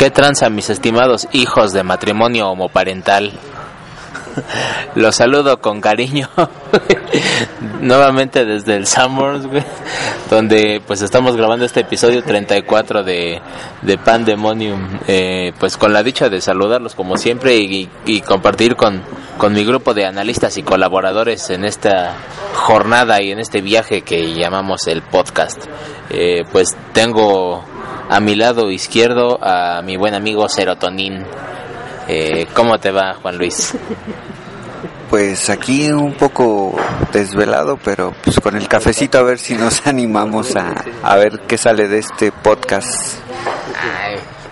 ¿Qué 0.00 0.10
tranza 0.10 0.48
mis 0.48 0.70
estimados 0.70 1.28
hijos 1.32 1.74
de 1.74 1.82
matrimonio 1.82 2.48
homoparental? 2.48 3.32
Los 4.94 5.16
saludo 5.16 5.60
con 5.60 5.80
cariño 5.80 6.28
nuevamente 7.80 8.44
desde 8.44 8.76
el 8.76 8.86
Summers, 8.86 9.46
donde 10.28 10.82
pues 10.86 11.02
estamos 11.02 11.36
grabando 11.36 11.64
este 11.64 11.80
episodio 11.80 12.22
34 12.22 13.02
de, 13.02 13.40
de 13.82 13.98
Pandemonium, 13.98 15.00
eh, 15.08 15.52
pues 15.58 15.76
con 15.76 15.92
la 15.92 16.02
dicha 16.02 16.28
de 16.28 16.40
saludarlos 16.40 16.94
como 16.94 17.16
siempre 17.16 17.56
y, 17.56 17.88
compartir 18.22 18.76
con, 18.76 19.02
con 19.38 19.52
mi 19.52 19.64
grupo 19.64 19.94
de 19.94 20.06
analistas 20.06 20.56
y 20.58 20.62
colaboradores 20.62 21.50
en 21.50 21.64
esta 21.64 22.14
jornada 22.54 23.22
y 23.22 23.30
en 23.30 23.40
este 23.40 23.60
viaje 23.60 24.02
que 24.02 24.34
llamamos 24.34 24.86
el 24.86 25.02
podcast. 25.02 25.64
Eh, 26.10 26.44
pues 26.52 26.76
tengo 26.92 27.64
a 28.08 28.20
mi 28.20 28.34
lado 28.34 28.70
izquierdo 28.70 29.38
a 29.40 29.82
mi 29.82 29.96
buen 29.96 30.14
amigo 30.14 30.48
Serotonin. 30.48 31.24
Eh, 32.12 32.48
¿Cómo 32.54 32.76
te 32.80 32.90
va, 32.90 33.14
Juan 33.22 33.38
Luis? 33.38 33.72
Pues 35.08 35.48
aquí 35.48 35.92
un 35.92 36.14
poco 36.14 36.74
desvelado, 37.12 37.78
pero 37.84 38.12
pues 38.24 38.40
con 38.40 38.56
el 38.56 38.66
cafecito 38.66 39.18
a 39.18 39.22
ver 39.22 39.38
si 39.38 39.54
nos 39.54 39.86
animamos 39.86 40.56
a, 40.56 40.74
a 41.04 41.16
ver 41.16 41.38
qué 41.46 41.56
sale 41.56 41.86
de 41.86 41.98
este 41.98 42.32
podcast. 42.32 43.14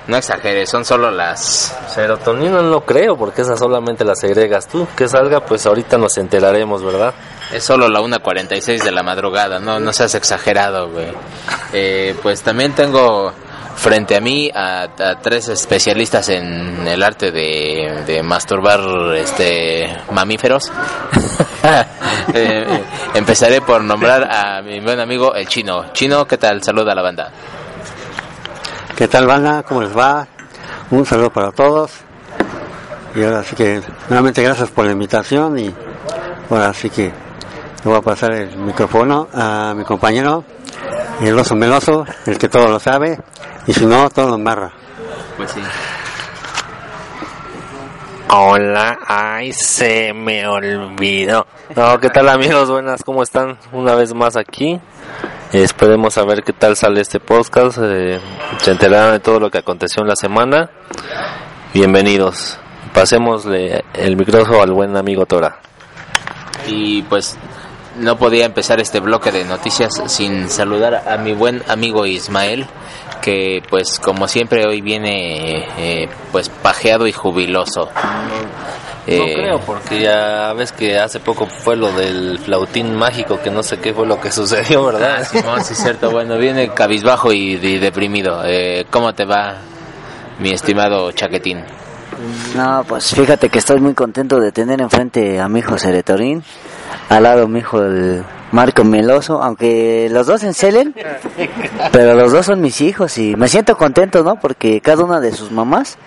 no 0.06 0.16
exageres, 0.16 0.70
son 0.70 0.84
solo 0.84 1.10
las... 1.10 1.76
Serotonina 1.92 2.62
no 2.62 2.82
creo, 2.82 3.16
porque 3.16 3.42
esas 3.42 3.58
solamente 3.58 4.04
las 4.04 4.22
agregas 4.22 4.68
tú. 4.68 4.86
Que 4.96 5.08
salga, 5.08 5.44
pues 5.44 5.66
ahorita 5.66 5.98
nos 5.98 6.16
enteraremos, 6.16 6.84
¿verdad? 6.84 7.12
Es 7.52 7.64
solo 7.64 7.88
la 7.88 7.98
1.46 7.98 8.84
de 8.84 8.92
la 8.92 9.02
madrugada, 9.02 9.58
no, 9.58 9.80
no 9.80 9.92
seas 9.92 10.14
exagerado, 10.14 10.90
güey. 10.90 11.12
Eh, 11.72 12.14
pues 12.22 12.40
también 12.40 12.72
tengo 12.72 13.32
frente 13.78 14.16
a 14.16 14.20
mí 14.20 14.50
a, 14.52 14.88
tres 15.22 15.48
especialistas 15.48 16.28
en 16.28 16.86
el 16.86 17.02
arte 17.02 17.30
de, 17.30 18.20
masturbar 18.22 18.80
este 19.16 19.96
mamíferos. 20.12 20.70
Eh, 22.34 22.84
empezaré 23.14 23.62
por 23.62 23.82
nombrar 23.82 24.28
a 24.30 24.60
mi 24.60 24.80
buen 24.80 25.00
amigo 25.00 25.34
el 25.34 25.46
chino. 25.48 25.92
Chino, 25.92 26.26
¿qué 26.26 26.36
tal? 26.36 26.62
Saluda 26.62 26.92
a 26.92 26.94
la 26.94 27.02
banda. 27.02 27.30
¿Qué 28.94 29.08
tal 29.08 29.26
banda? 29.26 29.62
¿Cómo 29.62 29.82
les 29.82 29.96
va? 29.96 30.26
Un 30.90 31.06
saludo 31.06 31.30
para 31.30 31.50
todos. 31.50 31.90
Y 33.14 33.22
ahora 33.22 33.42
sí 33.42 33.56
que 33.56 33.80
nuevamente 34.08 34.42
gracias 34.42 34.68
por 34.70 34.84
la 34.84 34.92
invitación 34.92 35.58
y 35.58 35.74
ahora 36.50 36.72
sí 36.74 36.90
que 36.90 37.04
le 37.04 37.12
voy 37.84 37.96
a 37.96 38.02
pasar 38.02 38.32
el 38.32 38.56
micrófono 38.56 39.28
a 39.32 39.72
mi 39.74 39.84
compañero, 39.84 40.44
el 41.22 41.38
oso 41.38 41.56
meloso, 41.56 42.04
el 42.26 42.38
que 42.38 42.48
todo 42.48 42.68
lo 42.68 42.78
sabe, 42.78 43.18
y 43.68 43.72
si 43.74 43.84
no, 43.84 44.08
todo 44.08 44.30
lo 44.30 44.34
embarra. 44.36 44.72
Pues 45.36 45.50
sí. 45.50 45.60
Hola, 48.30 48.98
ay, 49.06 49.52
se 49.52 50.14
me 50.14 50.46
olvidó. 50.46 51.46
No, 51.76 52.00
¿qué 52.00 52.08
tal 52.08 52.30
amigos? 52.30 52.70
Buenas, 52.70 53.04
¿cómo 53.04 53.22
están? 53.22 53.58
Una 53.72 53.94
vez 53.94 54.14
más 54.14 54.36
aquí. 54.38 54.80
Esperemos 55.52 56.16
a 56.16 56.24
ver 56.24 56.42
qué 56.42 56.54
tal 56.54 56.76
sale 56.76 57.02
este 57.02 57.20
podcast. 57.20 57.78
Eh, 57.82 58.18
se 58.56 58.70
enterarán 58.70 59.12
de 59.12 59.20
todo 59.20 59.38
lo 59.38 59.50
que 59.50 59.58
aconteció 59.58 60.00
en 60.00 60.08
la 60.08 60.16
semana. 60.16 60.70
Bienvenidos. 61.74 62.58
Pasémosle 62.94 63.84
el 63.92 64.16
micrófono 64.16 64.62
al 64.62 64.72
buen 64.72 64.96
amigo 64.96 65.26
Tora. 65.26 65.60
Y 66.66 67.02
pues 67.02 67.36
no 67.98 68.16
podía 68.16 68.46
empezar 68.46 68.80
este 68.80 69.00
bloque 69.00 69.30
de 69.30 69.44
noticias 69.44 69.92
sin 70.06 70.48
saludar 70.48 71.02
a 71.06 71.18
mi 71.18 71.34
buen 71.34 71.62
amigo 71.68 72.06
Ismael 72.06 72.66
que 73.20 73.62
pues 73.68 73.98
como 73.98 74.28
siempre 74.28 74.66
hoy 74.66 74.80
viene 74.80 75.66
eh, 75.78 76.08
pues 76.32 76.48
pajeado 76.48 77.06
y 77.06 77.12
jubiloso. 77.12 77.90
No, 79.06 79.14
eh, 79.14 79.34
creo, 79.34 79.60
porque 79.60 80.00
ya 80.02 80.52
ves 80.52 80.72
que 80.72 80.98
hace 80.98 81.18
poco 81.18 81.46
fue 81.46 81.76
lo 81.76 81.90
del 81.92 82.38
flautín 82.38 82.94
mágico, 82.94 83.40
que 83.40 83.50
no 83.50 83.62
sé 83.62 83.78
qué 83.78 83.94
fue 83.94 84.06
lo 84.06 84.20
que 84.20 84.30
sucedió, 84.32 84.84
¿verdad? 84.84 85.26
Ah, 85.46 85.60
sí, 85.62 85.74
cierto. 85.74 86.10
Bueno, 86.10 86.36
viene 86.36 86.68
cabizbajo 86.74 87.32
y, 87.32 87.56
deprimido. 87.78 88.42
Eh, 88.44 88.86
¿Cómo 88.90 89.14
te 89.14 89.24
va, 89.24 89.56
mi 90.38 90.50
estimado 90.50 91.10
Chaquetín? 91.12 91.64
No, 92.54 92.84
pues 92.86 93.14
fíjate 93.14 93.48
que 93.48 93.58
estoy 93.60 93.80
muy 93.80 93.94
contento 93.94 94.40
de 94.40 94.52
tener 94.52 94.80
enfrente 94.80 95.40
a 95.40 95.48
mi 95.48 95.60
hijo 95.60 95.78
Ceretorín, 95.78 96.42
al 97.08 97.22
lado 97.22 97.46
mi 97.46 97.60
hijo 97.60 97.80
el 97.80 98.24
Marco 98.52 98.84
Meloso, 98.84 99.42
aunque 99.42 100.08
los 100.10 100.26
dos 100.26 100.42
encelen, 100.42 100.94
pero 101.92 102.14
los 102.14 102.32
dos 102.32 102.46
son 102.46 102.60
mis 102.60 102.80
hijos 102.80 103.18
y 103.18 103.36
me 103.36 103.48
siento 103.48 103.76
contento, 103.76 104.22
¿no? 104.22 104.36
Porque 104.36 104.80
cada 104.80 105.04
una 105.04 105.20
de 105.20 105.32
sus 105.32 105.50
mamás 105.50 105.98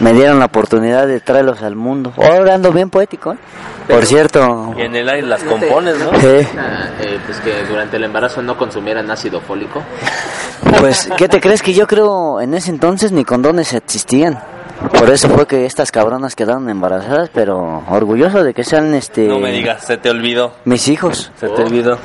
me 0.00 0.12
dieron 0.14 0.38
la 0.38 0.46
oportunidad 0.46 1.06
de 1.06 1.20
traerlos 1.20 1.62
al 1.62 1.76
mundo. 1.76 2.12
Ahora 2.16 2.54
ando 2.54 2.72
bien 2.72 2.88
poético, 2.90 3.34
¿eh? 3.34 3.38
Por 3.86 4.06
cierto. 4.06 4.74
Y 4.78 4.82
en 4.82 4.94
el 4.94 5.08
aire 5.08 5.26
las 5.26 5.42
compones, 5.42 5.98
¿no? 5.98 6.18
Sí. 6.20 6.48
Ah, 6.56 6.88
eh, 7.00 7.18
pues 7.26 7.38
que 7.40 7.64
durante 7.64 7.96
el 7.96 8.04
embarazo 8.04 8.40
no 8.40 8.56
consumieran 8.56 9.10
ácido 9.10 9.40
fólico. 9.40 9.82
Pues, 10.78 11.10
¿qué 11.16 11.28
te 11.28 11.40
crees 11.40 11.62
que 11.62 11.74
yo 11.74 11.86
creo 11.86 12.40
en 12.40 12.54
ese 12.54 12.70
entonces 12.70 13.12
ni 13.12 13.24
condones 13.24 13.74
existían? 13.74 14.40
Por 14.88 15.10
eso 15.10 15.28
fue 15.28 15.46
que 15.46 15.66
estas 15.66 15.92
cabronas 15.92 16.34
quedaron 16.34 16.68
embarazadas, 16.70 17.30
pero 17.32 17.84
orgulloso 17.88 18.42
de 18.42 18.54
que 18.54 18.64
sean 18.64 18.94
este... 18.94 19.26
No 19.28 19.38
me 19.38 19.52
digas, 19.52 19.84
se 19.84 19.98
te 19.98 20.10
olvidó. 20.10 20.54
Mis 20.64 20.88
hijos. 20.88 21.30
Se 21.38 21.48
te 21.48 21.62
olvidó. 21.62 21.98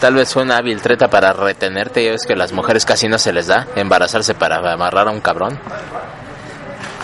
Tal 0.00 0.14
vez 0.14 0.32
fue 0.32 0.42
una 0.42 0.58
hábil 0.58 0.82
treta 0.82 1.08
para 1.08 1.32
retenerte, 1.32 2.12
es 2.12 2.26
que 2.26 2.36
las 2.36 2.52
mujeres 2.52 2.84
casi 2.84 3.08
no 3.08 3.18
se 3.18 3.32
les 3.32 3.46
da 3.46 3.66
embarazarse 3.74 4.34
para 4.34 4.56
amarrar 4.72 5.08
a 5.08 5.10
un 5.10 5.20
cabrón. 5.20 5.58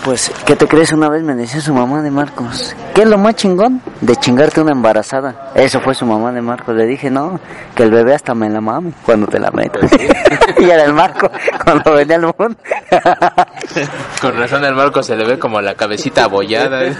Pues, 0.04 0.32
¿qué 0.46 0.56
te 0.56 0.66
crees? 0.66 0.92
Una 0.92 1.10
vez 1.10 1.22
me 1.22 1.34
decía 1.34 1.60
su 1.60 1.74
mamá 1.74 2.00
de 2.00 2.10
Marcos, 2.10 2.74
¿qué 2.94 3.02
es 3.02 3.08
lo 3.08 3.18
más 3.18 3.34
chingón? 3.36 3.82
De 4.00 4.16
chingarte 4.16 4.62
una 4.62 4.72
embarazada. 4.72 5.50
Eso 5.54 5.78
fue 5.80 5.94
su 5.94 6.06
mamá 6.06 6.32
de 6.32 6.40
Marcos. 6.40 6.74
Le 6.74 6.86
dije, 6.86 7.10
no, 7.10 7.38
que 7.74 7.82
el 7.82 7.90
bebé 7.90 8.14
hasta 8.14 8.34
me 8.34 8.48
la 8.48 8.62
mame 8.62 8.92
cuando 9.04 9.26
te 9.26 9.38
la 9.38 9.50
metas. 9.50 9.90
y 10.58 10.64
era 10.64 10.84
el 10.84 10.94
Marco 10.94 11.30
cuando 11.62 11.92
venía 11.92 12.16
al 12.16 12.22
mundo. 12.22 12.56
Con 14.22 14.38
razón 14.38 14.64
el 14.64 14.74
Marco 14.74 15.02
se 15.02 15.14
le 15.16 15.26
ve 15.26 15.38
como 15.38 15.60
la 15.60 15.74
cabecita 15.74 16.24
abollada. 16.24 16.80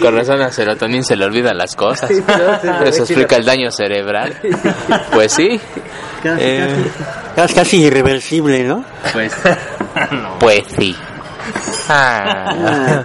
Con 0.00 0.16
razón 0.16 0.40
a 0.40 0.52
Serotonin 0.52 1.02
se 1.02 1.16
le 1.16 1.24
olvidan 1.24 1.58
las 1.58 1.74
cosas. 1.74 2.10
Eso 2.10 3.02
explica 3.02 3.34
el 3.36 3.44
daño 3.44 3.72
cerebral. 3.72 4.36
Pues 5.12 5.32
sí. 5.32 5.60
Casi, 6.22 6.42
eh, 6.42 6.90
casi 7.34 7.82
irreversible, 7.82 8.62
¿no? 8.64 8.84
Pues 9.12 9.32
Pues 10.38 10.64
sí. 10.78 10.96
Ah. 11.88 13.04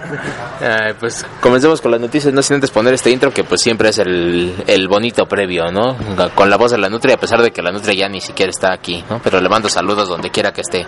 pues 1.00 1.26
comencemos 1.42 1.82
con 1.82 1.92
las 1.92 2.00
noticias, 2.00 2.34
no 2.34 2.42
sin 2.42 2.56
antes 2.56 2.70
poner 2.70 2.94
este 2.94 3.10
intro 3.10 3.32
que 3.32 3.44
pues 3.44 3.62
siempre 3.62 3.90
es 3.90 3.98
el, 3.98 4.64
el, 4.68 4.88
bonito 4.88 5.26
previo, 5.26 5.72
¿no? 5.72 5.98
Con 6.36 6.50
la 6.50 6.58
voz 6.58 6.72
de 6.72 6.78
la 6.78 6.90
Nutria, 6.90 7.16
a 7.16 7.20
pesar 7.20 7.42
de 7.42 7.52
que 7.52 7.62
la 7.62 7.72
Nutria 7.72 7.94
ya 7.94 8.10
ni 8.10 8.22
siquiera 8.22 8.50
está 8.50 8.74
aquí, 8.74 9.04
¿no? 9.10 9.20
Pero 9.24 9.42
le 9.42 9.50
mando 9.50 9.70
saludos 9.70 10.08
donde 10.08 10.30
quiera 10.30 10.52
que 10.52 10.62
esté, 10.62 10.86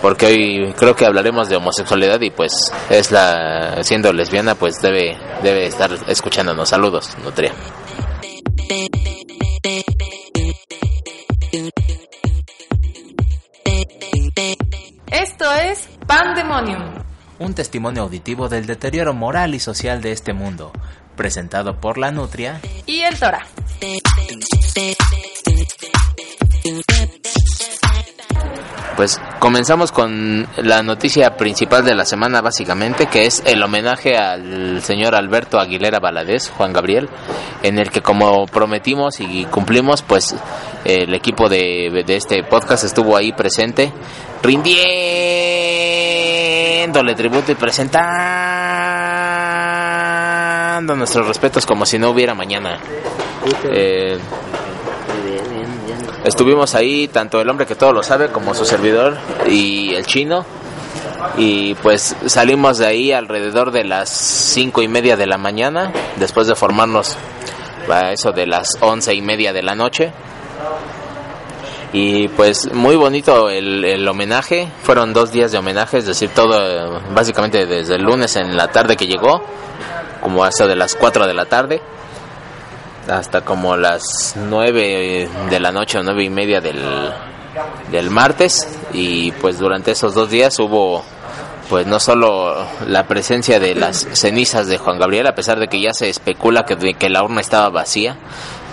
porque 0.00 0.26
hoy 0.26 0.74
creo 0.76 0.94
que 0.94 1.04
hablaremos 1.04 1.48
de 1.48 1.56
homosexualidad 1.56 2.20
y 2.20 2.30
pues 2.30 2.72
es 2.90 3.10
la, 3.10 3.82
siendo 3.82 4.12
lesbiana, 4.12 4.54
pues 4.54 4.80
debe, 4.80 5.16
debe 5.42 5.66
estar 5.66 5.90
escuchándonos. 6.06 6.68
Saludos, 6.68 7.16
Nutria. 7.24 7.52
Esto 15.12 15.44
es 15.52 15.90
Pandemonium. 16.06 16.80
Un 17.38 17.54
testimonio 17.54 18.04
auditivo 18.04 18.48
del 18.48 18.64
deterioro 18.64 19.12
moral 19.12 19.54
y 19.54 19.60
social 19.60 20.00
de 20.00 20.10
este 20.10 20.32
mundo, 20.32 20.72
presentado 21.16 21.78
por 21.82 21.98
la 21.98 22.10
Nutria 22.10 22.62
y 22.86 23.02
el 23.02 23.18
Tora. 23.18 23.46
Pues 28.96 29.20
comenzamos 29.38 29.90
con 29.90 30.46
la 30.56 30.82
noticia 30.82 31.36
principal 31.36 31.84
de 31.84 31.94
la 31.94 32.04
semana 32.04 32.40
básicamente, 32.40 33.06
que 33.06 33.26
es 33.26 33.42
el 33.46 33.62
homenaje 33.62 34.16
al 34.16 34.82
señor 34.82 35.14
Alberto 35.14 35.58
Aguilera 35.58 35.98
Valadez, 35.98 36.50
Juan 36.50 36.72
Gabriel, 36.72 37.08
en 37.62 37.78
el 37.78 37.90
que 37.90 38.02
como 38.02 38.46
prometimos 38.46 39.20
y 39.20 39.44
cumplimos, 39.46 40.02
pues 40.02 40.34
el 40.84 41.14
equipo 41.14 41.48
de, 41.48 42.04
de 42.06 42.16
este 42.16 42.44
podcast 42.44 42.84
estuvo 42.84 43.16
ahí 43.16 43.32
presente 43.32 43.92
rindiéndole 44.42 44.82
tributo 47.14 47.52
y 47.52 47.54
presentando 47.54 48.02
nuestros 50.96 51.26
respetos 51.26 51.64
como 51.64 51.86
si 51.86 51.98
no 51.98 52.10
hubiera 52.10 52.34
mañana. 52.34 52.78
Eh, 53.72 54.18
estuvimos 56.24 56.74
ahí, 56.74 57.08
tanto 57.08 57.40
el 57.40 57.48
hombre 57.48 57.66
que 57.66 57.74
todo 57.74 57.92
lo 57.92 58.02
sabe 58.02 58.28
como 58.28 58.54
su 58.54 58.64
servidor 58.64 59.16
y 59.48 59.94
el 59.94 60.06
chino. 60.06 60.44
Y 61.36 61.74
pues 61.76 62.16
salimos 62.26 62.78
de 62.78 62.86
ahí 62.86 63.12
alrededor 63.12 63.70
de 63.70 63.84
las 63.84 64.08
cinco 64.08 64.82
y 64.82 64.88
media 64.88 65.16
de 65.16 65.26
la 65.26 65.38
mañana, 65.38 65.92
después 66.16 66.46
de 66.46 66.54
formarnos 66.54 67.16
a 67.90 68.12
eso 68.12 68.32
de 68.32 68.46
las 68.46 68.76
once 68.80 69.14
y 69.14 69.22
media 69.22 69.52
de 69.52 69.62
la 69.62 69.74
noche. 69.74 70.12
Y 71.92 72.28
pues 72.28 72.72
muy 72.72 72.96
bonito 72.96 73.50
el, 73.50 73.84
el 73.84 74.08
homenaje, 74.08 74.68
fueron 74.82 75.12
dos 75.12 75.30
días 75.30 75.52
de 75.52 75.58
homenaje, 75.58 75.98
es 75.98 76.06
decir, 76.06 76.30
todo 76.30 77.00
básicamente 77.14 77.66
desde 77.66 77.96
el 77.96 78.02
lunes 78.02 78.34
en 78.36 78.56
la 78.56 78.68
tarde 78.68 78.96
que 78.96 79.06
llegó, 79.06 79.44
como 80.22 80.42
hasta 80.42 80.66
de 80.66 80.74
las 80.74 80.94
4 80.94 81.26
de 81.26 81.34
la 81.34 81.44
tarde, 81.44 81.82
hasta 83.08 83.42
como 83.42 83.76
las 83.76 84.34
9 84.36 85.28
de 85.50 85.60
la 85.60 85.72
noche 85.72 85.98
o 85.98 86.02
nueve 86.02 86.24
y 86.24 86.30
media 86.30 86.60
del, 86.60 86.82
del 87.90 88.10
martes, 88.10 88.68
y 88.92 89.32
pues 89.32 89.58
durante 89.58 89.92
esos 89.92 90.14
dos 90.14 90.30
días 90.30 90.58
hubo 90.58 91.04
pues 91.68 91.86
no 91.86 92.00
solo 92.00 92.66
la 92.86 93.06
presencia 93.06 93.58
de 93.58 93.74
las 93.74 94.06
cenizas 94.12 94.66
de 94.66 94.78
Juan 94.78 94.98
Gabriel, 94.98 95.26
a 95.26 95.34
pesar 95.34 95.58
de 95.58 95.68
que 95.68 95.80
ya 95.80 95.94
se 95.94 96.10
especula 96.10 96.64
que, 96.64 96.76
que 96.94 97.08
la 97.08 97.24
urna 97.24 97.40
estaba 97.40 97.70
vacía, 97.70 98.18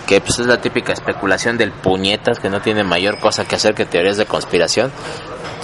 que 0.06 0.20
pues 0.20 0.38
es 0.38 0.46
la 0.46 0.60
típica 0.60 0.92
especulación 0.92 1.56
del 1.56 1.72
puñetas 1.72 2.40
que 2.40 2.50
no 2.50 2.60
tiene 2.60 2.84
mayor 2.84 3.18
cosa 3.18 3.46
que 3.46 3.54
hacer 3.54 3.74
que 3.74 3.86
teorías 3.86 4.16
de 4.16 4.26
conspiración. 4.26 4.90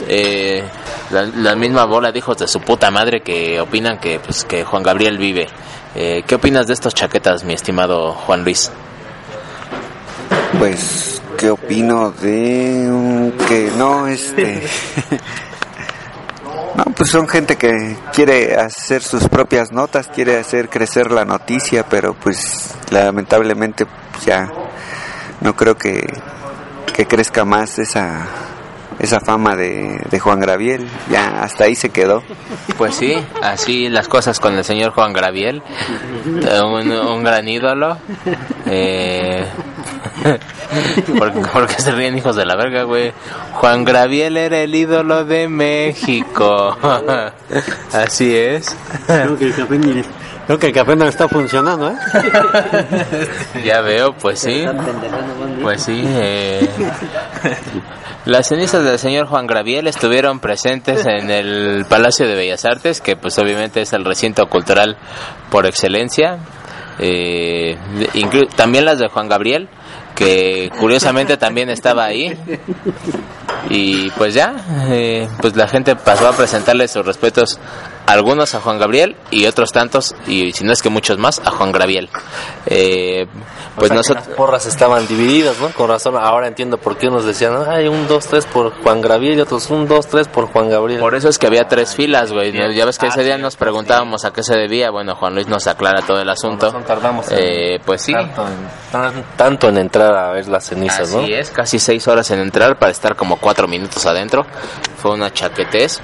Eh, 0.09 0.63
la, 1.11 1.23
la 1.25 1.55
misma 1.57 1.85
bola 1.85 2.13
de 2.13 2.19
hijos 2.19 2.39
de 2.39 2.49
su 2.49 2.61
puta 2.61 2.91
madre 2.91 3.21
que 3.23 3.61
opinan 3.61 3.99
que 3.99 4.19
pues 4.21 4.45
que 4.45 4.65
Juan 4.65 4.83
Gabriel 4.83 5.19
vive. 5.19 5.47
Eh, 5.95 6.23
¿Qué 6.27 6.35
opinas 6.35 6.67
de 6.67 6.75
estos 6.75 6.95
chaquetas, 6.95 7.45
mi 7.45 7.55
estimado 7.55 8.13
Juan 8.13 8.45
Luis? 8.45 8.71
Pues, 10.59 11.21
¿qué 11.39 11.51
opino 11.51 12.11
de 12.13 12.87
un- 12.91 13.33
que 13.49 13.71
no, 13.77 14.07
este... 14.07 14.63
No, 16.77 16.85
pues 16.95 17.09
son 17.09 17.27
gente 17.27 17.57
que 17.57 17.97
quiere 18.13 18.55
hacer 18.57 19.03
sus 19.03 19.29
propias 19.31 19.73
notas, 19.73 20.09
quiere 20.09 20.39
hacer 20.39 20.69
crecer 20.69 21.11
la 21.11 21.25
noticia, 21.25 21.87
pero 21.89 22.13
pues 22.13 22.75
lamentablemente 22.91 23.87
pues, 23.87 24.27
ya 24.27 24.53
no 25.41 25.57
creo 25.57 25.79
que, 25.79 26.07
que 26.95 27.07
crezca 27.07 27.47
más 27.47 27.79
esa 27.79 28.27
esa 28.99 29.21
fama 29.21 29.57
de, 29.57 30.01
de 30.11 30.19
Juan 30.21 30.41
Graviel, 30.41 30.87
ya 31.11 31.43
hasta 31.43 31.65
ahí 31.65 31.75
se 31.75 31.91
quedó. 31.91 32.23
Pues 32.79 32.95
sí, 32.95 33.17
así 33.43 33.89
las 33.89 34.09
cosas 34.09 34.41
con 34.41 34.55
el 34.57 34.65
señor 34.65 34.93
Juan 34.93 35.13
Graviel, 35.13 35.63
eh, 36.27 36.61
un, 36.63 36.91
un 36.91 37.23
gran 37.25 37.49
ídolo. 37.49 37.99
Eh, 38.67 39.47
¿por, 41.19 41.33
por 41.51 41.67
qué 41.67 41.81
se 41.81 41.93
ríen 41.93 42.17
hijos 42.17 42.37
de 42.37 42.47
la 42.47 42.57
verga, 42.57 42.83
güey? 42.85 43.13
Juan 43.55 43.85
Graviel 43.85 44.37
era 44.37 44.59
el 44.59 44.75
ídolo 44.75 45.25
de 45.25 45.49
México. 45.49 46.77
Así 47.93 48.35
es. 48.37 48.77
Creo 49.07 49.37
que 49.39 49.47
el 49.47 49.55
café, 49.55 49.79
creo 50.47 50.59
que 50.59 50.67
el 50.69 50.73
café 50.73 50.97
no 50.97 51.07
está 51.07 51.29
funcionando, 51.29 51.91
¿eh? 51.91 51.97
Ya 53.65 53.81
veo, 53.81 54.13
pues 54.15 54.41
sí. 54.41 54.65
Pues 55.63 55.83
sí. 55.83 56.03
eh, 56.07 56.69
Las 58.27 58.49
cenizas 58.49 58.83
del 58.83 58.99
señor 58.99 59.29
Juan 59.29 59.47
Graviel 59.47 59.87
estuvieron 59.87 60.41
presentes 60.41 61.07
en 61.07 61.31
el 61.31 61.85
Palacio 61.89 62.27
de 62.27 62.35
Bellas 62.35 62.65
Artes, 62.65 63.01
que 63.01 63.15
pues 63.15 63.39
obviamente 63.39 63.83
es 63.83 63.93
el 63.93 64.05
recinto 64.05 64.49
cultural 64.49 64.97
por 65.49 65.65
excelencia. 65.65 66.39
Eh, 66.99 67.79
también 68.57 68.85
las 68.85 68.99
de 68.99 69.07
Juan 69.07 69.29
Gabriel, 69.29 69.69
que 70.17 70.73
curiosamente 70.81 71.37
también 71.37 71.71
estaba 71.71 72.05
ahí. 72.05 72.37
Y 73.71 74.11
pues 74.11 74.35
ya, 74.35 74.55
eh, 74.91 75.29
pues 75.41 75.55
la 75.57 75.69
gente 75.69 75.95
pasó 75.95 76.29
a 76.29 76.33
presentarle 76.33 76.89
sus 76.89 77.07
respetos, 77.07 77.61
algunos 78.07 78.55
a 78.55 78.61
Juan 78.61 78.79
Gabriel 78.79 79.17
y 79.31 79.47
otros 79.47 79.73
tantos, 79.73 80.15
y 80.27 80.53
si 80.53 80.65
no 80.65 80.73
es 80.73 80.83
que 80.83 80.89
muchos 80.91 81.19
más, 81.19 81.41
a 81.45 81.51
Juan 81.51 81.73
Gabriel. 81.73 82.09
Eh, 82.67 83.27
pues 83.75 83.87
O 83.87 83.89
sea, 83.89 83.97
nosotros... 83.97 84.27
las 84.29 84.37
porras 84.37 84.67
estaban 84.67 85.07
divididas, 85.07 85.59
¿no? 85.61 85.69
Con 85.71 85.89
razón, 85.89 86.17
ahora 86.17 86.47
entiendo 86.47 86.79
por 86.79 86.97
qué 86.97 87.09
unos 87.09 87.25
decían, 87.25 87.55
hay 87.69 87.89
un 87.89 88.09
2-3 88.09 88.45
por 88.47 88.73
Juan 88.83 89.01
Gabriel 89.01 89.39
y 89.39 89.41
otros 89.41 89.69
un 89.71 89.89
2-3 89.89 90.29
por 90.29 90.47
Juan 90.53 90.71
Gabriel. 90.71 91.01
Por 91.01 91.15
eso 91.15 91.29
es 91.29 91.39
que 91.39 91.47
había 91.47 91.69
tres 91.69 91.95
filas, 91.95 92.33
güey. 92.33 92.53
Ya 92.75 92.85
ves 92.87 92.99
que 92.99 93.09
ese 93.09 93.23
día 93.25 93.39
nos 93.39 93.57
preguntábamos 93.57 94.25
a 94.25 94.33
qué 94.33 94.43
se 94.43 94.55
debía. 94.57 94.91
Bueno, 94.91 95.15
Juan 95.17 95.35
Luis 95.35 95.47
nos 95.49 95.67
aclara 95.67 96.03
todo 96.07 96.21
el 96.21 96.29
asunto. 96.29 96.73
tardamos 96.87 97.27
Eh, 97.31 97.81
pues 97.85 98.03
sí. 98.03 98.13
Tanto 98.13 98.47
en, 98.47 98.69
tan- 98.93 99.25
tanto 99.37 99.69
en 99.69 99.79
entrar 99.79 100.15
a 100.17 100.31
ver 100.33 100.49
las 100.49 100.65
cenizas, 100.67 101.13
¿no? 101.13 101.21
Así 101.21 101.35
es, 101.35 101.51
casi 101.51 101.79
seis 101.79 102.07
horas 102.09 102.31
en 102.31 102.41
entrar 102.41 102.79
para 102.79 102.93
estar 102.93 103.15
como 103.17 103.37
cuatro 103.37 103.69
minutos 103.69 104.07
adentro. 104.07 104.47
Fue 105.03 105.11
una 105.13 105.33
chaquetez. 105.33 106.01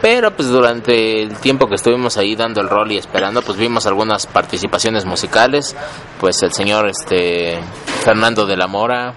Pero 0.00 0.30
pues 0.30 0.48
durante 0.48 1.22
el 1.22 1.36
tiempo 1.38 1.66
que 1.66 1.76
estuvimos 1.76 2.16
ahí 2.16 2.36
dando 2.36 2.60
el 2.60 2.68
rol 2.68 2.92
y 2.92 2.98
esperando, 2.98 3.42
pues 3.42 3.58
vimos 3.58 3.86
algunas 3.86 4.26
participaciones 4.26 5.04
musicales. 5.04 5.74
Pues 6.20 6.42
el 6.42 6.52
señor 6.52 6.88
este 6.88 7.58
Fernando 8.04 8.46
de 8.46 8.56
la 8.56 8.66
Mora, 8.66 9.14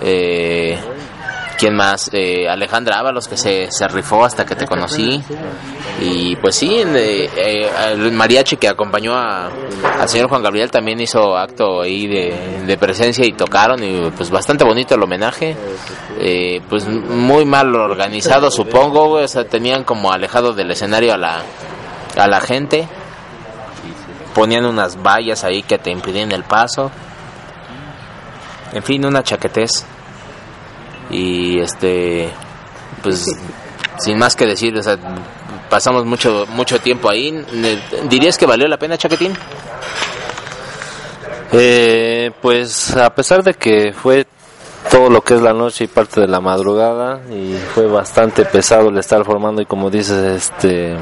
eh, 0.00 0.78
¿quién 1.58 1.74
más? 1.74 2.08
Eh, 2.12 2.48
Alejandra 2.48 2.98
Ábalos 3.00 3.26
que 3.28 3.36
se, 3.36 3.70
se 3.70 3.88
rifó 3.88 4.24
hasta 4.24 4.46
que 4.46 4.54
te 4.54 4.66
conocí. 4.66 5.22
Y 6.00 6.36
pues 6.36 6.54
sí, 6.56 6.76
eh, 6.78 7.28
eh, 7.36 7.70
el 7.92 8.12
mariachi 8.12 8.56
que 8.56 8.68
acompañó 8.68 9.14
a- 9.14 9.50
al 10.00 10.08
señor 10.08 10.28
Juan 10.28 10.42
Gabriel 10.42 10.70
también 10.70 11.00
hizo 11.00 11.36
acto 11.36 11.82
ahí 11.82 12.06
de, 12.06 12.62
de 12.66 12.78
presencia 12.78 13.26
y 13.26 13.32
tocaron 13.32 13.82
y 13.82 14.10
pues 14.16 14.30
bastante 14.30 14.64
bonito 14.64 14.94
el 14.94 15.02
homenaje. 15.02 15.56
Eh, 16.20 16.60
pues 16.68 16.86
muy 16.86 17.44
mal 17.44 17.74
organizado 17.74 18.50
supongo, 18.50 19.10
o 19.20 19.44
tenían 19.44 19.84
como 19.84 20.12
alejado 20.12 20.52
del 20.52 20.70
escenario 20.70 21.14
a 21.14 21.16
la, 21.16 21.42
a 22.16 22.26
la 22.28 22.40
gente. 22.40 22.86
Ponían 24.34 24.66
unas 24.66 25.02
vallas 25.02 25.42
ahí 25.42 25.62
que 25.62 25.78
te 25.78 25.90
impidían 25.90 26.30
el 26.32 26.44
paso. 26.44 26.90
En 28.72 28.82
fin, 28.82 29.04
una 29.04 29.22
chaquetez. 29.22 29.84
Y 31.10 31.58
este, 31.60 32.30
pues 33.02 33.26
sin 33.98 34.18
más 34.18 34.36
que 34.36 34.46
decir, 34.46 34.74
pasamos 35.68 36.04
mucho 36.04 36.46
mucho 36.50 36.80
tiempo 36.80 37.08
ahí. 37.08 37.44
¿Dirías 38.08 38.38
que 38.38 38.46
valió 38.46 38.68
la 38.68 38.78
pena, 38.78 38.96
Chaquetín? 38.96 39.32
Eh, 41.52 42.30
pues 42.42 42.94
a 42.96 43.14
pesar 43.14 43.42
de 43.42 43.54
que 43.54 43.92
fue 43.92 44.26
todo 44.90 45.10
lo 45.10 45.22
que 45.22 45.34
es 45.34 45.42
la 45.42 45.52
noche 45.52 45.84
y 45.84 45.86
parte 45.86 46.20
de 46.20 46.28
la 46.28 46.40
madrugada 46.40 47.20
y 47.30 47.54
fue 47.74 47.86
bastante 47.86 48.44
pesado 48.44 48.88
el 48.88 48.98
estar 48.98 49.24
formando 49.24 49.60
y 49.62 49.66
como 49.66 49.90
dices 49.90 50.52
este 50.52 50.96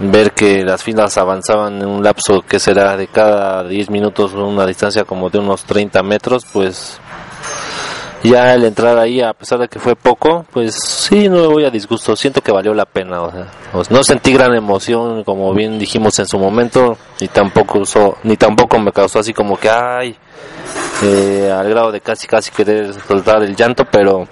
ver 0.00 0.32
que 0.32 0.64
las 0.64 0.82
filas 0.82 1.16
avanzaban 1.18 1.80
en 1.80 1.86
un 1.86 2.02
lapso 2.02 2.42
que 2.42 2.58
será 2.58 2.96
de 2.96 3.06
cada 3.06 3.62
10 3.64 3.90
minutos 3.90 4.32
una 4.32 4.66
distancia 4.66 5.04
como 5.04 5.30
de 5.30 5.38
unos 5.38 5.64
30 5.64 6.02
metros 6.02 6.44
pues 6.52 6.98
ya 8.24 8.54
el 8.54 8.64
entrar 8.64 8.98
ahí 8.98 9.20
a 9.20 9.32
pesar 9.34 9.58
de 9.60 9.68
que 9.68 9.78
fue 9.78 9.94
poco 9.94 10.44
pues 10.52 10.74
sí 10.74 11.28
no 11.28 11.36
me 11.42 11.46
voy 11.46 11.64
a 11.64 11.70
disgusto. 11.70 12.16
Siento 12.16 12.40
que 12.40 12.50
valió 12.52 12.74
la 12.74 12.86
pena 12.86 13.22
o 13.22 13.30
sea 13.30 13.46
no 13.90 14.02
sentí 14.02 14.32
gran 14.32 14.54
emoción 14.54 15.22
como 15.24 15.52
bien 15.54 15.78
dijimos 15.78 16.18
en 16.18 16.26
su 16.26 16.38
momento 16.38 16.96
ni 17.20 17.28
tampoco 17.28 17.78
usó- 17.80 18.16
ni 18.24 18.36
tampoco 18.36 18.78
me 18.78 18.90
causó 18.92 19.18
así 19.20 19.32
como 19.32 19.56
que 19.56 19.68
ay 19.70 20.16
eh, 21.02 21.52
al 21.54 21.68
grado 21.68 21.92
de 21.92 22.00
casi 22.00 22.26
casi 22.26 22.50
querer 22.50 22.94
soltar 23.06 23.42
el 23.42 23.54
llanto 23.54 23.84
pero 23.84 24.26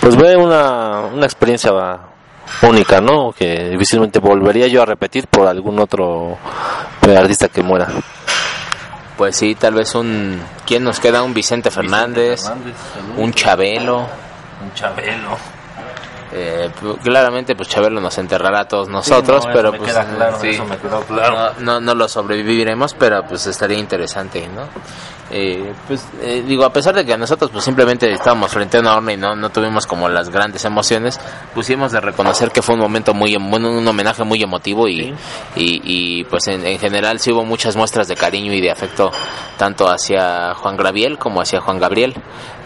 pues 0.00 0.14
fue 0.14 0.36
una, 0.36 1.00
una 1.12 1.24
experiencia 1.26 1.72
única 2.62 3.00
no 3.00 3.32
que 3.36 3.70
difícilmente 3.70 4.20
volvería 4.20 4.68
yo 4.68 4.82
a 4.82 4.86
repetir 4.86 5.26
por 5.26 5.48
algún 5.48 5.80
otro 5.80 6.38
artista 7.02 7.48
que 7.48 7.62
muera 7.62 7.88
Pues 9.16 9.36
sí, 9.36 9.54
tal 9.54 9.74
vez 9.74 9.94
un... 9.94 10.40
¿Quién 10.66 10.84
nos 10.84 11.00
queda? 11.00 11.22
Un 11.22 11.32
Vicente 11.32 11.70
Fernández, 11.70 12.44
un 13.16 13.32
Chabelo. 13.32 14.06
un 14.62 14.74
chabelo 14.74 15.55
Eh, 16.32 16.68
pu- 16.82 16.98
claramente, 16.98 17.54
pues 17.54 17.68
Chabelo 17.68 18.00
nos 18.00 18.18
enterrará 18.18 18.60
a 18.60 18.64
todos 18.68 18.88
nosotros, 18.88 19.46
no, 19.46 19.52
pero 19.52 19.72
pues 19.72 19.92
claro, 19.92 20.38
sí. 20.40 20.58
claro. 21.08 21.52
No, 21.60 21.74
no, 21.74 21.80
no 21.80 21.94
lo 21.94 22.08
sobreviviremos, 22.08 22.94
pero 22.94 23.24
pues 23.26 23.46
estaría 23.46 23.78
interesante, 23.78 24.48
¿no? 24.48 24.62
Eh, 25.28 25.72
pues 25.88 26.06
eh, 26.20 26.44
digo, 26.46 26.64
a 26.64 26.72
pesar 26.72 26.94
de 26.94 27.04
que 27.04 27.16
nosotros 27.18 27.50
pues 27.50 27.64
simplemente 27.64 28.12
estábamos 28.12 28.52
frente 28.52 28.76
a 28.76 28.80
una 28.80 28.94
horna 28.94 29.12
y 29.12 29.16
no, 29.16 29.34
no 29.34 29.50
tuvimos 29.50 29.84
como 29.84 30.08
las 30.08 30.28
grandes 30.30 30.64
emociones, 30.64 31.18
pusimos 31.52 31.90
de 31.90 32.00
reconocer 32.00 32.50
que 32.52 32.62
fue 32.62 32.76
un 32.76 32.80
momento 32.80 33.12
muy, 33.12 33.34
un 33.34 33.88
homenaje 33.88 34.22
muy 34.22 34.40
emotivo 34.40 34.86
y, 34.86 35.12
y, 35.56 35.80
y, 35.82 36.24
pues 36.24 36.46
en, 36.46 36.64
en 36.64 36.78
general 36.78 37.18
sí 37.18 37.32
hubo 37.32 37.44
muchas 37.44 37.74
muestras 37.76 38.06
de 38.06 38.14
cariño 38.14 38.52
y 38.52 38.60
de 38.60 38.70
afecto 38.70 39.10
tanto 39.58 39.88
hacia 39.88 40.54
Juan 40.54 40.76
Gabriel 40.76 41.18
como 41.18 41.40
hacia 41.40 41.60
Juan 41.60 41.80
Gabriel 41.80 42.14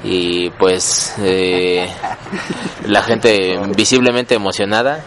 y 0.02 0.50
pues 0.50 1.14
eh, 1.18 1.88
la 2.86 3.02
gente 3.02 3.58
visiblemente 3.76 4.34
emocionada 4.34 5.04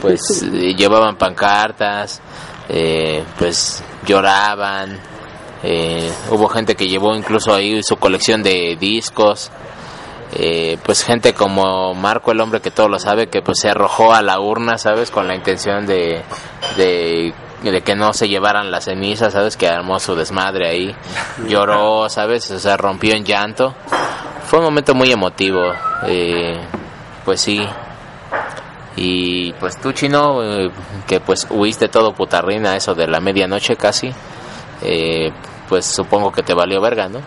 pues 0.00 0.42
eh, 0.42 0.74
llevaban 0.74 1.16
pancartas 1.16 2.20
eh, 2.68 3.24
pues 3.38 3.82
lloraban 4.06 4.98
eh, 5.62 6.10
hubo 6.30 6.48
gente 6.48 6.76
que 6.76 6.88
llevó 6.88 7.14
incluso 7.14 7.52
ahí 7.52 7.82
su 7.82 7.96
colección 7.96 8.42
de 8.42 8.76
discos 8.78 9.50
eh, 10.32 10.78
pues 10.84 11.02
gente 11.02 11.34
como 11.34 11.92
Marco 11.94 12.30
el 12.30 12.40
hombre 12.40 12.60
que 12.60 12.70
todo 12.70 12.88
lo 12.88 13.00
sabe 13.00 13.28
que 13.28 13.42
pues 13.42 13.58
se 13.60 13.68
arrojó 13.68 14.14
a 14.14 14.22
la 14.22 14.38
urna 14.38 14.78
sabes 14.78 15.10
con 15.10 15.26
la 15.26 15.34
intención 15.34 15.86
de, 15.86 16.22
de 16.76 17.34
de 17.62 17.82
que 17.82 17.94
no 17.94 18.12
se 18.12 18.28
llevaran 18.28 18.70
las 18.70 18.84
cenizas 18.84 19.32
sabes 19.32 19.56
que 19.56 19.68
armó 19.68 19.98
su 20.00 20.14
desmadre 20.14 20.68
ahí 20.68 20.96
lloró 21.46 22.08
sabes 22.08 22.50
o 22.50 22.58
sea 22.58 22.76
rompió 22.76 23.14
en 23.14 23.24
llanto 23.24 23.74
fue 24.50 24.58
un 24.58 24.64
momento 24.64 24.96
muy 24.96 25.12
emotivo, 25.12 25.72
eh, 26.08 26.60
pues 27.24 27.40
sí. 27.40 27.64
Y 28.96 29.52
pues 29.52 29.76
tú, 29.76 29.92
Chino, 29.92 30.42
eh, 30.42 30.72
que 31.06 31.20
pues 31.20 31.46
huiste 31.48 31.86
todo 31.86 32.12
putarrina, 32.12 32.74
eso 32.74 32.92
de 32.96 33.06
la 33.06 33.20
medianoche 33.20 33.76
casi, 33.76 34.12
eh, 34.82 35.30
pues 35.68 35.86
supongo 35.86 36.32
que 36.32 36.42
te 36.42 36.52
valió 36.52 36.80
verga, 36.80 37.08
¿no? 37.08 37.20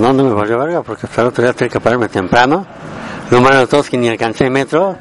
No, 0.00 0.12
no 0.12 0.24
me 0.24 0.34
valió 0.34 0.58
verga 0.58 0.82
porque 0.82 1.06
hasta 1.06 1.22
el 1.22 1.28
otro 1.28 1.44
día 1.44 1.52
tenía 1.52 1.70
que 1.70 1.80
pararme 1.80 2.08
temprano. 2.08 2.66
Lo 3.30 3.40
malo 3.40 3.58
de 3.58 3.68
todo 3.68 3.82
es 3.82 3.90
que 3.90 3.96
ni 3.96 4.08
alcancé 4.08 4.50
metro. 4.50 4.98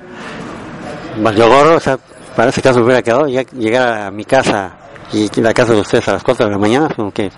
Valió 1.17 1.47
gorro, 1.47 1.77
o 1.77 1.79
sea, 1.79 1.97
para 2.37 2.49
ese 2.49 2.61
caso 2.61 2.81
hubiera 2.83 3.01
quedado 3.01 3.25
llegar 3.25 3.99
a 3.99 4.11
mi 4.11 4.23
casa 4.23 4.71
y 5.11 5.27
la 5.41 5.55
casa 5.55 5.73
de 5.73 5.81
ustedes 5.81 6.07
a 6.07 6.13
las 6.13 6.23
4 6.23 6.45
de 6.45 6.51
la 6.51 6.59
mañana, 6.59 6.87
como 6.95 7.11
que 7.11 7.31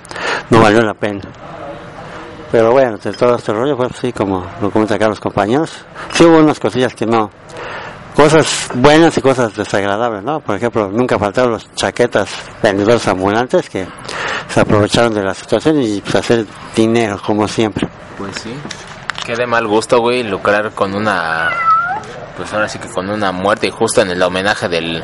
no 0.50 0.60
valió 0.60 0.82
la 0.82 0.94
pena. 0.94 1.22
Pero 2.52 2.74
bueno, 2.74 2.98
de 2.98 3.14
todo 3.14 3.38
este 3.38 3.54
rollo, 3.54 3.78
pues 3.78 3.94
sí, 4.02 4.12
como 4.12 4.46
lo 4.62 4.70
comentan 4.70 4.98
acá 4.98 5.08
los 5.08 5.22
compañeros, 5.22 5.86
sí 6.12 6.26
hubo 6.26 6.40
unas 6.40 6.60
cosillas 6.60 6.94
que 6.94 7.06
no, 7.06 7.32
cosas 8.14 8.68
buenas 8.74 9.18
y 9.18 9.22
cosas 9.22 9.56
desagradables, 9.56 10.22
¿no? 10.22 10.42
Por 10.42 10.58
ejemplo, 10.58 10.90
nunca 10.92 11.18
faltaron 11.18 11.54
los 11.54 11.74
chaquetas 11.76 12.30
vendedores 12.62 13.08
ambulantes 13.08 13.70
que 13.70 13.88
se 14.50 14.60
aprovecharon 14.60 15.14
de 15.14 15.24
la 15.24 15.34
situación 15.34 15.82
y 15.82 16.02
pues 16.02 16.16
hacer 16.16 16.46
dinero, 16.76 17.22
como 17.26 17.48
siempre. 17.48 17.88
Pues 18.18 18.36
sí. 18.36 18.54
Qué 19.26 19.34
de 19.34 19.48
mal 19.48 19.66
gusto, 19.66 20.02
güey, 20.02 20.24
lucrar 20.24 20.72
con 20.72 20.94
una. 20.94 21.52
Pues 22.40 22.54
ahora 22.54 22.70
sí 22.70 22.80
que 22.80 22.88
con 22.88 23.10
una 23.10 23.34
muerte 23.34 23.68
y 23.68 23.70
justo 23.70 24.00
en 24.00 24.12
el 24.12 24.22
homenaje 24.22 24.70
del, 24.70 25.04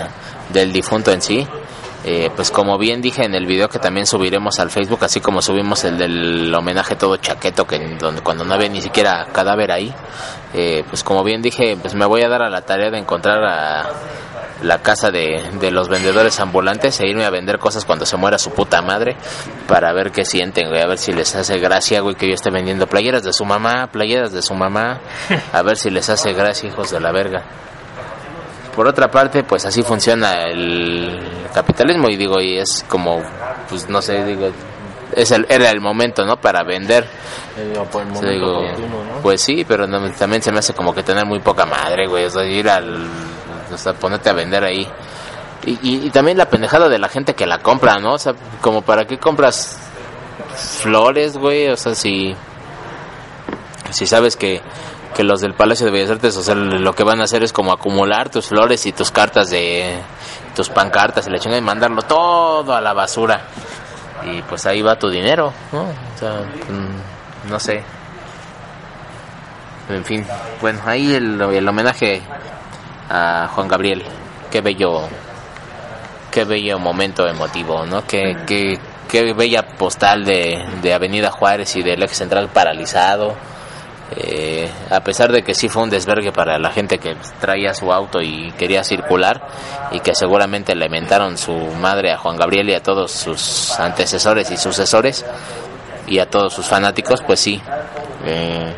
del 0.54 0.72
difunto 0.72 1.12
en 1.12 1.22
sí. 1.22 1.46
Eh, 2.08 2.30
pues 2.36 2.52
como 2.52 2.78
bien 2.78 3.02
dije 3.02 3.26
en 3.26 3.34
el 3.34 3.48
video 3.48 3.68
que 3.68 3.80
también 3.80 4.06
subiremos 4.06 4.60
al 4.60 4.70
Facebook, 4.70 5.04
así 5.04 5.22
como 5.22 5.42
subimos 5.42 5.84
el 5.86 5.98
del 5.98 6.54
homenaje 6.54 6.96
todo 6.96 7.18
chaqueto, 7.18 7.66
que 7.66 7.80
donde 7.98 8.22
cuando 8.22 8.46
no 8.46 8.54
había 8.54 8.70
ni 8.70 8.80
siquiera 8.80 9.26
cadáver 9.34 9.72
ahí, 9.72 9.92
eh, 10.54 10.84
pues 10.88 11.04
como 11.04 11.24
bien 11.24 11.42
dije, 11.42 11.76
pues 11.82 11.96
me 11.96 12.06
voy 12.06 12.22
a 12.22 12.30
dar 12.30 12.44
a 12.44 12.50
la 12.52 12.62
tarea 12.62 12.92
de 12.92 13.00
encontrar 13.00 13.44
a 13.44 13.90
la 14.62 14.84
casa 14.84 15.10
de, 15.10 15.50
de 15.60 15.72
los 15.72 15.90
vendedores 15.90 16.40
ambulantes 16.40 17.00
e 17.00 17.08
irme 17.08 17.26
a 17.26 17.32
vender 17.32 17.58
cosas 17.58 17.86
cuando 17.86 18.06
se 18.06 18.18
muera 18.18 18.38
su 18.38 18.52
puta 18.52 18.84
madre 18.84 19.18
para 19.68 19.92
ver 19.92 20.12
qué 20.12 20.26
sienten, 20.26 20.70
güey, 20.70 20.82
a 20.82 20.88
ver 20.88 21.00
si 21.00 21.12
les 21.12 21.36
hace 21.36 21.58
gracia, 21.58 22.02
güey, 22.02 22.14
que 22.14 22.28
yo 22.28 22.36
esté 22.36 22.52
vendiendo 22.52 22.86
playeras 22.86 23.24
de 23.24 23.34
su 23.34 23.46
mamá, 23.46 23.88
playeras 23.92 24.32
de 24.32 24.44
su 24.44 24.54
mamá, 24.54 25.00
a 25.52 25.62
ver 25.64 25.76
si 25.76 25.90
les 25.90 26.08
hace 26.08 26.34
gracia, 26.34 26.70
hijos 26.70 26.92
de 26.92 27.00
la 27.00 27.12
verga. 27.12 27.46
Por 28.76 28.88
otra 28.88 29.10
parte, 29.10 29.44
pues 29.44 29.66
así 29.66 29.82
funciona 29.84 30.44
el 30.44 31.20
capitalismo 31.54 32.10
y 32.10 32.18
digo, 32.18 32.42
y 32.42 32.58
es 32.58 32.84
como, 32.90 33.22
pues 33.70 33.88
no 33.90 34.02
sé, 34.02 34.24
digo, 34.26 34.50
es 35.14 35.32
el, 35.32 35.46
era 35.50 35.70
el 35.70 35.80
momento, 35.80 36.26
¿no? 36.26 36.36
Para 36.38 36.64
vender. 36.64 37.08
Digo, 38.34 38.62
Pues 39.22 39.42
sí, 39.42 39.64
pero 39.66 39.88
no- 39.88 40.12
también 40.12 40.42
se 40.42 40.52
me 40.52 40.60
hace 40.60 40.74
como 40.74 40.94
que 40.94 41.04
tener 41.04 41.26
muy 41.26 41.40
poca 41.40 41.66
madre, 41.66 42.08
güey, 42.08 42.26
o 42.26 42.30
sea, 42.30 42.44
ir 42.44 42.70
al, 42.70 43.08
o 43.74 43.78
sea, 43.78 43.94
ponerte 43.94 44.30
a 44.30 44.34
vender 44.34 44.64
ahí. 44.66 44.86
Y, 45.66 45.72
y, 45.82 46.08
y 46.08 46.10
también 46.10 46.38
la 46.38 46.50
pendejada 46.50 46.90
de 46.90 47.00
la 47.00 47.08
gente 47.08 47.34
que 47.34 47.46
la 47.48 47.60
compra, 47.60 47.98
¿no? 47.98 48.14
O 48.16 48.20
sea, 48.20 48.34
como 48.62 48.82
para 48.82 49.06
qué 49.06 49.18
compras 49.18 49.80
flores, 50.82 51.38
güey, 51.38 51.70
o 51.70 51.78
sea, 51.78 51.96
si, 51.96 52.36
si 53.92 54.06
sabes 54.06 54.36
que, 54.36 54.62
que 55.16 55.24
los 55.24 55.40
del 55.40 55.54
Palacio 55.54 55.86
de 55.86 55.94
Bellas 55.94 56.12
Artes, 56.12 56.36
o 56.36 56.44
sea, 56.44 56.56
lo 56.56 56.94
que 56.94 57.04
van 57.04 57.22
a 57.22 57.24
hacer 57.24 57.42
es 57.44 57.54
como 57.54 57.72
acumular 57.72 58.30
tus 58.30 58.48
flores 58.48 58.86
y 58.86 58.92
tus 58.92 59.12
cartas 59.12 59.50
de, 59.50 59.98
tus 60.54 60.70
pancartas 60.70 61.26
y 61.26 61.30
la 61.30 61.40
chingada 61.40 61.60
y 61.60 61.64
mandarlo 61.64 62.02
todo 62.02 62.74
a 62.74 62.82
la 62.82 62.94
basura. 62.94 63.42
Y 64.26 64.42
pues 64.42 64.66
ahí 64.66 64.82
va 64.82 65.00
tu 65.00 65.10
dinero, 65.10 65.54
¿no? 65.72 65.84
O 65.84 66.18
sea, 66.20 66.42
mm, 66.42 67.50
no 67.50 67.60
sé. 67.60 67.82
En 69.90 70.04
fin, 70.04 70.26
bueno, 70.62 70.82
ahí 70.86 71.14
el, 71.14 71.40
el 71.40 71.68
homenaje 71.68 72.22
a 73.10 73.48
Juan 73.54 73.68
Gabriel. 73.70 74.04
Qué 74.52 74.60
bello, 74.60 75.02
qué 76.30 76.44
bello 76.44 76.78
momento 76.78 77.26
emotivo, 77.26 77.86
¿no? 77.86 78.06
Qué, 78.06 78.36
qué, 78.46 78.80
qué 79.08 79.34
bella 79.34 79.66
postal 79.78 80.26
de, 80.26 80.66
de 80.82 80.94
Avenida 80.94 81.32
Juárez 81.32 81.76
y 81.78 81.84
del 81.84 82.04
eje 82.04 82.16
central 82.16 82.50
paralizado. 82.50 83.36
Eh, 84.12 84.70
a 84.92 85.00
pesar 85.02 85.32
de 85.32 85.44
que 85.44 85.56
sí 85.56 85.68
fue 85.68 85.82
un 85.84 85.90
desvergue 85.90 86.32
para 86.32 86.60
la 86.60 86.70
gente 86.70 87.00
que 87.00 87.16
traía 87.40 87.74
su 87.74 87.92
auto 87.92 88.22
y 88.22 88.52
quería 88.52 88.84
circular 88.84 89.42
y 89.92 90.00
que 90.00 90.14
seguramente 90.14 90.76
le 90.76 90.90
mentaron 90.90 91.38
su 91.38 91.54
madre 91.54 92.12
a 92.12 92.18
Juan 92.18 92.38
Gabriel 92.38 92.70
y 92.70 92.76
a 92.76 92.84
todos 92.84 93.12
sus 93.12 93.72
antecesores 93.80 94.52
y 94.52 94.58
sucesores 94.58 95.26
y 96.08 96.20
a 96.20 96.30
todos 96.30 96.54
sus 96.54 96.68
fanáticos, 96.68 97.24
pues 97.24 97.40
sí. 97.40 97.60
Eh, 98.26 98.76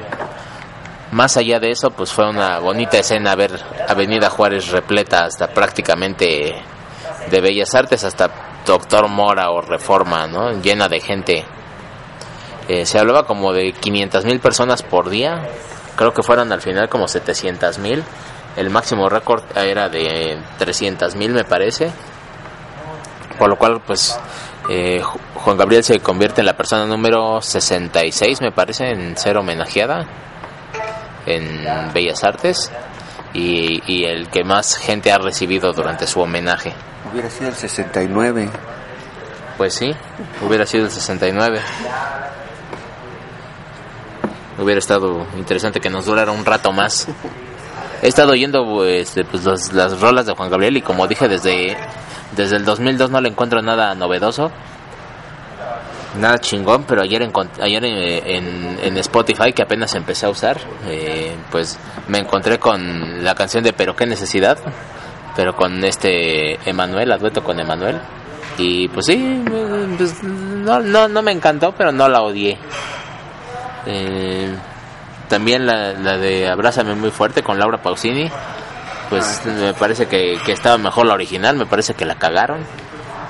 más 1.12 1.38
allá 1.38 1.60
de 1.60 1.72
eso, 1.72 1.92
pues 1.92 2.12
fue 2.12 2.30
una 2.30 2.60
bonita 2.60 2.98
escena 2.98 3.36
ver 3.36 3.60
Avenida 3.88 4.30
Juárez 4.30 4.70
repleta 4.70 5.26
hasta 5.26 5.48
prácticamente 5.48 6.56
de 7.30 7.42
Bellas 7.42 7.76
Artes 7.76 8.04
hasta 8.04 8.30
Doctor 8.66 9.08
Mora 9.08 9.52
o 9.52 9.62
Reforma, 9.62 10.28
¿no? 10.28 10.52
Llena 10.62 10.88
de 10.90 11.00
gente. 11.00 11.46
Eh, 12.68 12.86
se 12.86 13.00
hablaba 13.00 13.26
como 13.26 13.54
de 13.54 13.72
500 13.74 14.26
mil 14.26 14.40
personas 14.40 14.84
por 14.84 15.10
día. 15.10 15.42
Creo 15.96 16.14
que 16.14 16.22
fueron 16.24 16.52
al 16.52 16.62
final 16.62 16.90
como 16.90 17.08
700 17.08 17.80
mil. 17.80 18.04
El 18.56 18.70
máximo 18.70 19.08
récord 19.10 19.44
era 19.56 19.88
de 19.90 20.38
300 20.58 21.16
mil, 21.16 21.32
me 21.34 21.44
parece. 21.44 21.92
Por 23.38 23.50
lo 23.50 23.58
cual, 23.58 23.82
pues, 23.86 24.20
eh, 24.70 25.00
Ju- 25.02 25.20
Juan 25.36 25.58
Gabriel 25.58 25.84
se 25.84 26.00
convierte 26.00 26.42
en 26.42 26.48
la 26.48 26.58
persona 26.58 26.86
número 26.88 27.40
66, 27.42 28.42
me 28.42 28.52
parece, 28.52 28.90
en 28.90 29.16
ser 29.16 29.38
homenajeada 29.38 30.06
en 31.28 31.94
Bellas 31.94 32.24
Artes 32.24 32.72
y, 33.34 33.82
y 33.86 34.06
el 34.06 34.30
que 34.30 34.44
más 34.44 34.76
gente 34.78 35.12
ha 35.12 35.18
recibido 35.20 35.72
durante 35.74 36.08
su 36.08 36.20
homenaje. 36.22 36.74
Hubiera 37.12 37.30
sido 37.30 37.50
el 37.50 37.56
69. 37.56 38.50
Pues 39.58 39.74
sí, 39.76 39.94
hubiera 40.42 40.66
sido 40.66 40.86
el 40.86 40.92
69. 40.92 41.60
Hubiera 44.60 44.80
estado 44.80 45.26
interesante 45.38 45.80
que 45.80 45.90
nos 45.90 46.06
durara 46.06 46.32
un 46.32 46.44
rato 46.46 46.72
más. 46.72 47.08
He 48.02 48.08
estado 48.08 48.32
oyendo 48.32 48.84
de- 48.84 49.06
pues, 49.30 49.44
los- 49.44 49.74
las 49.74 50.00
rolas 50.02 50.26
de 50.26 50.34
Juan 50.34 50.50
Gabriel 50.50 50.78
y 50.78 50.82
como 50.82 51.08
dije 51.08 51.28
desde, 51.28 51.76
desde 52.36 52.58
el 52.58 52.66
2002 52.66 53.10
no 53.10 53.22
le 53.22 53.30
encuentro 53.30 53.62
nada 53.62 53.94
novedoso. 53.96 54.52
Nada 56.20 56.40
chingón, 56.40 56.86
pero 56.86 57.04
ayer, 57.04 57.22
ayer 57.62 57.86
eh, 57.86 58.38
en, 58.38 58.80
en 58.82 58.98
Spotify, 58.98 59.54
que 59.54 59.62
apenas 59.62 59.94
empecé 59.94 60.26
a 60.26 60.30
usar, 60.30 60.58
eh, 60.88 61.36
pues 61.52 61.78
me 62.08 62.18
encontré 62.20 62.58
con 62.58 63.24
la 63.24 63.36
canción 63.36 63.64
de 63.64 63.74
Pero 63.74 63.96
qué 63.96 64.08
necesidad, 64.08 64.58
pero 65.36 65.56
con 65.56 65.84
este 65.84 66.56
Emanuel, 66.68 67.12
a 67.12 67.18
dueto 67.20 67.44
con 67.44 67.60
Emanuel. 67.60 68.00
Y 68.58 68.88
pues 68.88 69.06
sí, 69.06 69.44
pues, 69.98 70.24
no, 70.24 70.80
no, 70.80 71.08
no 71.08 71.22
me 71.22 71.32
encantó, 71.32 71.74
pero 71.78 71.92
no 71.92 72.08
la 72.10 72.22
odié. 72.22 72.58
Eh, 73.88 74.54
también 75.30 75.66
la, 75.66 75.94
la 75.94 76.18
de 76.18 76.48
Abrázame 76.50 76.94
muy 76.96 77.10
fuerte 77.12 77.42
con 77.42 77.58
Laura 77.58 77.82
Pausini, 77.82 78.30
pues 79.10 79.42
me 79.46 79.74
parece 79.74 80.08
que, 80.08 80.38
que 80.46 80.52
estaba 80.52 80.78
mejor 80.78 81.06
la 81.06 81.14
original, 81.14 81.56
me 81.58 81.66
parece 81.66 81.94
que 81.94 82.06
la 82.06 82.16
cagaron. 82.16 82.60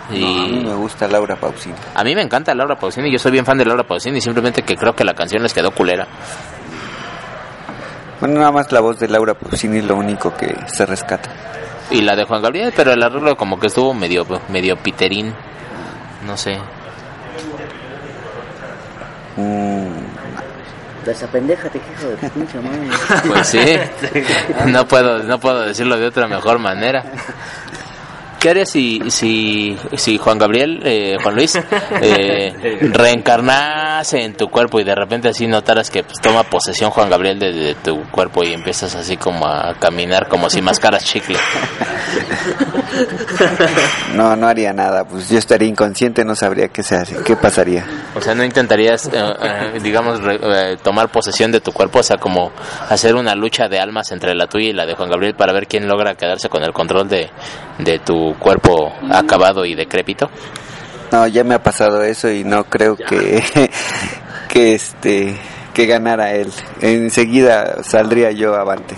No, 0.09 0.15
a 0.15 0.47
mí 0.47 0.59
Y 0.61 0.65
me 0.65 0.73
gusta 0.73 1.07
Laura 1.07 1.35
Pausini. 1.35 1.75
a 1.93 2.03
mí 2.03 2.15
me 2.15 2.21
encanta 2.21 2.53
Laura 2.55 2.75
Pausini, 2.77 3.11
yo 3.11 3.19
soy 3.19 3.31
bien 3.31 3.45
fan 3.45 3.57
de 3.57 3.65
Laura 3.65 3.83
Pausini, 3.83 4.21
simplemente 4.21 4.63
que 4.63 4.75
creo 4.75 4.95
que 4.95 5.03
la 5.03 5.13
canción 5.13 5.43
les 5.43 5.53
quedó 5.53 5.71
culera. 5.71 6.07
Bueno, 8.19 8.39
nada 8.39 8.51
más 8.51 8.71
la 8.71 8.79
voz 8.79 8.99
de 8.99 9.07
Laura 9.09 9.33
Pausini 9.35 9.77
es 9.79 9.85
lo 9.85 9.95
único 9.95 10.35
que 10.35 10.55
se 10.67 10.85
rescata. 10.85 11.29
Y 11.91 12.01
la 12.01 12.15
de 12.15 12.23
Juan 12.25 12.41
Gabriel, 12.41 12.73
pero 12.75 12.91
el 12.91 13.03
arreglo 13.03 13.37
como 13.37 13.59
que 13.59 13.67
estuvo 13.67 13.93
medio, 13.93 14.25
medio 14.49 14.75
piterín, 14.77 15.33
no 16.25 16.35
sé. 16.35 16.57
Mm, 19.35 20.16
Desapendéjate, 21.07 21.77
hijo 21.77 22.09
de 22.09 22.29
pinche 22.29 22.59
madre. 22.59 22.89
Pues 23.27 23.47
sí, 23.47 23.63
no 24.65 24.85
puedo, 24.85 25.23
no 25.23 25.39
puedo 25.39 25.61
decirlo 25.61 25.97
de 25.97 26.05
otra 26.05 26.27
mejor 26.27 26.59
manera. 26.59 27.01
¿Qué 28.39 28.49
harías 28.51 28.69
si, 28.69 29.01
si, 29.09 29.75
si 29.95 30.17
Juan 30.19 30.37
Gabriel, 30.37 30.79
eh, 30.85 31.15
Juan 31.21 31.35
Luis, 31.35 31.55
eh, 32.01 32.77
reencarnase 32.93 34.23
en 34.23 34.35
tu 34.35 34.47
cuerpo 34.49 34.79
y 34.79 34.83
de 34.83 34.93
repente 34.93 35.29
así 35.29 35.47
notaras 35.47 35.89
que 35.89 36.03
pues, 36.03 36.19
toma 36.21 36.43
posesión 36.43 36.91
Juan 36.91 37.09
Gabriel 37.09 37.39
de, 37.39 37.51
de 37.51 37.75
tu 37.75 38.01
cuerpo 38.11 38.43
y 38.43 38.53
empiezas 38.53 38.93
así 38.95 39.17
como 39.17 39.47
a 39.47 39.73
caminar 39.79 40.27
como 40.27 40.49
si 40.51 40.61
mascaras 40.61 41.03
chicle? 41.03 41.37
no, 44.15 44.35
no 44.35 44.47
haría 44.47 44.73
nada. 44.73 45.05
Pues 45.05 45.29
yo 45.29 45.37
estaría 45.37 45.67
inconsciente, 45.67 46.23
no 46.23 46.35
sabría 46.35 46.67
qué 46.69 46.83
se 46.83 46.95
hace, 46.95 47.15
qué 47.23 47.35
pasaría. 47.35 47.85
O 48.15 48.21
sea, 48.21 48.35
no 48.35 48.43
intentarías, 48.43 49.07
eh, 49.07 49.11
eh, 49.13 49.79
digamos, 49.81 50.21
re- 50.21 50.39
eh, 50.73 50.77
tomar 50.83 51.09
posesión 51.09 51.51
de 51.51 51.59
tu 51.59 51.71
cuerpo, 51.71 51.99
o 51.99 52.03
sea, 52.03 52.17
como 52.17 52.51
hacer 52.89 53.15
una 53.15 53.35
lucha 53.35 53.67
de 53.67 53.79
almas 53.79 54.11
entre 54.11 54.35
la 54.35 54.47
tuya 54.47 54.69
y 54.69 54.73
la 54.73 54.85
de 54.85 54.95
Juan 54.95 55.09
Gabriel 55.09 55.35
para 55.35 55.53
ver 55.53 55.67
quién 55.67 55.87
logra 55.87 56.15
quedarse 56.15 56.49
con 56.49 56.63
el 56.63 56.71
control 56.73 57.07
de, 57.09 57.29
de 57.79 57.99
tu 57.99 58.26
cuerpo 58.35 58.93
acabado 59.11 59.65
y 59.65 59.75
decrépito. 59.75 60.29
No, 61.11 61.27
ya 61.27 61.43
me 61.43 61.55
ha 61.55 61.63
pasado 61.63 62.03
eso 62.03 62.29
y 62.29 62.43
no 62.43 62.65
creo 62.65 62.95
que 62.95 63.43
que 64.49 64.75
este 64.75 65.35
que 65.73 65.85
ganara 65.85 66.33
él. 66.33 66.51
Enseguida 66.81 67.83
saldría 67.83 68.31
yo 68.31 68.55
avante. 68.55 68.95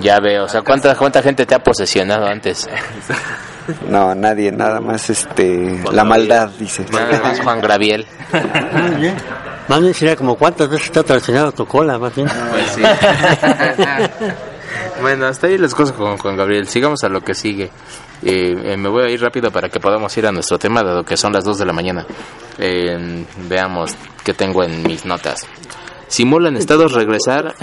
Ya 0.00 0.18
veo, 0.20 0.44
o 0.44 0.48
sea, 0.48 0.62
¿cuánta, 0.62 0.94
cuánta 0.96 1.22
gente 1.22 1.46
te 1.46 1.54
ha 1.54 1.60
posesionado 1.60 2.26
antes? 2.26 2.68
No, 3.86 4.14
nadie, 4.14 4.50
nada 4.50 4.80
más 4.80 5.10
este 5.10 5.78
la 5.92 6.02
maldad, 6.02 6.48
dice. 6.58 6.86
Nada 6.90 7.20
más 7.20 7.38
Juan 7.44 7.60
Graviel. 7.60 8.06
Más 8.32 8.98
bien, 8.98 9.14
más 9.68 9.80
bien 9.82 9.92
sería 9.92 10.16
como 10.16 10.36
cuántas 10.36 10.70
veces 10.70 10.90
te 10.90 11.00
ha 11.00 11.02
traicionado 11.02 11.52
tu 11.52 11.66
cola, 11.66 11.98
más 11.98 12.14
bien. 12.14 12.28
Pues 12.50 12.70
sí. 12.70 12.82
bueno, 15.02 15.26
hasta 15.26 15.48
ahí 15.48 15.58
las 15.58 15.74
cosas 15.74 15.94
con 15.94 16.16
Juan 16.16 16.36
Gabriel. 16.36 16.66
Sigamos 16.66 17.04
a 17.04 17.10
lo 17.10 17.20
que 17.20 17.34
sigue. 17.34 17.70
Eh, 18.22 18.76
me 18.76 18.88
voy 18.88 19.04
a 19.04 19.10
ir 19.10 19.20
rápido 19.20 19.50
para 19.50 19.68
que 19.68 19.80
podamos 19.80 20.16
ir 20.16 20.26
a 20.26 20.32
nuestro 20.32 20.58
tema, 20.58 20.82
dado 20.82 21.04
que 21.04 21.16
son 21.16 21.32
las 21.32 21.44
2 21.44 21.58
de 21.58 21.66
la 21.66 21.72
mañana. 21.72 22.06
Eh, 22.58 23.24
veamos 23.48 23.94
qué 24.24 24.34
tengo 24.34 24.64
en 24.64 24.82
mis 24.82 25.04
notas. 25.04 25.46
Simulan 26.08 26.56
estados 26.56 26.92
regresar. 26.92 27.54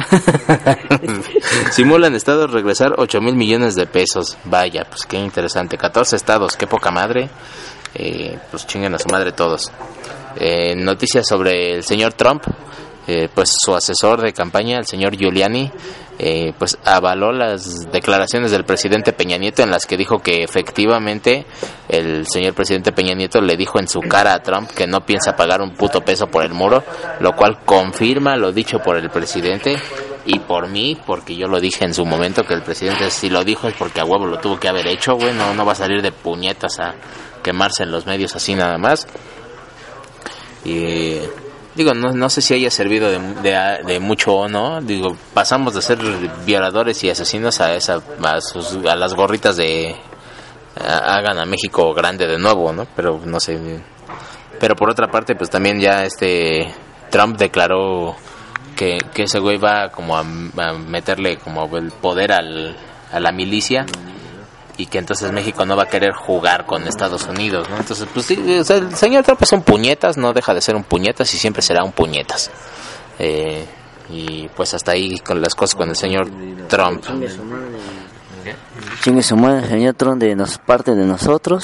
Simulan 1.71 2.13
estados 2.13 2.51
regresar 2.51 2.93
8 2.97 3.19
mil 3.19 3.35
millones 3.35 3.75
de 3.75 3.87
pesos. 3.87 4.37
Vaya, 4.45 4.85
pues 4.87 5.05
qué 5.07 5.17
interesante. 5.17 5.77
14 5.77 6.15
estados, 6.15 6.55
qué 6.55 6.67
poca 6.67 6.91
madre. 6.91 7.29
Eh, 7.95 8.37
pues 8.51 8.67
chinguen 8.67 8.93
a 8.93 8.99
su 8.99 9.09
madre 9.09 9.31
todos. 9.31 9.71
Eh, 10.35 10.75
noticias 10.75 11.27
sobre 11.27 11.75
el 11.75 11.83
señor 11.83 12.13
Trump. 12.13 12.43
Eh, 13.07 13.29
pues 13.33 13.55
su 13.59 13.75
asesor 13.75 14.21
de 14.21 14.33
campaña, 14.33 14.79
el 14.79 14.85
señor 14.85 15.15
Giuliani, 15.15 15.71
eh, 16.17 16.53
pues 16.57 16.77
avaló 16.85 17.31
las 17.31 17.91
declaraciones 17.91 18.49
del 18.49 18.63
presidente 18.63 19.11
Peña 19.11 19.37
Nieto 19.37 19.63
en 19.63 19.69
las 19.69 19.85
que 19.85 19.97
dijo 19.97 20.19
que 20.19 20.43
efectivamente 20.43 21.45
el 21.89 22.25
señor 22.25 22.53
presidente 22.53 22.93
Peña 22.93 23.13
Nieto 23.13 23.41
le 23.41 23.57
dijo 23.57 23.79
en 23.79 23.87
su 23.87 23.99
cara 23.99 24.33
a 24.33 24.39
Trump 24.39 24.71
que 24.71 24.87
no 24.87 25.05
piensa 25.05 25.35
pagar 25.35 25.61
un 25.61 25.75
puto 25.75 26.01
peso 26.01 26.27
por 26.27 26.43
el 26.45 26.53
muro, 26.53 26.83
lo 27.19 27.33
cual 27.33 27.59
confirma 27.65 28.37
lo 28.37 28.51
dicho 28.51 28.79
por 28.79 28.97
el 28.97 29.09
presidente 29.09 29.77
y 30.25 30.39
por 30.39 30.69
mí, 30.69 30.97
porque 31.05 31.35
yo 31.35 31.47
lo 31.47 31.59
dije 31.59 31.85
en 31.85 31.93
su 31.93 32.05
momento 32.05 32.43
que 32.43 32.53
el 32.53 32.63
presidente 32.63 33.11
si 33.11 33.29
lo 33.29 33.43
dijo 33.43 33.67
es 33.67 33.75
porque 33.75 33.99
a 33.99 34.05
huevo 34.05 34.25
lo 34.25 34.39
tuvo 34.39 34.59
que 34.59 34.69
haber 34.69 34.87
hecho, 34.87 35.15
güey, 35.15 35.33
no, 35.33 35.53
no 35.53 35.65
va 35.65 35.73
a 35.73 35.75
salir 35.75 36.01
de 36.01 36.11
puñetas 36.11 36.79
a 36.79 36.95
quemarse 37.43 37.83
en 37.83 37.91
los 37.91 38.05
medios 38.05 38.35
así 38.35 38.55
nada 38.55 38.77
más. 38.77 39.05
Y 40.63 41.19
digo, 41.75 41.93
no, 41.93 42.11
no 42.11 42.29
sé 42.29 42.41
si 42.41 42.53
haya 42.53 42.71
servido 42.71 43.09
de, 43.09 43.19
de, 43.41 43.83
de 43.85 43.99
mucho 43.99 44.33
o 44.33 44.47
no. 44.47 44.81
Digo, 44.81 45.15
pasamos 45.33 45.73
de 45.73 45.81
ser 45.81 45.99
violadores 46.45 47.03
y 47.03 47.09
asesinos 47.09 47.61
a, 47.61 47.75
esa, 47.75 48.01
a, 48.23 48.41
sus, 48.41 48.77
a 48.85 48.95
las 48.95 49.13
gorritas 49.13 49.57
de 49.57 49.95
hagan 50.77 51.39
a 51.39 51.45
México 51.45 51.93
grande 51.93 52.27
de 52.27 52.37
nuevo, 52.37 52.73
¿no? 52.73 52.85
Pero 52.95 53.21
no 53.25 53.39
sé. 53.39 53.81
Pero 54.59 54.75
por 54.75 54.89
otra 54.89 55.07
parte, 55.07 55.35
pues 55.35 55.49
también 55.49 55.79
ya 55.79 56.03
este 56.05 56.73
Trump 57.09 57.37
declaró 57.37 58.15
que, 58.75 58.97
que 59.13 59.23
ese 59.23 59.39
güey 59.39 59.57
va 59.57 59.89
como 59.89 60.17
a, 60.17 60.21
a 60.21 60.73
meterle 60.73 61.37
como 61.37 61.77
el 61.77 61.91
poder 61.91 62.31
al, 62.31 62.75
a 63.11 63.19
la 63.19 63.31
milicia 63.31 63.85
y 64.77 64.87
que 64.87 64.97
entonces 64.97 65.31
México 65.31 65.65
no 65.65 65.75
va 65.75 65.83
a 65.83 65.89
querer 65.89 66.13
jugar 66.13 66.65
con 66.65 66.87
Estados 66.87 67.25
Unidos, 67.27 67.69
¿no? 67.69 67.77
Entonces, 67.77 68.07
pues 68.13 68.25
sí, 68.25 68.37
el 68.45 68.95
señor 68.95 69.23
Trump 69.23 69.41
es 69.41 69.51
un 69.51 69.61
puñetas, 69.61 70.17
no 70.17 70.33
deja 70.33 70.53
de 70.53 70.61
ser 70.61 70.75
un 70.75 70.83
puñetas 70.83 71.33
y 71.33 71.37
siempre 71.37 71.61
será 71.61 71.83
un 71.83 71.91
puñetas. 71.91 72.51
Eh, 73.19 73.65
y 74.09 74.47
pues 74.49 74.73
hasta 74.73 74.91
ahí 74.91 75.17
con 75.19 75.41
las 75.41 75.55
cosas 75.55 75.75
con 75.75 75.89
el 75.89 75.95
señor 75.95 76.27
Trump. 76.67 77.03
Chingue 79.01 79.21
su 79.21 79.35
madre, 79.35 79.67
señor 79.67 79.93
Tron, 79.95 80.19
de 80.19 80.35
nos, 80.35 80.57
parte 80.57 80.95
de 80.95 81.05
nosotros, 81.05 81.63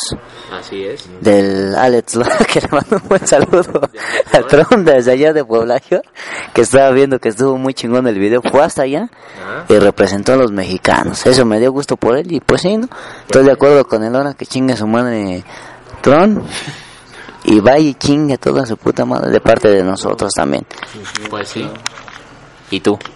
Así 0.52 0.84
es. 0.84 1.10
del 1.22 1.76
Alex 1.76 2.16
Lora, 2.16 2.38
que 2.52 2.62
le 2.62 2.68
mando 2.70 2.98
un 2.98 3.08
buen 3.08 3.26
saludo 3.26 3.90
al 4.34 4.48
Tron 4.48 4.86
desde 4.86 5.12
allá 5.12 5.34
de 5.34 5.44
Pueblayo, 5.44 6.02
que 6.54 6.62
estaba 6.62 6.92
viendo 6.92 7.20
que 7.20 7.30
estuvo 7.30 7.58
muy 7.58 7.74
chingón 7.74 8.08
el 8.08 8.20
video, 8.20 8.42
fue 8.42 8.64
hasta 8.64 8.84
allá 8.84 9.10
y 9.70 9.78
representó 9.80 10.34
a 10.34 10.36
los 10.38 10.52
mexicanos. 10.52 11.26
Eso 11.26 11.46
me 11.46 11.60
dio 11.60 11.72
gusto 11.72 11.98
por 11.98 12.18
él 12.18 12.32
y 12.32 12.40
pues 12.40 12.62
sí, 12.62 12.78
¿no? 12.78 12.88
Estoy 13.22 13.46
de 13.46 13.52
acuerdo 13.52 13.86
con 13.86 14.04
el 14.04 14.14
Lora 14.14 14.34
que 14.34 14.46
chingue 14.46 14.76
su 14.76 14.88
madre 14.88 15.44
Tron 16.02 16.44
y 17.44 17.60
vaya 17.60 17.80
y 17.90 17.94
chingue 17.96 18.38
toda 18.38 18.66
su 18.66 18.78
puta 18.78 19.06
madre 19.06 19.32
de 19.32 19.40
parte 19.40 19.70
de 19.70 19.84
nosotros 19.84 20.34
también. 20.34 20.66
Pues 21.30 21.50
sí. 21.50 21.68
¿Y 22.70 22.80
tú? 22.80 22.98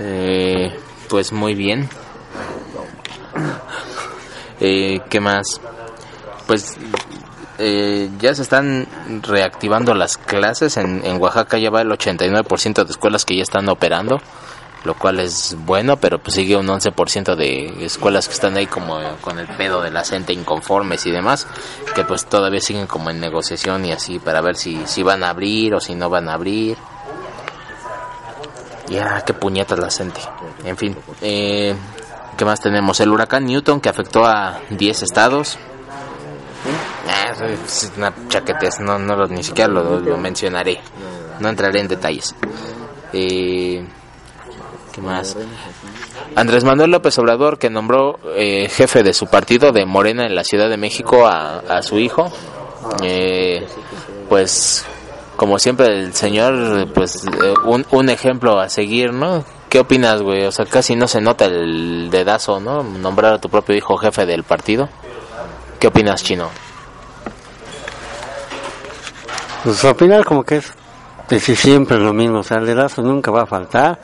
Eh, 0.00 0.72
pues 1.08 1.32
muy 1.32 1.54
bien. 1.54 1.88
Eh, 4.60 5.00
¿Qué 5.08 5.20
más? 5.20 5.60
Pues 6.46 6.76
eh, 7.58 8.10
ya 8.18 8.34
se 8.34 8.42
están 8.42 8.86
reactivando 9.22 9.94
las 9.94 10.16
clases. 10.16 10.76
En, 10.76 11.04
en 11.04 11.20
Oaxaca 11.20 11.58
ya 11.58 11.70
va 11.70 11.82
el 11.82 11.90
89% 11.90 12.84
de 12.84 12.90
escuelas 12.90 13.24
que 13.24 13.36
ya 13.36 13.42
están 13.42 13.68
operando, 13.68 14.20
lo 14.84 14.94
cual 14.94 15.20
es 15.20 15.56
bueno, 15.64 15.96
pero 15.96 16.18
pues 16.18 16.34
sigue 16.34 16.56
un 16.56 16.66
11% 16.66 17.34
de 17.34 17.84
escuelas 17.84 18.28
que 18.28 18.34
están 18.34 18.56
ahí 18.56 18.66
como 18.66 19.00
con 19.20 19.38
el 19.38 19.48
pedo 19.48 19.82
de 19.82 19.90
la 19.90 20.04
gente 20.04 20.32
inconformes 20.32 21.06
y 21.06 21.10
demás, 21.10 21.46
que 21.94 22.04
pues 22.04 22.26
todavía 22.26 22.60
siguen 22.60 22.86
como 22.86 23.10
en 23.10 23.20
negociación 23.20 23.84
y 23.84 23.92
así 23.92 24.18
para 24.18 24.40
ver 24.40 24.56
si, 24.56 24.80
si 24.86 25.02
van 25.02 25.24
a 25.24 25.30
abrir 25.30 25.74
o 25.74 25.80
si 25.80 25.94
no 25.94 26.08
van 26.10 26.28
a 26.28 26.34
abrir. 26.34 26.76
Ya, 28.88 29.22
qué 29.24 29.34
puñetas 29.34 29.78
la 29.78 29.90
gente. 29.90 30.20
En 30.64 30.76
fin, 30.76 30.96
eh, 31.20 31.74
¿qué 32.36 32.44
más 32.44 32.60
tenemos? 32.60 32.98
El 33.00 33.10
huracán 33.10 33.44
Newton 33.44 33.80
que 33.80 33.88
afectó 33.88 34.24
a 34.24 34.60
10 34.70 35.02
estados. 35.02 35.58
Ah, 37.06 37.32
es 37.44 38.80
no, 38.80 38.98
no 38.98 39.26
ni 39.26 39.42
siquiera 39.42 39.70
lo, 39.70 40.00
lo 40.00 40.16
mencionaré. 40.18 40.80
No 41.40 41.48
entraré 41.48 41.80
en 41.80 41.88
detalles. 41.88 42.34
Eh, 43.12 43.86
¿Qué 44.92 45.00
más? 45.00 45.36
Andrés 46.34 46.64
Manuel 46.64 46.90
López 46.90 47.18
Obrador, 47.18 47.58
que 47.58 47.70
nombró 47.70 48.18
eh, 48.34 48.68
jefe 48.68 49.02
de 49.02 49.12
su 49.12 49.26
partido 49.26 49.72
de 49.72 49.86
Morena 49.86 50.26
en 50.26 50.34
la 50.34 50.44
Ciudad 50.44 50.68
de 50.68 50.76
México 50.76 51.26
a, 51.26 51.60
a 51.60 51.82
su 51.82 51.98
hijo. 51.98 52.30
Eh, 53.02 53.66
pues, 54.28 54.84
como 55.38 55.60
siempre, 55.60 55.86
el 55.86 56.14
señor, 56.14 56.92
pues, 56.92 57.24
eh, 57.24 57.54
un, 57.64 57.86
un 57.92 58.10
ejemplo 58.10 58.58
a 58.58 58.68
seguir, 58.68 59.12
¿no? 59.12 59.44
¿Qué 59.68 59.78
opinas, 59.78 60.20
güey? 60.20 60.44
O 60.44 60.50
sea, 60.50 60.66
casi 60.66 60.96
no 60.96 61.06
se 61.06 61.20
nota 61.20 61.44
el 61.44 62.10
dedazo, 62.10 62.58
¿no? 62.58 62.82
Nombrar 62.82 63.34
a 63.34 63.38
tu 63.38 63.48
propio 63.48 63.76
hijo 63.76 63.96
jefe 63.98 64.26
del 64.26 64.42
partido. 64.42 64.88
¿Qué 65.78 65.86
opinas, 65.86 66.24
Chino? 66.24 66.50
Pues 69.62 69.84
opinar 69.84 70.24
como 70.24 70.42
que 70.42 70.56
es 70.56 70.72
decir 71.28 71.56
siempre 71.56 71.98
lo 71.98 72.12
mismo, 72.12 72.40
o 72.40 72.42
sea, 72.42 72.56
el 72.56 72.66
dedazo 72.66 73.02
nunca 73.02 73.30
va 73.30 73.42
a 73.42 73.46
faltar, 73.46 73.96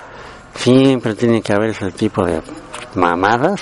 siempre 0.55 1.17
tiene 1.17 1.43
que 1.43 1.53
haber 1.53 1.71
ese 1.71 1.91
tipo 1.91 2.25
de 2.25 2.43
mamadas, 2.95 3.61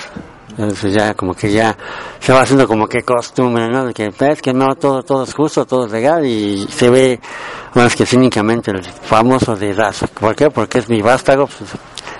entonces 0.57 0.93
ya 0.93 1.13
como 1.13 1.33
que 1.33 1.51
ya 1.51 1.75
se 2.19 2.31
va 2.31 2.41
haciendo 2.41 2.67
como 2.67 2.87
que 2.87 3.01
costumbre, 3.03 3.69
¿no? 3.69 3.85
De 3.85 3.93
que 3.93 4.13
es 4.19 4.41
que 4.41 4.53
no, 4.53 4.75
todo, 4.75 5.03
todo 5.03 5.23
es 5.23 5.33
justo, 5.33 5.65
todo 5.65 5.85
es 5.85 5.91
legal 5.91 6.25
y 6.25 6.67
se 6.67 6.89
ve 6.89 7.19
más 7.73 7.95
que 7.95 8.05
cínicamente 8.05 8.71
el 8.71 8.83
famoso 8.83 9.55
dedazo. 9.55 10.07
¿Por 10.07 10.35
qué? 10.35 10.49
Porque 10.49 10.79
es 10.79 10.89
mi 10.89 11.01
vástago, 11.01 11.47
pues 11.47 11.71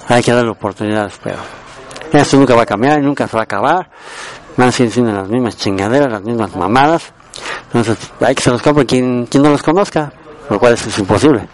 hay 0.08 0.24
que 0.24 0.32
darle 0.32 0.52
oportunidades, 0.52 1.20
pero 1.24 1.38
eso 2.12 2.38
nunca 2.38 2.56
va 2.56 2.64
a 2.64 2.66
cambiar 2.66 3.00
y 3.00 3.04
nunca 3.04 3.28
se 3.28 3.36
va 3.36 3.42
a 3.42 3.46
acabar, 3.46 3.90
van 4.58 4.70
a 4.70 4.72
seguir 4.72 4.92
siendo 4.92 5.12
las 5.12 5.30
mismas 5.30 5.56
chingaderas, 5.58 6.12
las 6.12 6.24
mismas 6.24 6.56
mamadas. 6.56 7.14
Entonces, 7.68 7.98
hay 8.20 8.36
que 8.36 8.42
se 8.42 8.52
los 8.52 8.62
compre 8.62 8.86
quien, 8.86 9.26
quien 9.28 9.44
no 9.44 9.50
los 9.50 9.62
conozca, 9.62 10.12
lo 10.50 10.60
cual 10.60 10.74
es, 10.74 10.86
es 10.88 10.98
imposible. 11.00 11.48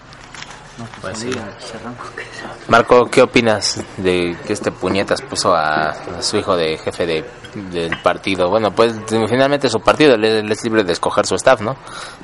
Marco, 2.70 3.06
¿qué 3.06 3.22
opinas 3.22 3.84
de 3.98 4.38
que 4.46 4.54
este 4.54 4.72
puñetas 4.72 5.22
puso 5.22 5.54
a, 5.56 6.22
su 6.22 6.38
hijo 6.38 6.56
de 6.56 6.78
jefe 6.78 7.06
de, 7.06 7.26
del 7.72 7.98
partido? 8.02 8.50
Bueno, 8.50 8.72
pues 8.72 8.94
finalmente 9.08 9.70
su 9.70 9.80
partido, 9.80 10.14
él, 10.14 10.24
él 10.24 10.52
es 10.52 10.64
libre 10.64 10.84
de 10.84 10.94
escoger 10.94 11.26
su 11.26 11.36
staff, 11.36 11.62
¿no? 11.62 11.76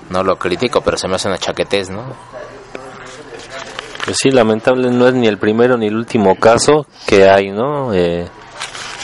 No 0.09 0.23
lo 0.23 0.37
critico, 0.37 0.81
pero 0.81 0.97
se 0.97 1.07
me 1.07 1.15
hace 1.15 1.27
una 1.27 1.39
chaquetez, 1.39 1.89
¿no? 1.89 2.03
Pues 4.05 4.17
sí, 4.21 4.29
lamentable 4.29 4.91
no 4.91 5.07
es 5.07 5.15
ni 5.15 5.25
el 5.27 5.39
primero 5.39 5.77
ni 5.77 5.87
el 5.87 5.95
último 5.95 6.35
caso 6.35 6.85
que 7.07 7.27
hay, 7.27 7.49
¿no? 7.49 7.91
Eh, 7.91 8.27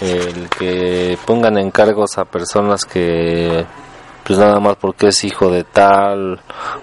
el 0.02 0.48
que 0.50 1.18
pongan 1.26 1.58
encargos 1.58 2.20
a 2.20 2.26
personas 2.26 2.86
que, 2.86 3.66
pues 4.24 4.38
nada 4.38 4.60
más 4.60 4.76
porque 4.78 5.08
es 5.08 5.24
hijo 5.24 5.50
de 5.50 5.64
tal 5.64 6.40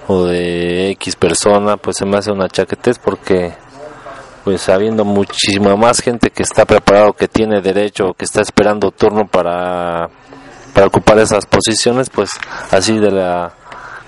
o 0.09 0.25
de 0.25 0.90
X 0.90 1.16
persona, 1.16 1.77
pues 1.77 1.97
se 1.97 2.07
me 2.07 2.16
hace 2.16 2.33
una 2.33 2.49
chaquetez 2.49 2.99
porque, 2.99 3.55
pues 4.49 4.67
habiendo 4.71 5.05
muchísima 5.05 5.77
más 5.77 6.01
gente 6.01 6.31
que 6.31 6.43
está 6.43 6.65
preparado, 6.65 7.13
que 7.13 7.29
tiene 7.29 7.61
derecho, 7.61 8.15
que 8.17 8.25
está 8.25 8.41
esperando 8.41 8.91
turno 8.91 9.27
para, 9.27 10.09
para 10.73 10.87
ocupar 10.87 11.19
esas 11.19 11.45
posiciones, 11.45 12.09
pues 12.09 12.31
así 12.71 12.99
de 12.99 13.11
la 13.11 13.53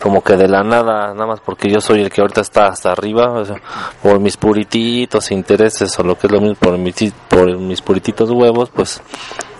como 0.00 0.22
que 0.24 0.38
de 0.38 0.48
la 0.48 0.62
nada, 0.62 1.12
nada 1.12 1.26
más 1.26 1.40
porque 1.40 1.70
yo 1.70 1.82
soy 1.82 2.00
el 2.00 2.08
que 2.08 2.22
ahorita 2.22 2.40
está 2.40 2.68
hasta 2.68 2.90
arriba, 2.90 3.30
o 3.32 3.44
sea, 3.44 3.56
por 4.02 4.18
mis 4.18 4.38
purititos 4.38 5.30
intereses 5.30 5.98
o 5.98 6.04
lo 6.04 6.16
que 6.16 6.26
es 6.26 6.32
lo 6.32 6.40
mismo, 6.40 6.56
por 6.58 6.78
mis, 6.78 7.12
por 7.28 7.58
mis 7.58 7.82
purititos 7.82 8.30
huevos, 8.30 8.70
pues 8.70 9.02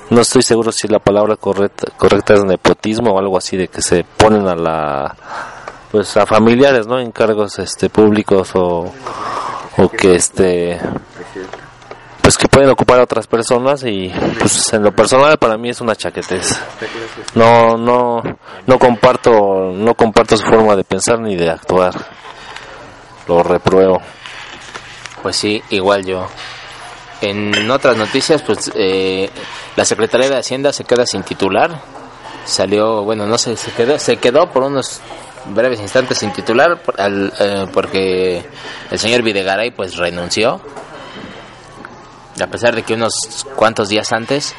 no 0.09 0.23
estoy 0.23 0.41
seguro 0.41 0.73
si 0.73 0.89
la 0.89 0.99
palabra 0.99 1.37
correcta, 1.37 1.93
correcta 1.99 2.33
es 2.33 2.43
nepotismo 2.43 3.11
o 3.11 3.19
algo 3.19 3.37
así, 3.37 3.59
de 3.59 3.69
que 3.69 3.83
se 3.83 4.03
ponen 4.17 4.49
a 4.49 4.55
la 4.55 5.15
pues 5.91 6.17
a 6.17 6.25
familiares, 6.25 6.87
¿no? 6.87 6.99
En 6.99 7.13
cargos 7.13 7.59
este 7.59 7.91
públicos 7.91 8.53
o, 8.55 8.91
o 9.77 9.89
que 9.89 10.15
este 10.15 10.79
pues 12.23 12.37
que 12.37 12.49
pueden 12.49 12.71
ocupar 12.71 13.01
a 13.01 13.05
otras 13.05 13.27
personas 13.27 13.83
y 13.85 14.13
pues 14.39 14.73
en 14.73 14.83
lo 14.83 14.93
personal 14.93 15.39
para 15.39 15.57
mí 15.57 15.71
es 15.71 15.81
una 15.81 15.97
chaquetez. 15.97 16.63
No 17.35 17.77
no 17.77 18.23
no 18.67 18.79
comparto 18.79 19.73
no 19.73 19.95
comparto 19.95 20.37
su 20.37 20.47
forma 20.47 20.77
de 20.77 20.85
pensar 20.85 21.21
ni 21.21 21.37
de 21.37 21.51
actuar. 21.51 21.95
Lo 23.27 23.43
repruebo. 23.43 24.01
Pues 25.23 25.37
sí, 25.37 25.63
igual 25.71 26.05
yo. 26.05 26.27
En 27.21 27.71
otras 27.71 27.97
noticias, 27.97 28.43
pues 28.43 28.71
eh, 28.75 29.29
la 29.77 29.85
Secretaría 29.85 30.31
de 30.31 30.39
Hacienda 30.39 30.73
se 30.73 30.85
queda 30.85 31.05
sin 31.05 31.23
titular. 31.23 31.83
Salió, 32.47 33.05
bueno, 33.05 33.27
no 33.27 33.37
sé, 33.37 33.57
se 33.57 33.71
quedó, 33.73 33.99
se 33.99 34.17
quedó 34.17 34.51
por 34.51 34.63
unos 34.63 35.01
breves 35.47 35.81
instantes 35.81 36.19
sin 36.19 36.33
titular 36.33 36.81
al- 36.99 37.33
eh, 37.39 37.67
porque 37.73 38.45
el 38.91 38.99
señor 38.99 39.23
Videgaray 39.23 39.71
pues 39.71 39.97
renunció. 39.97 40.61
A 42.41 42.47
pesar 42.47 42.75
de 42.75 42.83
que 42.83 42.95
unos 42.95 43.15
cuantos 43.57 43.89
días 43.89 44.13
antes 44.13 44.55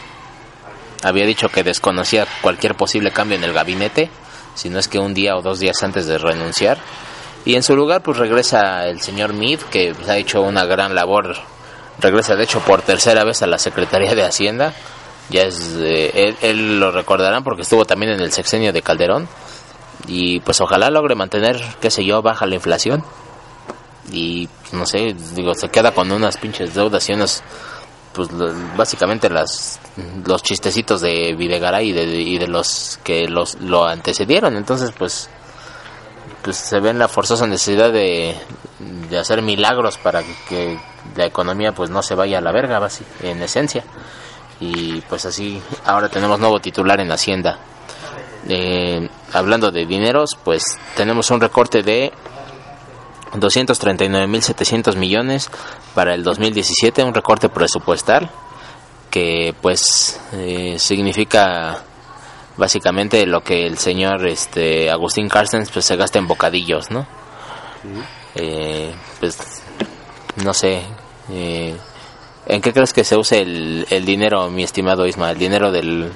había 1.04 1.26
dicho 1.26 1.50
que 1.50 1.64
desconocía 1.64 2.28
cualquier 2.42 2.76
posible 2.76 3.12
cambio 3.12 3.38
en 3.38 3.44
el 3.44 3.54
gabinete, 3.54 4.10
si 4.54 4.70
no 4.70 4.78
es 4.80 4.88
que 4.88 5.00
un 5.00 5.14
día 5.14 5.36
o 5.36 5.42
dos 5.42 5.60
días 5.60 5.82
antes 5.82 6.06
de 6.06 6.18
renunciar. 6.18 6.78
Y 7.44 7.56
en 7.56 7.64
su 7.64 7.76
lugar 7.76 8.04
pues 8.04 8.18
regresa 8.18 8.86
el 8.88 9.02
señor 9.02 9.34
Meade, 9.34 9.64
que 9.72 9.94
pues, 9.96 10.08
ha 10.10 10.18
hecho 10.18 10.42
una 10.42 10.66
gran 10.66 10.94
labor. 10.94 11.36
Regresa 12.00 12.36
de 12.36 12.44
hecho 12.44 12.60
por 12.60 12.82
tercera 12.84 13.24
vez 13.24 13.42
a 13.42 13.48
la 13.48 13.58
Secretaría 13.58 14.14
de 14.14 14.24
Hacienda. 14.24 14.74
Ya 15.30 15.44
es, 15.44 15.76
eh, 15.80 16.12
él, 16.14 16.38
él 16.42 16.80
lo 16.80 16.92
recordarán 16.92 17.44
porque 17.44 17.64
estuvo 17.64 17.86
también 17.86 18.12
en 18.12 18.20
el 18.20 18.32
sexenio 18.32 18.72
de 18.74 18.82
Calderón. 18.84 19.28
Y 20.08 20.40
pues 20.42 20.60
ojalá 20.62 20.90
logre 20.90 21.16
mantener, 21.16 21.62
qué 21.80 21.92
sé 21.92 22.04
yo, 22.04 22.22
baja 22.22 22.46
la 22.46 22.56
inflación. 22.56 23.04
Y 24.12 24.50
no 24.72 24.86
sé, 24.86 25.16
digo, 25.36 25.54
se 25.54 25.70
queda 25.70 25.94
con 25.94 26.12
unas 26.12 26.38
pinches 26.38 26.74
deudas 26.74 27.08
y 27.10 27.14
unos, 27.14 27.44
pues 28.14 28.30
básicamente 28.76 29.30
las 29.30 29.80
los 30.26 30.44
chistecitos 30.44 31.02
de 31.02 31.36
Videgaray 31.38 31.90
y 31.90 31.92
de, 31.94 32.04
y 32.04 32.38
de 32.38 32.48
los 32.48 33.00
que 33.04 33.28
los 33.28 33.56
lo 33.62 33.86
antecedieron. 33.86 34.56
Entonces 34.58 34.92
pues 34.98 35.30
pues 36.42 36.58
se 36.58 36.80
ve 36.80 36.90
en 36.90 37.00
la 37.00 37.08
forzosa 37.08 37.46
necesidad 37.46 37.92
de, 37.92 38.36
de 39.10 39.18
hacer 39.18 39.42
milagros 39.42 39.98
para 39.98 40.24
que 40.50 40.78
la 41.16 41.26
economía 41.26 41.72
pues 41.72 41.90
no 41.90 42.02
se 42.02 42.16
vaya 42.16 42.40
a 42.40 42.42
la 42.42 42.52
verga 42.52 42.88
en 43.22 43.42
esencia 43.42 43.84
y 44.60 45.02
pues 45.02 45.26
así 45.26 45.62
ahora 45.86 46.10
tenemos 46.10 46.40
nuevo 46.40 46.60
titular 46.60 47.00
en 47.00 47.12
Hacienda 47.12 47.60
Eh, 48.48 49.08
hablando 49.34 49.72
de 49.72 49.86
dineros 49.86 50.32
pues 50.44 50.64
tenemos 50.96 51.30
un 51.30 51.40
recorte 51.40 51.84
de 51.84 52.12
239.700 53.34 54.96
millones 54.96 55.50
para 55.94 56.16
el 56.16 56.24
2017 56.24 57.04
un 57.04 57.14
recorte 57.14 57.50
presupuestal 57.50 58.32
que 59.12 59.54
pues 59.62 60.20
eh, 60.34 60.78
significa 60.80 61.84
básicamente 62.58 63.28
lo 63.28 63.42
que 63.42 63.68
el 63.68 63.78
señor 63.78 64.26
este 64.26 64.90
Agustín 64.90 65.30
Carstens 65.30 65.70
pues 65.70 65.86
se 65.86 65.96
gasta 65.96 66.18
en 66.18 66.28
bocadillos 66.28 66.90
no 66.90 67.06
Eh, 68.34 68.94
pues 69.20 69.38
no 70.44 70.54
sé 70.54 70.82
eh, 71.30 71.76
en 72.46 72.62
qué 72.62 72.72
crees 72.72 72.94
que 72.94 73.04
se 73.04 73.18
use 73.18 73.42
el, 73.42 73.86
el 73.90 74.06
dinero 74.06 74.50
mi 74.50 74.64
estimado 74.64 75.06
Isma 75.06 75.32
el 75.32 75.38
dinero 75.38 75.72
del 75.72 76.12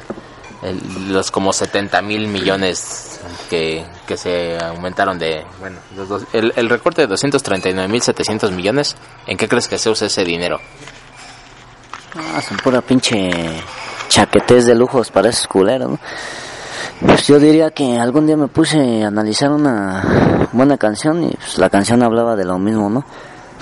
el- 0.70 1.14
los 1.14 1.32
como 1.32 1.54
70 1.54 2.02
mil 2.02 2.28
millones 2.28 3.20
que, 3.50 3.86
que 4.08 4.18
se 4.18 4.58
aumentaron 4.64 5.18
de 5.20 5.46
bueno 5.60 5.78
los 5.96 6.08
dos- 6.10 6.24
el, 6.34 6.54
el 6.56 6.70
recorte 6.70 7.02
de 7.02 7.08
239 7.08 7.88
mil 7.92 8.02
700 8.02 8.52
millones 8.52 8.96
en 9.28 9.38
qué 9.38 9.48
crees 9.48 9.68
que 9.68 9.78
se 9.78 9.90
usa 9.90 10.08
ese 10.08 10.24
dinero 10.24 10.60
Ah, 12.18 12.42
son 12.42 12.58
pura 12.58 12.82
pinche 12.82 13.30
chaquetes 14.08 14.66
de 14.66 14.76
lujos 14.76 15.12
para 15.12 15.30
esos 15.30 15.48
culeros. 15.48 16.00
Pues 17.06 17.28
yo 17.28 17.40
diría 17.40 17.72
que 17.72 17.98
algún 18.00 18.26
día 18.26 18.38
me 18.38 18.48
puse 18.48 19.04
a 19.04 19.08
analizar 19.08 19.52
una 19.52 20.48
buena 20.54 20.78
canción 20.78 21.24
y 21.26 21.32
pues, 21.32 21.58
la 21.58 21.70
canción 21.70 22.02
hablaba 22.04 22.38
de 22.38 22.46
lo 22.46 22.58
mismo, 22.58 22.90
¿no? 22.90 23.04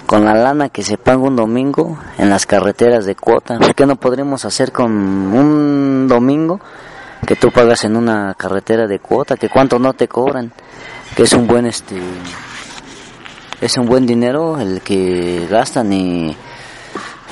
Con 0.06 0.26
la 0.26 0.36
lana 0.36 0.70
que 0.70 0.84
se 0.84 1.00
paga 1.00 1.18
un 1.18 1.36
domingo 1.36 1.98
en 2.20 2.30
las 2.30 2.46
carreteras 2.46 3.06
de 3.06 3.16
cuota, 3.16 3.58
¿qué 3.76 3.88
no 3.88 3.96
podríamos 3.96 4.46
hacer 4.46 4.72
con 4.72 4.92
un 4.92 6.08
domingo 6.08 6.60
que 7.26 7.36
tú 7.36 7.52
pagas 7.52 7.84
en 7.84 7.96
una 7.96 8.34
carretera 8.36 8.88
de 8.88 9.00
cuota? 9.00 9.38
Que 9.38 9.50
cuánto 9.50 9.80
no 9.80 9.94
te 9.94 10.08
cobran, 10.08 10.52
que 11.16 11.24
es 11.24 11.34
un 11.34 11.48
buen 11.48 11.66
este 11.66 11.96
es 13.62 13.78
un 13.78 13.86
buen 13.86 14.06
dinero 14.06 14.60
el 14.60 14.82
que 14.82 15.48
gastan 15.50 15.94
y 15.94 16.36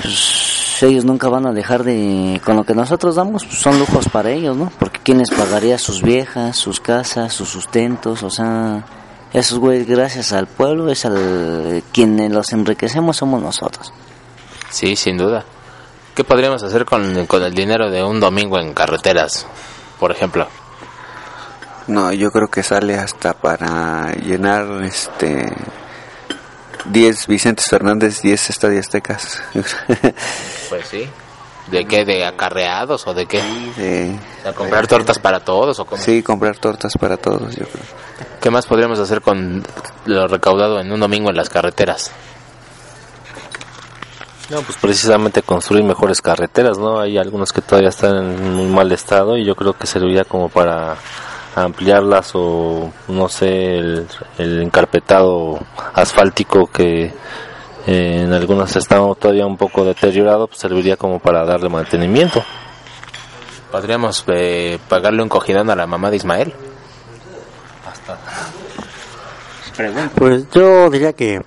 pues, 0.00 0.82
ellos 0.82 1.04
nunca 1.04 1.28
van 1.28 1.46
a 1.46 1.52
dejar 1.52 1.84
de 1.84 2.40
con 2.42 2.56
lo 2.56 2.64
que 2.64 2.74
nosotros 2.74 3.16
damos 3.16 3.44
pues, 3.44 3.58
son 3.58 3.78
lujos 3.78 4.08
para 4.08 4.30
ellos 4.30 4.56
no 4.56 4.72
porque 4.78 5.00
quién 5.02 5.18
les 5.18 5.30
pagaría 5.30 5.76
sus 5.76 6.00
viejas 6.00 6.56
sus 6.56 6.80
casas 6.80 7.34
sus 7.34 7.50
sustentos 7.50 8.22
o 8.22 8.30
sea 8.30 8.82
esos 9.32 9.58
güeyes 9.58 9.86
gracias 9.86 10.32
al 10.32 10.46
pueblo 10.46 10.90
es 10.90 11.06
al 11.06 11.82
quienes 11.92 12.30
los 12.30 12.52
enriquecemos 12.52 13.16
somos 13.16 13.40
nosotros. 13.40 13.92
Sí 14.68 14.94
sin 14.94 15.16
duda. 15.16 15.44
Qué 16.14 16.22
podríamos 16.22 16.62
hacer 16.62 16.84
con, 16.84 17.26
con 17.26 17.42
el 17.42 17.54
dinero 17.54 17.90
de 17.90 18.04
un 18.04 18.20
domingo 18.20 18.58
en 18.58 18.74
carreteras 18.74 19.46
por 20.02 20.10
ejemplo 20.10 20.48
No, 21.86 22.12
yo 22.12 22.32
creo 22.32 22.48
que 22.48 22.64
sale 22.64 22.98
hasta 22.98 23.34
para 23.34 24.12
llenar 24.14 24.82
este 24.82 25.52
10 26.86 27.28
Vicentes 27.28 27.66
Fernández, 27.70 28.20
10 28.20 28.50
Estadio 28.50 28.80
Aztecas. 28.80 29.40
pues 30.68 30.88
sí 30.88 31.08
de 31.68 31.84
qué 31.84 32.04
de 32.04 32.24
acarreados 32.26 33.06
o 33.06 33.14
de 33.14 33.26
qué 33.26 33.40
a 34.44 34.52
comprar 34.52 34.88
tortas 34.88 35.20
para 35.20 35.38
todos 35.38 35.78
o 35.78 35.84
cómo? 35.84 36.02
sí, 36.02 36.20
comprar 36.20 36.58
tortas 36.58 36.98
para 36.98 37.16
todos, 37.16 37.54
yo 37.54 37.66
creo. 37.66 37.84
qué 38.40 38.50
más 38.50 38.66
podríamos 38.66 38.98
hacer 38.98 39.20
con 39.20 39.62
lo 40.06 40.26
recaudado 40.26 40.80
en 40.80 40.90
un 40.90 40.98
domingo 40.98 41.30
en 41.30 41.36
las 41.36 41.48
carreteras 41.48 42.10
No, 44.50 44.60
pues 44.60 44.76
precisamente 44.78 45.42
construir 45.42 45.84
mejores 45.84 46.20
carreteras, 46.20 46.78
¿no? 46.78 47.00
Hay 47.00 47.16
algunas 47.16 47.52
que 47.52 47.62
todavía 47.62 47.88
están 47.88 48.16
en 48.16 48.54
muy 48.54 48.66
mal 48.66 48.90
estado 48.92 49.38
y 49.38 49.44
yo 49.44 49.54
creo 49.54 49.72
que 49.72 49.86
serviría 49.86 50.24
como 50.24 50.48
para 50.48 50.96
ampliarlas 51.54 52.32
o 52.34 52.90
no 53.08 53.28
sé, 53.28 53.78
el, 53.78 54.06
el 54.38 54.62
encarpetado 54.62 55.58
asfáltico 55.94 56.66
que 56.66 57.12
eh, 57.86 58.20
en 58.22 58.32
algunas 58.32 58.76
está 58.76 58.96
todavía 59.14 59.46
un 59.46 59.56
poco 59.56 59.84
deteriorado, 59.84 60.46
pues 60.46 60.60
serviría 60.60 60.96
como 60.96 61.18
para 61.18 61.44
darle 61.44 61.68
mantenimiento. 61.68 62.42
podríamos 63.70 64.24
eh, 64.28 64.78
pagarle 64.88 65.22
un 65.22 65.28
cogidón 65.28 65.68
a 65.70 65.76
la 65.76 65.86
mamá 65.86 66.10
de 66.10 66.16
Ismael 66.16 66.54
Pues 70.14 70.46
yo 70.50 70.90
diría 70.90 71.12
que 71.12 71.40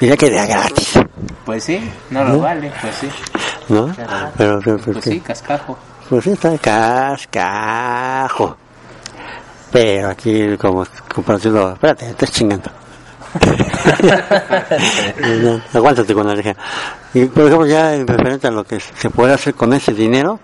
diría 0.00 0.16
que 0.16 0.30
de 0.30 0.38
a 0.40 0.46
gratis, 0.46 0.92
pues 1.44 1.64
sí 1.64 1.90
no 2.10 2.24
lo 2.24 2.40
vale 2.40 2.72
pues 2.80 2.94
sí 2.96 3.08
¿no? 3.68 3.92
Pero, 4.36 4.60
pero, 4.64 4.78
pero 4.84 5.00
que- 5.00 5.20
cascajo 5.20 5.78
Pues 6.08 6.24
sí, 6.24 6.30
está 6.30 6.56
cascajo. 6.58 8.56
Pero 9.70 10.08
aquí, 10.08 10.56
como 10.56 10.84
comparación, 11.14 11.72
espérate, 11.74 12.06
te 12.06 12.10
estás 12.10 12.32
chingando. 12.32 12.68
No, 15.42 15.60
aguántate 15.74 16.12
con 16.14 16.26
la 16.26 16.32
oreja. 16.32 16.56
Y 17.14 17.26
por 17.26 17.44
ejemplo, 17.44 17.66
ya 17.66 17.94
en 17.94 18.06
referente 18.06 18.48
a 18.48 18.50
lo 18.50 18.64
que 18.64 18.80
se 18.80 19.10
puede 19.10 19.32
hacer 19.34 19.54
con 19.54 19.72
ese 19.72 19.92
dinero, 19.92 20.40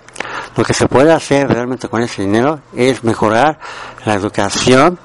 lo 0.57 0.65
que 0.65 0.73
se 0.73 0.87
puede 0.87 1.13
hacer 1.13 1.49
realmente 1.49 1.89
con 1.89 2.03
ese 2.03 2.23
dinero 2.23 2.61
es 2.77 3.03
mejorar 3.03 3.59
la 4.05 4.15
educación 4.15 4.99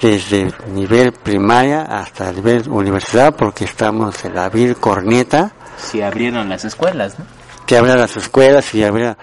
desde 0.00 0.52
nivel 0.68 1.12
primaria 1.12 1.82
hasta 1.82 2.30
el 2.30 2.36
nivel 2.36 2.68
universidad, 2.68 3.34
porque 3.34 3.64
estamos 3.64 4.24
en 4.24 4.34
la 4.34 4.48
vil 4.48 4.76
corneta 4.76 5.52
si 5.78 6.02
abrieron 6.02 6.48
las 6.48 6.64
escuelas, 6.64 7.18
¿no? 7.18 7.24
que 7.66 7.76
habría 7.76 7.96
las 7.96 8.16
escuelas 8.16 8.74
y 8.74 8.84
habría 8.84 9.16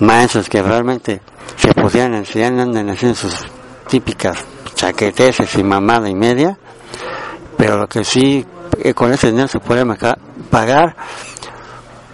maestros 0.00 0.48
que 0.48 0.62
realmente 0.62 1.20
se 1.56 1.72
pudieran 1.72 2.14
enseñar, 2.14 2.58
andan 2.58 2.90
haciendo 2.90 3.16
sus 3.16 3.34
típicas 3.88 4.38
chaqueteses 4.74 5.54
y 5.54 5.62
mamada 5.62 6.08
y 6.08 6.14
media, 6.14 6.58
pero 7.56 7.78
lo 7.78 7.86
que 7.86 8.04
sí, 8.04 8.44
eh, 8.82 8.92
con 8.94 9.12
ese 9.12 9.28
dinero 9.28 9.46
se 9.46 9.60
puede 9.60 9.84
pagar 10.50 10.96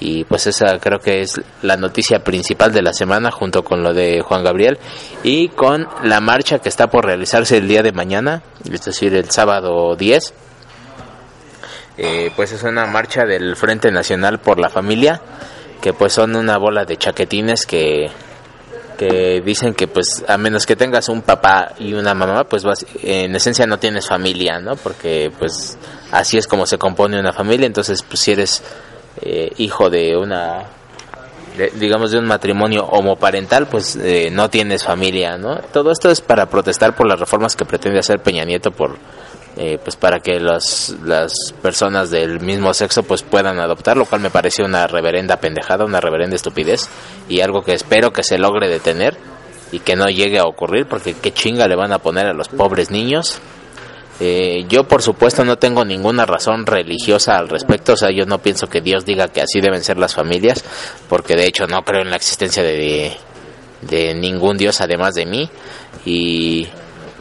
y 0.00 0.24
pues 0.24 0.46
esa 0.46 0.78
creo 0.80 0.98
que 0.98 1.22
es 1.22 1.40
la 1.62 1.76
noticia 1.76 2.18
principal 2.18 2.72
de 2.72 2.82
la 2.82 2.92
semana 2.92 3.30
junto 3.30 3.62
con 3.62 3.82
lo 3.82 3.94
de 3.94 4.20
Juan 4.20 4.44
Gabriel 4.44 4.78
y 5.22 5.48
con 5.48 5.86
la 6.02 6.20
marcha 6.20 6.58
que 6.58 6.68
está 6.68 6.88
por 6.88 7.06
realizarse 7.06 7.56
el 7.56 7.68
día 7.68 7.82
de 7.82 7.92
mañana, 7.92 8.42
es 8.70 8.84
decir, 8.84 9.14
el 9.14 9.30
sábado 9.30 9.94
10 9.96 10.34
eh, 11.98 12.30
pues 12.36 12.52
es 12.52 12.62
una 12.62 12.86
marcha 12.86 13.24
del 13.24 13.56
Frente 13.56 13.90
Nacional 13.90 14.38
por 14.40 14.58
la 14.58 14.68
Familia, 14.68 15.20
que 15.80 15.92
pues 15.92 16.12
son 16.12 16.34
una 16.36 16.56
bola 16.58 16.84
de 16.84 16.96
chaquetines 16.96 17.66
que, 17.66 18.10
que 18.98 19.42
dicen 19.44 19.74
que 19.74 19.86
pues 19.88 20.24
a 20.28 20.38
menos 20.38 20.66
que 20.66 20.76
tengas 20.76 21.08
un 21.08 21.22
papá 21.22 21.72
y 21.78 21.94
una 21.94 22.14
mamá, 22.14 22.44
pues 22.44 22.64
vas, 22.64 22.86
en 23.02 23.34
esencia 23.36 23.66
no 23.66 23.78
tienes 23.78 24.06
familia, 24.08 24.58
¿no? 24.60 24.76
Porque 24.76 25.32
pues 25.38 25.76
así 26.12 26.38
es 26.38 26.46
como 26.46 26.66
se 26.66 26.78
compone 26.78 27.18
una 27.18 27.32
familia, 27.32 27.66
entonces 27.66 28.02
pues 28.02 28.20
si 28.20 28.32
eres 28.32 28.62
eh, 29.20 29.50
hijo 29.58 29.90
de 29.90 30.16
una 30.16 30.64
de- 31.56 31.70
digamos 31.76 32.10
de 32.10 32.18
un 32.18 32.26
matrimonio 32.26 32.84
homoparental 32.84 33.66
pues 33.68 33.94
eh, 33.94 34.28
no 34.32 34.50
tienes 34.50 34.82
familia 34.82 35.38
no 35.38 35.58
todo 35.72 35.92
esto 35.92 36.10
es 36.10 36.20
para 36.20 36.46
protestar 36.46 36.96
por 36.96 37.06
las 37.06 37.20
reformas 37.20 37.54
que 37.54 37.64
pretende 37.64 38.00
hacer 38.00 38.18
Peña 38.18 38.44
Nieto 38.44 38.72
por 38.72 38.96
eh, 39.56 39.78
pues 39.82 39.96
para 39.96 40.20
que 40.20 40.40
las 40.40 40.96
las 41.04 41.32
personas 41.62 42.10
del 42.10 42.40
mismo 42.40 42.74
sexo 42.74 43.02
pues 43.04 43.22
puedan 43.22 43.60
adoptar 43.60 43.96
lo 43.96 44.04
cual 44.04 44.20
me 44.20 44.30
parece 44.30 44.64
una 44.64 44.86
reverenda 44.86 45.36
pendejada 45.38 45.84
una 45.84 46.00
reverenda 46.00 46.34
estupidez 46.34 46.88
y 47.28 47.40
algo 47.40 47.62
que 47.62 47.72
espero 47.72 48.12
que 48.12 48.24
se 48.24 48.38
logre 48.38 48.68
detener 48.68 49.16
y 49.74 49.80
que 49.80 49.96
no 49.96 50.06
llegue 50.06 50.38
a 50.38 50.44
ocurrir 50.44 50.86
porque 50.86 51.14
qué 51.14 51.32
chinga 51.32 51.66
le 51.66 51.74
van 51.74 51.92
a 51.92 51.98
poner 51.98 52.26
a 52.26 52.32
los 52.32 52.48
pobres 52.48 52.92
niños. 52.92 53.40
Eh, 54.20 54.66
yo 54.68 54.84
por 54.84 55.02
supuesto 55.02 55.44
no 55.44 55.56
tengo 55.56 55.84
ninguna 55.84 56.24
razón 56.24 56.64
religiosa 56.64 57.36
al 57.36 57.48
respecto, 57.48 57.94
o 57.94 57.96
sea, 57.96 58.10
yo 58.12 58.24
no 58.24 58.38
pienso 58.38 58.68
que 58.68 58.80
Dios 58.80 59.04
diga 59.04 59.26
que 59.26 59.40
así 59.40 59.60
deben 59.60 59.82
ser 59.82 59.98
las 59.98 60.14
familias, 60.14 60.64
porque 61.08 61.34
de 61.34 61.46
hecho 61.46 61.66
no 61.66 61.82
creo 61.82 62.02
en 62.02 62.10
la 62.10 62.16
existencia 62.16 62.62
de, 62.62 63.16
de 63.82 64.14
ningún 64.14 64.56
Dios 64.56 64.80
además 64.80 65.14
de 65.16 65.26
mí 65.26 65.50
y 66.06 66.68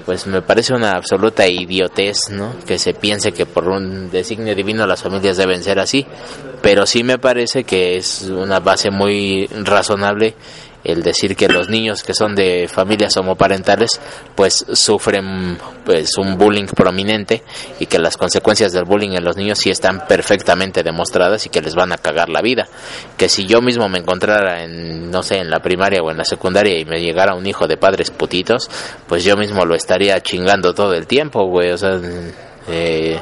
pues 0.06 0.28
me 0.28 0.42
parece 0.42 0.74
una 0.74 0.92
absoluta 0.92 1.48
idiotez, 1.48 2.30
¿no? 2.30 2.56
Que 2.66 2.78
se 2.78 2.94
piense 2.94 3.32
que 3.32 3.46
por 3.46 3.68
un 3.68 4.10
designio 4.10 4.56
divino 4.56 4.86
las 4.86 5.04
familias 5.04 5.38
deben 5.38 5.64
ser 5.64 5.80
así, 5.80 6.06
pero 6.62 6.86
sí 6.86 7.04
me 7.04 7.20
parece 7.20 7.64
que 7.64 7.98
es 7.98 8.24
una 8.24 8.60
base 8.60 8.90
muy 8.90 9.48
razonable 9.48 10.36
el 10.84 11.02
decir 11.02 11.36
que 11.36 11.48
los 11.48 11.70
niños 11.70 12.04
que 12.04 12.14
son 12.14 12.36
de 12.36 12.68
familias 12.68 13.16
homoparentales 13.18 14.02
pues 14.36 14.66
sufren 14.74 15.58
pues 15.86 16.18
un 16.18 16.38
bullying 16.38 16.66
prominente 16.66 17.44
y 17.80 17.86
que 17.86 18.00
las 18.00 18.18
consecuencias 18.18 18.74
del 18.74 18.84
bullying 18.84 19.12
en 19.12 19.24
los 19.24 19.38
niños 19.38 19.60
sí 19.60 19.70
están 19.70 20.06
perfectamente 20.08 20.84
demostradas 20.84 21.46
y 21.46 21.50
que 21.50 21.62
les 21.62 21.76
van 21.76 21.94
a 21.94 21.98
cagar 21.98 22.30
la 22.30 22.42
vida. 22.42 22.68
Que 23.18 23.30
si 23.30 23.46
yo 23.46 23.62
mismo 23.62 23.88
me 23.90 24.00
encontrara 24.00 24.64
en 24.64 25.10
no 25.10 25.24
sé 25.24 25.38
en 25.38 25.50
la 25.50 25.60
primaria 25.60 26.02
o 26.02 26.12
en 26.12 26.18
la 26.18 26.26
secundaria 26.26 26.80
y 26.80 26.86
me 26.86 27.02
llegara 27.02 27.36
un 27.36 27.46
hijo 27.46 27.68
de 27.68 27.78
padres 27.78 28.12
putitos 28.12 28.70
pues 29.08 29.24
yo 29.24 29.38
mismo 29.38 29.66
lo 29.66 29.76
estaría 29.76 30.20
chingando 30.22 30.74
todo 30.74 30.94
el 30.94 31.08
tiempo 31.08 31.46
güey. 31.46 31.72
O 31.72 31.78
sea 31.78 32.00
eh, 32.68 33.20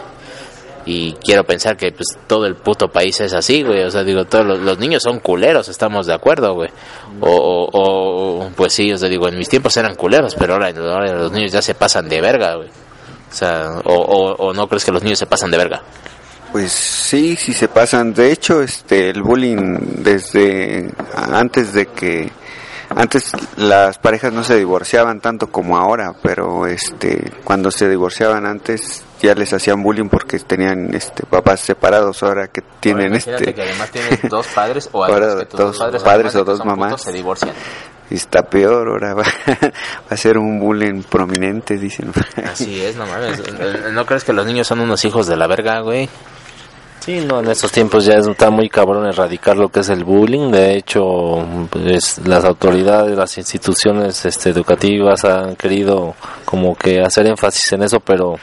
y 0.85 1.13
quiero 1.13 1.43
pensar 1.43 1.77
que 1.77 1.91
pues 1.91 2.07
todo 2.27 2.45
el 2.45 2.55
puto 2.55 2.89
país 2.89 3.19
es 3.21 3.33
así, 3.33 3.63
güey. 3.63 3.83
O 3.83 3.91
sea, 3.91 4.03
digo, 4.03 4.25
todos 4.25 4.59
los, 4.59 4.79
niños 4.79 5.03
son 5.03 5.19
culeros, 5.19 5.69
estamos 5.69 6.07
de 6.07 6.13
acuerdo, 6.13 6.53
güey. 6.53 6.69
O, 7.19 7.69
o, 7.71 8.49
pues 8.55 8.73
sí, 8.73 8.91
o 8.91 8.97
sea, 8.97 9.09
digo, 9.09 9.27
en 9.27 9.37
mis 9.37 9.49
tiempos 9.49 9.75
eran 9.77 9.95
culeros, 9.95 10.35
pero 10.35 10.53
ahora, 10.53 10.71
los 10.71 11.31
niños 11.31 11.51
ya 11.51 11.61
se 11.61 11.75
pasan 11.75 12.09
de 12.09 12.21
verga, 12.21 12.55
güey. 12.55 12.69
O 12.69 13.33
sea, 13.33 13.79
o, 13.85 14.35
o 14.37 14.53
no 14.53 14.67
crees 14.67 14.83
que 14.83 14.91
los 14.91 15.03
niños 15.03 15.19
se 15.19 15.25
pasan 15.25 15.51
de 15.51 15.57
verga. 15.57 15.81
Pues 16.51 16.71
sí, 16.73 17.37
sí 17.37 17.53
se 17.53 17.69
pasan. 17.69 18.13
De 18.13 18.31
hecho, 18.31 18.61
este, 18.61 19.09
el 19.09 19.23
bullying 19.23 20.03
desde 20.03 20.91
antes 21.13 21.71
de 21.71 21.85
que 21.85 22.29
antes 22.89 23.31
las 23.55 23.97
parejas 23.99 24.33
no 24.33 24.43
se 24.43 24.57
divorciaban 24.57 25.21
tanto 25.21 25.47
como 25.47 25.77
ahora, 25.77 26.13
pero 26.21 26.67
este, 26.67 27.31
cuando 27.45 27.71
se 27.71 27.87
divorciaban 27.87 28.45
antes 28.45 29.03
ya 29.21 29.35
les 29.35 29.53
hacían 29.53 29.81
bullying 29.83 30.09
porque 30.09 30.39
tenían 30.39 30.93
este 30.93 31.25
papás 31.25 31.59
separados. 31.61 32.21
Ahora 32.23 32.47
que 32.47 32.61
tienen 32.79 33.13
Ahora, 33.13 33.17
este, 33.17 33.53
que 33.53 33.61
además 33.61 33.91
tienes 33.91 34.19
dos 34.29 34.47
padres 34.47 34.89
o 34.91 35.03
Ahora 35.03 35.37
que 35.39 35.45
tus 35.45 35.59
dos 35.59 35.79
dos 35.79 36.03
padres, 36.03 36.35
o 36.35 36.43
dos 36.43 36.65
mamás. 36.65 36.91
putos, 36.91 37.01
se 37.03 37.11
divorcian. 37.11 37.53
está 38.09 38.43
peor. 38.43 38.87
Ahora 38.87 39.13
va, 39.13 39.23
va 39.47 40.09
a 40.09 40.17
ser 40.17 40.37
un 40.37 40.59
bullying 40.59 41.03
prominente, 41.03 41.77
dicen. 41.77 42.11
Así 42.43 42.81
es, 42.85 42.95
no 42.95 43.05
mames. 43.05 43.41
¿No 43.91 44.05
crees 44.05 44.23
que 44.23 44.33
los 44.33 44.45
niños 44.45 44.67
son 44.67 44.79
unos 44.79 45.03
hijos 45.05 45.27
de 45.27 45.37
la 45.37 45.47
verga, 45.47 45.81
güey? 45.81 46.09
Sí, 47.01 47.25
no, 47.27 47.39
en 47.39 47.47
estos 47.47 47.71
tiempos 47.71 48.05
ya 48.05 48.13
está 48.13 48.51
muy 48.51 48.69
cabrón 48.69 49.07
erradicar 49.07 49.57
lo 49.57 49.69
que 49.69 49.79
es 49.79 49.89
el 49.89 50.03
bullying. 50.03 50.51
De 50.51 50.75
hecho, 50.75 51.43
pues, 51.71 52.19
las 52.27 52.45
autoridades, 52.45 53.17
las 53.17 53.35
instituciones 53.39 54.23
este, 54.23 54.51
educativas 54.51 55.25
han 55.25 55.55
querido 55.55 56.13
como 56.45 56.75
que 56.75 57.01
hacer 57.01 57.25
énfasis 57.25 57.73
en 57.73 57.81
eso, 57.81 57.99
pero 58.01 58.35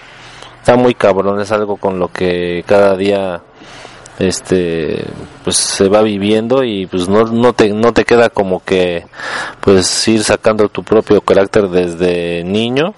está 0.69 0.77
muy 0.77 0.95
cabrón. 0.95 1.41
Es 1.41 1.51
algo 1.51 1.79
con 1.79 1.99
lo 1.99 2.09
que 2.09 2.63
cada 2.67 2.95
día 2.95 3.41
este 4.19 5.03
pues 5.43 5.57
se 5.57 5.89
va 5.89 6.03
viviendo 6.03 6.63
y 6.63 6.87
pues 6.87 7.09
no, 7.09 7.23
no 7.25 7.55
te 7.55 7.73
no 7.73 7.95
te 7.95 8.05
queda 8.05 8.29
como 8.29 8.63
que 8.63 9.07
pues 9.61 10.09
ir 10.09 10.23
sacando 10.25 10.69
tu 10.69 10.83
propio 10.83 11.23
carácter 11.23 11.69
desde 11.69 12.45
niño 12.45 12.93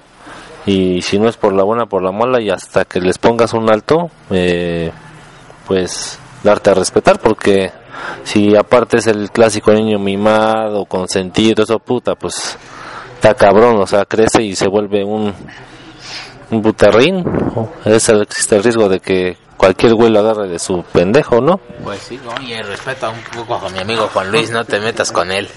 y 0.67 1.03
si 1.03 1.19
no 1.19 1.29
es 1.29 1.37
por 1.37 1.53
la 1.53 1.63
buena 1.63 1.87
por 1.87 2.03
la 2.03 2.11
mala 2.11 2.41
y 2.41 2.49
hasta 2.49 2.87
que 2.87 3.01
les 3.01 3.19
pongas 3.19 3.53
un 3.53 3.71
alto 3.71 4.11
eh, 4.31 4.91
pues 5.69 6.19
darte 6.43 6.71
a 6.71 6.75
respetar 6.75 7.21
porque 7.21 7.71
si 8.25 8.57
aparte 8.57 8.97
es 8.97 9.07
el 9.07 9.31
clásico 9.31 9.73
niño 9.73 9.99
mimado 9.99 10.87
consentido 10.87 11.65
eso 11.65 11.79
puta 11.79 12.15
pues 12.15 12.57
está 13.15 13.35
cabrón 13.35 13.77
o 13.77 13.87
sea 13.87 14.07
crece 14.07 14.43
y 14.43 14.57
se 14.57 14.69
vuelve 14.69 15.05
un 15.05 15.35
un 16.51 16.63
butarrín 16.63 17.25
es 17.85 18.09
el, 18.09 18.23
existe 18.23 18.57
el 18.57 18.63
riesgo 18.63 18.89
de 18.89 19.01
que 19.01 19.37
cualquier 19.57 19.95
güey 19.95 20.11
lo 20.11 20.21
agarre 20.21 20.49
de 20.49 20.59
su 20.59 20.83
pendejo 20.93 21.41
no 21.41 21.59
Pues 21.83 22.01
sí, 22.01 22.21
oye, 22.39 22.63
respeta 22.63 23.11
un 23.11 23.23
poco 23.35 23.55
a 23.55 23.69
mi 23.71 23.79
amigo 23.79 24.09
Juan 24.13 24.31
Luis, 24.31 24.51
no 24.51 24.65
te 24.65 24.81
metas 24.81 25.13
con 25.13 25.31
él. 25.31 25.49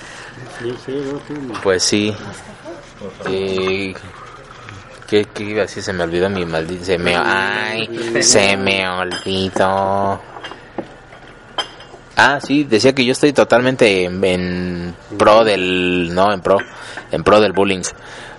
Pues 1.61 1.83
sí. 1.83 2.13
Eh, 3.27 3.93
¿Qué, 5.07 5.25
qué 5.33 5.43
iba 5.43 5.59
a 5.59 5.65
decir? 5.65 5.83
Se 5.83 5.93
me 5.93 6.03
olvidó 6.03 6.29
mi 6.29 6.45
maldito... 6.45 6.85
Se 6.85 6.97
me... 6.97 7.15
Ay, 7.15 7.89
se 8.21 8.57
me 8.57 8.87
olvidó. 8.87 10.19
Ah, 12.15 12.39
sí, 12.41 12.63
decía 12.63 12.93
que 12.93 13.03
yo 13.05 13.11
estoy 13.11 13.33
totalmente 13.33 14.05
en, 14.05 14.23
en 14.23 14.95
pro 15.17 15.43
del, 15.43 16.13
no, 16.13 16.31
en 16.31 16.41
pro, 16.41 16.57
en 17.11 17.23
pro 17.23 17.41
del 17.41 17.53
bullying. 17.53 17.81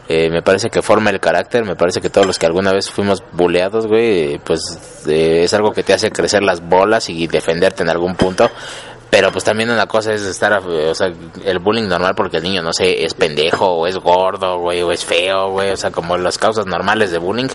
Eh, 0.09 0.29
me 0.31 0.43
parece 0.43 0.69
que 0.69 0.83
forma 0.83 1.11
el 1.11 1.21
carácter, 1.21 1.65
me 1.65 1.77
parece 1.77 2.01
que 2.01 2.11
todos 2.11 2.27
los 2.27 2.39
que 2.39 2.47
alguna 2.47 2.73
vez 2.73 2.91
fuimos 2.91 3.23
buleados, 3.33 3.87
güey, 3.87 4.39
pues 4.39 4.61
eh, 5.07 5.45
es 5.45 5.55
algo 5.55 5.73
que 5.73 5.83
te 5.83 5.95
hace 5.95 6.11
crecer 6.11 6.43
las 6.43 6.61
bolas 6.61 7.09
y 7.09 7.27
defenderte 7.27 7.83
en 7.83 7.89
algún 7.89 8.15
punto. 8.15 8.51
Pero 9.15 9.31
pues 9.31 9.45
también 9.45 9.71
una 9.71 9.87
cosa 9.87 10.13
es 10.13 10.23
estar, 10.23 10.55
o 10.55 10.93
sea, 10.93 11.07
el 11.45 11.61
bullying 11.61 11.87
normal 11.87 12.17
porque 12.17 12.39
el 12.39 12.43
niño, 12.43 12.63
no 12.63 12.73
sé, 12.73 13.05
es 13.05 13.15
pendejo 13.15 13.67
o 13.67 13.87
es 13.87 13.97
gordo, 13.97 14.59
güey, 14.59 14.83
o 14.83 14.91
es 14.91 15.05
feo, 15.05 15.53
güey, 15.53 15.71
o 15.71 15.77
sea, 15.77 15.93
como 15.93 16.17
las 16.17 16.37
causas 16.37 16.67
normales 16.67 17.13
de 17.13 17.19
bullying. 17.19 17.47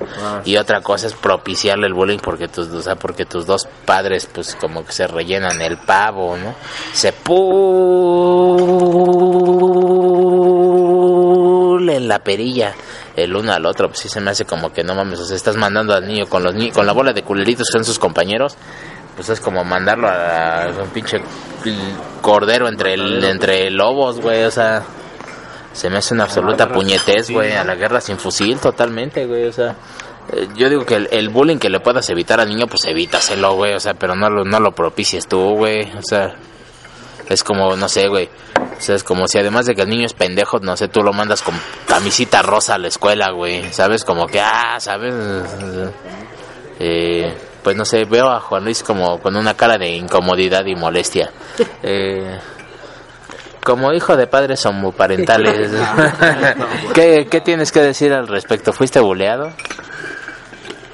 Y 0.45 0.55
otra 0.55 0.79
cosa 0.79 1.07
es 1.07 1.13
propiciarle 1.15 1.87
el 1.87 1.93
bullying 1.93 2.19
porque 2.19 2.47
tus, 2.47 2.69
o 2.69 2.81
sea, 2.81 2.95
porque 2.95 3.25
tus 3.25 3.45
dos 3.45 3.67
padres, 3.83 4.29
pues 4.33 4.55
como 4.55 4.85
que 4.85 4.93
se 4.93 5.05
rellenan 5.05 5.61
el 5.61 5.75
pavo, 5.75 6.37
¿no? 6.37 6.55
Se 6.93 7.11
pulen 7.11 8.59
la 12.09 12.19
perilla 12.19 12.73
el 13.15 13.33
uno 13.35 13.53
al 13.53 13.65
otro, 13.65 13.87
pues 13.87 13.99
sí 13.99 14.09
se 14.09 14.19
me 14.19 14.31
hace 14.31 14.43
como 14.45 14.73
que 14.73 14.83
no 14.83 14.95
mames, 14.95 15.19
o 15.19 15.25
sea, 15.25 15.37
estás 15.37 15.55
mandando 15.55 15.93
al 15.93 16.05
niño 16.05 16.25
con 16.27 16.43
los 16.43 16.53
ni 16.53 16.71
con 16.71 16.85
la 16.85 16.91
bola 16.91 17.13
de 17.13 17.23
culeritos 17.23 17.67
que 17.67 17.73
son 17.73 17.85
sus 17.85 17.99
compañeros 17.99 18.57
pues 19.19 19.27
es 19.31 19.41
como 19.41 19.65
mandarlo 19.65 20.07
a, 20.07 20.63
a 20.63 20.67
un 20.81 20.89
pinche 20.91 21.21
cordero 22.21 22.69
entre 22.69 22.93
el, 22.93 23.21
entre 23.25 23.69
lobos, 23.69 24.21
güey, 24.21 24.45
o 24.45 24.51
sea, 24.51 24.81
se 25.73 25.89
me 25.89 25.97
hace 25.97 26.13
una 26.13 26.23
absoluta 26.23 26.69
puñetez, 26.69 27.29
güey, 27.29 27.51
a 27.51 27.65
la 27.65 27.75
guerra 27.75 27.99
sin 27.99 28.17
fusil 28.17 28.57
totalmente, 28.59 29.25
güey, 29.25 29.45
o 29.45 29.51
sea, 29.51 29.75
eh, 30.31 30.47
yo 30.55 30.69
digo 30.69 30.85
que 30.85 30.95
el, 30.95 31.09
el 31.11 31.27
bullying 31.27 31.57
que 31.57 31.69
le 31.69 31.81
puedas 31.81 32.09
evitar 32.09 32.39
al 32.39 32.47
niño, 32.47 32.67
pues 32.67 32.85
evítaselo, 32.85 33.55
güey, 33.55 33.73
o 33.73 33.79
sea, 33.81 33.93
pero 33.93 34.15
no 34.15 34.29
lo, 34.29 34.45
no 34.45 34.61
lo 34.61 34.71
propicies 34.71 35.27
tú, 35.27 35.53
güey, 35.55 35.91
o 35.97 36.01
sea, 36.01 36.35
es 37.27 37.43
como, 37.43 37.75
no 37.75 37.89
sé, 37.89 38.07
güey, 38.07 38.29
o 38.79 38.81
sea, 38.81 38.95
es 38.95 39.03
como 39.03 39.27
si 39.27 39.37
además 39.37 39.65
de 39.65 39.75
que 39.75 39.81
el 39.81 39.89
niño 39.89 40.05
es 40.05 40.13
pendejo, 40.13 40.59
no 40.59 40.77
sé, 40.77 40.87
tú 40.87 41.01
lo 41.01 41.11
mandas 41.11 41.41
con 41.41 41.53
camisita 41.85 42.41
rosa 42.41 42.75
a 42.75 42.77
la 42.77 42.87
escuela, 42.87 43.31
güey, 43.31 43.73
¿sabes? 43.73 44.05
Como 44.05 44.25
que, 44.25 44.39
ah, 44.39 44.79
¿sabes? 44.79 45.13
Eh, 46.79 47.37
pues 47.61 47.75
no 47.75 47.83
sé, 47.83 48.05
veo 48.05 48.29
a 48.29 48.39
Juan 48.39 48.63
Luis 48.63 48.81
como 48.81 49.19
con 49.19 49.35
una 49.35 49.53
cara 49.53 49.77
de 49.77 49.89
incomodidad 49.89 50.65
y 50.65 50.75
molestia. 50.75 51.31
Eh, 51.83 52.39
como 53.63 53.91
hijo 53.91 54.15
de 54.15 54.25
padres 54.27 54.65
homoparentales, 54.65 55.69
¿qué, 56.93 57.27
¿qué 57.29 57.41
tienes 57.41 57.73
que 57.73 57.81
decir 57.81 58.13
al 58.13 58.27
respecto? 58.27 58.71
¿Fuiste 58.71 59.01
buleado? 59.01 59.51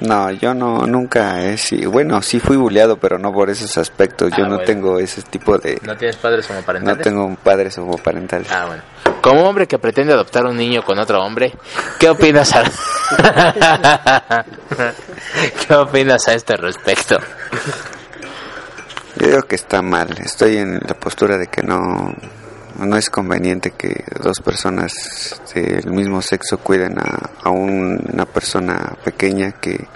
No, 0.06 0.30
yo 0.30 0.54
no, 0.54 0.86
nunca 0.86 1.42
he 1.44 1.56
sido, 1.58 1.90
bueno, 1.90 2.22
sí 2.22 2.38
fui 2.40 2.56
buleado, 2.56 2.96
pero 2.98 3.18
no 3.18 3.32
por 3.32 3.50
esos 3.50 3.76
aspectos, 3.78 4.30
yo 4.36 4.44
Ah, 4.44 4.48
no 4.48 4.54
bueno. 4.56 4.64
tengo 4.64 4.98
ese 4.98 5.22
tipo 5.22 5.58
de, 5.58 5.78
¿No 5.82 5.96
tienes 5.96 6.16
padres 6.16 6.48
no 6.48 6.56
homoparentales? 6.56 7.02
tengo 7.02 7.34
padres 7.42 7.76
homoparentales. 7.78 8.50
Ah, 8.52 8.66
bueno. 8.66 8.82
Como 9.22 9.42
hombre 9.48 9.66
que 9.66 9.78
pretende 9.78 10.12
adoptar 10.12 10.44
un 10.46 10.56
niño 10.56 10.82
con 10.84 10.98
otro 10.98 11.22
hombre, 11.24 11.52
¿qué 11.98 12.08
opinas 12.10 12.54
a... 12.54 12.62
¿Qué 15.66 15.74
opinas 15.74 16.28
a 16.28 16.34
este 16.34 16.56
respecto? 16.56 17.18
Yo 19.18 19.26
digo 19.28 19.42
que 19.42 19.56
está 19.56 19.82
mal, 19.82 20.08
estoy 20.24 20.58
en 20.58 20.78
la 20.86 20.94
postura 20.94 21.36
de 21.38 21.46
que 21.48 21.62
no, 21.62 22.14
no 22.78 22.96
es 22.96 23.08
conveniente 23.10 23.70
que 23.72 24.04
dos 24.22 24.40
personas 24.40 25.40
del 25.54 25.90
mismo 25.90 26.20
sexo 26.22 26.58
cuiden 26.58 26.98
a, 26.98 27.30
a 27.42 27.50
un- 27.50 28.00
una 28.12 28.26
persona 28.26 28.94
pequeña 29.04 29.52
que 29.52 29.86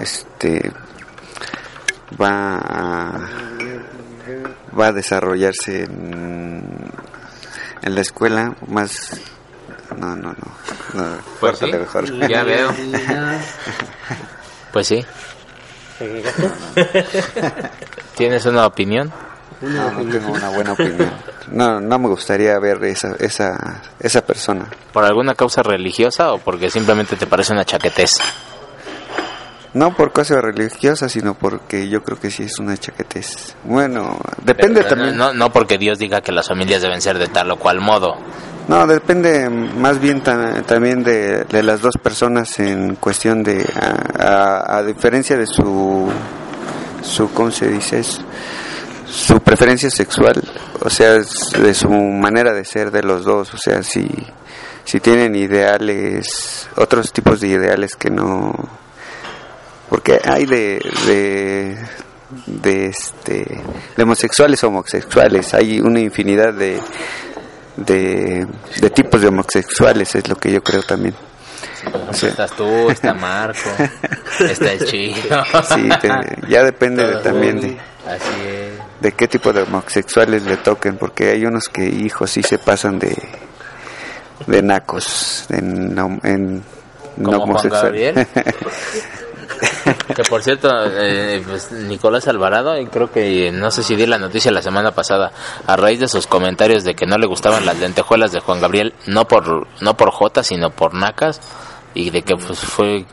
este 0.00 0.72
va 2.20 2.56
a, 2.58 3.28
va 4.78 4.86
a 4.88 4.92
desarrollarse 4.92 5.84
en, 5.84 6.64
en 7.82 7.94
la 7.94 8.00
escuela 8.00 8.54
más 8.68 9.20
no 9.96 10.14
no 10.16 10.32
no, 10.32 10.54
no 10.94 11.18
Pues 11.40 11.58
sí, 11.58 11.66
mejor. 11.72 12.28
ya 12.28 12.44
veo. 12.44 12.72
Pues 14.72 14.86
sí. 14.86 15.04
¿Tienes 18.16 18.46
una 18.46 18.66
opinión? 18.66 19.12
No, 19.62 19.90
no 19.90 20.10
tengo 20.10 20.32
una 20.32 20.48
buena 20.50 20.72
opinión. 20.72 21.10
No, 21.52 21.80
no 21.80 21.98
me 21.98 22.08
gustaría 22.08 22.58
ver 22.58 22.82
esa, 22.84 23.14
esa, 23.18 23.82
esa 23.98 24.22
persona. 24.24 24.66
¿Por 24.92 25.04
alguna 25.04 25.34
causa 25.34 25.62
religiosa 25.62 26.32
o 26.32 26.38
porque 26.38 26.70
simplemente 26.70 27.16
te 27.16 27.26
parece 27.26 27.52
una 27.52 27.64
chaquetez? 27.64 28.12
No 29.72 29.94
por 29.94 30.12
cosas 30.12 30.42
religiosas, 30.42 31.12
sino 31.12 31.34
porque 31.34 31.88
yo 31.88 32.02
creo 32.02 32.18
que 32.18 32.30
sí 32.30 32.42
es 32.42 32.58
una 32.58 32.76
chaquetez. 32.76 33.54
Bueno, 33.64 34.18
depende 34.44 34.82
Pero 34.82 34.96
también. 34.96 35.16
No, 35.16 35.32
no 35.32 35.52
porque 35.52 35.78
Dios 35.78 35.98
diga 35.98 36.20
que 36.22 36.32
las 36.32 36.48
familias 36.48 36.82
deben 36.82 37.00
ser 37.00 37.18
de 37.18 37.28
tal 37.28 37.50
o 37.52 37.56
cual 37.56 37.80
modo. 37.80 38.16
No, 38.66 38.86
depende 38.86 39.48
más 39.48 40.00
bien 40.00 40.22
ta- 40.22 40.62
también 40.62 41.04
de, 41.04 41.44
de 41.44 41.62
las 41.62 41.80
dos 41.82 41.96
personas 42.02 42.58
en 42.58 42.96
cuestión 42.96 43.42
de, 43.44 43.64
a, 44.18 44.24
a- 44.66 44.78
a 44.78 44.82
diferencia 44.82 45.36
de 45.36 45.46
su, 45.46 46.08
su, 47.02 47.32
¿cómo 47.32 47.50
se 47.52 47.68
dice? 47.68 48.00
Es- 48.00 48.20
su 49.10 49.40
preferencia 49.40 49.90
sexual, 49.90 50.42
o 50.80 50.88
sea, 50.90 51.14
de 51.14 51.74
su 51.74 51.90
manera 51.90 52.52
de 52.52 52.64
ser 52.64 52.90
de 52.90 53.02
los 53.02 53.24
dos, 53.24 53.52
o 53.54 53.58
sea, 53.58 53.82
si, 53.82 54.08
si 54.84 55.00
tienen 55.00 55.34
ideales, 55.34 56.68
otros 56.76 57.12
tipos 57.12 57.40
de 57.40 57.48
ideales 57.48 57.96
que 57.96 58.10
no, 58.10 58.54
porque 59.88 60.20
hay 60.24 60.46
de, 60.46 60.80
de, 61.06 61.78
de 62.46 62.86
este, 62.86 63.60
de 63.96 64.02
homosexuales 64.02 64.62
homosexuales, 64.62 65.52
hay 65.54 65.80
una 65.80 66.00
infinidad 66.00 66.54
de, 66.54 66.80
de, 67.76 68.46
de 68.80 68.90
tipos 68.90 69.20
de 69.20 69.28
homosexuales, 69.28 70.14
es 70.14 70.28
lo 70.28 70.36
que 70.36 70.52
yo 70.52 70.62
creo 70.62 70.82
también. 70.82 71.14
Sí. 72.12 72.26
Estás 72.26 72.52
tú, 72.52 72.90
está 72.90 73.14
Marco, 73.14 73.58
está 74.40 74.72
el 74.72 74.84
chico. 74.84 75.18
Sí, 75.74 75.88
te- 76.00 76.48
ya 76.48 76.62
depende 76.62 77.06
de, 77.06 77.16
también 77.16 77.60
de, 77.60 77.78
Así 78.06 78.40
es. 78.46 78.89
De 79.00 79.12
qué 79.12 79.28
tipo 79.28 79.52
de 79.52 79.62
homosexuales 79.62 80.44
le 80.44 80.56
toquen, 80.58 80.96
porque 80.96 81.30
hay 81.30 81.44
unos 81.44 81.68
que, 81.68 81.86
hijos, 81.86 82.30
sí 82.30 82.42
se 82.42 82.58
pasan 82.58 82.98
de, 82.98 83.16
de 84.46 84.62
nacos, 84.62 85.46
en, 85.50 85.98
en 86.22 86.62
¿Como 87.16 87.32
no 87.32 87.42
homosexual. 87.44 87.94
Que 90.14 90.22
por 90.24 90.42
cierto, 90.42 90.70
eh, 90.86 91.42
pues, 91.46 91.70
Nicolás 91.72 92.26
Alvarado, 92.28 92.78
y 92.78 92.86
creo 92.86 93.10
que 93.10 93.52
no 93.52 93.70
sé 93.70 93.82
si 93.82 93.94
di 93.94 94.06
la 94.06 94.18
noticia 94.18 94.50
la 94.50 94.62
semana 94.62 94.92
pasada, 94.92 95.32
a 95.66 95.76
raíz 95.76 96.00
de 96.00 96.08
sus 96.08 96.26
comentarios 96.26 96.84
de 96.84 96.94
que 96.94 97.06
no 97.06 97.18
le 97.18 97.26
gustaban 97.26 97.66
las 97.66 97.78
lentejuelas 97.78 98.32
de 98.32 98.40
Juan 98.40 98.60
Gabriel, 98.60 98.94
no 99.06 99.26
por 99.26 99.66
no 99.82 99.96
por 99.96 100.10
J, 100.12 100.42
sino 100.42 100.70
por 100.70 100.94
Nacas, 100.94 101.40
y 101.94 102.10
de 102.10 102.22
que 102.22 102.36
pues, 102.36 102.58
fue 102.60 103.04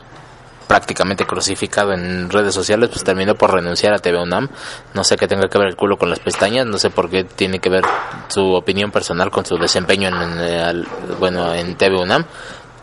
prácticamente 0.68 1.26
crucificado 1.26 1.94
en 1.94 2.30
redes 2.30 2.54
sociales, 2.54 2.90
pues 2.90 3.04
terminó 3.04 3.36
por 3.36 3.54
renunciar 3.54 3.94
a 3.94 4.00
TV 4.00 4.22
UNAM. 4.22 4.50
No 4.94 5.04
sé 5.04 5.16
qué 5.16 5.28
tenga 5.28 5.48
que 5.48 5.58
ver 5.58 5.68
el 5.70 5.76
culo 5.76 5.98
con 5.98 6.10
las 6.10 6.20
pestañas, 6.20 6.66
no 6.66 6.78
sé 6.78 6.90
por 6.90 7.10
qué 7.10 7.24
tiene 7.24 7.60
que 7.60 7.70
ver 7.70 7.84
su 8.28 8.54
opinión 8.54 8.92
personal 8.92 9.32
con 9.32 9.46
su 9.46 9.58
desempeño 9.58 10.10
en, 10.10 10.40
el- 10.40 10.88
bueno, 11.20 11.54
en 11.54 11.76
TV 11.76 11.96
UNAM, 12.02 12.26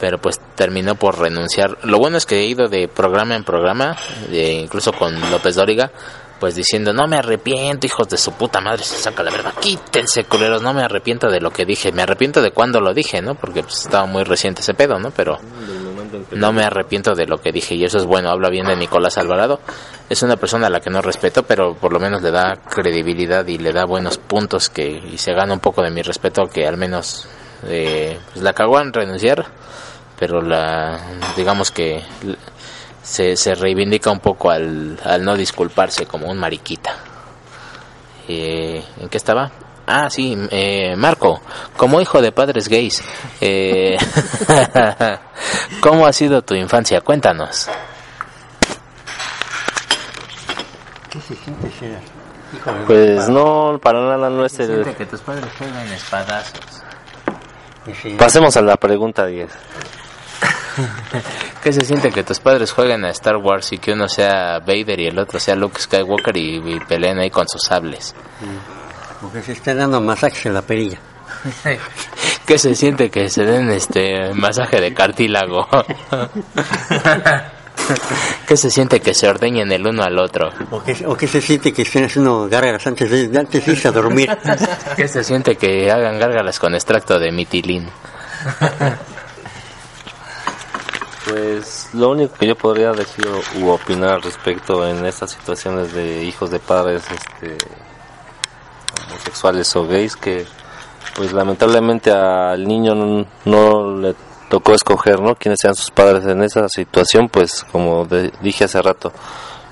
pero 0.01 0.19
pues 0.19 0.41
terminó 0.55 0.95
por 0.95 1.19
renunciar. 1.19 1.77
Lo 1.85 1.99
bueno 1.99 2.17
es 2.17 2.27
que 2.27 2.41
he 2.41 2.47
ido 2.47 2.69
de 2.69 2.89
programa 2.89 3.35
en 3.37 3.45
programa, 3.45 3.97
de- 4.31 4.55
incluso 4.55 4.93
con 4.93 5.19
López 5.31 5.55
Dóriga, 5.55 5.91
pues 6.41 6.57
diciendo, 6.57 6.93
no 6.93 7.07
me 7.07 7.17
arrepiento, 7.17 7.87
hijos 7.87 8.09
de 8.09 8.17
su 8.19 8.33
puta 8.33 8.61
madre, 8.61 8.83
se 8.83 8.97
saca 8.97 9.23
la 9.23 9.31
verga, 9.31 9.53
quítense 9.61 10.25
culeros, 10.25 10.61
no 10.63 10.75
me 10.75 10.83
arrepiento 10.83 11.29
de 11.31 11.41
lo 11.41 11.51
que 11.51 11.65
dije, 11.65 11.93
me 11.93 12.03
arrepiento 12.03 12.43
de 12.43 12.51
cuando 12.51 12.81
lo 12.81 12.93
dije, 12.93 13.23
¿no? 13.23 13.35
Porque 13.35 13.63
pues, 13.63 13.83
estaba 13.83 14.05
muy 14.07 14.25
reciente 14.25 14.61
ese 14.61 14.75
pedo, 14.75 14.99
¿no? 14.99 15.11
Pero 15.13 15.39
no 16.33 16.53
me 16.53 16.65
arrepiento 16.65 17.15
de 17.15 17.27
lo 17.27 17.39
que 17.39 17.53
dije 17.53 17.75
y 17.75 17.85
eso 17.85 17.99
es 17.99 18.05
bueno, 18.05 18.31
habla 18.31 18.51
bien 18.51 18.67
de 18.67 18.77
Nicolás 18.77 19.19
Alvarado. 19.19 19.61
Es 20.09 20.23
una 20.23 20.37
persona 20.37 20.67
a 20.67 20.71
la 20.71 20.81
que 20.81 20.91
no 20.91 21.01
respeto, 21.01 21.43
pero 21.43 21.75
por 21.75 21.93
lo 21.93 22.01
menos 22.01 22.23
le 22.23 22.31
da 22.31 22.57
credibilidad 22.57 23.47
y 23.47 23.59
le 23.59 23.73
da 23.73 23.85
buenos 23.85 24.19
puntos 24.19 24.69
que 24.69 24.89
y 24.89 25.19
se 25.19 25.33
gana 25.33 25.53
un 25.53 25.61
poco 25.61 25.83
de 25.83 25.91
mi 25.91 26.03
respeto 26.03 26.45
que 26.53 26.67
al 26.67 26.77
menos 26.77 27.29
eh, 27.67 28.19
pues 28.33 28.43
la 28.43 28.53
cagó 28.53 28.81
en 28.81 28.93
renunciar, 28.93 29.47
pero 30.19 30.43
la 30.43 31.01
digamos 31.37 31.71
que 31.71 32.03
se, 33.03 33.37
se 33.37 33.55
reivindica 33.55 34.11
un 34.11 34.21
poco 34.21 34.51
al, 34.51 34.99
al 35.05 35.25
no 35.25 35.37
disculparse 35.37 36.07
como 36.07 36.29
un 36.31 36.39
mariquita. 36.39 36.97
Eh, 38.29 38.83
¿En 38.99 39.09
qué 39.09 39.19
estaba? 39.19 39.51
Ah, 39.87 40.09
sí, 40.09 40.37
eh, 40.51 40.95
Marco, 40.97 41.43
como 41.77 42.01
hijo 42.01 42.23
de 42.23 42.33
padres 42.33 42.69
gays, 42.69 43.03
eh, 43.41 43.97
¿cómo 45.81 46.07
ha 46.07 46.13
sido 46.13 46.43
tu 46.43 46.55
infancia? 46.55 47.03
Cuéntanos. 47.03 47.69
¿Qué 51.11 51.21
se 51.21 51.37
siente 51.37 51.71
ser 51.79 51.99
hijo 52.55 52.73
de 52.73 52.85
Pues 52.87 53.29
no, 53.29 53.79
para 53.83 54.01
nada 54.01 54.31
no 54.31 54.47
es 54.47 54.59
el... 54.59 54.95
que 54.95 55.05
tus 55.05 55.21
padres 55.21 55.51
juegan 55.59 55.87
espadazos. 55.89 56.83
Dice, 57.87 58.17
Pasemos 58.19 58.57
a 58.57 58.63
la 58.63 58.77
pregunta 58.77 59.27
10. 59.27 59.51
¿Qué 61.63 61.73
se 61.73 61.85
siente 61.85 62.11
que 62.11 62.25
tus 62.25 62.41
padres 62.41 62.73
jueguen 62.73 63.05
a 63.05 63.11
Star 63.11 63.37
Wars 63.37 63.73
y 63.73 63.79
que 63.79 63.93
uno 63.93 64.09
sea 64.09 64.61
Vader 64.61 65.01
y 65.01 65.07
el 65.09 65.19
otro 65.19 65.39
sea 65.39 65.55
Luke 65.55 65.81
Skywalker 65.81 66.37
y, 66.37 66.77
y 66.77 66.81
peleen 66.81 67.19
ahí 67.19 67.31
con 67.31 67.47
sus 67.49 67.63
sables? 67.63 68.15
Porque 69.25 69.43
se 69.43 69.53
está 69.53 69.75
dando 69.75 70.01
masajes 70.01 70.47
en 70.47 70.55
la 70.55 70.63
perilla. 70.63 70.99
¿Qué 72.47 72.59
se 72.59 72.75
siente 72.75 73.11
que 73.11 73.31
se 73.31 73.45
den 73.45 73.71
este 73.71 74.35
masaje 74.35 74.81
de 74.81 74.93
cartílago? 74.93 75.67
¿Qué 78.47 78.57
se 78.57 78.71
siente 78.71 79.01
que 79.01 79.15
se 79.15 79.29
ordeñen 79.29 79.73
el 79.73 79.87
uno 79.87 80.03
al 80.03 80.19
otro? 80.19 80.51
¿O 80.71 80.83
qué, 80.83 81.05
o 81.07 81.17
qué 81.17 81.27
se 81.27 81.41
siente 81.41 81.73
que 81.73 81.83
estén 81.83 82.05
haciendo 82.05 82.49
gárgaras 82.49 82.87
antes 82.87 83.11
de, 83.11 83.39
antes 83.39 83.65
de 83.65 83.73
irse 83.73 83.89
a 83.89 83.93
dormir? 83.93 84.31
¿Qué 84.97 85.09
se 85.09 85.25
siente 85.25 85.57
que 85.57 85.91
hagan 85.91 86.19
gárgaras 86.19 86.59
con 86.59 86.75
extracto 86.75 87.19
de 87.19 87.33
mitilín? 87.33 87.89
Pues 91.29 91.89
lo 91.95 92.11
único 92.11 92.35
que 92.35 92.49
yo 92.49 92.57
podría 92.57 92.93
decir 92.93 93.27
u 93.59 93.69
opinar 93.69 94.11
al 94.11 94.23
respecto 94.23 94.87
en 94.87 95.07
estas 95.07 95.31
situaciones 95.31 95.95
de 95.95 96.23
hijos 96.25 96.51
de 96.51 96.59
padres 96.61 97.03
este, 97.11 97.57
homosexuales 99.09 99.75
o 99.77 99.87
gays 99.87 100.17
que 100.17 100.47
pues 101.17 101.33
lamentablemente 101.33 102.11
al 102.11 102.67
niño 102.67 102.95
no, 102.95 103.27
no 103.45 103.97
le 104.01 104.15
tocó 104.49 104.75
escoger 104.75 105.21
no 105.21 105.35
quiénes 105.37 105.61
sean 105.61 105.75
sus 105.75 105.91
padres 105.91 106.27
en 106.27 106.43
esa 106.43 106.69
situación 106.69 107.29
pues 107.29 107.65
como 107.71 108.05
de- 108.05 108.33
dije 108.41 108.65
hace 108.65 108.81
rato 108.83 109.13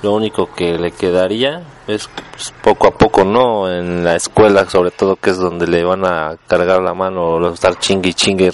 lo 0.03 0.13
único 0.15 0.53
que 0.53 0.79
le 0.79 0.91
quedaría 0.91 1.63
es 1.87 2.09
pues, 2.33 2.53
poco 2.63 2.89
a 2.89 2.91
poco 2.93 3.25
no 3.25 3.71
en 3.71 4.03
la 4.05 4.17
escuela 4.17 4.69
sobre 4.69 4.91
todo 4.91 5.17
que 5.17 5.31
es 5.31 5.39
donde 5.39 5.67
le 5.67 5.85
van 5.85 6.05
a 6.05 6.37
cargar 6.49 6.81
la 6.83 6.95
mano 6.95 7.23
o 7.35 7.53
estar 7.53 7.79
chingue 7.79 8.11
y 8.11 8.15
chingue 8.15 8.53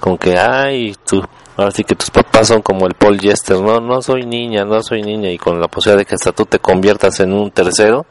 con 0.00 0.18
que 0.18 0.36
ay 0.38 0.96
tú 1.06 1.22
ahora 1.56 1.70
sí 1.72 1.84
que 1.84 1.94
tus 1.94 2.10
papás 2.10 2.48
son 2.48 2.62
como 2.62 2.86
el 2.86 2.94
Paul 2.94 3.20
Jester 3.20 3.60
no 3.60 3.80
no 3.80 4.02
soy 4.02 4.24
niña 4.26 4.64
no 4.64 4.82
soy 4.82 5.02
niña 5.02 5.30
y 5.30 5.38
con 5.38 5.60
la 5.60 5.68
posibilidad 5.68 5.98
de 5.98 6.06
que 6.06 6.14
hasta 6.16 6.32
tú 6.32 6.44
te 6.46 6.58
conviertas 6.58 7.20
en 7.20 7.32
un 7.32 7.50
tercero 7.52 8.06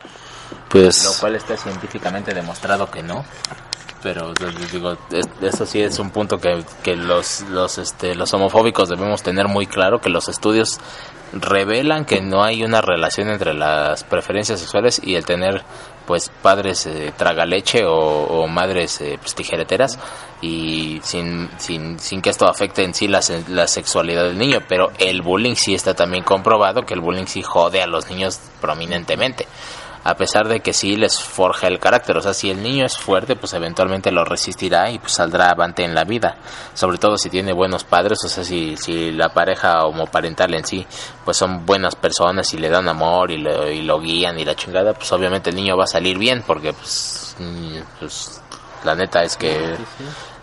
pues 0.70 1.04
Lo 1.04 1.12
cual 1.20 1.36
está 1.36 1.58
científicamente 1.58 2.34
demostrado 2.34 2.90
que 2.90 3.04
no. 3.04 3.26
Pero 4.02 4.34
digo, 4.72 4.94
es- 5.12 5.28
eso 5.42 5.66
sí 5.66 5.82
es 5.82 6.00
un 6.00 6.10
punto 6.12 6.38
que, 6.38 6.64
que 6.84 6.96
los, 6.96 7.42
los, 7.50 7.78
este, 7.78 8.16
los 8.16 8.34
homofóbicos 8.34 8.88
debemos 8.88 9.24
tener 9.24 9.50
muy 9.50 9.68
claro, 9.68 10.00
que 10.00 10.10
los 10.10 10.30
estudios 10.30 10.80
revelan 11.34 12.06
que 12.06 12.22
no 12.22 12.44
hay 12.44 12.64
una 12.64 12.82
relación 12.82 13.30
entre 13.30 13.54
las 13.54 14.04
preferencias 14.06 14.60
sexuales 14.62 15.02
y 15.04 15.16
el 15.16 15.26
tener 15.26 15.64
pues 16.08 16.32
padres 16.42 16.88
eh, 16.88 17.14
tragaleche 17.16 17.86
o, 17.86 17.94
o 17.96 18.48
madres 18.48 19.00
eh, 19.02 19.20
pues, 19.22 19.36
tijereteras 19.36 20.00
y 20.42 21.00
sin, 21.04 21.50
sin, 21.60 22.00
sin 22.00 22.22
que 22.24 22.32
esto 22.32 22.48
afecte 22.48 22.84
en 22.84 22.96
sí 22.96 23.08
la, 23.08 23.20
la 23.50 23.68
sexualidad 23.68 24.24
del 24.24 24.40
niño 24.40 24.62
pero 24.68 24.92
el 24.98 25.22
bullying 25.22 25.54
sí 25.54 25.76
está 25.76 25.94
también 25.94 26.24
comprobado 26.24 26.84
que 26.84 26.96
el 26.96 27.00
bullying 27.02 27.28
sí 27.28 27.44
jode 27.44 27.84
a 27.84 27.86
los 27.86 28.10
niños 28.10 28.40
prominentemente 28.60 29.46
a 30.04 30.16
pesar 30.16 30.48
de 30.48 30.62
que 30.62 30.74
sí 30.74 30.96
les 30.96 31.20
forja 31.20 31.68
el 31.68 31.80
carácter. 31.80 32.18
O 32.18 32.22
sea, 32.22 32.34
si 32.34 32.50
el 32.50 32.62
niño 32.62 32.86
es 32.86 32.98
fuerte, 32.98 33.36
pues 33.36 33.54
eventualmente 33.54 34.12
lo 34.12 34.24
resistirá 34.26 34.90
y 34.90 35.00
pues 35.00 35.14
saldrá 35.14 35.50
avante 35.50 35.84
en 35.84 35.96
la 35.96 36.04
vida. 36.04 36.38
Sobre 36.74 36.98
todo 36.98 37.18
si 37.18 37.30
tiene 37.30 37.54
buenos 37.54 37.84
padres, 37.84 38.20
o 38.24 38.30
sea, 38.30 38.44
si, 38.44 38.78
si 38.78 39.12
la 39.12 39.30
pareja 39.30 39.86
homoparental 39.86 40.54
en 40.54 40.66
sí, 40.66 40.86
pues 41.26 41.38
son 41.38 41.66
buenas 41.66 41.96
personas 41.96 42.54
y 42.54 42.58
le 42.58 42.70
dan 42.70 42.88
amor 42.88 43.32
y 43.32 43.38
lo, 43.38 43.70
y 43.70 43.82
lo 43.82 44.00
guían 44.00 44.40
y 44.40 44.46
la 44.46 44.56
chingada, 44.56 44.94
pues 44.94 45.12
obviamente 45.12 45.50
el 45.50 45.56
niño 45.56 45.78
va 45.78 45.84
a 45.84 45.88
salir 45.88 46.18
bien 46.18 46.44
porque 46.46 46.74
pues, 46.74 47.36
mm, 47.40 47.78
pues 48.00 48.42
la 48.84 48.96
neta 48.96 49.24
es 49.24 49.36
que 49.36 49.76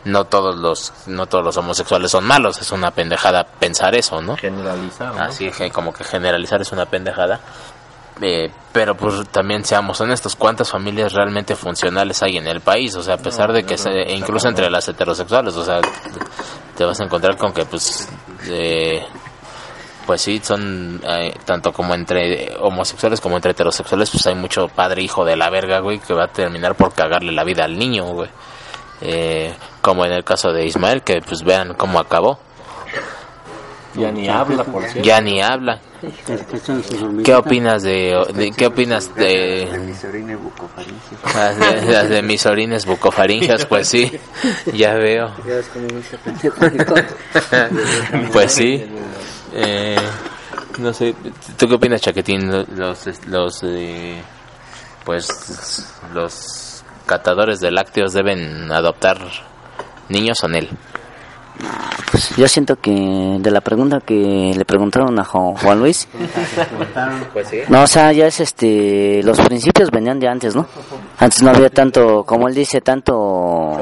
no 0.05 0.25
todos 0.27 0.57
los 0.57 0.93
no 1.07 1.27
todos 1.27 1.45
los 1.45 1.57
homosexuales 1.57 2.11
son 2.11 2.25
malos, 2.25 2.61
es 2.61 2.71
una 2.71 2.91
pendejada 2.93 3.45
pensar 3.45 3.95
eso, 3.95 4.23
¿no? 4.23 4.37
generalizar 4.37 5.19
Así 5.21 5.51
que 5.51 5.71
como 5.71 5.93
que 5.93 6.05
generalizar 6.05 6.61
es 6.61 6.73
una 6.73 6.87
pendejada. 6.87 7.41
Eh, 8.23 8.51
pero 8.73 8.95
pues 8.97 9.29
también 9.29 9.65
seamos 9.65 10.01
honestos, 10.01 10.37
¿cuántas 10.37 10.71
familias 10.71 11.13
realmente 11.13 11.55
funcionales 11.55 12.23
hay 12.23 12.39
en 12.39 12.47
el 12.47 12.61
país? 12.61 12.95
O 12.97 13.03
sea, 13.03 13.15
a 13.15 13.19
pesar 13.19 13.53
de 13.53 13.65
que 13.65 13.77
se- 13.77 13.91
e 13.91 14.15
incluso 14.15 14.49
entre 14.49 14.71
las 14.71 14.89
heterosexuales, 14.89 15.55
o 15.55 15.65
sea, 15.65 15.81
te 16.77 16.85
vas 16.85 16.99
a 17.01 17.05
encontrar 17.05 17.37
con 17.37 17.53
que 17.53 17.67
pues 17.67 18.09
eh, 18.49 19.05
pues 20.07 20.23
sí, 20.23 20.41
son 20.43 21.01
eh, 21.07 21.35
tanto 21.45 21.73
como 21.73 21.93
entre 21.95 22.55
homosexuales 22.61 23.21
como 23.21 23.37
entre 23.37 23.51
heterosexuales, 23.51 24.09
pues 24.11 24.27
hay 24.27 24.35
mucho 24.35 24.69
padre 24.69 25.03
hijo 25.03 25.25
de 25.25 25.37
la 25.37 25.51
verga, 25.51 25.81
güey, 25.81 25.99
que 25.99 26.15
va 26.15 26.25
a 26.25 26.29
terminar 26.29 26.75
por 26.75 26.95
cagarle 26.95 27.33
la 27.33 27.45
vida 27.45 27.65
al 27.65 27.77
niño, 27.79 28.05
güey. 28.07 28.31
Eh, 29.03 29.55
como 29.83 30.07
en 30.07 30.13
el 30.13 30.25
caso 30.25 30.53
de 30.53 30.65
Ismael, 30.65 31.03
que 31.03 31.21
pues 31.21 31.43
vean 31.43 31.75
cómo 31.75 31.99
acabó. 31.99 32.39
Ya 33.97 34.13
ni 34.13 34.29
habla 34.29 34.65
por 34.65 34.83
cierto 34.85 35.03
Ya 35.03 35.21
ni 35.21 35.41
habla. 35.41 35.81
¿Qué 37.25 37.35
opinas 37.35 37.83
de, 37.83 38.15
de- 38.35 38.53
qué 38.53 38.67
opinas 38.67 39.15
de 39.15 39.69
Mis 39.87 40.05
orines 40.05 40.39
bucofaringes. 40.43 41.35
las 41.35 41.59
de, 41.59 41.93
las 41.93 42.09
de 42.09 42.23
mis 42.23 42.47
orines 42.47 42.87
bucofaringias? 42.87 43.67
Pues 43.67 43.89
sí, 43.89 44.11
ya 44.73 44.95
veo. 44.95 45.31
Pues 48.33 48.53
sí. 48.53 48.85
Eh, 49.55 49.97
no 50.79 50.93
sé, 50.93 51.15
¿tú 51.57 51.69
qué 51.69 51.75
opinas, 51.75 52.01
Chaquetín? 52.01 52.51
Los, 52.77 53.07
los, 53.27 53.61
eh, 53.65 54.21
pues, 55.05 55.87
los 56.13 56.85
catadores 57.07 57.61
de 57.61 57.71
lácteos 57.71 58.13
deben 58.13 58.71
adoptar 58.71 59.19
niños 60.09 60.43
o 60.45 60.47
él. 60.49 60.69
Pues 62.11 62.37
yo 62.37 62.47
siento 62.49 62.77
que 62.77 63.39
de 63.41 63.51
la 63.51 63.61
pregunta 63.61 64.01
que 64.01 64.53
le 64.57 64.65
preguntaron 64.65 65.19
a 65.19 65.25
Juan 65.25 65.79
Luis, 65.79 66.09
Pues 67.33 67.49
no, 67.69 67.83
o 67.83 67.87
sea, 67.87 68.13
ya 68.13 68.27
es 68.27 68.41
este, 68.41 69.23
los 69.23 69.41
principios 69.41 69.91
venían 69.91 70.19
de 70.21 70.29
antes, 70.29 70.55
¿no? 70.55 70.67
Antes 71.19 71.43
no 71.43 71.51
había 71.51 71.71
tanto, 71.71 72.25
como 72.25 72.49
él 72.49 72.55
dice, 72.55 72.81
tanto, 72.81 73.77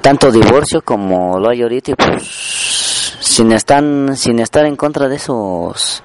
tanto 0.00 0.30
divorcio 0.30 0.82
como 0.82 1.38
lo 1.38 1.50
hay 1.50 1.62
ahorita 1.62 1.92
y 1.92 1.94
pues 1.94 3.16
sin 3.20 3.52
estar, 3.52 3.82
sin 4.16 4.38
estar 4.38 4.64
en 4.66 4.76
contra 4.76 5.08
de 5.08 5.16
esos, 5.16 6.02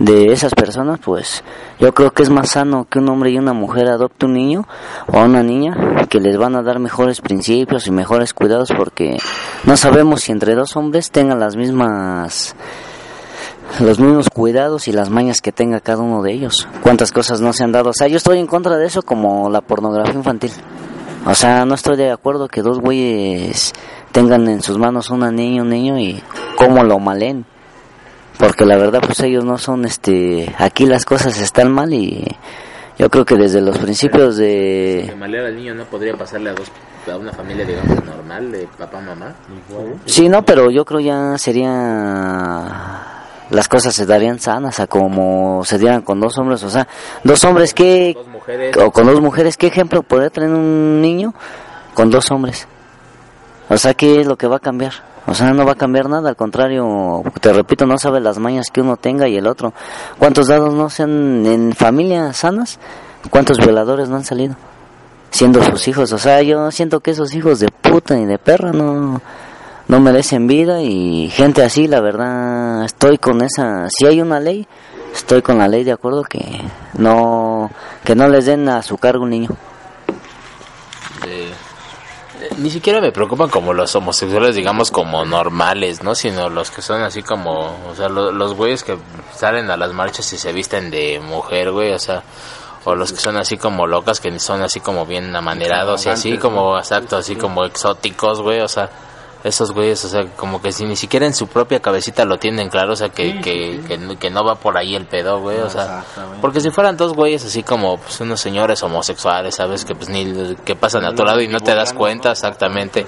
de 0.00 0.32
esas 0.32 0.54
personas, 0.54 0.98
pues 0.98 1.44
yo 1.78 1.92
creo 1.92 2.10
que 2.10 2.22
es 2.22 2.30
más 2.30 2.50
sano 2.50 2.86
que 2.88 2.98
un 2.98 3.08
hombre 3.10 3.30
y 3.30 3.38
una 3.38 3.52
mujer 3.52 3.86
adopte 3.86 4.24
un 4.24 4.32
niño 4.32 4.66
o 5.06 5.20
una 5.20 5.42
niña 5.42 6.06
que 6.08 6.20
les 6.20 6.38
van 6.38 6.56
a 6.56 6.62
dar 6.62 6.78
mejores 6.78 7.20
principios 7.20 7.86
y 7.86 7.90
mejores 7.90 8.32
cuidados 8.32 8.72
porque 8.74 9.18
no 9.64 9.76
sabemos 9.76 10.22
si 10.22 10.32
entre 10.32 10.54
dos 10.54 10.74
hombres 10.74 11.10
tengan 11.10 11.38
las 11.38 11.54
mismas 11.54 12.56
los 13.78 14.00
mismos 14.00 14.30
cuidados 14.30 14.88
y 14.88 14.92
las 14.92 15.10
mañas 15.10 15.42
que 15.42 15.52
tenga 15.52 15.80
cada 15.80 16.02
uno 16.02 16.22
de 16.22 16.32
ellos. 16.32 16.66
Cuántas 16.82 17.12
cosas 17.12 17.40
no 17.40 17.52
se 17.52 17.62
han 17.62 17.70
dado. 17.70 17.90
O 17.90 17.94
sea, 17.94 18.08
yo 18.08 18.16
estoy 18.16 18.38
en 18.38 18.46
contra 18.46 18.76
de 18.78 18.86
eso 18.86 19.02
como 19.02 19.48
la 19.48 19.60
pornografía 19.60 20.14
infantil. 20.14 20.50
O 21.26 21.34
sea, 21.34 21.64
no 21.66 21.74
estoy 21.74 21.96
de 21.96 22.10
acuerdo 22.10 22.48
que 22.48 22.62
dos 22.62 22.80
güeyes 22.80 23.72
tengan 24.12 24.48
en 24.48 24.62
sus 24.62 24.78
manos 24.78 25.10
una 25.10 25.30
niña, 25.30 25.62
un 25.62 25.68
niño 25.68 25.98
y 25.98 26.20
cómo 26.56 26.82
lo 26.82 26.98
malen. 26.98 27.44
Porque 28.40 28.64
la 28.64 28.76
verdad, 28.76 29.00
pues 29.04 29.20
ellos 29.20 29.44
no 29.44 29.58
son, 29.58 29.84
este, 29.84 30.52
aquí 30.58 30.86
las 30.86 31.04
cosas 31.04 31.38
están 31.40 31.70
mal 31.70 31.92
y 31.92 32.26
yo 32.98 33.10
creo 33.10 33.24
que 33.26 33.36
desde 33.36 33.60
los 33.60 33.76
principios 33.78 34.36
de... 34.36 35.04
De 35.08 35.14
manera 35.14 35.46
al 35.46 35.56
niño 35.56 35.74
no 35.74 35.84
podría 35.84 36.14
pasarle 36.14 36.50
a 36.50 36.54
dos 36.54 36.70
a 37.10 37.16
una 37.16 37.32
familia 37.32 37.64
digamos 37.64 38.04
normal 38.04 38.52
de 38.52 38.68
papá 38.78 39.00
mamá 39.00 39.34
Sí, 40.04 40.28
no, 40.28 40.44
pero 40.44 40.70
yo 40.70 40.84
creo 40.84 41.00
ya 41.00 41.38
sería 41.38 43.02
las 43.50 43.68
cosas 43.68 43.94
se 43.94 44.06
darían 44.06 44.38
sanas 44.38 44.80
a 44.80 44.86
como 44.86 45.64
se 45.64 45.78
dieran 45.78 46.02
con 46.02 46.20
dos 46.20 46.38
hombres, 46.38 46.62
o 46.62 46.70
sea, 46.70 46.86
dos 47.24 47.42
hombres 47.44 47.74
que 47.74 48.14
dos 48.14 48.28
mujeres 48.28 48.76
o 48.76 48.90
con 48.90 49.06
dos 49.06 49.20
mujeres, 49.20 49.56
¿qué 49.56 49.66
ejemplo 49.66 50.02
podría 50.02 50.30
tener 50.30 50.50
un 50.50 51.00
niño 51.00 51.34
con 51.94 52.10
dos 52.10 52.30
hombres? 52.30 52.68
O 53.68 53.76
sea, 53.76 53.94
¿qué 53.94 54.20
es 54.20 54.26
lo 54.26 54.36
que 54.36 54.46
va 54.46 54.56
a 54.56 54.60
cambiar? 54.60 54.92
O 55.26 55.34
sea, 55.34 55.52
no 55.52 55.64
va 55.64 55.72
a 55.72 55.76
cambiar 55.76 56.08
nada, 56.08 56.28
al 56.28 56.36
contrario, 56.36 57.22
te 57.40 57.52
repito, 57.52 57.86
no 57.86 57.98
sabe 57.98 58.20
las 58.20 58.38
mañas 58.38 58.66
que 58.72 58.80
uno 58.80 58.96
tenga 58.96 59.28
y 59.28 59.36
el 59.36 59.46
otro. 59.46 59.72
¿Cuántos 60.18 60.48
dados 60.48 60.74
no 60.74 60.90
sean 60.90 61.46
en 61.46 61.72
familias 61.72 62.38
sanas? 62.38 62.78
¿Cuántos 63.28 63.58
violadores 63.58 64.08
no 64.08 64.16
han 64.16 64.24
salido? 64.24 64.56
Siendo 65.30 65.62
sus 65.62 65.86
hijos, 65.86 66.12
o 66.12 66.18
sea, 66.18 66.42
yo 66.42 66.70
siento 66.72 67.00
que 67.00 67.12
esos 67.12 67.34
hijos 67.34 67.60
de 67.60 67.68
puta 67.68 68.18
y 68.18 68.24
de 68.24 68.38
perra 68.38 68.72
no, 68.72 69.20
no 69.86 70.00
merecen 70.00 70.48
vida 70.48 70.82
y 70.82 71.28
gente 71.30 71.62
así, 71.62 71.86
la 71.86 72.00
verdad, 72.00 72.84
estoy 72.84 73.18
con 73.18 73.42
esa, 73.42 73.88
si 73.90 74.06
hay 74.06 74.20
una 74.20 74.40
ley, 74.40 74.66
estoy 75.14 75.42
con 75.42 75.58
la 75.58 75.68
ley 75.68 75.84
de 75.84 75.92
acuerdo 75.92 76.24
que 76.24 76.62
no, 76.98 77.70
que 78.04 78.16
no 78.16 78.26
les 78.28 78.46
den 78.46 78.68
a 78.68 78.82
su 78.82 78.98
cargo 78.98 79.22
un 79.22 79.30
niño. 79.30 79.50
eh, 81.26 81.52
ni 82.60 82.70
siquiera 82.70 83.00
me 83.00 83.10
preocupan 83.12 83.48
como 83.48 83.72
los 83.72 83.94
homosexuales 83.96 84.54
digamos 84.54 84.90
como 84.90 85.24
normales 85.24 86.02
no 86.02 86.14
sino 86.14 86.48
los 86.50 86.70
que 86.70 86.82
son 86.82 87.02
así 87.02 87.22
como 87.22 87.76
o 87.90 87.94
sea 87.96 88.08
lo- 88.08 88.32
los 88.32 88.54
güeyes 88.54 88.84
que 88.84 88.96
salen 89.34 89.70
a 89.70 89.76
las 89.76 89.92
marchas 89.92 90.32
y 90.32 90.38
se 90.38 90.52
visten 90.52 90.90
de 90.90 91.20
mujer 91.20 91.70
güey 91.72 91.92
o 91.92 91.98
sea 91.98 92.22
o 92.84 92.94
los 92.94 93.12
que 93.12 93.20
son 93.20 93.36
así 93.36 93.56
como 93.58 93.86
locas 93.86 94.20
que 94.20 94.38
son 94.38 94.62
así 94.62 94.80
como 94.80 95.04
bien 95.06 95.34
amanerados 95.36 96.06
y 96.06 96.08
así 96.10 96.38
como 96.38 96.78
exacto 96.78 97.16
así 97.16 97.36
como 97.36 97.64
exóticos 97.64 98.40
güey 98.40 98.60
o 98.60 98.68
sea 98.68 98.88
esos 99.42 99.72
güeyes, 99.72 100.04
o 100.04 100.08
sea, 100.08 100.26
como 100.36 100.60
que 100.60 100.70
si 100.70 100.84
ni 100.84 100.96
siquiera 100.96 101.24
en 101.24 101.32
su 101.32 101.46
propia 101.46 101.80
cabecita 101.80 102.24
lo 102.26 102.38
tienen 102.38 102.68
claro, 102.68 102.92
o 102.92 102.96
sea, 102.96 103.08
que, 103.08 103.40
que, 103.40 103.80
que, 103.88 103.96
no- 103.96 104.18
que 104.18 104.28
no 104.30 104.44
va 104.44 104.56
por 104.56 104.76
ahí 104.76 104.94
el 104.94 105.06
pedo, 105.06 105.40
güey, 105.40 105.58
o 105.60 105.70
sea, 105.70 106.04
porque 106.42 106.60
si 106.60 106.70
fueran 106.70 106.96
dos 106.98 107.14
güeyes 107.14 107.44
así 107.44 107.62
como 107.62 107.96
pues, 107.98 108.20
unos 108.20 108.38
señores 108.40 108.82
homosexuales, 108.82 109.54
¿sabes? 109.54 109.84
Que 109.86 109.94
pues 109.94 110.08
ni 110.10 110.54
que 110.64 110.76
pasan 110.76 111.04
a 111.06 111.14
tu 111.14 111.24
lado 111.24 111.40
y 111.40 111.48
no 111.48 111.58
te 111.60 111.74
das 111.74 111.92
cuenta 111.94 112.32
exactamente, 112.32 113.06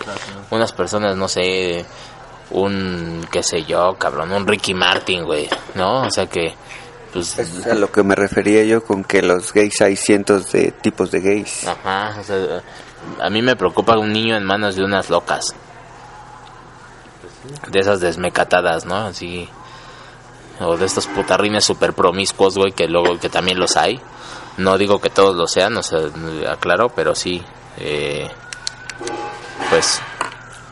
unas 0.50 0.72
personas, 0.72 1.16
no 1.16 1.28
sé, 1.28 1.84
un, 2.50 3.26
qué 3.30 3.42
sé 3.42 3.64
yo, 3.64 3.96
cabrón, 3.98 4.32
un 4.32 4.46
Ricky 4.46 4.74
Martin, 4.74 5.24
güey, 5.24 5.48
¿no? 5.74 6.02
O 6.02 6.10
sea 6.10 6.26
que, 6.26 6.54
pues, 7.12 7.38
Es 7.38 7.66
a 7.66 7.74
lo 7.74 7.90
que 7.92 8.02
me 8.02 8.14
refería 8.14 8.64
yo 8.64 8.82
con 8.84 9.04
que 9.04 9.20
los 9.22 9.52
gays 9.52 9.80
hay 9.82 9.96
cientos 9.96 10.52
de 10.52 10.70
tipos 10.72 11.10
de 11.10 11.20
gays. 11.20 11.66
Ajá, 11.66 12.16
o 12.20 12.24
sea, 12.24 12.62
a 13.20 13.30
mí 13.30 13.42
me 13.42 13.56
preocupa 13.56 13.98
un 13.98 14.12
niño 14.12 14.36
en 14.36 14.44
manos 14.44 14.76
de 14.76 14.84
unas 14.84 15.10
locas. 15.10 15.54
De 17.68 17.80
esas 17.80 18.00
desmecatadas, 18.00 18.84
¿no? 18.84 18.96
Así. 18.96 19.48
O 20.60 20.76
de 20.76 20.86
estos 20.86 21.06
putarrines 21.06 21.64
super 21.64 21.92
promiscuos, 21.92 22.56
güey, 22.56 22.72
que 22.72 22.86
luego 22.86 23.18
que 23.18 23.28
también 23.28 23.58
los 23.58 23.76
hay. 23.76 24.00
No 24.58 24.78
digo 24.78 25.00
que 25.00 25.10
todos 25.10 25.34
lo 25.34 25.46
sean, 25.46 25.76
o 25.76 25.82
sea, 25.82 26.00
aclaro, 26.50 26.90
pero 26.90 27.14
sí. 27.14 27.42
Eh, 27.78 28.30
pues, 29.70 30.00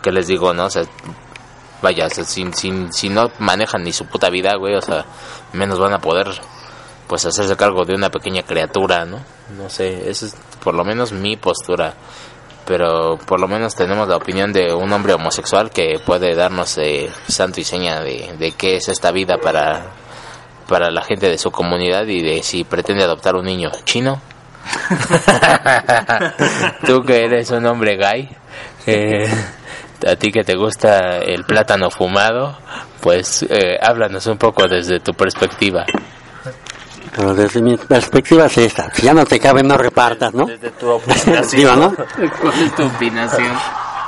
¿qué 0.03 0.12
les 0.12 0.27
digo, 0.27 0.53
no? 0.53 0.66
O 0.66 0.71
sea, 0.71 0.85
vaya, 1.83 2.07
o 2.07 2.11
sea, 2.11 2.25
si, 2.25 2.53
si, 2.53 2.87
si 2.91 3.09
no 3.09 3.31
manejan 3.39 3.83
ni 3.83 3.93
su 3.93 4.07
puta 4.07 4.31
vida, 4.31 4.55
güey, 4.57 4.75
o 4.75 4.83
sea, 4.83 5.05
menos 5.53 5.79
van 5.79 5.95
a 5.95 5.99
poder 5.99 6.41
pues 7.09 7.27
hacerse 7.27 7.57
cargo 7.57 7.85
de 7.85 7.95
una 7.95 8.09
pequeña 8.11 8.43
criatura, 8.45 9.05
¿no? 9.05 9.18
No 9.57 9.68
sé, 9.68 10.09
esa 10.09 10.27
es 10.27 10.37
por 10.62 10.75
lo 10.75 10.85
menos 10.85 11.11
mi 11.11 11.37
postura. 11.37 11.95
Pero 12.71 13.18
por 13.27 13.41
lo 13.41 13.49
menos 13.49 13.75
tenemos 13.75 14.07
la 14.07 14.16
opinión 14.16 14.53
de 14.53 14.73
un 14.73 14.93
hombre 14.93 15.12
homosexual 15.12 15.71
que 15.71 15.99
puede 16.07 16.37
darnos 16.37 16.79
eh, 16.79 17.11
santo 17.27 17.61
y 17.61 17.64
seña 17.64 18.01
de, 18.01 18.37
de 18.39 18.53
qué 18.53 18.77
es 18.77 18.89
esta 18.89 19.11
vida 19.11 19.39
para, 19.39 19.87
para 20.68 20.89
la 20.93 21.03
gente 21.03 21.29
de 21.29 21.37
su 21.37 21.51
comunidad 21.51 22.07
y 22.07 22.23
de 22.23 22.45
si 22.45 22.62
pretende 22.62 23.03
adoptar 23.03 23.35
un 23.35 23.47
niño 23.47 23.73
chino. 23.83 24.23
Tú 26.87 27.03
que 27.03 27.25
eres 27.25 27.51
un 27.51 27.66
hombre 27.66 27.97
gay, 27.97 28.29
eh, 28.87 29.29
a 30.07 30.14
ti 30.14 30.31
que 30.31 30.45
te 30.45 30.55
gusta 30.55 31.18
el 31.18 31.43
plátano 31.43 31.91
fumado, 31.91 32.57
pues 33.01 33.45
eh, 33.51 33.79
háblanos 33.83 34.29
un 34.29 34.39
poco 34.39 34.68
desde 34.68 35.01
tu 35.01 35.12
perspectiva. 35.12 35.87
Pero 37.14 37.34
desde 37.34 37.61
mi 37.61 37.76
perspectiva 37.76 38.46
es 38.46 38.58
esta. 38.58 38.92
Si 38.94 39.02
ya 39.02 39.14
no 39.14 39.24
te 39.24 39.40
cabe, 39.40 39.62
no 39.62 39.76
repartas, 39.76 40.32
¿no? 40.32 40.46
Desde 40.46 40.70
tu. 40.70 41.00
Digo, 41.56 41.76
¿no? 41.76 41.92
¿Cuál 41.94 42.62
es 42.62 42.74
tu 42.74 42.84
opinación? 42.84 43.52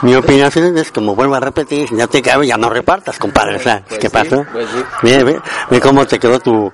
Mi 0.02 0.16
opinión 0.16 0.50
es 0.76 0.90
como 0.90 1.14
vuelvo 1.14 1.36
a 1.36 1.40
repetir, 1.40 1.88
si 1.88 1.96
ya 1.96 2.08
te 2.08 2.20
cabe, 2.20 2.46
ya 2.46 2.56
no 2.56 2.68
repartas, 2.68 3.18
compadre. 3.18 3.56
O 3.56 3.60
sea, 3.60 3.82
¿qué 4.00 4.10
pasó? 4.10 4.44
pues 4.52 4.68
sí. 4.68 4.84
Ve, 5.02 5.22
ve, 5.22 5.40
ve 5.70 5.80
cómo 5.80 6.04
te 6.06 6.18
quedó 6.18 6.40
tu, 6.40 6.72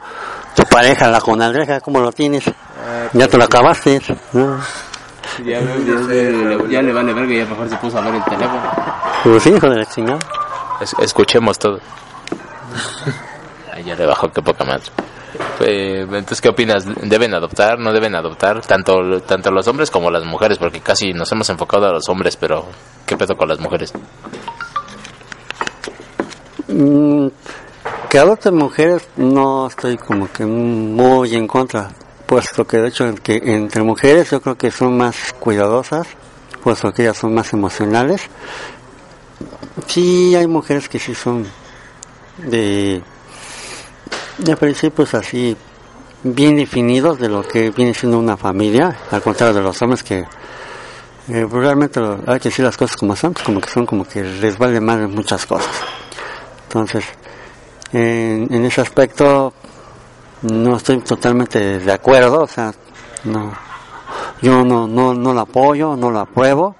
tu 0.56 0.62
pareja, 0.64 1.08
la 1.08 1.20
conaldreja, 1.20 1.80
cómo 1.80 2.00
lo 2.00 2.10
tienes. 2.10 2.44
Ya 3.12 3.28
te 3.28 3.36
lo 3.36 3.44
acabaste, 3.44 4.00
¿no? 4.32 4.58
Ya, 5.44 5.60
ya, 5.60 6.82
le 6.82 6.92
vale 6.92 7.12
verga 7.12 7.32
y 7.32 7.38
ya 7.38 7.46
mejor 7.46 7.68
se 7.68 7.76
puso 7.76 7.98
a 7.98 8.00
ver 8.00 8.14
el 8.14 8.24
teléfono. 8.24 8.72
Pues 9.24 9.42
sí, 9.42 9.50
hijo 9.50 9.68
de 9.68 9.76
la 9.76 9.86
chingada. 9.86 10.18
escuchemos 11.00 11.58
todo. 11.58 11.80
Ay, 13.72 13.84
ya 13.84 13.94
le 13.94 14.06
bajó, 14.06 14.32
qué 14.32 14.42
poca 14.42 14.64
madre. 14.64 14.84
Eh, 15.60 16.00
entonces, 16.02 16.40
¿qué 16.40 16.48
opinas? 16.48 16.84
¿Deben 17.02 17.34
adoptar? 17.34 17.78
¿No 17.78 17.92
deben 17.92 18.14
adoptar? 18.14 18.60
Tanto, 18.62 19.20
tanto 19.22 19.50
los 19.50 19.66
hombres 19.68 19.90
como 19.90 20.10
las 20.10 20.24
mujeres, 20.24 20.58
porque 20.58 20.80
casi 20.80 21.12
nos 21.12 21.30
hemos 21.32 21.48
enfocado 21.50 21.86
a 21.86 21.92
los 21.92 22.08
hombres, 22.08 22.36
pero 22.36 22.66
¿qué 23.06 23.16
pedo 23.16 23.36
con 23.36 23.48
las 23.48 23.60
mujeres? 23.60 23.92
Mm, 26.68 27.28
que 28.08 28.18
adopten 28.18 28.54
mujeres 28.54 29.08
no 29.16 29.66
estoy 29.66 29.96
como 29.96 30.30
que 30.30 30.44
muy 30.44 31.34
en 31.34 31.46
contra, 31.46 31.88
puesto 32.26 32.66
que 32.66 32.78
de 32.78 32.88
hecho 32.88 33.12
entre 33.26 33.82
mujeres 33.82 34.30
yo 34.30 34.40
creo 34.40 34.56
que 34.56 34.70
son 34.70 34.96
más 34.96 35.32
cuidadosas, 35.38 36.06
puesto 36.62 36.92
que 36.92 37.02
ellas 37.02 37.16
son 37.16 37.34
más 37.34 37.52
emocionales. 37.52 38.22
Sí 39.86 40.34
hay 40.34 40.46
mujeres 40.46 40.88
que 40.88 40.98
sí 40.98 41.14
son 41.14 41.46
de, 42.38 43.02
de 44.38 44.56
principios 44.56 45.14
así 45.14 45.56
bien 46.22 46.56
definidos 46.56 47.18
de 47.18 47.28
lo 47.28 47.42
que 47.42 47.70
viene 47.70 47.94
siendo 47.94 48.18
una 48.18 48.36
familia, 48.36 48.96
al 49.10 49.22
contrario 49.22 49.54
de 49.54 49.62
los 49.62 49.80
hombres 49.82 50.02
que 50.02 50.18
eh, 51.28 51.46
pues 51.48 51.62
realmente 51.62 52.00
hay 52.26 52.40
que 52.40 52.48
decir 52.48 52.64
las 52.64 52.76
cosas 52.76 52.96
como 52.96 53.14
son, 53.14 53.34
pues 53.34 53.44
como 53.44 53.60
que 53.60 53.68
son 53.68 53.86
como 53.86 54.04
que 54.04 54.22
les 54.22 54.56
vale 54.56 54.80
más 54.80 54.98
muchas 55.10 55.44
cosas. 55.44 55.70
Entonces, 56.64 57.04
en, 57.92 58.48
en 58.50 58.64
ese 58.64 58.80
aspecto 58.80 59.52
no 60.42 60.76
estoy 60.76 60.98
totalmente 61.00 61.78
de 61.78 61.92
acuerdo, 61.92 62.42
o 62.42 62.46
sea, 62.46 62.72
no, 63.24 63.52
yo 64.40 64.64
no, 64.64 64.86
no, 64.86 65.14
no 65.14 65.34
lo 65.34 65.40
apoyo, 65.40 65.96
no 65.96 66.10
lo 66.10 66.20
apruebo, 66.20 66.76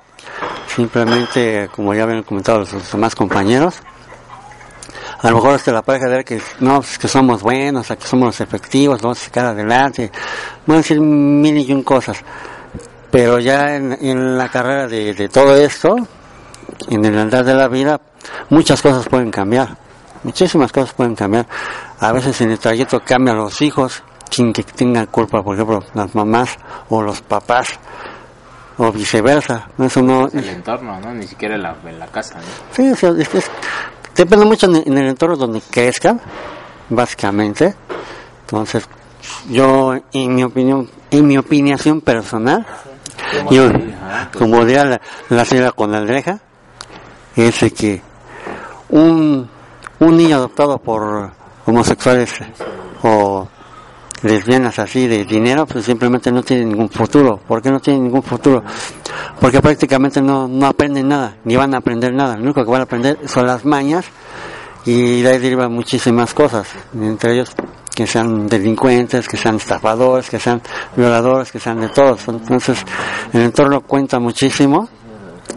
simplemente, 0.75 1.69
como 1.75 1.93
ya 1.93 2.05
habían 2.05 2.23
comentado 2.23 2.61
los 2.61 2.93
demás 2.93 3.15
compañeros, 3.15 3.83
a 5.21 5.31
lo 5.31 5.37
mejor 5.37 5.55
hasta 5.55 5.73
la 5.73 5.83
pareja 5.83 6.07
de 6.09 6.25
que 6.25 6.41
no, 6.61 6.77
pues 6.81 6.99
que 6.99 7.09
somos 7.09 7.43
buenos, 7.43 7.89
que 7.89 8.07
somos 8.07 8.41
efectivos, 8.41 9.01
vamos 9.03 9.21
a 9.21 9.25
sacar 9.25 9.47
adelante, 9.47 10.11
van 10.67 10.77
a 10.77 10.79
decir 10.79 11.01
mil 11.01 11.59
y 11.59 11.73
un 11.73 11.83
cosas, 11.83 12.19
pero 13.11 13.39
ya 13.39 13.75
en, 13.77 13.93
en 14.01 14.39
la 14.39 14.49
carrera 14.49 14.87
de, 14.87 15.15
de 15.15 15.29
todo 15.29 15.57
esto, 15.57 15.97
en 16.89 17.05
el 17.05 17.19
andar 17.19 17.45
de 17.45 17.55
la 17.55 17.69
vida, 17.69 18.01
muchas 18.51 18.81
cosas 18.83 19.09
pueden 19.09 19.31
cambiar. 19.31 19.77
Muchísimas 20.25 20.73
cosas 20.73 20.93
pueden 20.95 21.15
cambiar. 21.15 21.47
A 22.01 22.13
veces 22.13 22.41
en 22.41 22.51
el 22.51 22.59
trayecto 22.59 23.01
cambian 23.05 23.37
los 23.37 23.63
hijos 23.63 24.03
sin 24.31 24.53
que 24.53 24.63
tengan 24.63 25.07
culpa, 25.07 25.43
por 25.43 25.55
ejemplo, 25.55 25.83
las 25.95 26.15
mamás 26.15 26.57
o 26.91 27.01
los 27.03 27.23
papás, 27.23 27.69
o 28.77 28.93
viceversa. 28.93 29.69
Eso 29.79 30.03
no. 30.03 30.29
El 30.33 30.49
entorno, 30.49 31.01
¿no? 31.01 31.15
Ni 31.15 31.27
siquiera 31.27 31.55
en 31.55 31.63
la, 31.63 31.77
en 31.85 31.99
la 31.99 32.07
casa, 32.09 32.35
¿no? 32.37 32.43
Sí, 32.73 32.83
es- 32.87 33.03
es- 33.35 33.51
depende 34.19 34.45
mucho 34.45 34.67
en, 34.67 34.99
el 34.99 35.09
entorno 35.09 35.37
donde 35.37 35.61
crezcan, 35.61 36.21
básicamente. 36.91 37.75
Entonces, 38.41 38.89
yo, 39.49 39.95
en 40.13 40.35
mi 40.35 40.43
opinión, 40.43 40.91
en 41.11 41.27
mi 41.27 41.39
opinión 41.39 42.01
personal, 42.01 42.67
yo, 43.51 43.71
como 44.37 44.65
diría 44.65 44.85
la, 44.85 45.01
la 45.29 45.45
señora 45.45 45.73
Conaldreja, 45.73 46.41
es 47.37 47.73
que 47.73 48.03
un, 48.89 49.49
un 50.01 50.17
niño 50.17 50.37
adoptado 50.37 50.79
por 50.79 51.31
homosexuales 51.67 52.33
o 53.03 53.49
lesbianas 54.23 54.79
así 54.79 55.07
de 55.07 55.25
dinero, 55.25 55.67
pues 55.67 55.85
simplemente 55.85 56.31
no 56.33 56.43
tiene 56.43 56.65
ningún 56.65 56.89
futuro. 56.89 57.39
¿Por 57.47 57.63
qué 57.63 57.71
no 57.71 57.81
tiene 57.81 58.01
ningún 58.01 58.23
futuro? 58.23 58.63
Porque 59.41 59.61
prácticamente 59.61 60.21
no, 60.21 60.49
no 60.49 60.67
aprenden 60.67 61.09
nada, 61.09 61.37
ni 61.45 61.57
van 61.57 61.75
a 61.75 61.79
aprender 61.79 62.13
nada. 62.13 62.37
Lo 62.37 62.43
único 62.43 62.65
que 62.65 62.71
van 62.71 62.81
a 62.81 62.85
aprender 62.85 63.19
son 63.27 63.47
las 63.47 63.65
mañas 63.65 64.07
y 64.85 65.23
de 65.23 65.31
ahí 65.31 65.39
derivan 65.39 65.73
muchísimas 65.73 66.35
cosas, 66.35 66.69
entre 66.95 67.35
ellos 67.35 67.55
que 67.95 68.07
sean 68.07 68.47
delincuentes, 68.47 69.27
que 69.27 69.37
sean 69.37 69.57
estafadores, 69.57 70.31
que 70.31 70.39
sean 70.39 70.63
violadores, 70.97 71.51
que 71.51 71.59
sean 71.59 71.81
de 71.81 71.89
todos. 71.89 72.29
Entonces, 72.29 72.79
el 73.33 73.43
entorno 73.43 73.81
cuenta 73.81 74.21
muchísimo, 74.21 74.89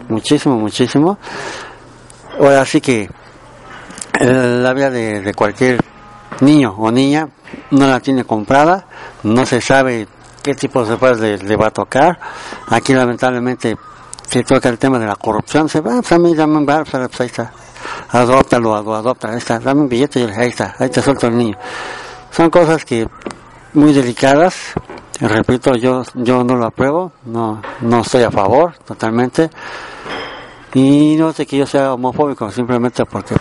muchísimo, 0.08 0.56
muchísimo. 0.56 1.18
Ahora 2.40 2.64
sí 2.64 2.80
que 2.80 3.02
eh, 3.02 4.58
la 4.60 4.72
vida 4.74 4.90
de, 4.90 5.20
de 5.20 5.34
cualquier 5.34 5.80
niño 6.40 6.74
o 6.76 6.90
niña 6.90 7.28
no 7.70 7.86
la 7.86 8.00
tiene 8.00 8.24
comprada, 8.24 8.86
no 9.22 9.44
se 9.46 9.60
sabe 9.60 10.06
qué 10.42 10.54
tipo 10.54 10.84
de 10.84 10.96
padres 10.96 11.42
le, 11.42 11.56
va 11.56 11.68
a 11.68 11.70
tocar. 11.70 12.18
Aquí 12.68 12.92
lamentablemente 12.94 13.76
se 14.26 14.42
toca 14.44 14.68
el 14.68 14.78
tema 14.78 14.98
de 14.98 15.06
la 15.06 15.16
corrupción, 15.16 15.68
se 15.68 15.80
va, 15.80 15.92
pues 16.00 16.12
a 16.12 16.18
mí 16.18 16.34
dame 16.34 16.56
un 16.58 16.66
bar, 16.66 16.84
pues 16.90 17.20
ahí 17.20 17.26
está, 17.26 17.52
adóptalo, 18.10 18.74
ado- 18.74 18.94
adopta, 18.94 19.30
ahí 19.30 19.38
está, 19.38 19.58
dame 19.58 19.82
un 19.82 19.88
billete 19.88 20.20
y 20.20 20.24
ahí 20.24 20.48
está, 20.48 20.74
ahí 20.78 20.88
te 20.88 21.02
suelto 21.02 21.26
el 21.26 21.36
niño. 21.36 21.56
Son 22.30 22.48
cosas 22.50 22.84
que 22.84 23.06
muy 23.74 23.92
delicadas, 23.92 24.56
repito, 25.20 25.74
yo 25.76 26.02
yo 26.14 26.42
no 26.44 26.56
lo 26.56 26.66
apruebo, 26.66 27.12
no 27.26 27.60
no 27.80 28.00
estoy 28.00 28.22
a 28.22 28.30
favor 28.30 28.74
totalmente. 28.86 29.50
Y 30.74 31.16
no 31.16 31.32
sé 31.32 31.44
que 31.46 31.58
yo 31.58 31.66
sea 31.66 31.92
homofóbico, 31.92 32.50
simplemente 32.50 33.04
porque 33.04 33.34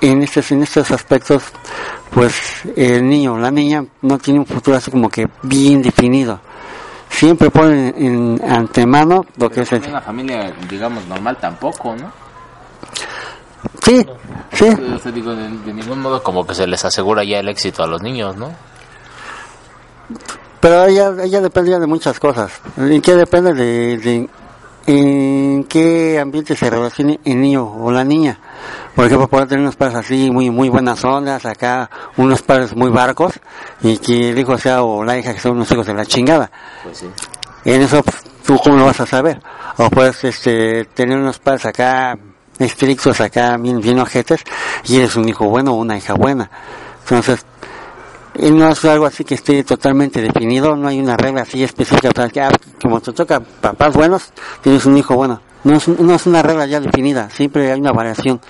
en 0.00 0.22
estos, 0.22 0.50
en 0.52 0.62
estos 0.62 0.90
aspectos, 0.90 1.42
pues 2.10 2.34
el 2.76 3.08
niño 3.08 3.34
o 3.34 3.38
la 3.38 3.50
niña 3.50 3.84
no 4.02 4.18
tiene 4.18 4.40
un 4.40 4.46
futuro 4.46 4.76
así 4.76 4.90
como 4.90 5.08
que 5.08 5.28
bien 5.42 5.82
definido. 5.82 6.40
Siempre 7.10 7.48
ponen 7.50 7.94
en 7.96 8.40
antemano 8.52 9.24
lo 9.36 9.48
que 9.50 9.60
es 9.62 9.72
el... 9.72 9.82
una 9.88 10.00
familia, 10.00 10.52
digamos, 10.68 11.06
normal 11.06 11.36
tampoco, 11.40 11.94
¿no? 11.96 12.10
Sí, 13.82 14.04
sí, 14.52 14.66
O 14.94 14.98
sea, 14.98 15.12
digo, 15.12 15.34
de, 15.34 15.48
de 15.48 15.72
ningún 15.72 16.00
modo 16.00 16.22
como 16.22 16.46
que 16.46 16.54
se 16.54 16.66
les 16.66 16.84
asegura 16.84 17.22
ya 17.24 17.38
el 17.38 17.48
éxito 17.48 17.82
a 17.82 17.86
los 17.86 18.02
niños, 18.02 18.36
¿no? 18.36 18.50
pero 20.60 20.86
ella, 20.86 21.12
ella 21.22 21.40
depende 21.42 21.78
de 21.78 21.86
muchas 21.86 22.18
cosas. 22.18 22.52
¿En 22.78 23.00
qué 23.02 23.14
depende? 23.14 23.52
De, 23.52 23.98
de- 23.98 24.28
en 24.86 25.34
en 25.56 25.64
qué 25.64 26.18
ambiente 26.18 26.54
se 26.56 26.68
relaciona 26.68 27.16
el 27.24 27.40
niño 27.40 27.64
o 27.66 27.90
la 27.90 28.04
niña. 28.04 28.38
Por 28.94 29.06
ejemplo, 29.06 29.28
puede 29.28 29.46
tener 29.46 29.62
unos 29.62 29.76
padres 29.76 29.96
así, 29.96 30.30
muy 30.30 30.50
muy 30.50 30.68
buenas 30.68 31.04
ondas, 31.04 31.44
acá 31.46 31.90
unos 32.16 32.42
padres 32.42 32.74
muy 32.74 32.90
barcos, 32.90 33.40
y 33.82 33.98
que 33.98 34.30
el 34.30 34.38
hijo 34.38 34.56
sea 34.56 34.82
o 34.82 35.04
la 35.04 35.18
hija 35.18 35.34
que 35.34 35.40
son 35.40 35.52
unos 35.52 35.70
hijos 35.70 35.86
de 35.86 35.94
la 35.94 36.06
chingada. 36.06 36.50
Pues 36.82 36.98
sí. 36.98 37.06
En 37.64 37.82
eso, 37.82 38.02
pues, 38.02 38.22
¿tú 38.46 38.58
cómo 38.62 38.76
lo 38.76 38.84
vas 38.84 39.00
a 39.00 39.06
saber? 39.06 39.40
O 39.78 39.90
puedes 39.90 40.22
este, 40.24 40.84
tener 40.86 41.18
unos 41.18 41.38
padres 41.38 41.66
acá 41.66 42.16
estrictos, 42.58 43.20
acá 43.20 43.56
bien, 43.56 43.80
bien 43.80 43.98
ojetes, 43.98 44.42
y 44.84 44.98
eres 44.98 45.16
un 45.16 45.28
hijo 45.28 45.48
bueno 45.48 45.72
o 45.72 45.76
una 45.76 45.96
hija 45.96 46.14
buena. 46.14 46.50
Entonces, 47.02 47.44
y 48.36 48.50
no 48.50 48.68
es 48.68 48.84
algo 48.84 49.06
así 49.06 49.24
que 49.24 49.34
esté 49.34 49.62
totalmente 49.64 50.20
definido, 50.20 50.76
no 50.76 50.88
hay 50.88 51.00
una 51.00 51.16
regla 51.16 51.42
así 51.42 51.62
específica 51.62 52.10
para 52.10 52.28
que, 52.28 52.40
ah, 52.40 52.50
como 52.80 53.00
te 53.00 53.12
toca 53.12 53.40
papás 53.40 53.94
buenos, 53.94 54.32
tienes 54.60 54.84
un 54.86 54.96
hijo 54.98 55.14
bueno. 55.14 55.40
No 55.64 55.76
es, 55.76 55.88
no 55.88 56.14
es 56.14 56.26
una 56.26 56.42
regla 56.42 56.66
ya 56.66 56.78
definida, 56.80 57.30
siempre 57.30 57.72
hay 57.72 57.80
una 57.80 57.92
variación 57.92 58.40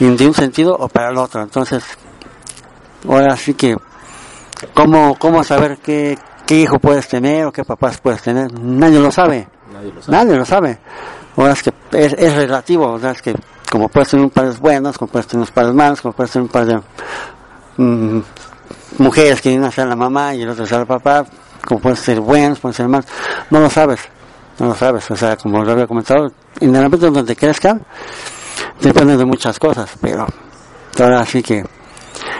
de 0.00 0.26
un 0.26 0.34
sentido 0.34 0.76
o 0.76 0.88
para 0.88 1.10
el 1.10 1.16
otro. 1.16 1.42
Entonces, 1.42 1.84
ahora 3.08 3.36
sí 3.36 3.54
que, 3.54 3.76
¿cómo, 4.74 5.16
cómo 5.18 5.44
saber 5.44 5.78
qué, 5.78 6.18
qué 6.46 6.60
hijo 6.60 6.78
puedes 6.78 7.06
tener 7.08 7.46
o 7.46 7.52
qué 7.52 7.64
papás 7.64 8.00
puedes 8.00 8.22
tener? 8.22 8.52
Nadie 8.58 8.98
lo 8.98 9.12
sabe. 9.12 9.48
Nadie 9.72 9.92
lo 9.92 10.02
sabe. 10.02 10.16
Nadie 10.16 10.36
lo 10.36 10.44
sabe. 10.44 10.78
Ahora 11.36 11.52
es 11.52 11.62
que 11.62 11.72
es, 11.92 12.12
es 12.14 12.34
relativo, 12.34 12.90
o 12.90 12.98
sea, 12.98 13.12
es 13.12 13.22
que 13.22 13.34
como 13.70 13.88
puedes 13.88 14.08
tener 14.08 14.24
un 14.24 14.30
padres 14.30 14.58
buenos, 14.58 14.98
como 14.98 15.10
puedes 15.10 15.26
tener 15.26 15.40
unos 15.40 15.50
padres 15.50 15.74
malos, 15.74 16.00
como 16.00 16.14
puedes 16.14 16.32
tener 16.32 16.42
un 16.42 16.48
padre 16.48 16.80
mm, 17.76 18.20
mujeres 18.98 19.40
que 19.40 19.56
una 19.56 19.70
sea 19.70 19.86
la 19.86 19.96
mamá 19.96 20.34
y 20.34 20.42
el 20.42 20.48
otro 20.48 20.66
sea 20.66 20.80
el 20.80 20.86
papá, 20.86 21.24
como 21.64 21.80
pueden 21.80 21.96
ser 21.96 22.20
buenos, 22.20 22.58
pueden 22.58 22.74
ser 22.74 22.88
malos, 22.88 23.06
no 23.50 23.60
lo 23.60 23.70
sabes, 23.70 24.00
no 24.58 24.66
lo 24.68 24.74
sabes, 24.74 25.10
o 25.10 25.16
sea, 25.16 25.36
como 25.36 25.62
lo 25.64 25.72
había 25.72 25.86
comentado, 25.86 26.32
ámbito 26.60 27.10
donde 27.10 27.36
crezcan, 27.36 27.84
depende 28.80 29.16
de 29.16 29.24
muchas 29.24 29.58
cosas, 29.58 29.90
pero 30.00 30.26
ahora 30.98 31.24
sí 31.24 31.42
que 31.42 31.64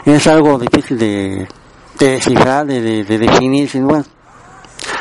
es 0.05 0.27
algo 0.27 0.59
difícil 0.59 0.99
de, 0.99 1.49
de 1.99 2.11
descifrar, 2.11 2.67
de, 2.67 2.81
de, 2.81 3.05
de 3.05 3.19
definir, 3.19 3.69
sin, 3.69 3.87
bueno, 3.87 4.05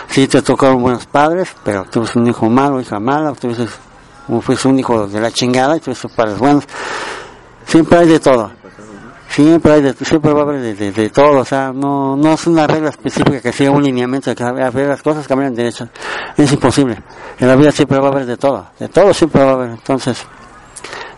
sí 0.09 0.27
te 0.27 0.41
tocaron 0.41 0.81
buenos 0.81 1.05
padres, 1.05 1.49
pero 1.63 1.85
tuviste 1.85 2.19
un 2.19 2.27
hijo 2.27 2.49
malo, 2.49 2.81
hija 2.81 2.99
mala, 2.99 3.33
tuviste, 3.33 3.67
fuiste 4.41 4.67
un 4.67 4.79
hijo 4.79 5.07
de 5.07 5.19
la 5.19 5.31
chingada 5.31 5.77
y 5.77 5.79
tuviste 5.79 6.09
padres 6.09 6.37
buenos, 6.37 6.65
siempre 7.65 7.99
hay 7.99 8.07
de 8.07 8.19
todo. 8.19 8.51
Siempre 9.37 9.71
hay 9.71 9.81
de, 9.83 9.93
siempre 9.93 10.33
va 10.33 10.39
a 10.39 10.43
haber 10.45 10.61
de, 10.61 10.73
de, 10.73 10.91
de 10.91 11.09
todo, 11.11 11.41
o 11.41 11.45
sea, 11.45 11.71
no, 11.71 12.15
no 12.15 12.33
es 12.33 12.47
una 12.47 12.65
regla 12.65 12.89
específica 12.89 13.39
que 13.39 13.53
sea 13.53 13.69
un 13.69 13.83
lineamiento 13.83 14.31
de 14.31 14.35
que 14.35 14.43
a 14.43 14.51
ver, 14.51 14.87
las 14.87 15.03
cosas 15.03 15.27
cambian 15.27 15.53
de 15.53 15.61
derecha. 15.61 15.87
Es 16.35 16.51
imposible. 16.51 16.97
En 17.37 17.47
la 17.47 17.55
vida 17.55 17.71
siempre 17.71 17.99
va 17.99 18.07
a 18.07 18.11
haber 18.13 18.25
de 18.25 18.35
todo, 18.35 18.67
de 18.79 18.89
todo 18.89 19.13
siempre 19.13 19.43
va 19.43 19.51
a 19.51 19.53
haber. 19.53 19.69
Entonces, 19.69 20.25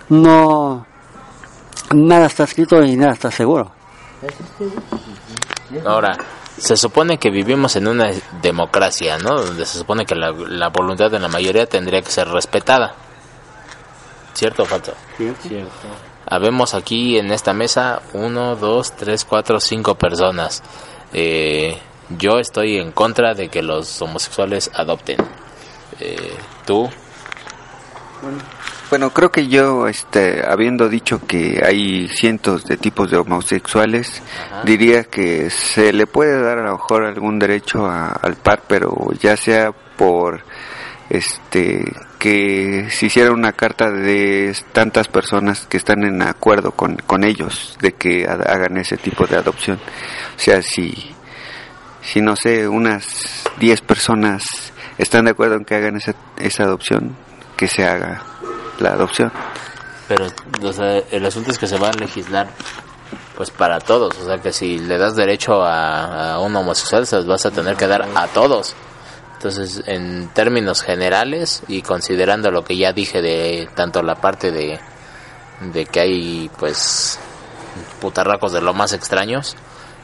no, 0.09 0.86
nada 1.93 2.26
está 2.26 2.43
escrito 2.43 2.84
y 2.84 2.97
nada 2.97 3.13
está 3.13 3.32
seguro. 3.32 3.72
Ahora, 5.86 6.17
se 6.57 6.76
supone 6.76 7.17
que 7.17 7.30
vivimos 7.30 7.78
en 7.78 7.88
una 7.88 8.11
democracia, 8.41 9.17
¿no? 9.17 9.41
Donde 9.41 9.65
se 9.65 9.78
supone 9.78 10.05
que 10.05 10.15
la, 10.15 10.32
la 10.32 10.67
voluntad 10.67 11.09
de 11.09 11.20
la 11.20 11.30
mayoría 11.30 11.67
tendría 11.67 12.01
que 12.01 12.11
ser 12.11 12.28
respetada. 12.28 12.95
¿Cierto 14.34 14.63
o 14.63 14.65
falso? 14.65 14.91
Cierto. 15.15 16.09
Habemos 16.30 16.73
aquí 16.75 17.17
en 17.17 17.32
esta 17.32 17.53
mesa 17.53 18.01
uno, 18.13 18.55
dos, 18.55 18.95
tres, 18.95 19.25
cuatro, 19.25 19.59
cinco 19.59 19.95
personas. 19.95 20.61
Eh, 21.13 21.77
yo 22.17 22.39
estoy 22.39 22.77
en 22.77 22.91
contra 22.91 23.34
de 23.34 23.49
que 23.49 23.61
los 23.63 24.01
homosexuales 24.01 24.69
adopten. 24.73 25.17
Eh, 25.99 26.36
¿Tú? 26.65 26.89
Bueno, 28.89 29.11
creo 29.11 29.32
que 29.32 29.47
yo, 29.47 29.88
este, 29.88 30.43
habiendo 30.47 30.89
dicho 30.89 31.21
que 31.25 31.61
hay 31.65 32.07
cientos 32.09 32.65
de 32.65 32.75
tipos 32.77 33.11
de 33.11 33.17
homosexuales, 33.17 34.21
diría 34.63 35.03
que 35.03 35.49
se 35.51 35.93
le 35.93 36.07
puede 36.07 36.41
dar 36.41 36.57
a 36.57 36.63
lo 36.63 36.71
mejor 36.73 37.05
algún 37.05 37.38
derecho 37.39 37.86
a- 37.86 38.09
al 38.11 38.36
par, 38.36 38.63
pero 38.67 38.95
ya 39.21 39.38
sea 39.38 39.71
por, 39.71 40.41
este, 41.09 41.84
que 42.20 42.88
se 42.91 43.05
hiciera 43.07 43.32
una 43.32 43.53
carta 43.53 43.89
de 43.89 44.55
tantas 44.74 45.07
personas 45.07 45.65
que 45.67 45.78
están 45.78 46.03
en 46.03 46.22
acuerdo 46.22 46.72
con, 46.72 46.97
con 46.97 47.24
ellos 47.24 47.78
de 47.82 47.93
que 47.93 48.28
ha- 48.28 48.34
hagan 48.34 48.78
ese 48.78 48.97
tipo 48.97 49.26
de 49.26 49.38
adopción. 49.38 49.78
O 50.36 50.39
sea, 50.39 50.61
si, 50.61 51.15
si 52.03 52.22
no 52.22 52.36
sé, 52.36 52.67
unas 52.67 53.43
10 53.59 53.82
personas 53.82 54.43
están 54.97 55.26
de 55.26 55.32
acuerdo 55.32 55.55
en 55.55 55.65
que 55.65 55.76
hagan 55.76 55.95
esa, 55.95 56.13
esa 56.38 56.63
adopción, 56.63 57.15
que 57.55 57.67
se 57.67 57.86
haga 57.88 58.22
la 58.80 58.89
adopción. 58.91 59.32
Pero 60.07 60.28
el 61.11 61.26
asunto 61.26 61.51
es 61.51 61.57
que 61.57 61.67
se 61.67 61.78
va 61.78 61.89
a 61.89 61.93
legislar 61.93 62.49
pues 63.38 63.49
para 63.51 63.80
todos. 63.80 64.17
O 64.20 64.26
sea 64.26 64.39
que 64.39 64.51
si 64.51 64.78
le 64.80 64.97
das 64.97 65.15
derecho 65.15 65.63
a, 65.63 66.34
a 66.34 66.39
un 66.41 66.53
homosexual, 66.55 67.07
se 67.07 67.15
los 67.15 67.28
vas 67.28 67.45
a 67.45 67.51
tener 67.51 67.78
que 67.78 67.88
dar 67.88 68.01
a 68.15 68.28
todos. 68.28 68.76
Entonces, 69.39 69.83
en 69.87 70.27
términos 70.33 70.81
generales 70.81 71.63
y 71.69 71.81
considerando 71.81 72.51
lo 72.51 72.65
que 72.65 72.75
ya 72.75 72.91
dije 72.91 73.21
de 73.21 73.69
tanto 73.73 74.03
la 74.03 74.15
parte 74.15 74.51
de, 74.51 74.77
de 75.61 75.85
que 75.85 75.99
hay 76.01 76.51
pues 76.59 77.17
putarracos 78.01 78.51
de 78.51 78.59
lo 78.59 78.73
más 78.73 78.91
extraños 78.91 79.55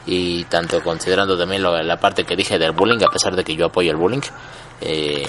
y 0.06 0.44
tanto 0.44 0.82
considerando 0.82 1.36
también 1.36 1.62
lo, 1.62 1.76
la 1.82 2.00
parte 2.00 2.24
que 2.24 2.34
dije 2.34 2.58
del 2.58 2.72
bullying, 2.72 3.04
a 3.06 3.10
pesar 3.12 3.36
de 3.36 3.44
que 3.44 3.54
yo 3.54 3.66
apoyo 3.66 3.90
el 3.90 3.98
bullying, 3.98 4.22
eh, 4.80 5.26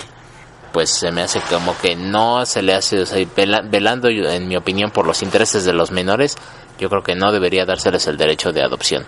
pues 0.72 0.90
se 0.90 1.12
me 1.12 1.24
hace 1.24 1.42
como 1.42 1.78
que 1.78 1.98
no 1.98 2.46
se 2.46 2.62
le 2.62 2.76
hace, 2.76 3.02
o 3.02 3.06
sea, 3.06 3.18
vela- 3.36 3.62
velando 3.70 4.08
en 4.08 4.48
mi 4.48 4.56
opinión 4.56 4.90
por 4.92 5.06
los 5.06 5.22
intereses 5.22 5.66
de 5.66 5.74
los 5.74 5.92
menores, 5.92 6.38
yo 6.80 6.90
creo 6.90 7.04
que 7.04 7.16
no 7.16 7.34
debería 7.34 7.66
dárseles 7.66 8.08
el 8.08 8.16
derecho 8.16 8.54
de 8.54 8.64
adopción. 8.64 9.06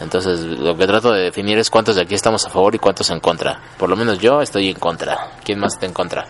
Entonces, 0.00 0.40
lo 0.40 0.76
que 0.76 0.86
trato 0.86 1.12
de 1.12 1.22
definir 1.22 1.58
es 1.58 1.70
cuántos 1.70 1.96
de 1.96 2.02
aquí 2.02 2.14
estamos 2.14 2.46
a 2.46 2.50
favor 2.50 2.74
y 2.74 2.78
cuántos 2.78 3.10
en 3.10 3.20
contra. 3.20 3.60
Por 3.76 3.90
lo 3.90 3.96
menos 3.96 4.18
yo 4.18 4.40
estoy 4.40 4.68
en 4.70 4.78
contra. 4.78 5.32
¿Quién 5.44 5.58
más 5.58 5.74
está 5.74 5.86
en 5.86 5.92
contra? 5.92 6.26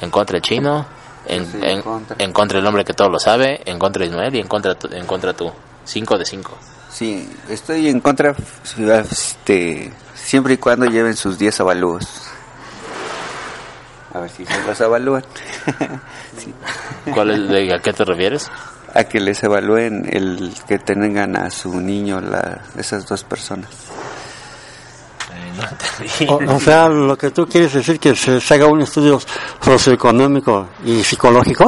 En 0.00 0.10
contra 0.10 0.36
el 0.38 0.42
chino, 0.42 0.86
en, 1.26 1.44
Sí, 1.46 1.58
en 1.58 1.64
en, 1.64 1.82
contra. 1.82 2.16
en 2.18 2.32
contra 2.32 2.58
el 2.58 2.66
hombre 2.66 2.84
que 2.84 2.94
todo 2.94 3.10
lo 3.10 3.18
sabe, 3.18 3.60
en 3.66 3.78
contra 3.78 4.04
Ismael 4.06 4.34
y 4.34 4.40
en 4.40 4.48
contra, 4.48 4.74
en 4.90 5.06
contra 5.06 5.34
tú. 5.34 5.52
Cinco 5.84 6.16
de 6.16 6.24
cinco. 6.24 6.56
Sí, 6.90 7.28
estoy 7.48 7.88
en 7.88 8.00
contra 8.00 8.34
este, 9.10 9.92
siempre 10.14 10.54
y 10.54 10.56
cuando 10.56 10.86
lleven 10.86 11.16
sus 11.16 11.38
10 11.38 11.60
avalúos. 11.60 12.06
A 14.12 14.20
ver 14.20 14.30
si 14.30 14.44
se 14.44 14.62
los 14.66 14.80
evalúan. 14.80 15.24
Sí. 16.38 16.54
¿Cuál 17.12 17.30
es, 17.32 17.48
de, 17.48 17.74
¿A 17.74 17.80
qué 17.80 17.92
te 17.92 18.04
refieres? 18.04 18.50
A 18.94 19.04
que 19.04 19.20
les 19.20 19.42
evalúen 19.42 20.04
el 20.10 20.52
que 20.66 20.78
tengan 20.78 21.36
a 21.36 21.50
su 21.50 21.80
niño 21.80 22.20
la, 22.20 22.62
esas 22.76 23.06
dos 23.06 23.22
personas. 23.24 23.68
O, 26.28 26.34
o 26.56 26.60
sea, 26.60 26.88
lo 26.88 27.16
que 27.18 27.30
tú 27.30 27.46
quieres 27.46 27.72
decir 27.74 28.00
que 28.00 28.14
se, 28.16 28.40
se 28.40 28.54
haga 28.54 28.66
un 28.66 28.80
estudio 28.80 29.20
socioeconómico 29.60 30.68
y 30.84 31.02
psicológico, 31.04 31.64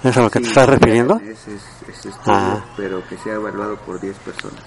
¿eso 0.00 0.08
es 0.08 0.16
a 0.16 0.22
lo 0.22 0.30
que 0.30 0.40
te 0.40 0.48
estás 0.48 0.68
refiriendo? 0.68 1.16
Ese, 1.16 1.56
ese 1.56 2.08
estudio, 2.08 2.20
Ah. 2.26 2.64
pero 2.76 3.06
que 3.06 3.16
sea 3.18 3.34
evaluado 3.34 3.76
por 3.76 4.00
10 4.00 4.16
personas. 4.18 4.60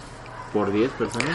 ¿Por 0.54 0.72
diez 0.72 0.90
personas? 0.92 1.30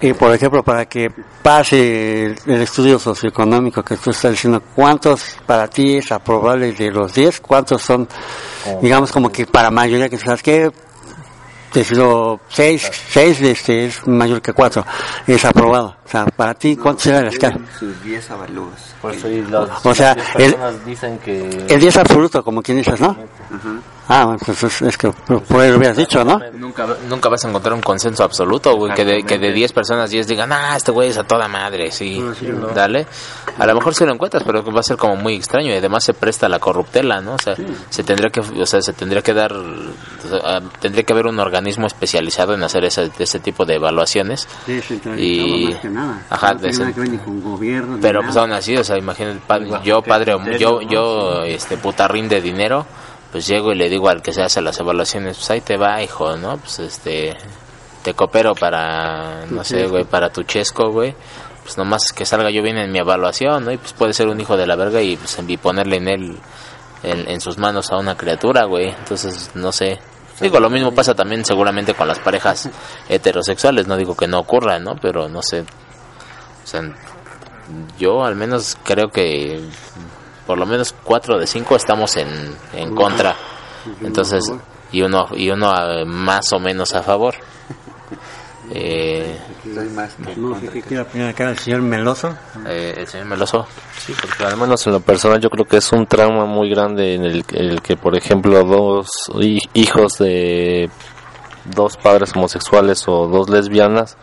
Y 0.00 0.12
por 0.12 0.32
ejemplo, 0.34 0.62
para 0.62 0.86
que 0.86 1.10
pase 1.42 2.26
el, 2.46 2.62
estudio 2.62 2.98
socioeconómico 2.98 3.82
que 3.82 3.96
tú 3.96 4.10
estás 4.10 4.30
diciendo, 4.30 4.62
¿cuántos 4.74 5.36
para 5.46 5.68
ti 5.68 5.96
es 5.98 6.12
aprobable 6.12 6.72
de 6.72 6.90
los 6.90 7.12
10? 7.12 7.40
¿Cuántos 7.40 7.82
son, 7.82 8.08
digamos, 8.80 9.10
como 9.12 9.30
que 9.30 9.46
para 9.46 9.70
mayoría 9.70 10.08
que 10.08 10.18
sabes 10.18 10.42
que 10.42 10.70
decido 11.74 12.40
6, 12.48 12.90
6 13.10 13.40
este, 13.40 13.86
es 13.86 14.06
mayor 14.06 14.40
que 14.40 14.52
4, 14.52 14.84
es 15.26 15.44
aprobado? 15.44 15.96
O 16.04 16.08
sea, 16.08 16.24
para 16.26 16.54
ti, 16.54 16.76
¿cuánto 16.76 17.02
será 17.02 17.20
la 17.22 17.28
escala? 17.30 17.58
Sus 17.78 18.00
10 18.02 18.30
avalúos. 18.30 18.94
Por 19.02 19.12
eso 19.12 19.28
y 19.28 19.42
las 19.42 19.84
O 19.84 19.94
sea, 19.94 20.14
las 20.14 20.36
el- 20.36 20.52
personas 20.54 20.86
dicen 20.86 21.18
que 21.18 21.66
El 21.68 21.80
10 21.80 21.96
absoluto, 21.96 22.44
como 22.44 22.62
quien 22.62 22.78
dices, 22.78 23.00
¿no? 23.00 23.16
Ah, 24.08 24.24
bueno, 24.24 24.40
pues 24.44 24.62
es, 24.64 24.82
es 24.82 24.96
que 24.98 25.10
por 25.10 25.42
por 25.42 25.60
ahí 25.60 25.70
lo 25.70 25.76
hubieras 25.78 25.96
dicho, 25.96 26.24
¿no? 26.24 26.40
Nunca, 26.54 26.86
nunca 27.08 27.28
vas 27.28 27.44
a 27.44 27.48
encontrar 27.48 27.72
un 27.74 27.80
consenso 27.80 28.24
absoluto, 28.24 28.74
güey, 28.76 28.92
que 28.94 29.04
de, 29.04 29.22
que 29.22 29.38
de 29.38 29.52
10 29.52 29.72
personas 29.72 30.10
10 30.10 30.26
digan, 30.26 30.52
ah, 30.52 30.74
este 30.76 30.90
güey 30.90 31.08
es 31.10 31.18
a 31.18 31.24
toda 31.24 31.46
madre, 31.48 31.90
sí, 31.92 32.20
dale. 32.74 33.06
A 33.58 33.66
lo 33.66 33.74
mejor 33.74 33.94
sí 33.94 34.04
lo 34.04 34.12
encuentras, 34.12 34.42
pero 34.44 34.62
va 34.64 34.80
a 34.80 34.82
ser 34.82 34.96
como 34.96 35.16
muy 35.16 35.34
extraño 35.36 35.68
y 35.72 35.76
además 35.76 36.04
se 36.04 36.14
presta 36.14 36.46
a 36.46 36.48
la 36.48 36.58
corruptela, 36.58 37.20
¿no? 37.20 37.34
O 37.34 37.38
sea, 37.38 37.54
se 37.90 38.02
tendría 38.02 38.30
que, 38.30 38.40
o 38.40 38.66
sea, 38.66 38.82
se 38.82 38.92
tendría 38.92 39.22
que 39.22 39.34
dar, 39.34 39.52
o 39.52 40.28
sea, 40.28 40.38
ah, 40.44 40.60
tendría 40.80 41.04
que 41.04 41.12
haber 41.12 41.26
un 41.26 41.38
organismo 41.38 41.86
especializado 41.86 42.54
en 42.54 42.62
hacer 42.64 42.84
ese, 42.84 43.10
ese 43.18 43.38
tipo 43.40 43.64
de 43.64 43.74
evaluaciones. 43.76 44.48
Y- 45.22 45.66
ajá, 46.28 46.54
de 46.54 46.68
ese- 46.70 46.84
Pero 48.00 48.20
pues 48.22 48.36
aún 48.36 48.52
así, 48.52 48.76
o 48.76 48.82
sea, 48.84 48.98
imagínate, 48.98 49.40
pa- 49.46 49.58
yo 49.82 50.02
padre, 50.02 50.34
yo, 50.58 50.80
yo, 50.82 51.42
este 51.44 51.76
putarrín 51.76 52.28
de 52.28 52.40
dinero, 52.40 52.84
pues 53.32 53.46
llego 53.46 53.72
y 53.72 53.76
le 53.76 53.88
digo 53.88 54.10
al 54.10 54.22
que 54.22 54.32
se 54.32 54.42
hace 54.42 54.60
las 54.60 54.78
evaluaciones, 54.78 55.38
pues 55.38 55.50
ahí 55.50 55.62
te 55.62 55.78
va, 55.78 56.02
hijo, 56.02 56.36
¿no? 56.36 56.58
Pues 56.58 56.78
este, 56.80 57.34
te 58.02 58.12
coopero 58.12 58.54
para, 58.54 59.46
no 59.46 59.64
sé, 59.64 59.86
güey, 59.86 60.04
para 60.04 60.30
tu 60.30 60.42
chesco, 60.42 60.90
güey. 60.90 61.14
pues 61.62 61.78
nomás 61.78 62.12
que 62.12 62.26
salga 62.26 62.50
yo 62.50 62.62
bien 62.62 62.76
en 62.76 62.92
mi 62.92 62.98
evaluación, 62.98 63.64
¿no? 63.64 63.72
Y 63.72 63.78
pues 63.78 63.94
puede 63.94 64.12
ser 64.12 64.28
un 64.28 64.38
hijo 64.40 64.56
de 64.56 64.66
la 64.66 64.76
verga 64.76 65.00
y 65.00 65.16
pues 65.16 65.38
y 65.48 65.56
ponerle 65.56 65.96
en 65.96 66.08
él 66.08 66.38
en, 67.02 67.28
en 67.28 67.40
sus 67.40 67.56
manos 67.56 67.90
a 67.90 67.96
una 67.96 68.16
criatura, 68.16 68.64
güey. 68.64 68.90
Entonces, 68.90 69.50
no 69.54 69.72
sé. 69.72 69.98
Digo, 70.40 70.60
lo 70.60 70.70
mismo 70.70 70.92
pasa 70.92 71.14
también 71.14 71.44
seguramente 71.44 71.94
con 71.94 72.08
las 72.08 72.18
parejas 72.18 72.68
heterosexuales, 73.08 73.86
no 73.86 73.96
digo 73.96 74.16
que 74.16 74.26
no 74.26 74.40
ocurra, 74.40 74.78
¿no? 74.78 74.96
Pero 75.00 75.28
no 75.28 75.40
sé. 75.42 75.60
O 75.60 76.66
sea, 76.66 76.82
yo 77.98 78.24
al 78.24 78.34
menos 78.34 78.76
creo 78.84 79.08
que 79.08 79.62
por 80.46 80.58
lo 80.58 80.66
menos 80.66 80.94
cuatro 81.04 81.38
de 81.38 81.46
cinco 81.46 81.76
estamos 81.76 82.16
en, 82.16 82.28
en 82.74 82.94
contra. 82.94 83.34
Entonces, 84.02 84.52
y 84.92 85.02
uno, 85.02 85.26
y 85.34 85.50
uno 85.50 85.72
eh, 85.74 86.04
más 86.04 86.52
o 86.52 86.58
menos 86.60 86.94
a 86.94 87.02
favor. 87.02 87.34
Eh, 88.74 89.38
Soy 89.74 89.88
más 89.88 90.14
que 90.14 90.36
No 90.36 90.54
qué 91.34 91.54
señor 91.58 91.82
Meloso. 91.82 92.34
eh, 92.66 92.94
el 92.96 93.06
señor 93.06 93.26
Meloso. 93.26 93.66
Sí, 93.98 94.14
porque 94.18 94.44
al 94.44 94.56
menos 94.56 94.86
en 94.86 94.94
lo 94.94 95.00
personal 95.00 95.40
yo 95.40 95.50
creo 95.50 95.66
que 95.66 95.78
es 95.78 95.92
un 95.92 96.06
trauma 96.06 96.46
muy 96.46 96.70
grande 96.70 97.14
en 97.14 97.24
el, 97.24 97.44
el 97.52 97.82
que, 97.82 97.96
por 97.96 98.16
ejemplo, 98.16 98.62
dos 98.64 99.08
hi- 99.34 99.58
hijos 99.74 100.16
de 100.18 100.88
dos 101.66 101.96
padres 101.98 102.32
homosexuales 102.34 103.04
o 103.08 103.26
dos 103.28 103.50
lesbianas 103.50 104.16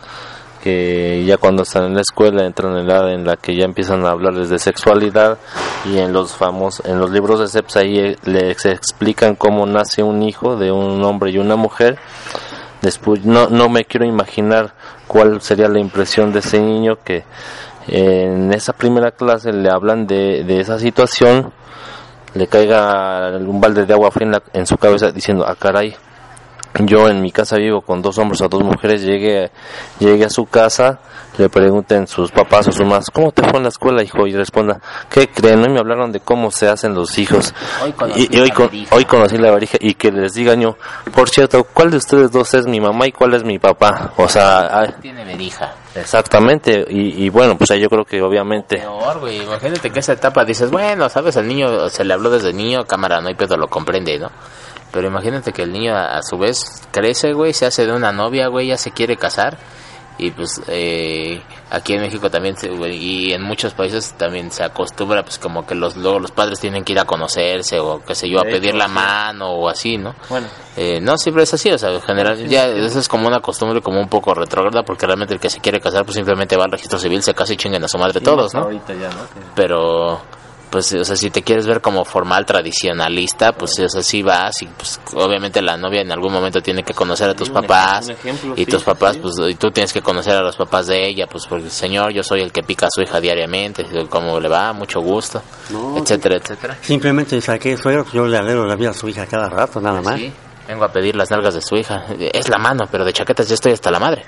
que 0.62 1.24
ya 1.24 1.36
cuando 1.36 1.62
están 1.62 1.84
en 1.84 1.94
la 1.94 2.02
escuela 2.02 2.44
entran 2.44 2.76
en 2.76 2.86
la 2.86 2.96
edad 2.96 3.12
en 3.12 3.24
la 3.24 3.36
que 3.36 3.56
ya 3.56 3.64
empiezan 3.64 4.04
a 4.04 4.10
hablarles 4.10 4.50
de 4.50 4.58
sexualidad 4.58 5.38
y 5.86 5.98
en 5.98 6.12
los 6.12 6.32
famosos 6.32 6.84
en 6.86 6.98
los 6.98 7.10
libros 7.10 7.40
de 7.40 7.48
Seps 7.48 7.76
ahí 7.76 7.98
eh, 7.98 8.16
les 8.24 8.64
explican 8.66 9.36
cómo 9.36 9.66
nace 9.66 10.02
un 10.02 10.22
hijo 10.22 10.56
de 10.56 10.70
un 10.72 11.02
hombre 11.04 11.30
y 11.30 11.38
una 11.38 11.56
mujer. 11.56 11.98
Después 12.82 13.24
no 13.24 13.48
no 13.48 13.68
me 13.68 13.84
quiero 13.84 14.06
imaginar 14.06 14.74
cuál 15.06 15.40
sería 15.40 15.68
la 15.68 15.80
impresión 15.80 16.32
de 16.32 16.38
ese 16.38 16.60
niño 16.60 16.98
que 17.04 17.24
en 17.88 18.52
esa 18.52 18.72
primera 18.72 19.10
clase 19.10 19.52
le 19.52 19.70
hablan 19.70 20.06
de, 20.06 20.44
de 20.44 20.60
esa 20.60 20.78
situación 20.78 21.52
le 22.34 22.46
caiga 22.46 23.36
un 23.38 23.60
balde 23.60 23.86
de 23.86 23.92
agua 23.92 24.10
fría 24.10 24.40
en, 24.52 24.66
su 24.66 24.76
cabeza 24.76 25.10
diciendo 25.10 25.44
ah 25.46 25.56
caray 25.58 25.96
yo 26.78 27.08
en 27.08 27.20
mi 27.20 27.32
casa 27.32 27.56
vivo 27.56 27.80
con 27.82 28.00
dos 28.02 28.16
hombres 28.18 28.40
o 28.42 28.48
dos 28.48 28.62
mujeres, 28.62 29.02
llegué, 29.02 29.50
llegué 29.98 30.24
a 30.24 30.30
su 30.30 30.46
casa, 30.46 31.00
le 31.36 31.48
pregunten 31.48 32.06
sus 32.06 32.30
papás 32.30 32.68
o 32.68 32.72
sus 32.72 32.82
mamás, 32.86 33.06
¿cómo 33.12 33.32
te 33.32 33.42
fue 33.42 33.58
en 33.58 33.64
la 33.64 33.68
escuela, 33.70 34.02
hijo? 34.02 34.26
Y 34.26 34.32
responda, 34.34 34.80
¿qué 35.08 35.28
creen? 35.28 35.60
Hoy 35.62 35.70
me 35.72 35.80
hablaron 35.80 36.12
de 36.12 36.20
cómo 36.20 36.50
se 36.50 36.68
hacen 36.68 36.94
los 36.94 37.18
hijos. 37.18 37.54
Hoy 37.82 37.92
conocí 37.92 38.28
y, 38.30 38.36
y 38.36 38.40
hoy, 38.40 38.48
la 38.48 38.54
con- 38.54 38.66
verija". 38.66 38.94
hoy 38.96 39.04
conocí 39.04 39.36
la 39.38 39.50
varija 39.50 39.78
y 39.80 39.94
que 39.94 40.12
les 40.12 40.32
digan 40.34 40.60
yo, 40.60 40.76
por 41.14 41.28
cierto, 41.28 41.64
¿cuál 41.64 41.90
de 41.90 41.96
ustedes 41.96 42.30
dos 42.30 42.52
es 42.54 42.66
mi 42.66 42.80
mamá 42.80 43.06
y 43.06 43.12
cuál 43.12 43.34
es 43.34 43.44
mi 43.44 43.58
papá? 43.58 44.12
O 44.16 44.28
sea, 44.28 44.60
ah, 44.70 44.86
Tiene 45.00 45.24
verija. 45.24 45.74
exactamente. 45.94 46.84
Y, 46.88 47.24
y 47.24 47.28
bueno, 47.30 47.56
pues 47.58 47.70
ahí 47.70 47.80
yo 47.80 47.88
creo 47.88 48.04
que 48.04 48.20
obviamente... 48.22 48.76
Peor, 48.78 49.18
güey. 49.20 49.42
Imagínate 49.42 49.90
que 49.90 50.00
esa 50.00 50.12
etapa 50.12 50.44
dices, 50.44 50.70
bueno, 50.70 51.08
sabes, 51.08 51.36
al 51.36 51.46
niño 51.48 51.88
se 51.88 52.04
le 52.04 52.14
habló 52.14 52.30
desde 52.30 52.52
niño, 52.52 52.84
cámara, 52.84 53.20
no 53.20 53.28
hay 53.28 53.34
pedo, 53.34 53.56
lo 53.56 53.68
comprende, 53.68 54.18
¿no? 54.18 54.30
Pero 54.92 55.08
imagínate 55.08 55.52
que 55.52 55.62
el 55.62 55.72
niño 55.72 55.94
a, 55.94 56.16
a 56.18 56.22
su 56.22 56.36
vez 56.38 56.64
crece, 56.90 57.32
güey, 57.32 57.52
se 57.52 57.66
hace 57.66 57.86
de 57.86 57.92
una 57.92 58.12
novia, 58.12 58.48
güey, 58.48 58.68
ya 58.68 58.76
se 58.76 58.90
quiere 58.90 59.16
casar. 59.16 59.56
Y 60.18 60.32
pues 60.32 60.60
eh, 60.68 61.40
aquí 61.70 61.94
en 61.94 62.02
México 62.02 62.28
también, 62.28 62.54
güey, 62.76 62.94
y 62.94 63.32
en 63.32 63.42
muchos 63.42 63.72
países 63.72 64.12
también 64.18 64.50
se 64.50 64.62
acostumbra, 64.62 65.22
pues 65.22 65.38
como 65.38 65.64
que 65.64 65.74
los 65.74 65.96
luego 65.96 66.18
los 66.18 66.30
padres 66.30 66.60
tienen 66.60 66.84
que 66.84 66.92
ir 66.92 66.98
a 66.98 67.06
conocerse 67.06 67.78
o 67.80 68.02
qué 68.04 68.14
sé 68.14 68.28
yo, 68.28 68.38
a 68.38 68.42
pedir 68.42 68.74
la 68.74 68.86
mano 68.86 69.48
o 69.50 69.66
así, 69.70 69.96
¿no? 69.96 70.14
Bueno, 70.28 70.46
Eh, 70.76 71.00
no 71.00 71.16
siempre 71.16 71.44
es 71.44 71.54
así, 71.54 71.70
o 71.70 71.78
sea, 71.78 71.90
en 71.94 72.02
general 72.02 72.46
ya 72.48 72.66
eso 72.66 72.98
es 72.98 73.08
como 73.08 73.28
una 73.28 73.40
costumbre 73.40 73.80
como 73.80 73.98
un 73.98 74.08
poco 74.10 74.34
retrógrada 74.34 74.82
porque 74.82 75.06
realmente 75.06 75.32
el 75.32 75.40
que 75.40 75.48
se 75.48 75.60
quiere 75.60 75.80
casar 75.80 76.04
pues 76.04 76.16
simplemente 76.16 76.54
va 76.54 76.64
al 76.64 76.72
registro 76.72 76.98
civil, 76.98 77.22
se 77.22 77.32
casa 77.32 77.54
y 77.54 77.56
chinguen 77.56 77.82
a 77.82 77.88
su 77.88 77.96
madre 77.96 78.20
todos, 78.20 78.52
¿no? 78.52 78.64
Ahorita 78.64 78.92
ya, 78.92 79.08
¿no? 79.08 79.22
Pero 79.54 80.20
pues 80.70 80.92
o 80.94 81.04
sea, 81.04 81.16
si 81.16 81.30
te 81.30 81.42
quieres 81.42 81.66
ver 81.66 81.80
como 81.80 82.04
formal 82.04 82.46
tradicionalista, 82.46 83.52
pues 83.52 83.78
o 83.78 83.88
sea, 83.88 84.02
sí 84.02 84.22
vas 84.22 84.62
y 84.62 84.66
pues 84.66 85.00
obviamente 85.14 85.60
la 85.60 85.76
novia 85.76 86.00
en 86.00 86.12
algún 86.12 86.32
momento 86.32 86.60
tiene 86.60 86.82
que 86.82 86.94
conocer 86.94 87.28
a 87.28 87.34
tus 87.34 87.50
papás 87.50 88.08
ejemplo, 88.08 88.54
y 88.56 88.64
sí, 88.64 88.66
tus 88.66 88.82
papás 88.82 89.14
sí. 89.14 89.20
pues 89.20 89.34
y 89.50 89.54
tú 89.54 89.70
tienes 89.70 89.92
que 89.92 90.00
conocer 90.00 90.34
a 90.34 90.42
los 90.42 90.56
papás 90.56 90.86
de 90.86 91.08
ella, 91.08 91.26
pues 91.26 91.46
porque 91.46 91.70
señor, 91.70 92.12
yo 92.12 92.22
soy 92.22 92.42
el 92.42 92.52
que 92.52 92.62
pica 92.62 92.86
a 92.86 92.90
su 92.90 93.02
hija 93.02 93.20
diariamente, 93.20 93.84
cómo 94.08 94.38
le 94.38 94.48
va, 94.48 94.72
mucho 94.72 95.00
gusto, 95.00 95.42
No, 95.70 95.98
etcétera, 95.98 96.36
etcétera. 96.36 96.78
Simplemente 96.82 97.40
saqué 97.40 97.76
suegro, 97.76 98.06
yo 98.12 98.26
le 98.26 98.38
alegro 98.38 98.66
la 98.66 98.76
vida 98.76 98.90
a 98.90 98.94
su 98.94 99.08
hija 99.08 99.26
cada 99.26 99.48
rato, 99.48 99.80
nada 99.80 100.00
más. 100.00 100.18
Sí, 100.18 100.32
vengo 100.70 100.84
a 100.84 100.92
pedir 100.92 101.16
las 101.16 101.30
nalgas 101.30 101.54
de 101.54 101.62
su 101.62 101.76
hija. 101.76 102.04
Es 102.32 102.48
la 102.48 102.58
mano, 102.58 102.88
pero 102.90 103.04
de 103.04 103.12
chaquetas 103.12 103.48
ya 103.48 103.54
estoy 103.54 103.72
hasta 103.72 103.90
la 103.90 103.98
madre. 103.98 104.24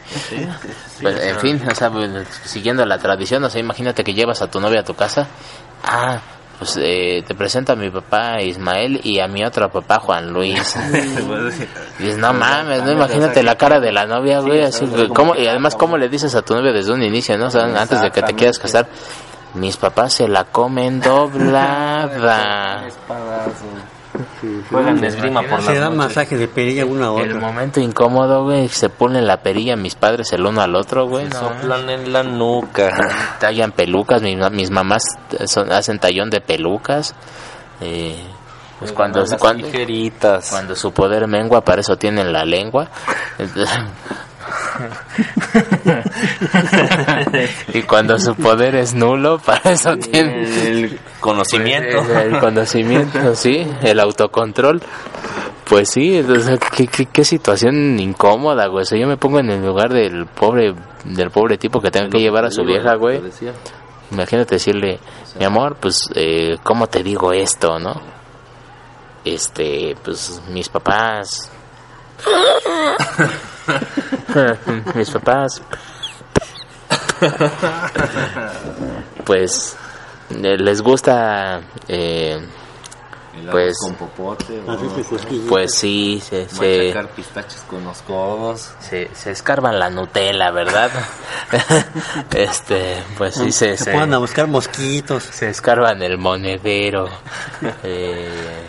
Pues, 1.01 1.21
en 1.21 1.39
fin, 1.39 1.63
o 1.69 1.75
sea, 1.75 1.91
pues, 1.91 2.11
siguiendo 2.45 2.85
la 2.85 2.99
tradición, 2.99 3.45
o 3.45 3.51
sea, 3.51 3.61
imagínate 3.61 4.03
que 4.03 4.13
llevas 4.13 4.43
a 4.43 4.51
tu 4.51 4.61
novia 4.61 4.81
a 4.81 4.85
tu 4.85 4.95
casa. 4.95 5.29
Ah, 5.85 6.21
pues 6.59 6.79
eh, 6.81 7.25
te 7.27 7.35
presento 7.35 7.73
a 7.73 7.77
mi 7.77 7.91
papá 7.91 8.41
Ismael 8.41 9.01
y 9.03 9.19
a 9.19 9.27
mi 9.27 9.45
otro 9.45 9.69
papá 9.71 9.99
Juan 9.99 10.33
Luis. 10.33 10.77
Y 11.99 12.05
dices, 12.05 12.19
no 12.19 12.33
mames, 12.33 12.83
no 12.85 12.93
imagínate 12.93 13.43
la 13.43 13.57
cara 13.57 13.79
de 13.79 13.93
la 13.93 14.07
novia, 14.07 14.41
güey, 14.41 14.63
así, 14.63 14.87
¿cómo? 15.15 15.37
y 15.37 15.47
además, 15.47 15.77
¿cómo 15.77 15.97
le 15.97 16.09
dices 16.09 16.35
a 16.35 16.43
tu 16.43 16.55
novia 16.55 16.73
desde 16.73 16.93
un 16.93 17.03
inicio, 17.03 17.37
no? 17.39 17.47
O 17.47 17.51
sea, 17.51 17.65
antes 17.65 18.01
de 18.01 18.11
que 18.11 18.23
te 18.23 18.35
quieras 18.35 18.59
casar, 18.59 18.89
mis 19.55 19.77
papás 19.77 20.15
se 20.15 20.27
la 20.27 20.45
comen 20.45 21.01
doblada. 21.01 22.85
Juegan 24.71 25.03
esgrima 25.05 25.43
por 25.43 25.63
Se 25.63 25.75
dan 25.75 25.97
noches. 25.97 26.17
masaje 26.17 26.37
de 26.37 26.49
perilla 26.49 26.85
una 26.85 27.09
a 27.09 27.21
El 27.23 27.37
momento 27.37 27.81
incómodo, 27.81 28.45
güey, 28.45 28.69
se 28.69 28.89
ponen 28.91 29.27
la 29.27 29.39
perilla 29.43 29.77
mis 29.77 29.95
padres 29.95 30.33
el 30.33 30.45
uno 30.45 30.61
al 30.61 30.75
otro, 30.75 31.07
güey, 31.09 31.27
no. 31.29 31.39
Soplan 31.39 31.89
en 31.89 32.13
la 32.13 32.23
nuca. 32.23 32.91
Tallan 33.41 33.73
pelucas, 33.73 34.21
mis, 34.23 34.37
ma- 34.37 34.51
mis 34.51 34.71
mamás 34.71 35.03
son- 35.47 35.73
hacen 35.73 35.99
tallón 35.99 36.29
de 36.31 36.41
pelucas. 36.41 37.15
Eh, 37.81 38.23
pues 38.79 38.93
cuando, 38.93 39.25
cuando, 39.39 39.69
cuando 40.51 40.75
su 40.77 40.93
poder 40.93 41.27
mengua, 41.29 41.61
para 41.65 41.81
eso 41.83 41.97
tienen 41.97 42.33
la 42.33 42.45
lengua. 42.45 42.89
y 47.75 47.83
cuando 47.83 48.19
su 48.19 48.35
poder 48.35 48.75
es 48.75 48.95
nulo, 48.95 49.39
para 49.39 49.73
eso 49.73 49.97
tienen 49.97 50.45
el 50.67 50.99
conocimiento. 51.21 51.99
el 52.19 52.39
conocimiento, 52.39 53.35
sí, 53.35 53.67
el 53.83 54.01
autocontrol. 54.01 54.83
Pues 55.69 55.91
sí, 55.91 56.19
entonces, 56.19 56.59
¿qué, 56.77 56.87
qué, 56.87 57.07
qué 57.07 57.25
situación 57.25 57.99
incómoda, 57.99 58.67
güey. 58.67 58.83
O 58.83 58.85
sea, 58.85 58.99
yo 58.99 59.07
me 59.07 59.17
pongo 59.17 59.39
en 59.39 59.51
el 59.51 59.65
lugar 59.65 59.93
del 59.93 60.27
pobre 60.27 60.75
del 61.05 61.31
pobre 61.31 61.59
tipo 61.59 61.81
que 61.81 61.91
tenga 61.91 62.09
que 62.09 62.19
llevar 62.19 62.45
a 62.45 62.51
su 62.51 62.65
vieja, 62.65 62.95
güey. 62.95 63.21
Imagínate 64.11 64.57
decirle, 64.57 64.99
mi 65.39 65.45
amor, 65.45 65.77
pues, 65.81 66.09
eh, 66.15 66.59
¿cómo 66.63 66.87
te 66.87 67.03
digo 67.03 67.33
esto, 67.33 67.79
no? 67.79 68.01
Este, 69.25 69.97
pues, 70.05 70.43
mis 70.51 70.69
papás... 70.69 71.51
mis 74.95 75.11
papás... 75.11 75.63
pues, 79.25 79.77
eh, 80.31 80.57
les 80.59 80.83
gusta... 80.83 81.61
Eh, 81.89 82.39
pues, 83.51 83.77
con 83.81 83.95
popote. 83.95 84.61
Cosquillas. 85.09 85.47
pues 85.49 85.75
sí, 85.75 86.23
se, 86.25 86.49
se, 86.49 86.95
pistaches 87.17 87.63
con 87.63 87.85
los 87.85 88.03
codos. 88.03 88.73
se, 88.81 89.09
se 89.15 89.31
escarban 89.31 89.79
la 89.79 89.91
Nutella, 89.91 90.51
¿verdad? 90.51 90.91
este, 92.35 93.03
pues 93.17 93.35
sí, 93.35 93.53
se, 93.53 93.77
se 93.77 93.85
se, 93.85 93.93
ponen 93.93 94.15
a 94.15 94.19
buscar 94.19 94.47
mosquitos, 94.49 95.25
se 95.25 95.49
escarban 95.49 96.03
el 96.03 96.19
monedero. 96.19 97.09
Eh, 97.83 98.69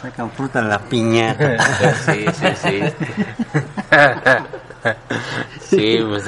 sacan 0.00 0.30
fruta 0.30 0.60
en 0.60 0.68
la 0.68 0.78
piñata. 0.78 1.56
sí, 2.06 2.26
sí, 2.32 2.46
sí. 2.56 2.80
Sí, 5.60 5.98
pues, 6.08 6.24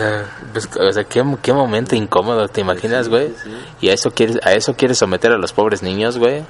o 0.79 0.93
sea, 0.93 1.05
¿qué, 1.05 1.25
qué 1.43 1.53
momento 1.53 1.97
incómodo, 1.97 2.49
¿te 2.49 2.61
imaginas, 2.61 3.09
güey? 3.09 3.35
Y 3.81 3.89
a 3.89 3.95
eso 3.95 4.11
quieres, 4.11 4.39
a 4.45 4.53
eso 4.53 4.75
quieres 4.75 4.99
someter 4.99 5.33
a 5.33 5.39
los 5.39 5.53
pobres 5.53 5.83
niños, 5.83 6.19
güey. 6.19 6.45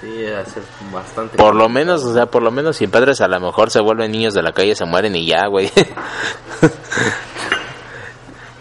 Sí, 0.00 0.26
hacer 0.26 0.62
bastante. 0.92 1.36
Por 1.36 1.56
lo 1.56 1.68
menos, 1.68 2.04
o 2.04 2.14
sea, 2.14 2.26
por 2.26 2.42
lo 2.42 2.50
menos 2.50 2.76
sin 2.76 2.90
padres 2.90 3.20
a 3.20 3.28
lo 3.28 3.40
mejor 3.40 3.70
se 3.70 3.80
vuelven 3.80 4.12
niños 4.12 4.34
de 4.34 4.42
la 4.42 4.52
calle, 4.52 4.76
se 4.76 4.84
mueren 4.84 5.16
y 5.16 5.26
ya, 5.26 5.46
güey. 5.48 5.72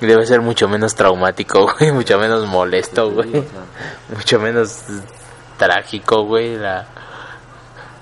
Debe 0.01 0.26
ser 0.26 0.41
mucho 0.41 0.68
menos 0.68 0.95
traumático, 0.95 1.72
güey, 1.78 1.91
mucho 1.91 2.18
menos 2.18 2.47
molesto, 2.47 3.11
güey. 3.11 3.43
Mucho 4.15 4.39
menos 4.39 4.84
trágico, 5.57 6.24
güey, 6.24 6.55
la 6.55 6.88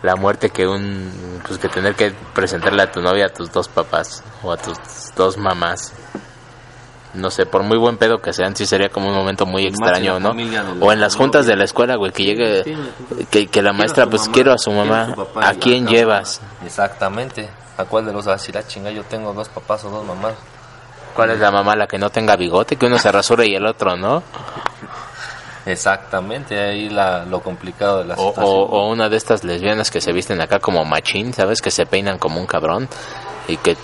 la 0.06 0.16
muerte 0.16 0.50
que 0.50 0.68
un 0.68 1.42
pues 1.46 1.60
que 1.60 1.68
tener 1.68 1.96
que 1.96 2.14
presentarle 2.34 2.84
a 2.84 2.92
tu 2.92 3.02
novia 3.02 3.26
a 3.26 3.30
tus 3.30 3.52
dos 3.52 3.68
papás 3.68 4.24
o 4.44 4.52
a 4.52 4.58
tus 4.58 4.78
dos 5.16 5.38
mamás. 5.38 5.94
No 7.14 7.32
sé, 7.32 7.46
por 7.46 7.64
muy 7.64 7.78
buen 7.78 7.98
pedo 7.98 8.22
que 8.22 8.34
sean, 8.34 8.56
sí 8.58 8.66
sería 8.66 8.90
como 8.90 9.08
un 9.08 9.16
momento 9.16 9.46
muy 9.46 9.66
extraño, 9.66 10.20
la 10.20 10.34
¿no? 10.34 10.34
la 10.34 10.66
O 10.82 10.92
en 10.92 11.00
las 11.00 11.16
juntas 11.16 11.46
de 11.46 11.56
la 11.56 11.64
escuela, 11.64 11.96
güey, 11.96 12.12
que 12.12 12.24
llegue, 12.24 12.78
que, 13.32 13.48
que 13.48 13.62
la 13.62 13.72
maestra, 13.72 14.06
pues 14.08 14.28
quiero 14.28 14.52
a 14.52 14.58
su 14.58 14.70
mamá, 14.72 15.16
¿a 15.36 15.54
quién 15.54 15.88
llevas? 15.88 16.42
Exactamente. 16.66 17.50
¿A 17.78 17.86
cuál 17.86 18.06
de 18.06 18.12
los 18.12 18.26
vas 18.26 18.34
a 18.34 18.38
decir, 18.38 18.58
ah, 18.58 18.68
chinga, 18.68 18.92
yo 18.92 19.04
tengo 19.04 19.34
dos 19.34 19.48
papás 19.48 19.86
o 19.86 19.90
dos 19.90 20.06
mamás? 20.06 20.34
¿Cuál 21.16 21.32
es 21.32 21.40
la 21.40 21.52
mamá 21.52 21.76
la 21.78 21.88
que 21.88 21.98
no 21.98 22.10
tenga 22.10 22.36
bigote? 22.36 22.76
Que 22.76 22.86
uno 22.86 22.98
se 23.00 23.10
rasura 23.10 23.46
y 23.46 23.56
el 23.56 23.66
otro 23.66 23.96
no. 23.96 24.22
Exactamente, 25.66 26.60
ahí 26.60 26.90
la, 26.90 27.26
lo 27.26 27.42
complicado 27.42 28.00
de 28.00 28.06
la 28.06 28.14
O, 28.16 28.30
situación. 28.30 28.46
o, 28.46 28.64
o 28.66 28.90
una 28.92 29.10
de 29.10 29.18
estas 29.18 29.44
lesbianas 29.44 29.90
que 29.90 30.00
se 30.02 30.12
visten 30.12 30.40
acá 30.42 30.60
como 30.60 30.86
machín, 30.86 31.34
¿sabes? 31.34 31.62
Que 31.62 31.72
se 31.72 31.86
peinan 31.86 32.20
como 32.20 32.40
un 32.40 32.46
cabrón 32.46 32.88
y 33.48 33.58
que, 33.58 33.76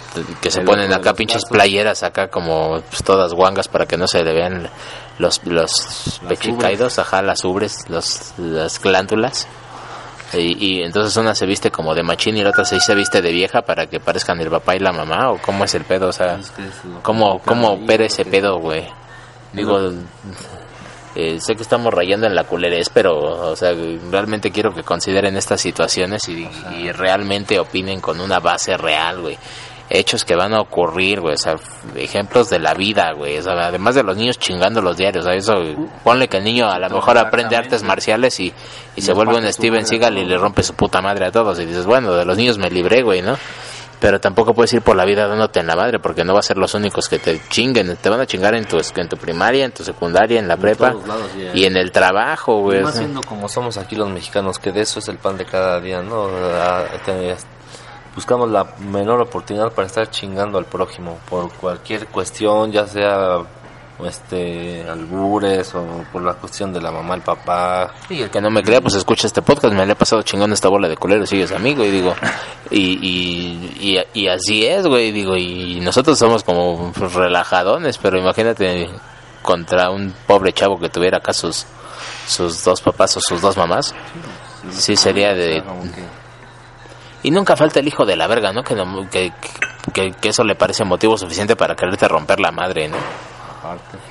que 0.41 0.51
se 0.51 0.61
ponen 0.61 0.91
acá 0.93 1.13
pinches 1.13 1.45
playeras 1.45 2.03
acá 2.03 2.27
como 2.29 2.81
pues, 2.89 3.03
todas 3.03 3.33
guangas 3.33 3.67
para 3.67 3.85
que 3.85 3.97
no 3.97 4.07
se 4.07 4.23
le 4.23 4.33
vean 4.33 4.69
los, 5.19 5.43
los 5.45 6.19
pechicaidos, 6.27 6.99
ajá, 6.99 7.21
las 7.21 7.43
ubres, 7.43 7.89
los, 7.89 8.33
las 8.37 8.79
glándulas. 8.81 9.47
Y, 10.33 10.77
y 10.79 10.83
entonces 10.83 11.17
una 11.17 11.35
se 11.35 11.45
viste 11.45 11.71
como 11.71 11.93
de 11.93 12.03
machín 12.03 12.37
y 12.37 12.43
la 12.43 12.51
otra 12.51 12.63
se, 12.63 12.79
se 12.79 12.95
viste 12.95 13.21
de 13.21 13.31
vieja 13.31 13.63
para 13.63 13.87
que 13.87 13.99
parezcan 13.99 14.39
el 14.39 14.49
papá 14.49 14.75
y 14.75 14.79
la 14.79 14.91
mamá, 14.93 15.31
o 15.31 15.37
cómo 15.39 15.65
es 15.65 15.75
el 15.75 15.83
pedo, 15.83 16.07
o 16.07 16.13
sea, 16.13 16.35
Es 16.35 16.51
que 16.51 16.61
es 16.63 16.73
cómo, 17.03 17.39
cómo 17.39 17.71
opera 17.71 18.05
ese 18.05 18.23
pedo, 18.23 18.57
güey. 18.59 18.87
Digo, 19.51 19.91
eh, 21.15 21.39
sé 21.41 21.55
que 21.55 21.63
estamos 21.63 21.93
rayando 21.93 22.25
en 22.25 22.35
la 22.35 22.45
culerez, 22.45 22.89
pero, 22.89 23.51
o 23.51 23.55
sea, 23.55 23.73
realmente 24.09 24.51
quiero 24.51 24.73
que 24.73 24.83
consideren 24.83 25.35
estas 25.35 25.59
situaciones 25.59 26.27
y, 26.29 26.47
y 26.77 26.91
realmente 26.91 27.59
opinen 27.59 27.99
con 27.99 28.21
una 28.21 28.39
base 28.39 28.77
real, 28.77 29.21
güey. 29.21 29.37
Hechos 29.93 30.23
que 30.23 30.37
van 30.37 30.53
a 30.53 30.61
ocurrir, 30.61 31.19
güey, 31.19 31.33
o 31.33 31.37
sea, 31.37 31.55
ejemplos 31.95 32.49
de 32.49 32.59
la 32.59 32.73
vida, 32.73 33.11
güey. 33.13 33.37
O 33.39 33.41
sea, 33.41 33.53
además 33.67 33.95
de 33.95 34.03
los 34.03 34.15
niños 34.15 34.39
chingando 34.39 34.81
los 34.81 34.95
diarios, 34.95 35.25
o 35.25 35.27
sea, 35.27 35.37
eso, 35.37 35.53
ponle 36.01 36.29
que 36.29 36.37
el 36.37 36.45
niño 36.45 36.69
a 36.69 36.79
lo 36.79 36.89
mejor 36.89 37.17
aprende 37.17 37.57
artes 37.57 37.83
marciales 37.83 38.39
y, 38.39 38.53
y 38.95 39.01
se 39.01 39.11
vuelve 39.11 39.35
un 39.35 39.51
Steven 39.51 39.85
Seagal 39.85 40.17
y 40.17 40.23
le 40.23 40.37
rompe 40.37 40.63
su 40.63 40.75
puta 40.75 41.01
madre 41.01 41.25
a 41.25 41.31
todos. 41.31 41.59
Y 41.59 41.65
dices, 41.65 41.85
bueno, 41.85 42.13
de 42.13 42.23
los 42.23 42.37
niños 42.37 42.57
me 42.57 42.69
libré, 42.69 43.01
güey, 43.03 43.21
¿no? 43.21 43.37
Pero 44.01 44.19
tampoco 44.19 44.55
puedes 44.55 44.73
ir 44.73 44.81
por 44.81 44.95
la 44.95 45.05
vida 45.05 45.27
dándote 45.27 45.59
en 45.59 45.67
la 45.67 45.75
madre, 45.75 45.99
porque 45.99 46.25
no 46.25 46.33
va 46.33 46.39
a 46.39 46.43
ser 46.43 46.57
los 46.57 46.73
únicos 46.73 47.07
que 47.07 47.19
te 47.19 47.39
chinguen. 47.49 47.95
Te 47.97 48.09
van 48.09 48.19
a 48.19 48.25
chingar 48.25 48.55
en 48.55 48.65
tu, 48.65 48.77
en 48.77 49.07
tu 49.07 49.15
primaria, 49.15 49.63
en 49.63 49.71
tu 49.71 49.83
secundaria, 49.83 50.39
en 50.39 50.47
la 50.47 50.57
prepa 50.57 50.93
lados, 51.05 51.29
y 51.53 51.65
en 51.65 51.77
el 51.77 51.91
trabajo, 51.91 52.61
güey. 52.61 52.81
Más 52.81 52.95
siendo 52.95 53.21
como 53.21 53.47
somos 53.47 53.77
aquí 53.77 53.95
los 53.95 54.09
mexicanos, 54.09 54.57
que 54.57 54.71
de 54.71 54.81
eso 54.81 54.97
es 54.97 55.07
el 55.07 55.17
pan 55.17 55.37
de 55.37 55.45
cada 55.45 55.79
día, 55.79 56.01
¿no? 56.01 56.27
Ah, 56.55 56.83
Buscamos 58.15 58.49
la 58.49 58.65
menor 58.79 59.21
oportunidad 59.21 59.71
para 59.71 59.87
estar 59.87 60.09
chingando 60.09 60.57
al 60.57 60.65
prójimo 60.65 61.17
por 61.29 61.49
cualquier 61.53 62.07
cuestión, 62.07 62.71
ya 62.71 62.85
sea 62.85 63.37
este 64.05 64.83
albures 64.89 65.73
o 65.75 66.05
por 66.11 66.21
la 66.21 66.33
cuestión 66.33 66.73
de 66.73 66.81
la 66.81 66.91
mamá, 66.91 67.15
el 67.15 67.21
papá. 67.21 67.93
Y 68.09 68.21
el 68.21 68.29
que 68.29 68.41
no 68.41 68.49
me 68.49 68.63
crea, 68.63 68.81
pues 68.81 68.95
escucha 68.95 69.27
este 69.27 69.41
podcast. 69.41 69.73
Me 69.73 69.85
le 69.85 69.93
he 69.93 69.95
pasado 69.95 70.21
chingando 70.21 70.53
esta 70.53 70.69
bola 70.69 70.87
de 70.87 70.97
culeros 70.97 71.31
y 71.33 71.41
es 71.41 71.51
amigo. 71.51 71.83
Y 71.83 71.91
digo, 71.91 72.13
y, 72.69 72.99
y, 73.01 73.97
y, 74.13 74.21
y 74.21 74.27
así 74.27 74.65
es, 74.65 74.87
güey. 74.87 75.11
Digo, 75.11 75.37
y 75.37 75.79
nosotros 75.81 76.17
somos 76.17 76.43
como 76.43 76.91
pues, 76.93 77.13
relajadones, 77.13 77.97
pero 77.97 78.17
imagínate 78.17 78.89
contra 79.41 79.89
un 79.89 80.13
pobre 80.27 80.53
chavo 80.53 80.79
que 80.79 80.89
tuviera 80.89 81.17
acá 81.17 81.33
sus, 81.33 81.65
sus 82.27 82.63
dos 82.63 82.81
papás 82.81 83.17
o 83.17 83.19
sus 83.21 83.41
dos 83.41 83.57
mamás. 83.57 83.93
Sí, 84.71 84.95
sería 84.95 85.33
de. 85.33 85.63
Y 87.23 87.31
nunca 87.31 87.55
falta 87.55 87.79
el 87.79 87.87
hijo 87.87 88.05
de 88.05 88.15
la 88.15 88.27
verga, 88.27 88.51
¿no? 88.51 88.63
Que, 88.63 88.75
que, 89.11 89.31
que, 89.93 90.11
que 90.11 90.29
eso 90.29 90.43
le 90.43 90.55
parece 90.55 90.83
motivo 90.83 91.17
suficiente 91.17 91.55
para 91.55 91.75
quererte 91.75 92.07
romper 92.07 92.39
la 92.39 92.51
madre, 92.51 92.87
¿no? 92.87 92.97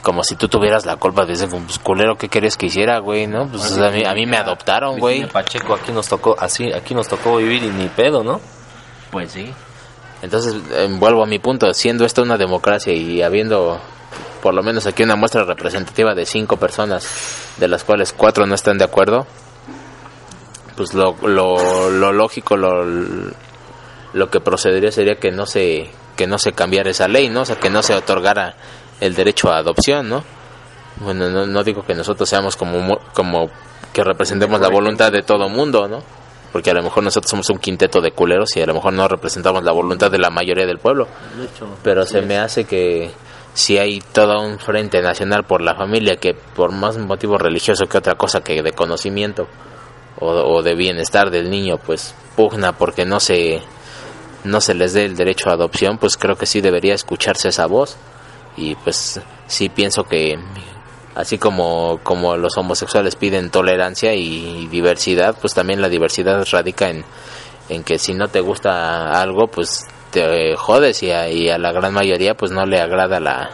Como 0.03 0.23
si 0.23 0.37
tú 0.37 0.49
tuvieras 0.49 0.87
la 0.87 0.97
culpa 0.97 1.25
de 1.27 1.33
ese 1.33 1.49
pues, 1.49 1.79
culero, 1.79 2.17
¿qué 2.17 2.29
querías 2.29 2.57
que 2.57 2.67
hiciera, 2.67 2.99
güey? 2.99 3.27
¿No? 3.27 3.49
Pues 3.49 3.77
a 3.79 3.91
mí, 3.91 4.05
a 4.05 4.15
mí 4.15 4.27
me 4.27 4.37
adoptaron, 4.37 4.99
güey. 4.99 5.21
Virginia 5.21 5.33
Pacheco, 5.33 5.75
aquí 5.75 5.93
nos 5.93 6.09
tocó, 6.09 6.37
así, 6.39 6.73
aquí 6.73 6.95
nos 6.95 7.09
tocó 7.09 7.37
vivir 7.37 7.65
y 7.65 7.69
ni 7.69 7.89
pedo, 7.89 8.23
¿no? 8.23 8.41
Pues 9.11 9.33
sí. 9.33 9.53
Entonces, 10.23 10.55
eh, 10.73 10.89
vuelvo 10.99 11.23
a 11.23 11.27
mi 11.27 11.39
punto, 11.39 11.73
siendo 11.75 12.05
esto 12.05 12.23
una 12.23 12.37
democracia 12.37 12.93
y 12.93 13.23
habiendo 13.23 13.81
por 14.43 14.55
lo 14.55 14.63
menos 14.63 14.87
aquí 14.87 15.03
una 15.03 15.17
muestra 15.17 15.45
representativa 15.45 16.15
de 16.15 16.27
cinco 16.27 16.57
personas, 16.57 17.07
de 17.59 17.69
las 17.69 17.85
cuales 17.85 18.13
cuatro 18.13 18.47
no 18.47 18.55
están 18.55 18.79
de 18.79 18.85
acuerdo, 18.85 19.27
pues 20.77 20.95
lo, 20.95 21.17
lo, 21.23 21.91
lo 21.91 22.13
lógico, 22.13 22.57
lo, 22.57 22.85
lo 24.13 24.31
que 24.31 24.41
procedería 24.41 24.91
sería 24.93 25.17
que 25.17 25.31
no 25.31 25.47
se 25.47 25.91
que 26.17 26.27
no 26.27 26.39
se 26.39 26.53
cambiara 26.53 26.91
esa 26.91 27.09
ley, 27.09 27.31
¿no? 27.31 27.43
O 27.43 27.45
sea, 27.47 27.57
que 27.57 27.71
no 27.71 27.83
se 27.83 27.95
otorgara 27.95 28.55
el 29.01 29.15
derecho 29.15 29.51
a 29.51 29.59
adopción, 29.59 30.09
¿no? 30.09 30.25
Bueno, 30.97 31.31
no, 31.31 31.47
no 31.47 31.65
digo 31.65 31.85
que 31.85 31.95
nosotros 31.95 32.29
seamos 32.29 32.57
como 32.57 32.99
como 33.15 33.51
que 33.93 34.05
representemos 34.05 34.61
la 34.61 34.69
voluntad 34.69 35.11
de 35.11 35.23
todo 35.23 35.49
mundo, 35.49 35.89
¿no? 35.89 36.03
Porque 36.53 36.71
a 36.71 36.75
lo 36.75 36.83
mejor 36.83 37.03
nosotros 37.05 37.31
somos 37.31 37.49
un 37.51 37.59
quinteto 37.59 38.01
de 38.01 38.13
culeros 38.13 38.57
y 38.57 38.63
a 38.63 38.67
lo 38.67 38.75
mejor 38.75 38.93
no 38.93 39.07
representamos 39.09 39.63
la 39.63 39.73
voluntad 39.73 40.11
de 40.11 40.19
la 40.19 40.31
mayoría 40.31 40.67
del 40.67 40.79
pueblo. 40.79 41.07
Pero 41.83 42.05
se 42.07 42.23
me 42.23 42.39
hace 42.39 42.65
que 42.65 43.11
si 43.55 43.79
hay 43.79 44.01
todo 44.01 44.41
un 44.43 44.59
frente 44.59 45.01
nacional 45.01 45.45
por 45.45 45.61
la 45.61 45.75
familia 45.75 46.17
que 46.17 46.35
por 46.35 46.73
más 46.73 46.99
motivo 46.99 47.39
religioso 47.39 47.87
que 47.87 47.99
otra 47.99 48.17
cosa 48.17 48.43
que 48.43 48.63
de 48.63 48.73
conocimiento 48.73 49.49
o, 50.19 50.29
o 50.29 50.63
de 50.63 50.75
bienestar 50.75 51.31
del 51.31 51.51
niño, 51.51 51.79
pues 51.79 52.15
pugna 52.37 52.73
porque 52.73 53.05
no 53.05 53.21
se 53.21 53.63
no 54.43 54.61
se 54.61 54.75
les 54.75 54.93
dé 54.95 55.05
el 55.05 55.17
derecho 55.17 55.51
a 55.51 55.53
adopción, 55.53 55.99
pues 55.99 56.17
creo 56.17 56.37
que 56.37 56.47
sí 56.47 56.61
debería 56.61 56.95
escucharse 56.95 57.49
esa 57.49 57.67
voz 57.67 57.97
y 58.57 58.75
pues 58.77 59.21
sí 59.47 59.69
pienso 59.69 60.05
que 60.05 60.39
así 61.15 61.39
como 61.39 62.01
como 62.03 62.37
los 62.37 62.57
homosexuales 62.57 63.17
piden 63.17 63.51
tolerancia 63.51 64.15
y 64.15 64.67
diversidad, 64.69 65.37
pues 65.41 65.55
también 65.55 65.81
la 65.81 65.89
diversidad 65.89 66.47
radica 66.51 66.89
en 66.91 67.05
en 67.69 67.85
que 67.85 67.99
si 67.99 68.15
no 68.15 68.29
te 68.29 68.41
gusta 68.41 69.21
algo, 69.21 69.47
pues 69.47 69.87
te 70.11 70.57
jodes 70.57 71.03
y 71.05 71.13
a, 71.13 71.29
y 71.29 71.49
a 71.49 71.59
la 71.59 71.71
gran 71.73 71.95
mayoría 71.95 72.35
pues 72.35 72.51
no 72.51 72.67
le 72.67 72.81
agrada 72.81 73.21
la 73.21 73.51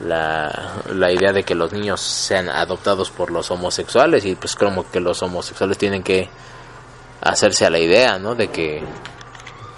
la, 0.00 0.72
la 0.92 1.12
idea 1.12 1.32
de 1.32 1.44
que 1.44 1.54
los 1.54 1.72
niños 1.72 2.00
sean 2.00 2.48
adoptados 2.48 3.10
por 3.10 3.30
los 3.30 3.50
homosexuales 3.50 4.24
y 4.24 4.34
pues 4.34 4.56
como 4.56 4.90
que 4.90 5.00
los 5.00 5.22
homosexuales 5.22 5.78
tienen 5.78 6.02
que 6.02 6.28
hacerse 7.20 7.64
a 7.64 7.70
la 7.70 7.78
idea, 7.78 8.18
¿no? 8.18 8.34
De 8.34 8.48
que 8.48 8.82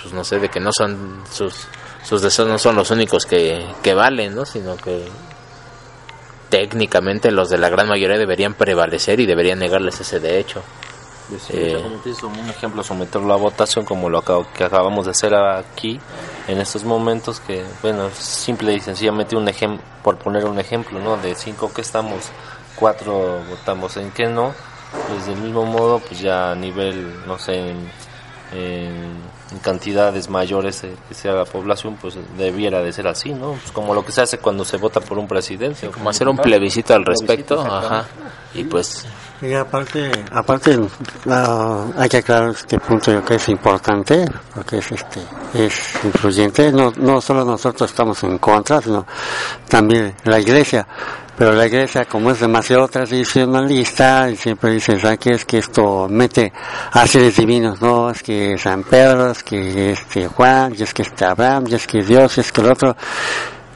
pues 0.01 0.15
no 0.15 0.25
sé, 0.25 0.39
de 0.39 0.49
que 0.49 0.61
no 0.61 0.71
son 0.73 1.23
sus 1.31 1.67
sus 2.09 2.23
deseos 2.23 2.49
no 2.49 2.59
son 2.59 2.77
los 2.77 2.91
únicos 2.91 3.27
que, 3.27 3.67
que 3.83 3.95
valen, 3.95 4.35
¿no? 4.35 4.45
Sino 4.47 4.77
que 4.77 5.07
técnicamente 6.49 7.31
los 7.31 7.49
de 7.51 7.59
la 7.59 7.69
gran 7.69 7.89
mayoría 7.89 8.19
deberían 8.19 8.55
prevalecer 8.55 9.19
y 9.21 9.27
deberían 9.27 9.59
negarles 9.59 10.01
ese 10.01 10.21
derecho. 10.21 10.63
Eh, 11.51 11.81
como 11.83 11.97
te 11.97 12.11
hizo 12.11 12.29
un 12.29 12.49
ejemplo, 12.49 12.85
someterlo 12.85 13.35
a 13.35 13.37
votación 13.37 13.85
como 13.85 14.09
lo 14.09 14.19
acabo- 14.23 14.47
que 14.55 14.63
acabamos 14.63 15.07
de 15.07 15.11
hacer 15.11 15.35
aquí 15.35 15.99
en 16.47 16.61
estos 16.61 16.85
momentos 16.85 17.41
que, 17.41 17.65
bueno, 17.83 18.09
simple 18.17 18.75
y 18.75 18.81
sencillamente 18.81 19.35
un 19.35 19.49
ejemplo, 19.49 19.85
por 20.05 20.19
poner 20.19 20.45
un 20.45 20.61
ejemplo, 20.61 21.01
¿no? 21.01 21.17
De 21.17 21.35
cinco 21.35 21.73
que 21.75 21.81
estamos, 21.81 22.27
cuatro 22.77 23.41
votamos 23.51 23.97
en 23.97 24.13
que 24.13 24.27
no, 24.27 24.55
pues 25.09 25.27
del 25.27 25.39
mismo 25.39 25.65
modo, 25.67 25.99
pues 25.99 26.21
ya 26.21 26.53
a 26.53 26.55
nivel, 26.55 27.27
no 27.27 27.37
sé, 27.41 27.71
en, 27.71 27.91
en- 28.53 29.36
en 29.57 29.63
cantidades 29.63 30.29
mayores 30.29 30.85
eh, 30.85 30.95
que 31.09 31.15
sea 31.15 31.33
la 31.33 31.45
población, 31.47 31.97
pues 32.01 32.17
debiera 32.37 32.83
de 32.83 32.93
ser 32.93 33.07
así, 33.09 33.33
¿no? 33.33 33.53
Pues 33.53 33.73
como 33.73 33.95
lo 33.95 34.05
que 34.05 34.13
se 34.13 34.21
hace 34.21 34.39
cuando 34.39 34.65
se 34.65 34.77
vota 34.77 35.01
por 35.01 35.19
un 35.19 35.27
presidente. 35.27 35.89
como 35.89 36.11
hacer 36.11 36.29
un 36.29 36.37
plebiscito 36.37 36.95
al 36.95 37.05
respecto, 37.05 37.61
ajá. 37.61 38.05
Y 38.55 38.65
pues 38.65 39.05
Y 39.43 39.53
aparte, 39.53 40.11
aparte 40.33 40.79
la- 41.25 41.87
hay 41.99 42.09
que 42.09 42.19
aclarar 42.19 42.51
este 42.51 42.79
punto 42.79 43.13
yo 43.13 43.23
que 43.25 43.35
es 43.35 43.49
importante, 43.51 44.25
porque 44.55 44.79
es 44.79 44.93
este 44.93 45.21
es 45.55 46.05
influyente. 46.05 46.73
No, 46.73 46.93
no 46.97 47.21
solo 47.21 47.45
nosotros 47.45 47.91
estamos 47.91 48.23
en 48.25 48.39
contra, 48.39 48.81
sino 48.81 49.07
también 49.69 50.15
la 50.25 50.39
iglesia. 50.39 50.87
Pero 51.37 51.53
la 51.53 51.67
iglesia, 51.67 52.07
como 52.07 52.31
es 52.31 52.41
demasiado 52.41 52.89
tradicionalista, 52.89 54.31
y 54.31 54.37
siempre 54.37 54.73
dice, 54.73 54.99
¿sabes 54.99 55.19
qué? 55.19 55.31
Es 55.33 55.45
que 55.45 55.59
esto 55.59 56.09
mete 56.09 56.53
a 56.93 57.07
seres 57.07 57.37
divinos, 57.37 57.81
¿no? 57.81 58.11
Es 58.11 58.23
que 58.23 58.57
San 58.57 58.83
Pedro, 58.85 59.31
es 59.31 59.43
que 59.43 59.93
este 59.93 60.29
Juan, 60.29 60.75
y 60.79 60.83
es 60.83 60.95
que 60.95 61.03
este 61.03 61.25
Abraham, 61.27 61.65
y 61.69 61.75
es 61.75 61.87
que 61.87 62.03
Dios, 62.03 62.39
y 62.39 62.41
es 62.41 62.51
que 62.53 62.61
el 62.63 62.73
otro 62.73 62.97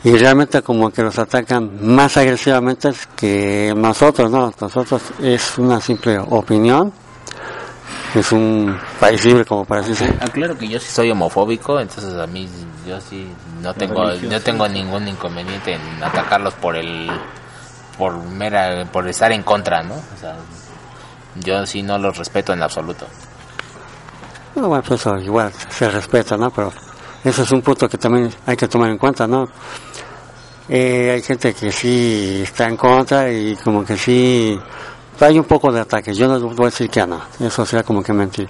y 0.02 0.16
realmente 0.16 0.62
como 0.62 0.90
que 0.90 1.02
los 1.02 1.18
atacan 1.18 1.78
más 1.82 2.16
agresivamente 2.16 2.90
que 3.16 3.74
nosotros, 3.76 4.30
¿no? 4.30 4.52
Nosotros 4.58 5.02
es 5.20 5.58
una 5.58 5.78
simple 5.78 6.18
opinión, 6.18 6.90
es 8.14 8.32
un 8.32 8.78
país 8.98 9.22
libre 9.26 9.44
como 9.44 9.66
para 9.66 9.82
así 9.82 9.90
decir. 9.90 10.14
Aclaro 10.20 10.56
que 10.56 10.68
yo 10.68 10.80
sí 10.80 10.90
soy 10.90 11.10
homofóbico, 11.10 11.78
entonces 11.78 12.14
a 12.14 12.26
mí 12.26 12.48
yo 12.88 12.98
sí 13.00 13.26
no 13.62 13.74
tengo 13.74 14.10
no 14.14 14.40
tengo 14.40 14.66
ningún 14.68 15.06
inconveniente 15.06 15.74
en 15.74 16.02
atacarlos 16.02 16.54
por 16.54 16.76
el 16.76 17.10
por 18.00 18.16
mera 18.18 18.86
por 18.90 19.06
estar 19.06 19.30
en 19.30 19.42
contra, 19.42 19.82
¿no? 19.82 19.94
Yo 21.36 21.66
sí 21.66 21.82
no 21.82 21.98
los 21.98 22.16
respeto 22.16 22.54
en 22.54 22.62
absoluto. 22.62 23.06
No, 24.56 24.68
bueno, 24.68 24.82
pues 24.82 25.02
eso 25.02 25.18
igual 25.18 25.52
se 25.68 25.90
respeta, 25.90 26.38
¿no? 26.38 26.50
Pero 26.50 26.72
eso 27.22 27.42
es 27.42 27.52
un 27.52 27.60
punto 27.60 27.90
que 27.90 27.98
también 27.98 28.30
hay 28.46 28.56
que 28.56 28.68
tomar 28.68 28.88
en 28.90 28.96
cuenta, 28.96 29.26
¿no? 29.26 29.46
Eh, 30.66 31.10
hay 31.12 31.22
gente 31.22 31.52
que 31.52 31.70
sí 31.70 32.40
está 32.42 32.68
en 32.68 32.78
contra 32.78 33.30
y 33.30 33.54
como 33.56 33.84
que 33.84 33.98
sí 33.98 34.58
hay 35.20 35.38
un 35.38 35.44
poco 35.44 35.70
de 35.70 35.80
ataques. 35.80 36.16
Yo 36.16 36.26
no 36.26 36.40
voy 36.40 36.66
a 36.66 36.70
decir 36.70 36.88
que 36.88 37.06
no, 37.06 37.20
eso 37.38 37.66
sería 37.66 37.84
como 37.84 38.02
que 38.02 38.14
mentir. 38.14 38.48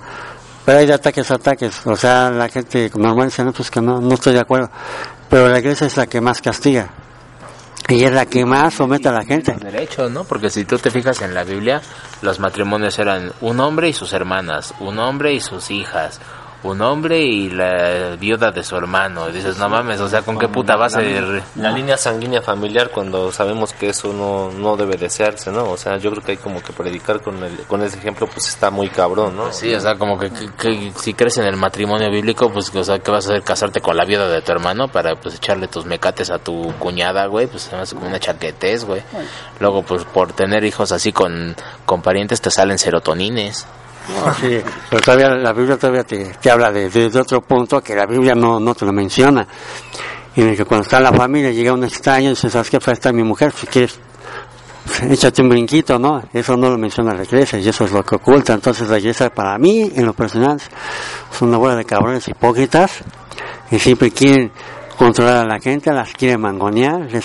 Pero 0.64 0.78
hay 0.78 0.86
de 0.86 0.94
ataques 0.94 1.28
a 1.28 1.34
ataques, 1.34 1.84
o 1.88 1.96
sea, 1.96 2.30
la 2.30 2.48
gente 2.48 2.88
normal 2.94 3.26
dice, 3.26 3.44
pues 3.46 3.68
que 3.68 3.80
no, 3.80 4.00
no 4.00 4.14
estoy 4.14 4.34
de 4.34 4.40
acuerdo. 4.40 4.70
pero 5.28 5.48
la 5.48 5.58
iglesia 5.58 5.88
es 5.88 5.96
la 5.96 6.06
que 6.06 6.20
más 6.20 6.40
castiga 6.40 6.88
y 7.88 8.04
es 8.04 8.12
la 8.12 8.26
que 8.26 8.44
más 8.44 8.74
somete 8.74 9.08
a 9.08 9.12
la 9.12 9.24
gente. 9.24 9.52
Derecho, 9.60 10.08
¿no? 10.08 10.24
Porque 10.24 10.50
si 10.50 10.64
tú 10.64 10.78
te 10.78 10.90
fijas 10.90 11.20
en 11.22 11.34
la 11.34 11.44
Biblia, 11.44 11.80
los 12.22 12.38
matrimonios 12.38 12.98
eran 12.98 13.32
un 13.40 13.60
hombre 13.60 13.88
y 13.88 13.92
sus 13.92 14.12
hermanas, 14.12 14.74
un 14.80 14.98
hombre 14.98 15.32
y 15.32 15.40
sus 15.40 15.70
hijas, 15.70 16.20
un 16.62 16.80
hombre 16.82 17.20
y 17.20 17.48
la 17.50 18.16
viuda 18.16 18.50
de 18.50 18.62
su 18.62 18.76
hermano. 18.76 19.28
Y 19.28 19.32
dices, 19.32 19.56
no 19.58 19.68
mames, 19.68 20.00
o 20.00 20.08
sea, 20.08 20.22
¿con 20.22 20.38
qué 20.38 20.46
puta 20.48 20.76
base? 20.76 21.00
de- 21.00 21.42
La 21.56 21.70
línea 21.72 21.96
sanguínea 21.96 22.42
familiar 22.42 22.90
cuando 22.90 23.32
sabemos 23.32 23.72
que 23.72 23.88
eso 23.90 24.12
no, 24.12 24.50
no 24.52 24.76
debe 24.76 24.96
desearse, 24.96 25.50
¿no? 25.50 25.70
O 25.70 25.76
sea, 25.76 25.96
yo 25.96 26.10
creo 26.10 26.22
que 26.22 26.32
hay 26.32 26.36
como 26.36 26.62
que 26.62 26.72
predicar 26.72 27.20
con, 27.22 27.42
el, 27.42 27.56
con 27.66 27.82
ese 27.82 27.96
ejemplo, 27.98 28.26
pues 28.26 28.48
está 28.48 28.70
muy 28.70 28.88
cabrón, 28.90 29.36
¿no? 29.36 29.52
Sí, 29.52 29.74
o 29.74 29.80
sea, 29.80 29.96
como 29.96 30.18
que, 30.18 30.30
que- 30.30 30.50
que 30.52 30.92
si 30.98 31.14
crees 31.14 31.38
en 31.38 31.46
el 31.46 31.56
matrimonio 31.56 32.10
bíblico, 32.10 32.50
pues, 32.50 32.74
o 32.74 32.84
sea, 32.84 32.98
¿qué 32.98 33.10
vas 33.10 33.26
a 33.26 33.30
hacer? 33.30 33.42
¿Casarte 33.42 33.80
con 33.80 33.96
la 33.96 34.04
viuda 34.04 34.28
de 34.28 34.42
tu 34.42 34.52
hermano 34.52 34.88
para, 34.88 35.14
pues, 35.16 35.36
echarle 35.36 35.66
tus 35.68 35.86
mecates 35.86 36.30
a 36.30 36.38
tu 36.38 36.72
cuñada, 36.78 37.26
güey? 37.26 37.46
Pues, 37.46 37.72
hace 37.72 37.94
como 37.94 38.06
una 38.08 38.20
chaquetez, 38.20 38.84
güey. 38.84 39.02
Luego, 39.60 39.82
pues, 39.82 40.04
por 40.04 40.32
tener 40.32 40.64
hijos 40.64 40.92
así 40.92 41.12
con, 41.12 41.56
con 41.86 42.02
parientes 42.02 42.40
te 42.40 42.50
salen 42.50 42.78
serotonines. 42.78 43.66
Sí, 44.40 44.58
pero 44.88 45.02
todavía 45.02 45.30
la 45.30 45.52
Biblia 45.52 45.76
todavía 45.76 46.04
te, 46.04 46.24
te 46.40 46.50
habla 46.50 46.70
de, 46.72 46.88
de- 46.90 47.18
otro 47.18 47.40
punto 47.42 47.80
que 47.82 47.94
la 47.94 48.06
Biblia 48.06 48.34
no, 48.34 48.58
no 48.60 48.74
te 48.74 48.84
lo 48.84 48.92
menciona. 48.92 49.46
En 50.36 50.48
el 50.48 50.56
que 50.56 50.64
cuando 50.64 50.82
está 50.84 51.00
la 51.00 51.12
familia 51.12 51.50
llega 51.50 51.72
un 51.72 51.84
extraño 51.84 52.26
y 52.26 52.30
dice, 52.30 52.48
¿sabes 52.50 52.70
qué? 52.70 52.80
Fue 52.80 52.92
esta 52.92 53.12
mi 53.12 53.22
mujer, 53.24 53.52
si 53.52 53.66
quieres, 53.66 53.98
échate 55.10 55.42
un 55.42 55.48
brinquito, 55.48 55.98
¿no? 55.98 56.22
Eso 56.32 56.56
no 56.56 56.70
lo 56.70 56.78
menciona 56.78 57.14
la 57.14 57.24
iglesia 57.24 57.58
y 57.58 57.68
eso 57.68 57.84
es 57.84 57.92
lo 57.92 58.02
que 58.04 58.14
oculta. 58.16 58.52
Entonces 58.54 58.88
la 58.88 58.98
iglesia 58.98 59.30
para 59.30 59.58
mí, 59.58 59.90
en 59.94 60.06
lo 60.06 60.12
personal, 60.12 60.56
es 61.32 61.42
una 61.42 61.56
bola 61.56 61.76
de 61.76 61.84
cabrones 61.84 62.26
hipócritas 62.28 62.98
que 63.68 63.78
siempre 63.78 64.10
quieren 64.10 64.52
controlar 65.00 65.38
a 65.38 65.44
la 65.46 65.58
gente, 65.58 65.90
las 65.94 66.12
quieren 66.12 66.42
mangonear, 66.42 67.00
les, 67.10 67.24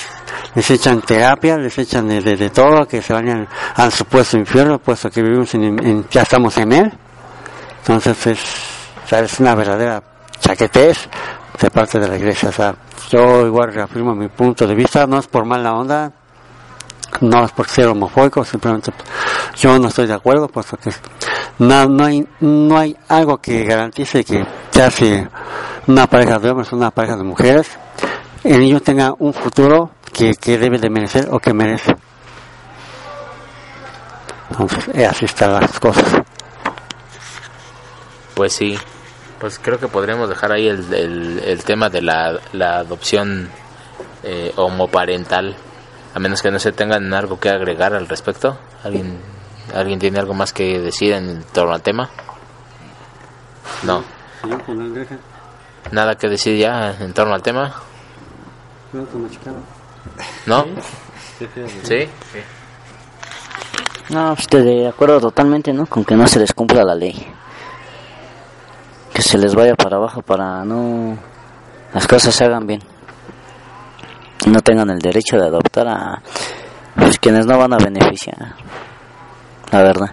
les 0.55 0.71
echan 0.71 1.01
terapia, 1.01 1.57
les 1.57 1.77
echan 1.77 2.07
de, 2.07 2.21
de- 2.21 2.49
todo, 2.49 2.87
que 2.87 3.01
se 3.01 3.11
vayan 3.11 3.45
al 3.75 3.91
supuesto 3.91 4.37
infierno, 4.37 4.79
puesto 4.79 5.09
que 5.09 5.21
vivimos 5.21 5.53
en, 5.55 6.05
ya 6.09 6.21
estamos 6.21 6.57
en 6.57 6.71
él. 6.71 6.93
Entonces 7.79 8.27
es, 8.27 8.39
es 9.11 9.39
una 9.41 9.55
verdadera 9.55 10.01
chaquetez 10.39 11.09
de 11.61 11.69
parte 11.69 11.99
de 11.99 12.07
la 12.07 12.15
iglesia. 12.15 12.47
O 12.47 12.53
sea, 12.53 12.73
yo 13.09 13.45
igual 13.45 13.73
reafirmo 13.73 14.15
mi 14.15 14.29
punto 14.29 14.65
de 14.65 14.73
vista, 14.73 15.05
no 15.05 15.19
es 15.19 15.27
por 15.27 15.43
mala 15.43 15.73
onda, 15.73 16.13
no 17.19 17.43
es 17.43 17.51
por 17.51 17.67
ser 17.67 17.87
homofóbico, 17.87 18.45
simplemente 18.45 18.93
yo 19.57 19.79
no 19.79 19.87
estoy 19.87 20.07
de 20.07 20.13
acuerdo, 20.13 20.47
puesto 20.47 20.77
que 20.77 20.91
no, 21.59 21.85
no, 21.87 22.05
hay, 22.05 22.27
no 22.41 22.77
hay 22.77 22.95
algo 23.07 23.37
que 23.37 23.63
garantice 23.63 24.23
que 24.23 24.45
ya 24.71 24.91
si 24.91 25.25
una 25.87 26.07
pareja 26.07 26.39
de 26.39 26.49
hombres, 26.49 26.71
una 26.73 26.91
pareja 26.91 27.15
de 27.15 27.23
mujeres, 27.23 27.69
el 28.43 28.59
niño 28.59 28.79
tenga 28.79 29.13
un 29.17 29.33
futuro 29.33 29.91
que, 30.11 30.35
que 30.35 30.57
debe 30.57 30.77
de 30.77 30.89
merecer 30.89 31.27
o 31.31 31.39
que 31.39 31.53
merece. 31.53 31.95
Entonces, 34.51 34.87
eh, 34.93 35.05
así 35.05 35.25
están 35.25 35.53
las 35.53 35.79
cosas. 35.79 36.21
Pues 38.35 38.53
sí, 38.53 38.77
pues 39.39 39.59
creo 39.59 39.79
que 39.79 39.87
podríamos 39.87 40.29
dejar 40.29 40.51
ahí 40.51 40.67
el, 40.67 40.93
el, 40.93 41.39
el 41.39 41.63
tema 41.63 41.89
de 41.89 42.01
la, 42.01 42.39
la 42.53 42.79
adopción 42.79 43.49
eh, 44.23 44.51
homoparental, 44.55 45.55
a 46.13 46.19
menos 46.19 46.41
que 46.41 46.51
no 46.51 46.59
se 46.59 46.71
tengan 46.71 47.13
algo 47.13 47.39
que 47.39 47.49
agregar 47.49 47.93
al 47.93 48.07
respecto. 48.07 48.57
¿Alguien, 48.83 49.19
¿Alguien 49.73 49.99
tiene 49.99 50.19
algo 50.19 50.33
más 50.33 50.53
que 50.53 50.79
decir 50.79 51.13
en 51.13 51.43
torno 51.53 51.73
al 51.73 51.81
tema? 51.81 52.09
No, 53.83 54.03
nada 55.91 56.15
que 56.15 56.29
decir 56.29 56.57
ya 56.57 56.95
en 56.99 57.13
torno 57.13 57.33
al 57.33 57.41
tema. 57.41 57.73
¿No? 60.45 60.65
¿Sí? 61.83 62.07
No, 64.09 64.27
pues 64.29 64.41
estoy 64.41 64.63
de 64.63 64.87
acuerdo 64.87 65.19
totalmente, 65.19 65.73
¿no? 65.73 65.85
Con 65.87 66.05
que 66.05 66.15
no 66.15 66.27
se 66.27 66.39
les 66.39 66.53
cumpla 66.53 66.83
la 66.83 66.95
ley. 66.95 67.27
Que 69.13 69.21
se 69.21 69.37
les 69.37 69.55
vaya 69.55 69.75
para 69.75 69.97
abajo 69.97 70.21
para 70.21 70.63
no... 70.63 71.17
Las 71.93 72.07
cosas 72.07 72.35
se 72.35 72.45
hagan 72.45 72.67
bien. 72.67 72.81
No 74.47 74.61
tengan 74.61 74.89
el 74.91 74.99
derecho 74.99 75.37
de 75.37 75.47
adoptar 75.47 75.87
a... 75.87 76.21
Pues 76.95 77.17
quienes 77.19 77.45
no 77.45 77.57
van 77.57 77.73
a 77.73 77.77
beneficiar. 77.77 78.55
La 79.71 79.81
verdad. 79.81 80.11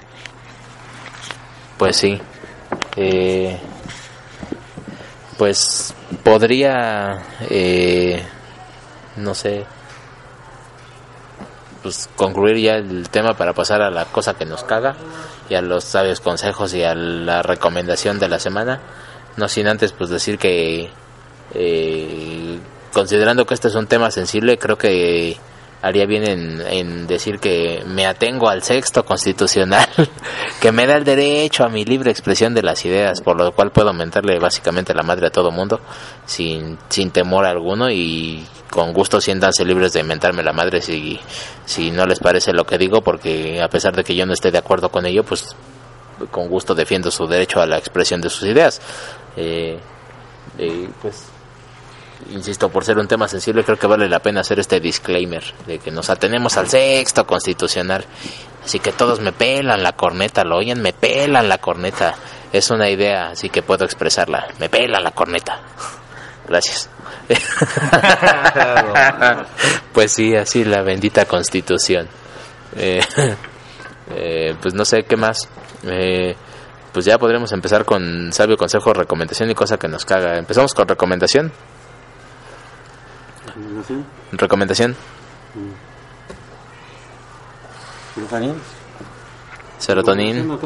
Pues 1.79 1.97
sí. 1.97 2.21
Eh, 2.97 3.59
pues 5.39 5.95
podría, 6.23 7.23
eh, 7.51 8.23
no 9.17 9.35
sé, 9.35 9.65
pues 11.83 12.09
concluir 12.15 12.59
ya 12.59 12.77
el 12.77 13.09
tema 13.09 13.35
para 13.35 13.53
pasar 13.53 13.83
a 13.83 13.91
la 13.91 14.05
cosa 14.05 14.35
que 14.35 14.45
nos 14.45 14.63
caga 14.63 14.95
y 15.49 15.55
a 15.55 15.63
los 15.63 15.85
sabios 15.85 16.21
consejos 16.21 16.75
y 16.75 16.85
a 16.85 16.95
la 16.95 17.43
recomendación 17.43 18.19
de 18.19 18.29
la 18.29 18.39
semana. 18.39 18.81
No 19.37 19.49
sin 19.49 19.67
antes 19.67 19.93
pues 19.93 20.11
decir 20.11 20.39
que 20.39 20.91
eh, 21.55 22.59
considerando 22.93 23.47
que 23.47 23.55
este 23.55 23.69
es 23.69 23.75
un 23.75 23.87
tema 23.87 24.11
sensible, 24.11 24.59
creo 24.59 24.79
que 24.79 25.37
haría 25.83 26.07
bien 26.07 26.25
en, 26.27 27.07
decir 27.07 27.41
que 27.41 27.83
me 27.87 28.07
atengo 28.07 28.49
al 28.49 28.63
sexto 28.63 29.05
constitucional, 29.05 29.87
que 30.61 30.73
me 30.73 30.87
da 30.87 30.97
el 30.97 31.05
derecho 31.05 31.65
a 31.65 31.69
mi 31.69 31.85
libre 31.85 32.11
expresión 32.11 32.55
de 32.55 32.63
las 32.63 32.85
ideas, 32.85 33.21
por 33.21 33.37
lo 33.37 33.53
cual 33.53 33.73
puedo 33.73 33.93
mentarle 33.93 34.39
básicamente 34.39 34.95
la 34.95 35.03
madre 35.03 35.27
a 35.27 35.31
todo 35.31 35.51
mundo 35.51 35.81
sin, 36.25 36.79
sin 36.89 37.11
temor 37.11 37.45
alguno 37.45 37.91
y 37.91 38.47
con 38.71 38.93
gusto 38.93 39.21
siéntanse 39.21 39.65
libres 39.65 39.93
de 39.93 40.05
mentarme 40.05 40.43
la 40.43 40.53
madre 40.53 40.81
si, 40.81 41.19
si 41.65 41.91
no 41.91 42.07
les 42.07 42.21
parece 42.21 42.53
lo 42.53 42.65
que 42.65 42.79
digo, 42.79 43.03
porque 43.03 43.61
a 43.61 43.69
pesar 43.69 43.95
de 43.95 44.05
que 44.05 44.15
yo 44.15 44.25
no 44.25 44.33
esté 44.33 44.51
de 44.51 44.59
acuerdo 44.59 44.89
con 44.89 45.05
ello, 45.05 45.25
pues 45.25 45.55
con 46.31 46.49
gusto 46.49 46.75
defiendo 46.75 47.11
su 47.11 47.27
derecho 47.27 47.61
a 47.61 47.67
la 47.67 47.77
expresión 47.77 48.21
de 48.21 48.31
sus 48.31 48.45
ideas. 48.45 48.81
Eh, 49.37 49.79
eh, 50.59 50.89
pues 51.01 51.32
insisto, 52.31 52.69
por 52.69 52.85
ser 52.85 52.99
un 52.99 53.09
tema 53.09 53.29
sensible, 53.29 53.65
creo 53.65 53.79
que 53.79 53.87
vale 53.87 54.09
la 54.09 54.21
pena 54.21 54.41
hacer 54.41 54.59
este 54.59 54.81
disclaimer 54.81 55.43
de 55.67 55.79
que 55.79 55.91
nos 55.91 56.11
atenemos 56.11 56.57
al 56.57 56.69
sexto 56.69 57.27
constitucional. 57.27 58.05
Así 58.65 58.79
que 58.79 58.93
todos 58.93 59.21
me 59.21 59.33
pelan 59.33 59.83
la 59.83 59.93
corneta, 59.93 60.45
¿lo 60.45 60.57
oyen? 60.57 60.81
Me 60.81 60.93
pelan 60.93 61.49
la 61.49 61.59
corneta. 61.59 62.15
Es 62.53 62.71
una 62.71 62.89
idea, 62.89 63.31
así 63.31 63.49
que 63.49 63.63
puedo 63.63 63.85
expresarla. 63.85 64.49
Me 64.59 64.69
pelan 64.69 65.03
la 65.03 65.11
corneta. 65.11 65.61
Gracias. 66.49 66.89
pues 69.93 70.13
sí, 70.13 70.37
así 70.37 70.65
la 70.65 70.83
bendita 70.83 71.25
constitución. 71.25 72.09
Eh, 72.77 73.01
eh, 74.15 74.55
pues 74.61 74.75
no 74.75 74.85
sé 74.85 75.05
qué 75.05 75.17
más. 75.17 75.49
Eh, 75.85 76.37
pues 76.93 77.07
ya 77.07 77.19
podremos 77.19 77.53
empezar 77.53 77.85
con 77.85 78.33
sabio 78.33 78.57
consejo, 78.57 78.93
recomendación 78.93 79.51
y 79.51 79.55
cosa 79.55 79.79
que 79.79 79.89
nos 79.89 80.05
caga. 80.05 80.37
Empezamos 80.37 80.75
con 80.75 80.87
recomendación. 80.87 81.53
Recomendación. 84.33 84.97
Serotonin. 89.79 90.59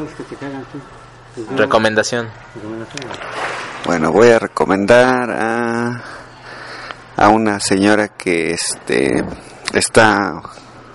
Recomendación. 1.55 2.29
Bueno, 3.85 4.11
voy 4.11 4.29
a 4.29 4.39
recomendar 4.39 5.31
a, 5.31 6.03
a 7.15 7.29
una 7.29 7.59
señora 7.59 8.09
que 8.09 8.51
este 8.51 9.23
está 9.73 10.41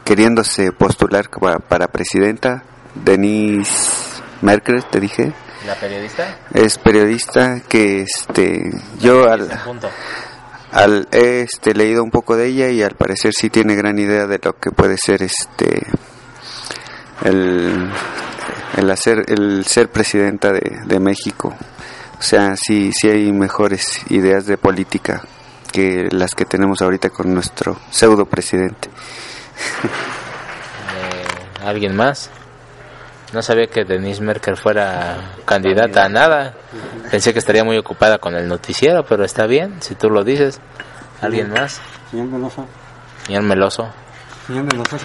queriéndose 0.05 0.72
postular 0.72 1.28
para, 1.30 1.59
para 1.59 1.88
presidenta, 1.88 2.64
Denise 2.95 4.22
Merkel, 4.43 4.84
te 4.84 5.01
dije. 5.01 5.32
¿La 5.66 5.76
periodista? 5.76 6.38
Es 6.53 6.76
periodista 6.78 7.61
que 7.68 8.03
este 8.03 8.70
yo 8.99 9.28
al, 9.30 9.49
Punto. 9.64 9.88
Al 10.73 11.09
he 11.12 11.43
este, 11.43 11.75
leído 11.75 12.03
un 12.03 12.11
poco 12.11 12.37
de 12.37 12.47
ella 12.47 12.68
y 12.70 12.83
al 12.83 12.95
parecer 12.95 13.33
sí 13.35 13.51
tiene 13.51 13.75
gran 13.75 13.99
idea 13.99 14.27
de 14.27 14.41
lo 14.43 14.59
que 14.59 14.70
puede 14.70 14.97
ser 14.97 15.23
este 15.23 15.87
el, 17.25 17.91
el 18.77 18.91
hacer 18.91 19.25
el 19.29 19.64
ser 19.66 19.91
presidenta 19.91 20.51
de, 20.53 20.81
de 20.87 21.01
México 21.01 21.55
o 22.18 22.23
sea 22.23 22.57
sí 22.57 22.91
sí 22.93 23.09
hay 23.09 23.33
mejores 23.33 24.01
ideas 24.11 24.47
de 24.47 24.57
política 24.57 25.23
que 25.73 26.09
las 26.11 26.35
que 26.35 26.45
tenemos 26.45 26.83
ahorita 26.83 27.11
con 27.11 27.33
nuestro 27.33 27.79
pseudo 27.91 28.25
presidente 28.27 28.89
Eh, 30.95 31.64
¿Alguien 31.64 31.95
más? 31.97 32.31
No 33.33 33.41
sabía 33.41 33.66
que 33.66 33.85
Denise 33.85 34.22
Merkel 34.22 34.57
fuera 34.57 35.16
candidata 35.45 36.05
a 36.05 36.09
nada. 36.09 36.55
Pensé 37.11 37.33
que 37.33 37.39
estaría 37.39 37.64
muy 37.64 37.78
ocupada 37.78 38.18
con 38.18 38.35
el 38.35 38.47
noticiero, 38.47 39.05
pero 39.07 39.24
está 39.24 39.47
bien, 39.47 39.80
si 39.80 39.95
tú 39.95 40.11
lo 40.11 40.22
dices. 40.22 40.61
¿Alguien 41.22 41.51
más? 41.51 41.80
Señor 42.11 42.30
Veloso, 42.30 42.66
Señor 43.26 43.43
Meloso. 43.45 43.89
señor 44.47 44.64
Veloso, 44.64 44.97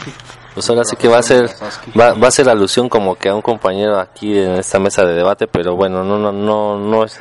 Pues 0.54 0.70
ahora 0.70 0.84
sí 0.84 0.96
que 0.98 1.08
va 1.08 1.20
a 1.20 1.24
ser 1.24 1.50
va, 1.98 2.14
va 2.14 2.28
a 2.28 2.32
ser 2.32 2.50
alusión 2.50 2.90
como 2.90 3.16
que 3.16 3.30
a 3.30 3.36
un 3.36 3.42
compañero 3.42 4.00
aquí 4.00 4.38
en 4.38 4.54
esta 4.54 4.80
mesa 4.80 5.06
de 5.06 5.14
debate, 5.14 5.48
pero 5.48 5.76
bueno, 5.76 6.04
no 6.04 6.18
no 6.18 6.32
no 6.34 6.78
no 6.78 7.04
es 7.06 7.20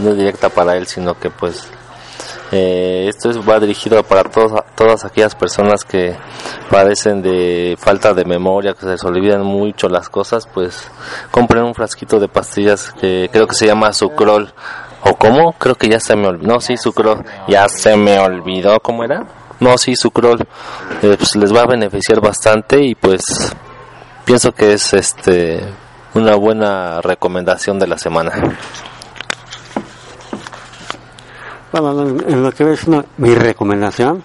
no 0.00 0.10
es 0.10 0.16
directa 0.16 0.48
para 0.48 0.76
él, 0.76 0.86
sino 0.86 1.18
que 1.18 1.28
pues 1.28 1.68
Eh, 2.50 3.06
esto 3.08 3.30
es, 3.30 3.38
va 3.38 3.60
dirigido 3.60 4.02
para 4.02 4.24
todos, 4.24 4.52
todas 4.74 5.04
aquellas 5.04 5.34
personas 5.34 5.84
que 5.84 6.16
padecen 6.70 7.20
de 7.20 7.76
falta 7.78 8.14
de 8.14 8.24
memoria, 8.24 8.72
que 8.72 8.80
se 8.80 8.90
les 8.90 9.04
olvidan 9.04 9.42
mucho 9.42 9.88
las 9.88 10.08
cosas, 10.08 10.48
pues 10.52 10.90
compren 11.30 11.64
un 11.64 11.74
frasquito 11.74 12.18
de 12.18 12.28
pastillas 12.28 12.90
que 12.92 13.28
creo 13.30 13.46
que 13.46 13.54
se 13.54 13.66
llama 13.66 13.92
Sucrol. 13.92 14.52
¿O 15.04 15.14
cómo? 15.14 15.52
Creo 15.52 15.74
que 15.74 15.88
ya 15.88 16.00
se 16.00 16.16
me 16.16 16.26
olvidó. 16.26 16.54
No, 16.54 16.60
sí, 16.60 16.76
Sucrol. 16.76 17.24
Ya 17.46 17.68
se 17.68 17.96
me 17.96 18.18
olvidó. 18.18 18.80
¿Cómo 18.80 19.04
era? 19.04 19.24
No, 19.60 19.78
sí, 19.78 19.94
Sucrol. 19.94 20.40
Eh, 21.02 21.14
pues 21.16 21.36
les 21.36 21.54
va 21.54 21.62
a 21.62 21.66
beneficiar 21.66 22.20
bastante 22.20 22.82
y 22.82 22.94
pues 22.94 23.22
pienso 24.24 24.52
que 24.52 24.72
es 24.72 24.92
este 24.94 25.60
una 26.14 26.34
buena 26.34 27.00
recomendación 27.00 27.78
de 27.78 27.86
la 27.86 27.98
semana. 27.98 28.32
Bueno, 31.72 32.02
en 32.26 32.42
lo 32.42 32.52
que 32.52 32.72
es 32.72 32.84
una- 32.84 33.04
mi 33.18 33.34
recomendación, 33.34 34.22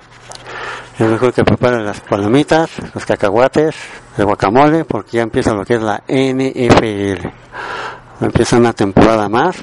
es 0.97 1.07
mejor 1.07 1.33
que 1.33 1.43
preparen 1.43 1.85
las 1.85 1.99
palomitas, 2.01 2.69
los 2.93 3.05
cacahuates, 3.05 3.75
el 4.17 4.25
guacamole, 4.25 4.85
porque 4.85 5.17
ya 5.17 5.23
empieza 5.23 5.53
lo 5.53 5.65
que 5.65 5.75
es 5.75 5.81
la 5.81 6.03
NFL. 6.07 7.31
Empieza 8.21 8.57
una 8.57 8.73
temporada 8.73 9.27
más. 9.27 9.57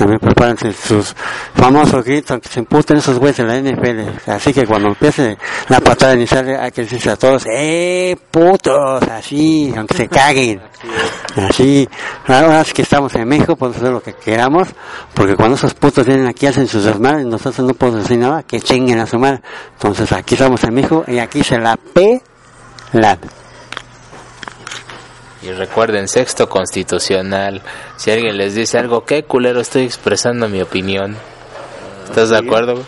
También 0.00 0.18
prepárense 0.18 0.72
sus 0.72 1.14
famosos 1.54 2.02
gritos, 2.02 2.30
aunque 2.30 2.48
se 2.48 2.60
emputen 2.60 2.96
esos 2.96 3.18
güeyes 3.18 3.38
en 3.40 3.48
la 3.48 3.58
NFL. 3.58 4.30
Así 4.30 4.50
que 4.50 4.64
cuando 4.64 4.88
empiece 4.88 5.36
la 5.68 5.78
patada 5.80 6.14
inicial 6.14 6.58
hay 6.58 6.70
que 6.70 6.84
decirse 6.84 7.10
a 7.10 7.16
todos, 7.16 7.44
¡eh, 7.46 8.16
putos! 8.30 9.02
Así, 9.02 9.70
aunque 9.76 9.94
se 9.94 10.08
caguen. 10.08 10.62
Así, 11.36 11.86
ahora 12.26 12.64
que 12.64 12.80
estamos 12.80 13.14
en 13.14 13.28
México, 13.28 13.56
podemos 13.56 13.76
hacer 13.76 13.92
lo 13.92 14.02
que 14.02 14.14
queramos, 14.14 14.68
porque 15.12 15.36
cuando 15.36 15.56
esos 15.56 15.74
putos 15.74 16.06
vienen 16.06 16.26
aquí 16.28 16.46
hacen 16.46 16.66
sus 16.66 16.84
desmadres, 16.84 17.26
nosotros 17.26 17.66
no 17.66 17.74
podemos 17.74 18.04
decir 18.04 18.16
nada, 18.16 18.42
que 18.42 18.58
chinguen 18.58 19.00
a 19.00 19.06
su 19.06 19.18
madre. 19.18 19.42
Entonces 19.74 20.10
aquí 20.12 20.32
estamos 20.32 20.64
en 20.64 20.72
México 20.72 21.04
y 21.06 21.18
aquí 21.18 21.44
se 21.44 21.58
la 21.58 21.76
pelan. 21.76 23.18
Y 25.42 25.50
recuerden, 25.52 26.06
sexto 26.08 26.48
constitucional. 26.48 27.62
Si 27.96 28.10
alguien 28.10 28.36
les 28.36 28.54
dice 28.54 28.78
algo, 28.78 29.04
qué 29.04 29.24
culero, 29.24 29.60
estoy 29.60 29.84
expresando 29.84 30.48
mi 30.48 30.60
opinión. 30.60 31.16
¿Estás 32.04 32.28
de 32.30 32.38
acuerdo? 32.38 32.82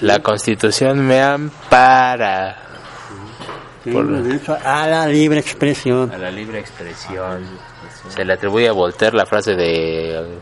La 0.00 0.20
constitución 0.20 1.00
me 1.06 1.20
ampara 1.22 2.58
Por- 3.90 4.06
a 4.64 4.86
la 4.88 5.06
libre 5.08 5.40
expresión. 5.40 6.12
a 6.12 6.18
la 6.18 6.30
libre 6.30 6.58
expresión. 6.60 7.44
Se 8.08 8.24
le 8.24 8.32
atribuye 8.34 8.68
a 8.68 8.72
Voltaire 8.72 9.16
la 9.16 9.26
frase 9.26 9.54
de, 9.54 10.38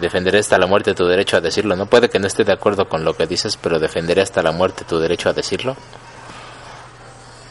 defenderé 0.00 0.38
hasta 0.38 0.58
la 0.58 0.66
muerte 0.66 0.94
tu 0.94 1.04
derecho 1.06 1.36
a 1.36 1.40
decirlo. 1.40 1.76
No 1.76 1.86
puede 1.86 2.08
que 2.08 2.18
no 2.18 2.26
esté 2.26 2.42
de 2.44 2.52
acuerdo 2.52 2.88
con 2.88 3.04
lo 3.04 3.14
que 3.14 3.26
dices, 3.26 3.56
pero 3.56 3.78
defenderé 3.78 4.22
hasta 4.22 4.42
la 4.42 4.50
muerte 4.52 4.84
tu 4.88 4.98
derecho 4.98 5.28
a 5.28 5.32
decirlo. 5.32 5.76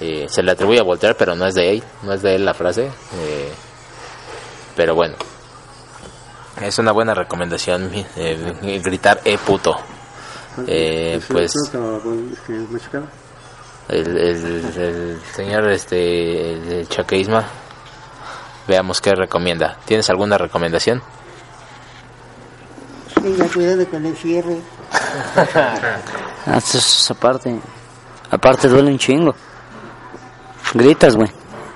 Eh, 0.02 0.28
se 0.30 0.42
le 0.44 0.52
atribuye 0.52 0.80
a 0.80 0.84
Voltaire, 0.84 1.16
pero 1.16 1.36
no 1.36 1.46
es 1.46 1.56
de 1.56 1.72
él, 1.72 1.84
no 2.04 2.14
es 2.14 2.22
de 2.22 2.36
él 2.36 2.46
la 2.46 2.54
frase. 2.54 2.86
eh, 3.18 3.52
pero 4.76 4.96
bueno, 4.96 5.16
es 6.62 6.78
una 6.80 6.94
buena 6.94 7.14
recomendación 7.14 7.92
eh, 8.16 8.82
gritar 8.84 9.20
eh 9.26 9.38
puto. 9.38 9.76
Eh, 10.68 11.20
pues 11.28 11.54
el, 13.90 14.18
el, 14.18 14.78
el 14.78 15.22
señor 15.34 15.70
este 15.72 16.80
el 16.80 16.88
Chaqueisma, 16.88 17.46
veamos 18.68 19.02
qué 19.02 19.12
recomienda. 19.14 19.78
¿Tienes 19.86 20.10
alguna 20.10 20.38
recomendación? 20.38 21.02
Tenga 23.22 23.48
cuidado 23.50 23.86
con 23.88 24.06
el 24.06 24.16
cierre. 24.16 24.58
Ah, 26.46 26.60
aparte. 27.10 27.60
Aparte 28.32 28.68
duele 28.70 28.90
un 28.90 28.98
chingo. 28.98 29.36
Gritas, 30.74 31.16
güey. 31.16 31.30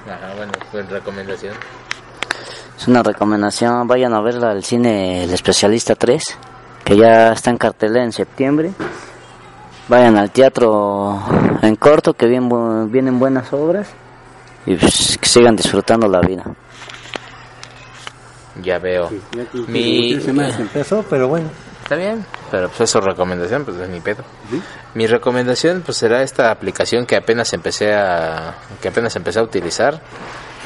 Ajá, 0.08 0.34
bueno, 0.36 0.52
pues 0.72 0.89
recomendación. 0.89 1.54
Es 2.78 2.88
una 2.88 3.04
recomendación. 3.04 3.88
Vayan 3.88 4.14
a 4.14 4.22
verla 4.22 4.52
al 4.52 4.64
cine 4.64 5.24
El 5.24 5.34
Especialista 5.34 5.96
3, 5.96 6.24
que 6.84 6.98
ya 6.98 7.32
está 7.34 7.50
en 7.50 7.58
cartelera 7.58 8.04
en 8.04 8.12
septiembre. 8.12 8.72
Vayan 9.88 10.18
al 10.18 10.32
teatro 10.32 11.22
en 11.62 11.76
corto, 11.76 12.14
que 12.14 12.28
bien, 12.28 12.50
vienen 12.91 13.20
buenas 13.20 13.52
obras. 13.54 13.88
Y 14.66 14.76
pues, 14.76 15.18
que 15.20 15.28
sigan 15.28 15.56
disfrutando 15.56 16.08
la 16.08 16.22
vida. 16.22 16.44
Ya 18.62 18.78
veo. 18.80 19.10
Mi- 19.68 20.14
Mi... 20.16 20.22
semanas 20.22 20.60
empezó, 20.60 21.04
pero 21.10 21.28
bueno. 21.28 21.50
Está 21.84 21.98
bien, 21.98 22.26
pero 22.50 22.70
pues 22.70 22.90
eso 22.90 23.02
recomendación, 23.02 23.66
pues 23.66 23.76
es 23.78 23.90
mi 23.90 24.00
pedo. 24.00 24.24
Mi 24.94 25.06
recomendación 25.06 25.82
pues 25.82 25.98
será 25.98 26.24
esta 26.24 26.50
aplicación 26.50 27.06
que 27.06 27.18
apenas 27.18 27.52
empecé 27.52 27.94
a 27.94 28.56
que 28.82 28.88
apenas 28.88 29.18
empecé 29.18 29.40
a 29.40 29.44
utilizar, 29.44 30.02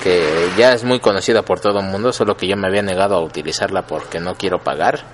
que 0.03 0.49
ya 0.59 0.73
es 0.73 0.83
muy 0.83 0.99
conocida 0.99 1.41
por 1.41 1.59
todo 1.59 1.79
el 1.79 1.87
mundo, 1.87 2.13
solo 2.13 2.37
que 2.37 2.47
yo 2.47 2.55
me 2.55 2.67
había 2.67 2.83
negado 2.83 3.15
a 3.15 3.21
utilizarla 3.21 3.81
porque 3.81 4.19
no 4.19 4.35
quiero 4.35 4.59
pagar 4.59 5.05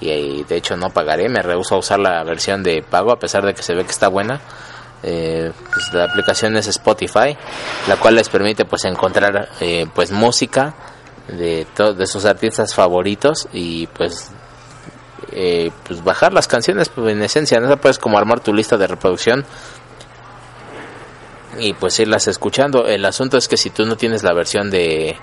y, 0.00 0.42
de 0.42 0.56
hecho 0.56 0.76
no 0.76 0.90
pagaré, 0.90 1.28
me 1.28 1.42
rehúso 1.42 1.76
a 1.76 1.78
usar 1.78 2.00
la 2.00 2.24
versión 2.24 2.64
de 2.64 2.82
pago 2.82 3.12
a 3.12 3.20
pesar 3.20 3.46
de 3.46 3.54
que 3.54 3.62
se 3.62 3.74
ve 3.74 3.84
que 3.84 3.92
está 3.92 4.08
buena. 4.08 4.40
Eh, 5.04 5.52
pues 5.72 5.92
la 5.94 6.04
aplicación 6.04 6.56
es 6.56 6.66
Spotify, 6.66 7.36
la 7.86 7.96
cual 7.98 8.16
les 8.16 8.28
permite 8.28 8.64
pues 8.64 8.84
encontrar 8.84 9.48
eh, 9.60 9.86
pues 9.94 10.10
música 10.10 10.74
de 11.28 11.66
de 11.76 12.06
sus 12.08 12.24
artistas 12.24 12.74
favoritos 12.74 13.48
y 13.52 13.86
pues 13.88 14.32
eh, 15.30 15.70
pues 15.86 16.02
bajar 16.02 16.32
las 16.32 16.48
canciones 16.48 16.88
pues, 16.88 17.12
en 17.12 17.22
esencia 17.22 17.60
no 17.60 17.76
puedes 17.76 17.98
como 17.98 18.18
armar 18.18 18.40
tu 18.40 18.52
lista 18.52 18.76
de 18.76 18.86
reproducción 18.86 19.44
y 21.58 21.74
pues 21.74 21.98
irlas 22.00 22.28
escuchando. 22.28 22.86
El 22.86 23.04
asunto 23.04 23.36
es 23.36 23.48
que 23.48 23.56
si 23.56 23.70
tú 23.70 23.84
no 23.86 23.96
tienes 23.96 24.22
la 24.22 24.32
versión 24.32 24.70
de 24.70 25.16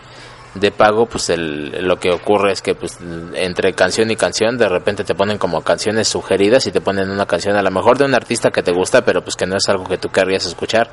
de 0.56 0.72
pago 0.72 1.06
pues 1.06 1.30
el, 1.30 1.86
lo 1.86 1.98
que 1.98 2.12
ocurre 2.12 2.52
es 2.52 2.62
que 2.62 2.74
pues 2.74 2.98
entre 3.36 3.74
canción 3.74 4.10
y 4.10 4.16
canción 4.16 4.58
de 4.58 4.68
repente 4.68 5.04
te 5.04 5.14
ponen 5.14 5.38
como 5.38 5.62
canciones 5.62 6.08
sugeridas 6.08 6.66
y 6.66 6.72
te 6.72 6.82
ponen 6.82 7.12
una 7.12 7.28
canción 7.28 7.56
a 7.56 7.62
lo 7.62 7.70
mejor 7.70 8.00
de 8.00 8.06
un 8.06 8.16
artista 8.16 8.50
que 8.50 8.64
te 8.64 8.72
gusta 8.72 9.06
pero 9.06 9.22
pues 9.22 9.36
que 9.36 9.46
no 9.46 9.58
es 9.58 9.70
algo 9.70 9.84
que 9.86 9.98
tú 9.98 10.10
querrías 10.10 10.46
escuchar. 10.46 10.90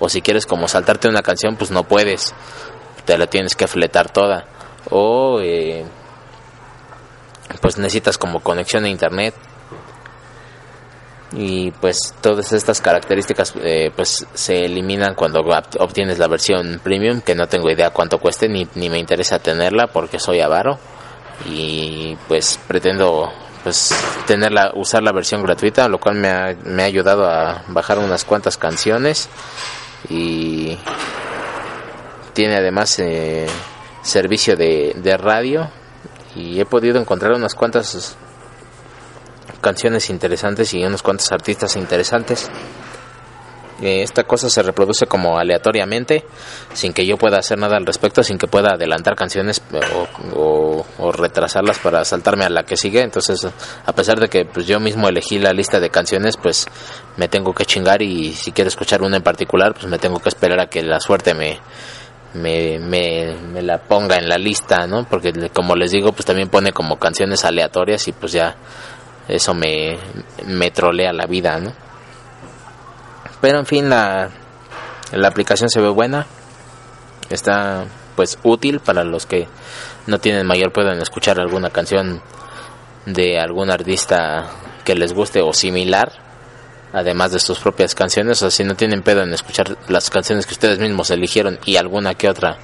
O 0.00 0.08
si 0.08 0.20
quieres 0.22 0.46
como 0.46 0.68
saltarte 0.68 1.08
una 1.08 1.22
canción 1.22 1.56
pues 1.56 1.70
no 1.70 1.84
puedes. 1.84 2.34
Te 3.04 3.16
la 3.16 3.26
tienes 3.26 3.54
que 3.54 3.66
fletar 3.66 4.10
toda. 4.10 4.44
O 4.90 5.40
eh, 5.40 5.84
pues 7.60 7.78
necesitas 7.78 8.18
como 8.18 8.40
conexión 8.40 8.84
a 8.84 8.88
internet. 8.88 9.34
Y 11.32 11.72
pues 11.72 12.14
todas 12.22 12.52
estas 12.54 12.80
características 12.80 13.52
eh, 13.62 13.90
pues 13.94 14.26
se 14.32 14.64
eliminan 14.64 15.14
cuando 15.14 15.40
ob- 15.40 15.76
obtienes 15.78 16.18
la 16.18 16.26
versión 16.26 16.80
premium 16.82 17.20
que 17.20 17.34
no 17.34 17.46
tengo 17.46 17.70
idea 17.70 17.90
cuánto 17.90 18.18
cueste 18.18 18.48
ni, 18.48 18.66
ni 18.76 18.88
me 18.88 18.98
interesa 18.98 19.38
tenerla 19.38 19.88
porque 19.88 20.18
soy 20.18 20.40
avaro. 20.40 20.78
Y 21.44 22.16
pues 22.28 22.58
pretendo 22.66 23.30
pues 23.62 23.94
tenerla 24.26 24.72
usar 24.74 25.02
la 25.02 25.12
versión 25.12 25.42
gratuita 25.42 25.88
lo 25.88 25.98
cual 25.98 26.14
me 26.14 26.28
ha, 26.30 26.56
me 26.64 26.82
ha 26.82 26.86
ayudado 26.86 27.28
a 27.30 27.62
bajar 27.68 27.98
unas 27.98 28.24
cuantas 28.24 28.56
canciones. 28.56 29.28
Y 30.08 30.78
tiene 32.32 32.56
además 32.56 32.98
eh, 33.00 33.46
servicio 34.02 34.56
de, 34.56 34.94
de 34.96 35.16
radio 35.18 35.68
y 36.38 36.60
he 36.60 36.64
podido 36.64 37.00
encontrar 37.00 37.32
unas 37.32 37.54
cuantas 37.54 38.16
canciones 39.60 40.08
interesantes 40.08 40.72
y 40.72 40.84
unos 40.84 41.02
cuantos 41.02 41.30
artistas 41.32 41.76
interesantes. 41.76 42.48
Eh, 43.80 44.02
esta 44.02 44.24
cosa 44.24 44.48
se 44.50 44.60
reproduce 44.62 45.06
como 45.06 45.38
aleatoriamente, 45.38 46.24
sin 46.72 46.92
que 46.92 47.06
yo 47.06 47.16
pueda 47.16 47.38
hacer 47.38 47.58
nada 47.58 47.76
al 47.76 47.86
respecto, 47.86 48.24
sin 48.24 48.36
que 48.36 48.48
pueda 48.48 48.74
adelantar 48.74 49.14
canciones 49.14 49.62
eh, 49.72 49.80
o, 50.34 50.84
retrasarlas 51.12 51.78
para 51.78 52.04
saltarme 52.04 52.44
a 52.44 52.50
la 52.50 52.64
que 52.64 52.76
sigue. 52.76 53.02
Entonces, 53.02 53.46
a 53.86 53.92
pesar 53.92 54.18
de 54.18 54.28
que 54.28 54.44
pues, 54.44 54.66
yo 54.66 54.80
mismo 54.80 55.08
elegí 55.08 55.38
la 55.38 55.52
lista 55.52 55.78
de 55.78 55.90
canciones, 55.90 56.36
pues 56.36 56.66
me 57.16 57.28
tengo 57.28 57.52
que 57.52 57.66
chingar 57.66 58.02
y 58.02 58.32
si 58.32 58.50
quiero 58.50 58.68
escuchar 58.68 59.02
una 59.02 59.16
en 59.16 59.22
particular, 59.22 59.74
pues 59.74 59.86
me 59.86 59.98
tengo 59.98 60.18
que 60.18 60.28
esperar 60.28 60.60
a 60.60 60.66
que 60.66 60.82
la 60.82 60.98
suerte 60.98 61.34
me, 61.34 61.60
me, 62.34 62.78
me, 62.78 63.34
me 63.52 63.62
la 63.62 63.78
ponga 63.78 64.16
en 64.16 64.28
la 64.28 64.38
lista, 64.38 64.86
¿no? 64.86 65.04
Porque 65.04 65.32
como 65.50 65.74
les 65.74 65.90
digo, 65.90 66.12
pues 66.12 66.26
también 66.26 66.48
pone 66.48 66.72
como 66.72 66.98
canciones 66.98 67.44
aleatorias 67.44 68.06
y 68.08 68.12
pues 68.12 68.32
ya 68.32 68.56
eso 69.28 69.54
me, 69.54 69.98
me 70.46 70.70
trolea 70.70 71.12
la 71.12 71.26
vida, 71.26 71.58
¿no? 71.58 71.72
Pero 73.40 73.58
en 73.58 73.66
fin, 73.66 73.88
la, 73.88 74.30
la 75.12 75.28
aplicación 75.28 75.70
se 75.70 75.80
ve 75.80 75.88
buena, 75.88 76.26
está 77.30 77.84
pues 78.16 78.38
útil 78.42 78.80
para 78.80 79.04
los 79.04 79.26
que 79.26 79.46
no 80.06 80.18
tienen 80.18 80.46
mayor 80.46 80.72
pedo 80.72 80.90
en 80.90 81.00
escuchar 81.00 81.38
alguna 81.38 81.70
canción 81.70 82.20
de 83.06 83.38
algún 83.38 83.70
artista 83.70 84.50
que 84.84 84.94
les 84.94 85.12
guste 85.12 85.40
o 85.40 85.52
similar, 85.52 86.27
además 86.92 87.32
de 87.32 87.40
sus 87.40 87.58
propias 87.58 87.94
canciones, 87.94 88.42
o 88.42 88.50
si 88.50 88.64
no 88.64 88.74
tienen 88.74 89.02
pedo 89.02 89.22
en 89.22 89.32
escuchar 89.32 89.76
las 89.88 90.10
canciones 90.10 90.46
que 90.46 90.54
ustedes 90.54 90.78
mismos 90.78 91.10
eligieron 91.10 91.58
y 91.64 91.76
alguna 91.76 92.14
que 92.14 92.28
otra, 92.28 92.58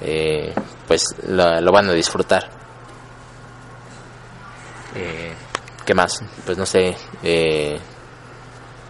eh, 0.00 0.54
pues 0.86 1.04
lo, 1.26 1.60
lo 1.60 1.72
van 1.72 1.88
a 1.88 1.92
disfrutar. 1.92 2.48
Eh, 4.94 5.32
¿Qué 5.84 5.94
más? 5.94 6.22
Pues 6.44 6.58
no 6.58 6.66
sé. 6.66 6.96
Eh, 7.22 7.78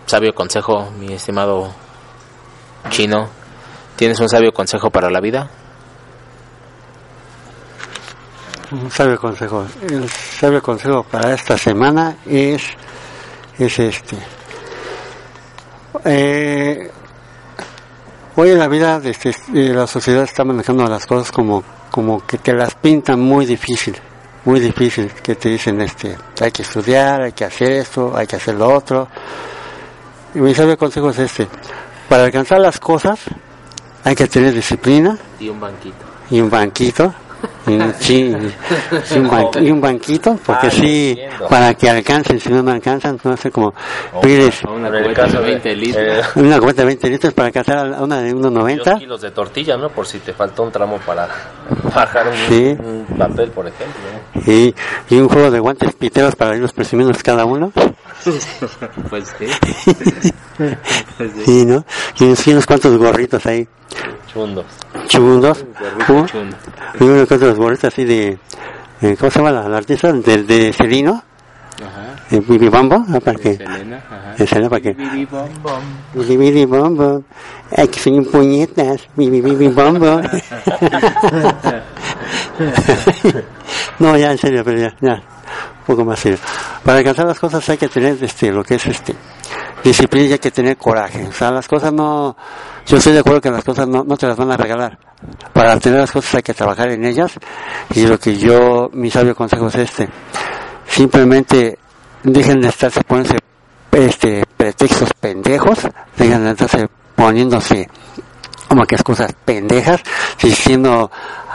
sabio 0.07 0.35
consejo, 0.35 0.91
mi 0.99 1.13
estimado 1.13 1.73
chino. 2.91 3.29
¿Tienes 3.97 4.19
un 4.21 4.29
sabio 4.29 4.53
consejo 4.53 4.91
para 4.91 5.11
la 5.11 5.21
vida? 5.21 5.51
Un 8.71 8.91
sabio 8.91 9.19
consejo. 9.19 9.67
El 9.89 10.09
sabio 10.09 10.63
consejo 10.63 11.03
para 11.03 11.35
esta 11.35 11.57
semana 11.57 12.17
es, 12.27 12.63
es 13.59 13.79
este. 13.79 14.17
Eh, 16.05 16.91
hoy 18.37 18.51
en 18.51 18.59
la 18.59 18.69
vida 18.69 19.01
de, 19.01 19.11
este- 19.11 19.35
de 19.49 19.75
la 19.75 19.87
sociedad 19.87 20.23
está 20.25 20.45
manejando 20.45 20.87
las 20.87 21.07
cosas 21.07 21.33
como, 21.33 21.63
como 21.91 22.25
que 22.27 22.39
te 22.39 22.53
las 22.53 22.75
pintan 22.75 23.21
muy 23.21 23.47
difícil, 23.47 23.97
muy 24.45 24.61
difícil, 24.61 25.11
que 25.23 25.35
te 25.35 25.49
dicen 25.49 25.81
este, 25.81 26.17
hay 26.41 26.51
que 26.53 26.63
estudiar, 26.63 27.23
hay 27.23 27.33
que 27.33 27.45
hacer 27.45 27.73
esto, 27.73 28.17
hay 28.17 28.27
que 28.27 28.37
hacer 28.37 28.55
lo 28.55 28.73
otro. 28.73 29.09
Y 30.35 30.39
mi 30.41 30.55
sabio 30.55 30.77
consejo 30.77 31.11
es 31.11 31.19
este, 31.19 31.49
para 32.09 32.25
alcanzar 32.25 32.61
las 32.61 32.79
cosas 32.79 33.21
hay 34.05 34.15
que 34.15 34.27
tener 34.29 34.55
disciplina, 34.55 35.19
Y 35.41 35.49
un 35.49 35.59
banquito. 35.61 35.97
y 36.31 36.41
un 36.41 36.49
banquito 36.51 37.13
y 37.69 37.75
un, 37.81 37.95
sí, 37.99 38.35
y 39.15 39.19
un, 39.19 39.29
ban- 39.31 39.67
y 39.67 39.71
un 39.71 39.81
banquito 39.81 40.39
porque 40.45 40.67
Ah, 40.67 40.71
sí 40.71 41.11
entiendo. 41.11 41.49
para 41.49 41.75
que 41.75 41.89
alcancen 41.91 42.41
si 42.41 42.49
no 42.51 42.63
me 42.63 42.73
alcanzan 42.73 43.19
no 43.23 43.37
sé 43.37 43.51
como 43.51 43.73
pides 44.23 44.63
Una 44.65 44.89
el 44.89 45.05
cubeta 45.05 45.27
de 45.27 45.33
de 45.39 45.39
20 45.45 45.77
litros. 45.77 46.05
eh, 46.07 46.23
una 46.41 46.59
cubeta 46.61 46.83
de 46.83 46.87
20 46.87 47.11
litros 47.11 47.35
para 47.35 47.47
alcanzar 47.49 47.79
a 47.95 48.03
una 48.03 48.21
de 48.21 48.33
dos 48.33 48.53
1.90 48.53 48.99
kilos 48.99 49.21
de 49.21 49.31
tortilla, 49.31 49.77
¿no? 49.77 49.89
Por 49.91 50.07
si 50.07 50.19
te 50.19 50.33
faltó 50.33 50.63
un 50.65 50.73
tramo 50.73 50.99
para 50.99 51.29
bajar 51.95 52.29
un, 52.29 52.35
Sí. 52.49 52.77
un 52.79 53.07
papel, 53.17 53.51
por 53.51 53.67
ejemplo. 53.67 54.01
¿no? 54.35 54.53
y, 54.53 54.75
y 55.11 55.17
un 55.19 55.29
juego 55.29 55.51
de 55.51 55.59
guantes 55.61 55.93
piteros 55.95 56.35
para 56.37 56.55
irlos 56.57 56.73
presumiendo 56.73 57.17
cada 57.23 57.45
uno 57.45 57.73
Pues 59.11 59.35
sí. 59.39 59.47
no 61.67 61.85
y 62.19 62.25
unos, 62.53 62.67
cuantos 62.67 62.97
gorritos 62.99 63.45
ahí 63.47 63.67
Chundos. 64.33 64.67
chundos 65.09 65.65
¿no? 66.09 66.27
Chun. 66.27 66.51
y 67.01 67.05
unos 67.05 67.27
cuantos 67.29 67.58
gorritos 67.59 67.93
así 67.93 68.05
de 68.05 68.39
eh, 69.03 69.17
¿cómo 69.19 69.31
se 69.31 69.39
llama 69.39 69.53
la, 69.53 69.69
la 69.69 69.77
artista? 69.77 70.13
de, 70.13 70.43
de 70.45 70.73
Celino 70.73 71.23
Ajá. 71.81 72.17
Bibi 72.31 72.69
Bambo 72.69 73.05
¿no? 73.07 73.21
para 73.21 73.39
que 73.39 73.57
Selena. 73.57 74.03
Ajá. 74.11 74.37
Selena, 74.47 74.69
para 74.69 74.83
que 74.83 74.93
Biri, 74.93 75.25
bom, 75.27 75.49
bom. 75.63 75.81
Bili 76.15 76.37
bili 76.37 76.65
bom 76.65 76.97
bom. 76.97 77.23
Ay, 77.77 77.89
que 77.89 78.01
soy 78.01 78.19
un 78.19 78.25
puñetas. 78.25 79.09
Bili 79.17 79.41
bili 79.41 79.69
bom 79.69 79.99
bom. 79.99 80.21
no, 84.01 84.17
ya, 84.17 84.33
en 84.33 84.39
serio, 84.39 84.65
pero 84.65 84.79
ya, 84.79 84.97
ya. 85.01 85.15
Un 85.15 85.87
poco 85.87 86.05
más 86.05 86.19
serio. 86.19 86.39
Para 86.85 86.99
alcanzar 86.99 87.27
las 87.27 87.39
cosas 87.39 87.69
hay 87.69 87.79
que 87.79 87.89
tener, 87.89 88.23
este, 88.23 88.51
lo 88.51 88.65
que 88.65 88.75
es, 88.75 88.87
este, 88.87 89.15
disciplina 89.89 90.27
y 90.27 90.33
hay 90.33 90.39
que 90.39 90.51
tener 90.51 90.77
coraje. 90.77 91.27
O 91.27 91.33
sea, 91.33 91.51
las 91.51 91.69
cosas 91.69 91.93
no, 91.93 92.37
yo 92.87 92.97
estoy 92.97 93.13
de 93.13 93.21
acuerdo 93.21 93.41
que 93.41 93.51
las 93.51 93.65
cosas 93.65 93.89
no, 93.89 94.05
no 94.05 94.17
te 94.17 94.27
las 94.27 94.37
van 94.37 94.53
a 94.53 94.57
regalar. 94.57 94.99
Para 95.53 95.79
tener 95.79 96.01
las 96.01 96.11
cosas 96.11 96.37
hay 96.37 96.43
que 96.43 96.55
trabajar 96.55 96.91
en 96.91 97.05
ellas. 97.05 97.33
Y 97.95 98.07
lo 98.07 98.19
que 98.19 98.37
yo, 98.37 98.91
mi 98.93 99.11
sabio 99.11 99.35
consejo 99.35 99.69
es 99.69 99.75
este. 99.77 100.09
Simplemente 100.87 101.79
dejen 102.23 102.61
de 102.61 102.69
estarse 102.69 103.03
poniéndose 103.03 103.39
este 103.93 104.45
pretextos 104.57 105.13
pendejos, 105.15 105.79
dejen 106.17 106.45
de 106.45 106.51
estarse 106.51 106.89
poniéndose 107.15 107.89
como 108.69 108.85
que 108.85 108.97
excusas 108.97 109.33
pendejas, 109.45 110.03
diciendo 110.43 111.11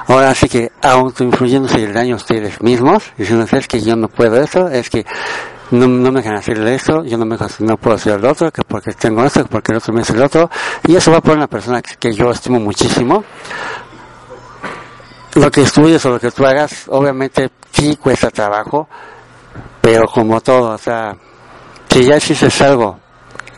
ahora 0.08 0.34
sí 0.34 0.50
que 0.50 0.72
autoinfluyéndose 0.82 1.84
el 1.84 1.94
daño 1.94 2.16
a 2.16 2.18
ustedes 2.18 2.62
mismos, 2.62 3.04
diciendo 3.18 3.46
es 3.52 3.68
que 3.68 3.82
yo 3.82 3.96
no 3.96 4.08
puedo 4.08 4.42
esto, 4.42 4.68
es 4.68 4.90
que 4.90 5.06
no, 5.74 5.88
no 5.88 6.12
me 6.12 6.22
dejan 6.22 6.38
hacer 6.38 6.58
esto, 6.68 7.04
yo 7.04 7.18
no 7.18 7.26
me 7.26 7.38
no 7.60 7.78
puedo 7.78 7.96
hacer 7.96 8.20
el 8.20 8.26
otro, 8.26 8.52
que 8.52 8.64
porque 8.64 8.94
tengo 8.94 9.24
esto, 9.24 9.44
que 9.44 9.50
porque 9.50 9.72
el 9.72 9.80
otro 9.80 9.94
me 9.94 10.02
hace 10.02 10.14
el 10.14 10.24
otro, 10.24 10.50
y 10.88 10.96
eso 10.96 11.12
va 11.12 11.22
por 11.22 11.36
una 11.36 11.48
persona 11.48 11.82
que, 11.82 11.96
que 11.96 12.14
yo 12.14 12.32
estimo 12.32 12.60
muchísimo. 12.60 13.24
Lo 15.36 15.50
que 15.50 15.64
estudies 15.64 16.06
o 16.06 16.12
lo 16.12 16.20
que 16.20 16.30
tú 16.30 16.46
hagas, 16.46 16.86
obviamente 16.90 17.50
sí 17.72 17.96
cuesta 17.98 18.30
trabajo, 18.30 18.88
pero 19.82 20.08
como 20.08 20.40
todo, 20.42 20.76
o 20.76 20.78
sea, 20.78 21.16
si 21.90 22.06
ya 22.06 22.18
hiciste 22.18 22.64
algo 22.64 23.00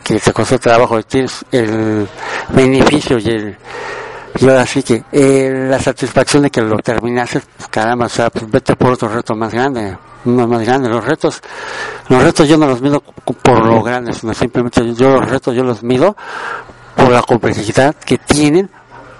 que 0.02 0.18
te 0.18 0.32
costó 0.32 0.58
trabajo 0.58 0.98
y 0.98 1.02
tienes 1.04 1.44
el 1.50 2.08
beneficio 2.50 3.18
y 3.18 3.28
el 3.28 3.58
y 4.38 4.48
ahora 4.48 4.66
sí 4.66 4.82
que 4.82 5.02
eh, 5.12 5.66
la 5.68 5.78
satisfacción 5.78 6.42
de 6.42 6.50
que 6.50 6.60
lo 6.60 6.76
terminaste, 6.78 7.40
pues, 7.56 7.68
caramba, 7.68 8.06
o 8.06 8.08
sea, 8.08 8.28
pues 8.28 8.50
vete 8.50 8.76
por 8.76 8.92
otro 8.92 9.08
reto 9.08 9.34
más 9.34 9.52
grande, 9.52 9.96
más 10.26 10.64
grande. 10.64 10.88
Los 10.88 11.04
retos, 11.04 11.42
los 12.08 12.22
retos 12.22 12.48
yo 12.48 12.56
no 12.56 12.66
los 12.66 12.80
mido 12.80 13.00
por 13.00 13.64
lo 13.64 13.82
grande, 13.82 14.12
sino 14.12 14.34
simplemente 14.34 14.94
yo 14.94 15.10
los 15.10 15.28
retos 15.28 15.54
yo 15.54 15.62
los 15.62 15.82
mido 15.82 16.16
por 16.94 17.10
la 17.10 17.22
complejidad 17.22 17.94
que 17.94 18.18
tienen 18.18 18.70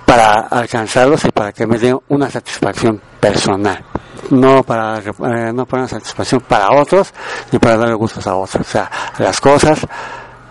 para 0.04 0.46
alcanzarlos 0.48 1.24
y 1.24 1.30
para 1.30 1.52
que 1.52 1.66
me 1.66 1.78
den 1.78 1.98
una 2.08 2.30
satisfacción 2.30 3.00
personal. 3.20 3.84
No 4.30 4.62
para, 4.62 4.98
eh, 4.98 5.52
no 5.52 5.66
para 5.66 5.82
una 5.82 5.88
satisfacción 5.88 6.40
para 6.40 6.70
otros, 6.70 7.12
ni 7.52 7.58
para 7.58 7.76
darle 7.76 7.94
gustos 7.94 8.26
a 8.26 8.34
otros. 8.34 8.66
O 8.66 8.70
sea, 8.70 8.90
las 9.18 9.40
cosas, 9.40 9.86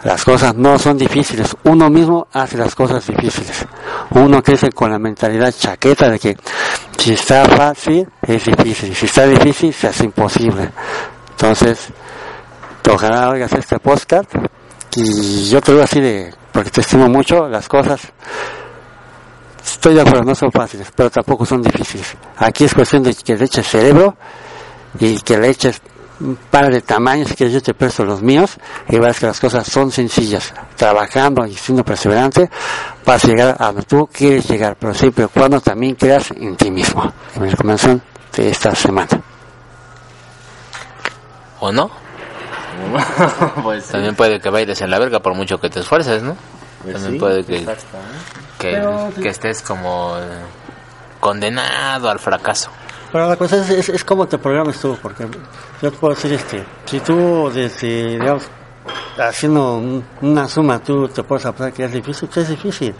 las 0.05 0.23
cosas 0.23 0.53
no 0.53 0.77
son 0.77 0.99
difíciles. 0.99 1.57
Uno 1.63 1.89
mismo 1.89 2.27
hace 2.31 2.57
las 2.57 2.75
cosas 2.75 3.07
difíciles. 3.07 3.65
Uno 4.11 4.43
crece 4.43 4.71
con 4.71 4.91
la 4.91 4.99
mentalidad 4.99 5.51
chaqueta 5.51 6.11
de 6.11 6.19
que 6.19 6.37
si 6.95 7.13
está 7.13 7.43
fácil, 7.45 8.07
es 8.21 8.45
difícil. 8.45 8.95
Si 8.95 9.07
está 9.07 9.25
difícil, 9.25 9.73
se 9.73 9.87
hace 9.87 10.05
imposible. 10.05 10.69
Entonces, 11.31 11.87
ojalá 12.87 13.31
oigas 13.31 13.51
este 13.53 13.79
podcast 13.79 14.31
y 14.95 15.49
yo 15.49 15.59
te 15.59 15.71
digo 15.71 15.83
así 15.83 15.99
de, 15.99 16.31
porque 16.51 16.69
te 16.69 16.81
estimo 16.81 17.09
mucho, 17.09 17.49
las 17.49 17.67
cosas 17.67 18.01
Estoy 19.65 19.95
de 19.95 20.01
acuerdo, 20.01 20.23
no 20.23 20.35
son 20.35 20.51
fáciles, 20.51 20.87
pero 20.95 21.09
tampoco 21.09 21.47
son 21.47 21.63
difíciles. 21.63 22.15
Aquí 22.37 22.65
es 22.65 22.75
cuestión 22.75 23.01
de 23.01 23.15
que 23.15 23.35
le 23.35 23.45
eches 23.45 23.67
cerebro 23.67 24.15
y 24.99 25.17
que 25.21 25.39
le 25.39 25.49
eches 25.49 25.81
un 26.19 26.35
par 26.35 26.71
de 26.71 26.81
tamaños, 26.81 27.33
que 27.33 27.49
yo 27.49 27.61
te 27.61 27.73
presto 27.73 28.05
los 28.05 28.21
míos 28.21 28.57
y 28.89 28.97
verás 28.97 29.19
que 29.19 29.25
las 29.25 29.39
cosas 29.39 29.67
son 29.67 29.91
sencillas. 29.91 30.53
Trabajando 30.75 31.45
y 31.45 31.53
siendo 31.55 31.83
perseverante, 31.83 32.49
vas 33.05 33.23
a 33.23 33.27
llegar 33.27 33.55
a 33.59 33.67
donde 33.67 33.83
tú 33.83 34.07
quieres 34.11 34.47
llegar, 34.47 34.75
pero 34.79 34.93
siempre 34.93 35.25
y 35.25 35.27
cuando 35.27 35.59
también 35.61 35.95
creas 35.95 36.31
en 36.31 36.55
ti 36.55 36.71
mismo. 36.71 37.11
Mi 37.39 37.49
recomendación 37.49 38.01
de 38.35 38.49
esta 38.49 38.73
semana. 38.73 39.21
¿O 41.59 41.71
no? 41.71 41.89
pues 43.63 43.87
También 43.87 44.15
puede 44.15 44.39
que 44.39 44.49
bailes 44.49 44.81
en 44.81 44.91
la 44.91 44.99
verga 44.99 45.19
por 45.19 45.33
mucho 45.33 45.59
que 45.59 45.69
te 45.69 45.79
esfuerces, 45.79 46.21
¿no? 46.21 46.35
Pues 46.83 46.93
También 46.93 47.13
sí, 47.13 47.19
puede 47.19 47.43
que, 47.43 47.57
exacto. 47.59 47.97
que, 48.59 49.21
que 49.21 49.29
estés 49.29 49.61
como 49.61 50.17
eh, 50.17 50.41
condenado 51.19 52.09
al 52.09 52.19
fracaso. 52.19 52.69
Pero 53.15 53.29
la 53.29 53.37
cosa 53.37 53.55
es, 53.61 53.69
es, 53.69 53.87
es 53.87 54.03
cómo 54.03 54.27
te 54.27 54.37
programas 54.37 54.77
tú, 54.77 54.97
porque 55.01 55.25
yo 55.81 55.89
te 55.89 55.97
puedo 55.97 56.13
decir, 56.13 56.33
este, 56.33 56.65
si 56.83 56.99
tú 56.99 57.49
desde, 57.49 58.19
digamos, 58.19 58.43
haciendo 59.17 59.77
un- 59.77 60.03
una 60.21 60.49
suma, 60.49 60.79
tú 60.79 61.07
te 61.07 61.23
puedes 61.23 61.45
pensar 61.45 61.71
que 61.71 61.85
es 61.85 61.93
difícil, 61.93 62.27
pues 62.27 62.43
es 62.43 62.49
difícil. 62.49 62.93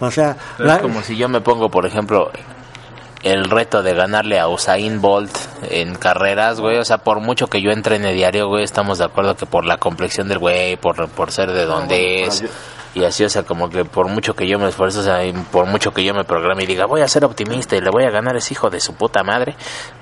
O 0.00 0.10
sea, 0.10 0.36
la- 0.58 0.74
es 0.76 0.82
como 0.82 1.00
si 1.00 1.16
yo 1.16 1.28
me 1.28 1.40
pongo, 1.40 1.70
por 1.70 1.86
ejemplo, 1.86 2.32
el 3.22 3.44
reto 3.44 3.84
de 3.84 3.94
ganarle 3.94 4.40
a 4.40 4.48
Usain 4.48 5.00
Bolt 5.00 5.30
en 5.70 5.94
carreras, 5.94 6.58
güey. 6.58 6.78
O 6.78 6.84
sea, 6.84 6.98
por 6.98 7.20
mucho 7.20 7.46
que 7.46 7.62
yo 7.62 7.70
entrene 7.70 8.12
diario, 8.14 8.48
güey, 8.48 8.64
estamos 8.64 8.98
de 8.98 9.04
acuerdo 9.04 9.36
que 9.36 9.46
por 9.46 9.64
la 9.64 9.76
complexión 9.78 10.26
del 10.26 10.38
güey, 10.40 10.76
por, 10.76 11.08
por 11.08 11.30
ser 11.30 11.52
de 11.52 11.66
donde 11.66 12.24
es. 12.24 12.42
Y 12.98 13.04
así, 13.04 13.24
o 13.24 13.28
sea, 13.28 13.42
como 13.42 13.68
que 13.68 13.84
por 13.84 14.08
mucho 14.08 14.34
que 14.34 14.48
yo 14.48 14.58
me 14.58 14.68
esfuerzo, 14.68 15.00
o 15.00 15.02
sea, 15.02 15.22
y 15.22 15.30
por 15.34 15.66
mucho 15.66 15.92
que 15.92 16.02
yo 16.02 16.14
me 16.14 16.24
programe 16.24 16.62
y 16.62 16.66
diga, 16.66 16.86
voy 16.86 17.02
a 17.02 17.08
ser 17.08 17.26
optimista 17.26 17.76
y 17.76 17.82
le 17.82 17.90
voy 17.90 18.04
a 18.04 18.10
ganar 18.10 18.34
a 18.34 18.38
ese 18.38 18.54
hijo 18.54 18.70
de 18.70 18.80
su 18.80 18.94
puta 18.94 19.22
madre, 19.22 19.54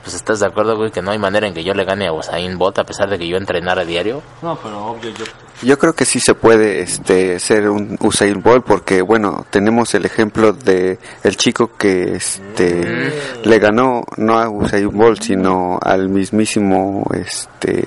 pues 0.05 0.15
estás 0.15 0.39
de 0.39 0.47
acuerdo, 0.47 0.77
güey, 0.77 0.93
que 0.93 1.03
no 1.03 1.11
hay 1.11 1.19
manera 1.19 1.49
en 1.49 1.55
que 1.55 1.65
yo 1.65 1.75
le 1.75 1.85
gane 1.85 2.07
a 2.07 2.13
Usain 2.13 2.57
Bolt 2.57 2.79
a 2.79 2.85
pesar 2.85 3.11
de 3.11 3.19
que 3.19 3.27
yo 3.27 3.37
entrenara 3.37 3.85
diario. 3.85 4.23
No, 4.43 4.57
pero 4.63 4.87
obvio 4.87 5.11
yo. 5.11 5.25
Yo 5.63 5.77
creo 5.77 5.93
que 5.95 6.05
sí 6.05 6.21
se 6.21 6.35
puede 6.35 6.83
este 6.83 7.41
ser 7.41 7.69
un 7.69 7.97
Usain 8.01 8.41
Bolt 8.41 8.65
porque 8.65 9.03
bueno, 9.03 9.45
tenemos 9.51 9.93
el 9.97 10.05
ejemplo 10.05 10.53
de 10.53 11.01
el 11.25 11.37
chico 11.37 11.73
que 11.77 12.15
este 12.15 13.13
le 13.43 13.59
ganó 13.59 14.03
no 14.19 14.39
a 14.39 14.49
Usain 14.49 14.89
Bolt, 14.97 15.21
sino 15.21 15.81
al 15.83 16.09
mismísimo 16.11 17.05
este 17.13 17.85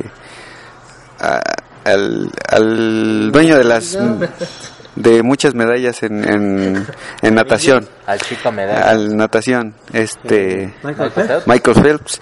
a- 1.22 1.42
al, 1.86 2.30
al 2.50 3.32
dueño 3.32 3.58
de 3.58 3.64
las 3.64 3.98
de 4.98 5.24
muchas 5.24 5.54
medallas 5.56 6.04
en, 6.04 6.24
en, 6.24 6.88
en 7.22 7.36
natación, 7.36 7.88
Al 8.06 8.20
chico 8.20 8.52
me 8.52 8.66
da. 8.66 8.90
al 8.90 9.16
natación, 9.16 9.74
este 9.94 10.74
Michael 10.84 11.12
Phelps. 11.12 11.48
Michael 11.48 11.82
Phelps 11.82 12.20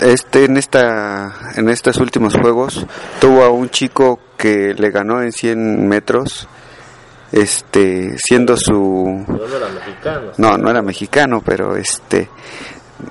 este 0.00 0.46
en 0.46 0.56
esta 0.56 1.32
en 1.56 1.68
estos 1.68 1.98
últimos 1.98 2.34
juegos 2.34 2.84
tuvo 3.20 3.44
a 3.44 3.50
un 3.50 3.70
chico 3.70 4.18
que 4.36 4.74
le 4.74 4.90
ganó 4.90 5.22
en 5.22 5.30
100 5.30 5.86
metros 5.86 6.48
este 7.30 8.16
siendo 8.18 8.56
su 8.56 9.24
no 10.38 10.58
no 10.58 10.70
era 10.70 10.82
mexicano 10.82 11.40
pero 11.44 11.76
este 11.76 12.28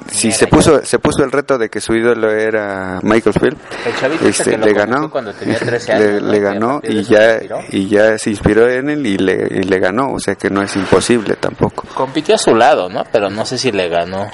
si 0.08 0.32
se 0.32 0.48
puso 0.48 0.84
se 0.84 1.00
puso 1.00 1.24
el 1.24 1.32
reto 1.32 1.58
de 1.58 1.70
que 1.70 1.82
su 1.82 1.94
ídolo 1.94 2.32
era 2.32 3.00
Michael 3.04 3.36
Phelps, 3.40 3.62
El 3.86 3.96
chavito 3.96 4.28
ese 4.28 4.44
este, 4.44 4.52
que 4.52 4.58
lo 4.58 4.66
le 4.66 4.74
ganó, 4.74 5.10
cuando 5.10 5.34
tenía 5.34 5.58
13 5.60 5.94
le, 6.00 6.06
años, 6.06 6.22
¿no? 6.24 6.32
le 6.32 6.40
ganó 6.40 6.82
y 6.84 7.04
ya 7.04 7.20
se 7.20 7.34
inspiró. 7.34 7.60
y 7.70 7.88
ya 7.88 8.18
se 8.18 8.30
inspiró 8.30 8.70
en 8.70 8.90
él 8.90 9.06
y 9.06 9.18
le, 9.18 9.48
y 9.52 9.64
le 9.64 9.80
ganó, 9.80 10.12
o 10.14 10.20
sea 10.20 10.36
que 10.36 10.50
no 10.50 10.62
es 10.62 10.76
imposible 10.76 11.36
tampoco. 11.36 11.88
Compitió 11.94 12.36
a 12.36 12.38
su 12.38 12.56
lado, 12.56 12.90
¿no? 12.90 13.04
Pero 13.12 13.30
no 13.30 13.46
sé 13.46 13.58
si 13.58 13.72
le 13.72 13.90
ganó. 13.90 14.30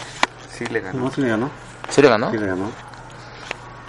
Sí 0.51 0.65
le 0.67 0.81
ganó. 0.81 0.99
No, 0.99 1.11
sí 1.11 1.21
le 1.21 1.27
ganó. 1.29 1.51
¿Sí 1.89 2.01
le 2.01 2.09
ganó? 2.09 2.31
Sí 2.31 2.37
le 2.37 2.47
ganó. 2.47 2.71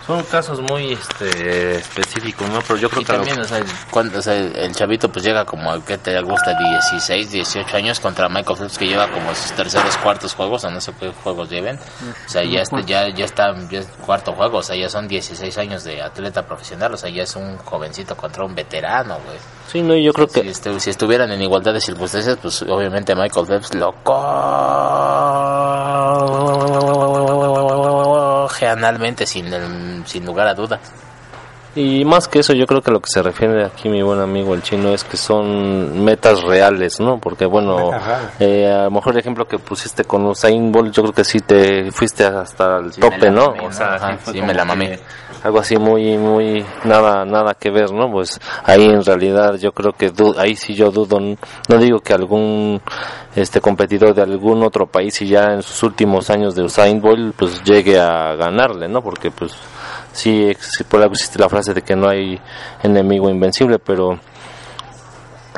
Son 0.09 0.23
casos 0.25 0.59
muy 0.63 0.93
este, 0.95 1.77
específicos, 1.77 2.49
¿no? 2.49 2.61
Pero 2.67 2.77
yo 2.79 2.89
creo 2.89 3.03
Y 3.03 3.05
que 3.05 3.13
lo- 3.13 3.19
también, 3.19 3.39
o 3.41 3.45
sea, 3.45 3.59
el, 3.59 3.67
cuando, 3.91 4.19
o 4.19 4.23
sea, 4.23 4.35
el- 4.37 4.57
el 4.57 4.75
chavito 4.75 5.13
pues 5.13 5.23
llega 5.23 5.45
como, 5.45 5.85
¿qué 5.85 5.99
te 5.99 6.19
gusta? 6.23 6.55
16, 6.59 7.31
18 7.31 7.77
años 7.77 8.01
contra 8.01 8.27
Michael 8.31 8.57
Phelps 8.59 8.79
que 8.79 8.87
lleva 8.87 9.07
como 9.11 9.35
sus 9.35 9.53
terceros, 9.53 9.97
cuartos 9.99 10.35
juegos, 10.35 10.65
o 10.65 10.71
no 10.71 10.81
sé 10.81 10.93
qué 10.99 11.13
juegos 11.23 11.51
lleven. 11.51 11.79
O 12.27 12.29
sea, 12.29 12.43
ya, 12.43 12.63
está, 12.63 12.81
ya, 12.81 13.09
ya 13.15 13.25
está, 13.27 13.55
ya 13.71 13.81
es 13.81 13.87
cuarto 14.07 14.33
juego, 14.33 14.59
o 14.59 14.63
sea, 14.63 14.77
ya 14.77 14.89
son 14.89 15.07
16 15.09 15.59
años 15.59 15.85
de 15.85 16.01
atleta 16.03 16.41
profesional, 16.47 16.95
o 16.95 16.97
sea, 16.97 17.11
ya 17.11 17.25
es 17.25 17.37
un 17.37 17.59
jovencito 17.59 18.17
contra 18.17 18.45
un 18.47 18.55
veterano, 18.55 19.19
güey. 19.27 19.37
Sí, 19.71 19.83
no, 19.83 19.95
yo 19.95 20.15
creo 20.15 20.27
que... 20.27 20.41
Si, 20.41 20.49
estu- 20.49 20.79
si 20.79 20.89
estuvieran 20.89 21.31
en 21.33 21.43
igualdad 21.43 21.75
de 21.75 21.83
circunstancias, 21.83 22.39
pues 22.41 22.63
obviamente 22.63 23.15
Michael 23.15 23.47
Phelps 23.47 23.75
lo 23.75 23.93
coge 28.49 28.67
analmente 28.67 29.27
sin, 29.27 29.47
sin 30.07 30.25
lugar 30.25 30.49
a 30.49 30.55
dudas. 30.55 30.81
Y 31.79 32.05
más 32.05 32.27
que 32.27 32.41
eso, 32.41 32.55
yo 32.55 32.67
creo 32.67 32.83
que 32.83 32.91
lo 32.91 32.99
que 33.01 33.09
se 33.09 33.23
refiere 33.23 33.65
aquí 33.65 33.89
mi 33.89 34.03
buen 34.03 34.19
amigo 34.21 34.53
el 34.55 34.63
chino 34.63 34.89
es 34.93 35.05
que 35.05 35.17
son 35.17 36.03
metas 36.05 36.43
reales, 36.43 36.99
¿no? 36.99 37.19
Porque 37.19 37.47
bueno, 37.47 37.91
eh, 38.41 38.67
a 38.69 38.85
lo 38.85 38.91
mejor 38.91 39.13
el 39.13 39.21
ejemplo 39.21 39.47
que 39.47 39.59
pusiste 39.59 40.05
con 40.05 40.25
Usain 40.27 40.73
Bolt, 40.73 40.93
yo 40.93 41.03
creo 41.03 41.15
que 41.15 41.25
sí 41.25 41.39
te 41.41 41.93
fuiste 41.93 42.25
hasta 42.25 42.79
el 42.79 42.93
Sí, 42.93 43.01
tope, 43.01 43.31
¿no? 43.31 43.49
mamé, 43.53 43.67
O 43.69 43.73
sea, 43.73 44.19
sí 44.25 44.43
me 44.43 44.55
la 44.55 44.65
mamé. 44.65 44.99
Algo 45.45 45.61
así 45.61 45.77
muy, 45.77 46.19
muy, 46.19 46.65
nada, 46.85 47.25
nada 47.25 47.55
que 47.55 47.71
ver, 47.71 47.93
¿no? 47.93 48.11
Pues 48.11 48.41
ahí 48.65 48.85
en 48.87 49.05
realidad 49.05 49.55
yo 49.55 49.71
creo 49.71 49.93
que 49.93 50.11
du- 50.11 50.35
ahí 50.37 50.57
sí 50.57 50.75
yo 50.75 50.91
dudo, 50.91 51.21
no 51.21 51.79
digo 51.79 52.01
que 52.01 52.13
algún 52.13 52.81
este 53.37 53.61
competidor 53.61 54.15
de 54.15 54.23
algún 54.23 54.65
otro 54.65 54.87
país 54.87 55.23
y 55.23 55.29
ya 55.29 55.45
en 55.53 55.63
sus 55.63 55.81
últimos 55.85 56.29
años 56.29 56.57
de 56.57 56.63
Usain 56.65 57.01
Bolt 57.01 57.37
pues 57.37 57.63
llegue 57.63 58.01
a 58.01 58.35
ganarle, 58.35 58.89
¿no? 58.89 59.01
Porque 59.01 59.31
pues 59.31 59.53
sí, 60.19 60.53
por 60.89 61.01
algo 61.01 61.15
existe 61.15 61.39
la 61.39 61.49
frase 61.49 61.73
de 61.73 61.83
que 61.83 61.95
no 61.95 62.09
hay 62.09 62.41
enemigo 62.83 63.31
invencible, 63.31 63.79
pero 63.79 64.19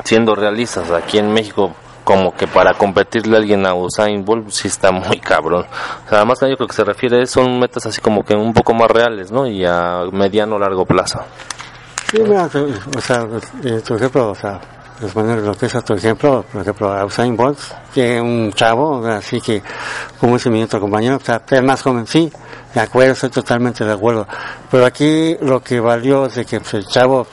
siendo 0.05 0.35
realistas, 0.35 0.91
aquí 0.91 1.19
en 1.19 1.33
México 1.33 1.75
como 2.05 2.35
que 2.35 2.47
para 2.47 2.75
competirle 2.75 3.37
a 3.37 3.41
alguien 3.41 3.67
a 3.67 3.75
Usain 3.75 4.25
Bolt 4.25 4.51
sí 4.51 4.69
está 4.69 4.91
muy 4.91 5.19
cabrón. 5.21 5.67
Además 6.11 6.41
yo 6.41 6.57
creo 6.57 6.67
que 6.69 6.75
se 6.75 6.85
refiere 6.85 7.27
son 7.27 7.59
metas 7.59 7.87
así 7.87 8.01
como 8.01 8.25
que 8.25 8.35
un 8.35 8.53
poco 8.53 8.75
más 8.75 8.91
reales, 8.91 9.31
¿no? 9.31 9.47
Y 9.47 9.65
a 9.65 10.03
mediano 10.13 10.59
largo 10.59 10.85
plazo. 10.85 11.21
Sí, 12.11 12.21
o 12.21 13.01
sea, 13.01 13.29
eh, 13.63 13.81
tu 13.87 13.95
ejemplo, 13.95 14.31
o 14.31 14.35
sea, 14.35 14.61
pues 15.01 15.13
poner 15.13 15.39
lo 15.39 15.55
que 15.55 15.67
es 15.67 15.75
a 15.75 15.81
tu 15.81 15.95
ejemplo, 15.95 16.45
por 16.53 16.61
ejemplo, 16.61 17.07
Usain 17.07 17.35
Bolt, 17.35 17.59
que 17.95 18.17
es 18.17 18.23
un 18.23 18.53
chavo, 18.53 19.07
así 19.07 19.41
que, 19.41 19.63
como 20.19 20.37
ese 20.37 20.51
mi 20.51 20.63
otro 20.63 20.79
compañero, 20.79 21.17
o 21.17 21.21
sea, 21.21 21.43
es 21.51 21.63
más 21.63 21.81
joven, 21.81 22.07
sí, 22.07 22.31
de 22.75 22.81
acuerdo, 22.81 23.13
estoy 23.13 23.31
totalmente 23.31 23.85
de 23.85 23.93
acuerdo. 23.93 24.27
Pero 24.71 24.85
aquí 24.85 25.37
lo 25.41 25.63
que 25.63 25.81
valió 25.81 26.27
es 26.27 26.35
de 26.35 26.45
que 26.45 26.61
pues, 26.61 26.75
el 26.75 26.87
chavo 26.87 27.27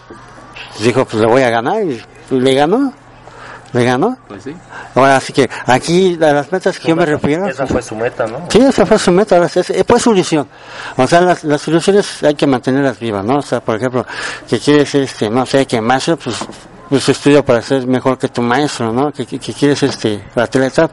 dijo, 0.79 1.03
pues 1.03 1.21
le 1.21 1.27
voy 1.27 1.41
a 1.41 1.49
ganar, 1.49 1.83
y 1.83 2.01
le 2.29 2.55
ganó, 2.55 2.93
le 3.73 3.83
ganó. 3.83 4.17
Pues 4.27 4.43
sí. 4.43 4.55
Ahora, 4.95 5.17
así 5.17 5.33
que 5.33 5.49
aquí, 5.65 6.17
a 6.21 6.33
las 6.33 6.51
metas 6.51 6.79
que 6.79 6.87
yo 6.89 6.95
me 6.95 7.05
refiero, 7.05 7.47
Esa 7.47 7.67
fue 7.67 7.81
su 7.81 7.95
meta, 7.95 8.25
¿no? 8.27 8.45
Sí, 8.49 8.59
esa 8.59 8.85
fue 8.85 8.97
su 8.97 9.11
meta, 9.11 9.35
ahora 9.35 9.49
sí, 9.49 9.59
es, 9.59 9.73
fue 9.87 9.99
su 9.99 10.13
ilusión. 10.13 10.47
O 10.95 11.05
sea, 11.07 11.21
las, 11.21 11.43
las 11.43 11.67
ilusiones 11.67 12.23
hay 12.23 12.35
que 12.35 12.47
mantenerlas 12.47 12.99
vivas, 12.99 13.23
¿no? 13.25 13.37
O 13.39 13.41
sea, 13.41 13.59
por 13.59 13.75
ejemplo, 13.75 14.05
que 14.47 14.59
quiere 14.59 14.85
ser, 14.85 15.03
este, 15.03 15.29
no 15.29 15.45
sé, 15.45 15.65
que 15.65 15.81
maestro, 15.81 16.17
pues, 16.17 16.37
pues 16.89 17.09
estudia 17.09 17.43
para 17.43 17.61
ser 17.61 17.85
mejor 17.85 18.17
que 18.17 18.29
tu 18.29 18.41
maestro, 18.41 18.93
¿no? 18.93 19.11
Que, 19.11 19.25
que, 19.25 19.37
que 19.39 19.53
quieres, 19.53 19.83
este, 19.83 20.23
atleta, 20.35 20.89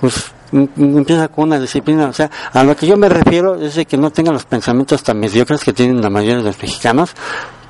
pues, 0.00 0.26
em- 0.52 0.68
em- 0.76 0.98
empieza 0.98 1.28
con 1.28 1.44
una 1.44 1.58
disciplina, 1.58 2.06
o 2.08 2.12
sea, 2.12 2.30
a 2.52 2.62
lo 2.62 2.76
que 2.76 2.86
yo 2.86 2.96
me 2.96 3.08
refiero 3.08 3.54
es 3.54 3.74
de 3.76 3.86
que 3.86 3.96
no 3.96 4.10
tengan 4.10 4.34
los 4.34 4.44
pensamientos 4.44 5.02
tan 5.02 5.18
mediocres 5.18 5.64
que 5.64 5.72
tienen 5.72 6.02
la 6.02 6.10
mayoría 6.10 6.36
de 6.38 6.42
los 6.42 6.60
mexicanos, 6.60 7.12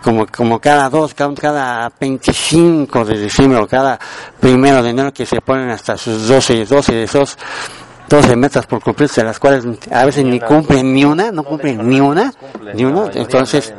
como, 0.02 0.26
como 0.26 0.58
cada 0.60 0.88
dos, 0.88 1.14
cada, 1.14 1.34
cada 1.34 1.92
25 2.00 3.04
de 3.04 3.18
diciembre 3.18 3.58
o 3.60 3.66
cada 3.66 3.98
primero 4.40 4.82
de 4.82 4.90
enero 4.90 5.12
que 5.12 5.26
se 5.26 5.40
ponen 5.40 5.70
hasta 5.70 5.96
sus 5.96 6.26
12, 6.28 6.64
12 6.66 6.92
de 6.92 7.04
esos 7.04 7.36
12 8.08 8.34
metas 8.36 8.66
por 8.66 8.82
cumplirse, 8.82 9.22
las 9.22 9.38
cuales 9.38 9.64
a 9.92 10.04
veces 10.04 10.24
ni 10.24 10.40
cumplen 10.40 10.92
ni 10.92 11.04
una, 11.04 11.30
no 11.30 11.44
cumplen 11.44 11.88
ni 11.88 12.00
una, 12.00 12.32
ni 12.74 12.84
una, 12.84 13.08
entonces, 13.14 13.72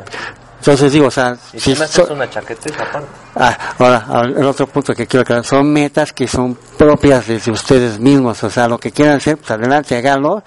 entonces 0.60 0.93
digo, 0.93 1.07
o 1.07 1.11
sea, 1.11 1.35
si 1.57 1.76
so- 1.76 2.07
una 2.14 2.30
chaqueta 2.30 2.81
aparte. 2.81 3.07
Ah, 3.35 3.57
ahora, 3.77 4.30
el 4.30 4.45
otro 4.45 4.68
punto 4.68 4.93
que 4.93 5.06
quiero 5.06 5.23
aclarar, 5.23 5.43
son 5.43 5.73
metas 5.73 6.14
que 6.14 6.27
son 6.30 6.57
propias 6.77 7.27
de 7.27 7.52
ustedes 7.52 7.99
mismos, 7.99 8.41
o 8.43 8.49
sea, 8.49 8.69
lo 8.69 8.77
que 8.77 8.91
quieran 8.91 9.18
hacer, 9.18 9.38
pues 9.38 9.52
adelante, 9.52 9.98
háganlo, 9.98 10.43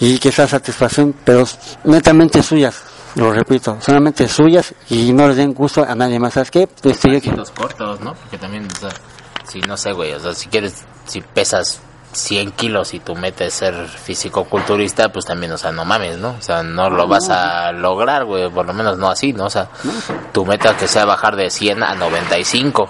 y 0.00 0.18
que 0.18 0.30
esa 0.30 0.48
satisfacción, 0.48 1.14
pero 1.24 1.44
netamente 1.84 2.42
suyas, 2.42 2.82
lo 3.16 3.32
repito, 3.32 3.76
solamente 3.80 4.28
suyas, 4.28 4.72
y 4.88 5.12
no 5.12 5.26
les 5.28 5.36
den 5.36 5.52
gusto 5.52 5.84
a 5.86 5.94
nadie 5.94 6.18
más, 6.18 6.34
¿sabes 6.34 6.50
qué? 6.50 6.66
Pues, 6.66 6.98
sí, 6.98 7.20
que- 7.20 7.32
Los 7.32 7.50
cortos, 7.50 8.00
¿no? 8.00 8.14
Porque 8.14 8.38
también, 8.38 8.66
o 8.70 8.78
sea, 8.78 8.90
si 9.48 9.60
no 9.60 9.76
sé, 9.76 9.92
güey, 9.92 10.12
o 10.12 10.20
sea, 10.20 10.32
si 10.34 10.48
quieres, 10.48 10.84
si 11.06 11.20
pesas 11.20 11.80
100 12.12 12.52
kilos 12.52 12.94
y 12.94 13.00
tu 13.00 13.14
meta 13.14 13.44
es 13.44 13.52
ser 13.54 13.74
físico-culturista, 13.88 15.10
pues 15.10 15.24
también, 15.26 15.52
o 15.52 15.58
sea, 15.58 15.72
no 15.72 15.84
mames, 15.84 16.18
¿no? 16.18 16.30
O 16.38 16.42
sea, 16.42 16.62
no 16.62 16.88
lo 16.88 17.06
vas 17.06 17.28
a 17.28 17.72
lograr, 17.72 18.24
güey, 18.24 18.48
por 18.50 18.66
lo 18.66 18.72
menos 18.72 18.96
no 18.98 19.08
así, 19.10 19.32
¿no? 19.32 19.44
O 19.46 19.50
sea, 19.50 19.68
tu 20.32 20.44
meta 20.46 20.76
que 20.76 20.88
sea 20.88 21.04
bajar 21.04 21.36
de 21.36 21.50
100 21.50 21.82
a 21.82 21.94
95. 21.94 22.88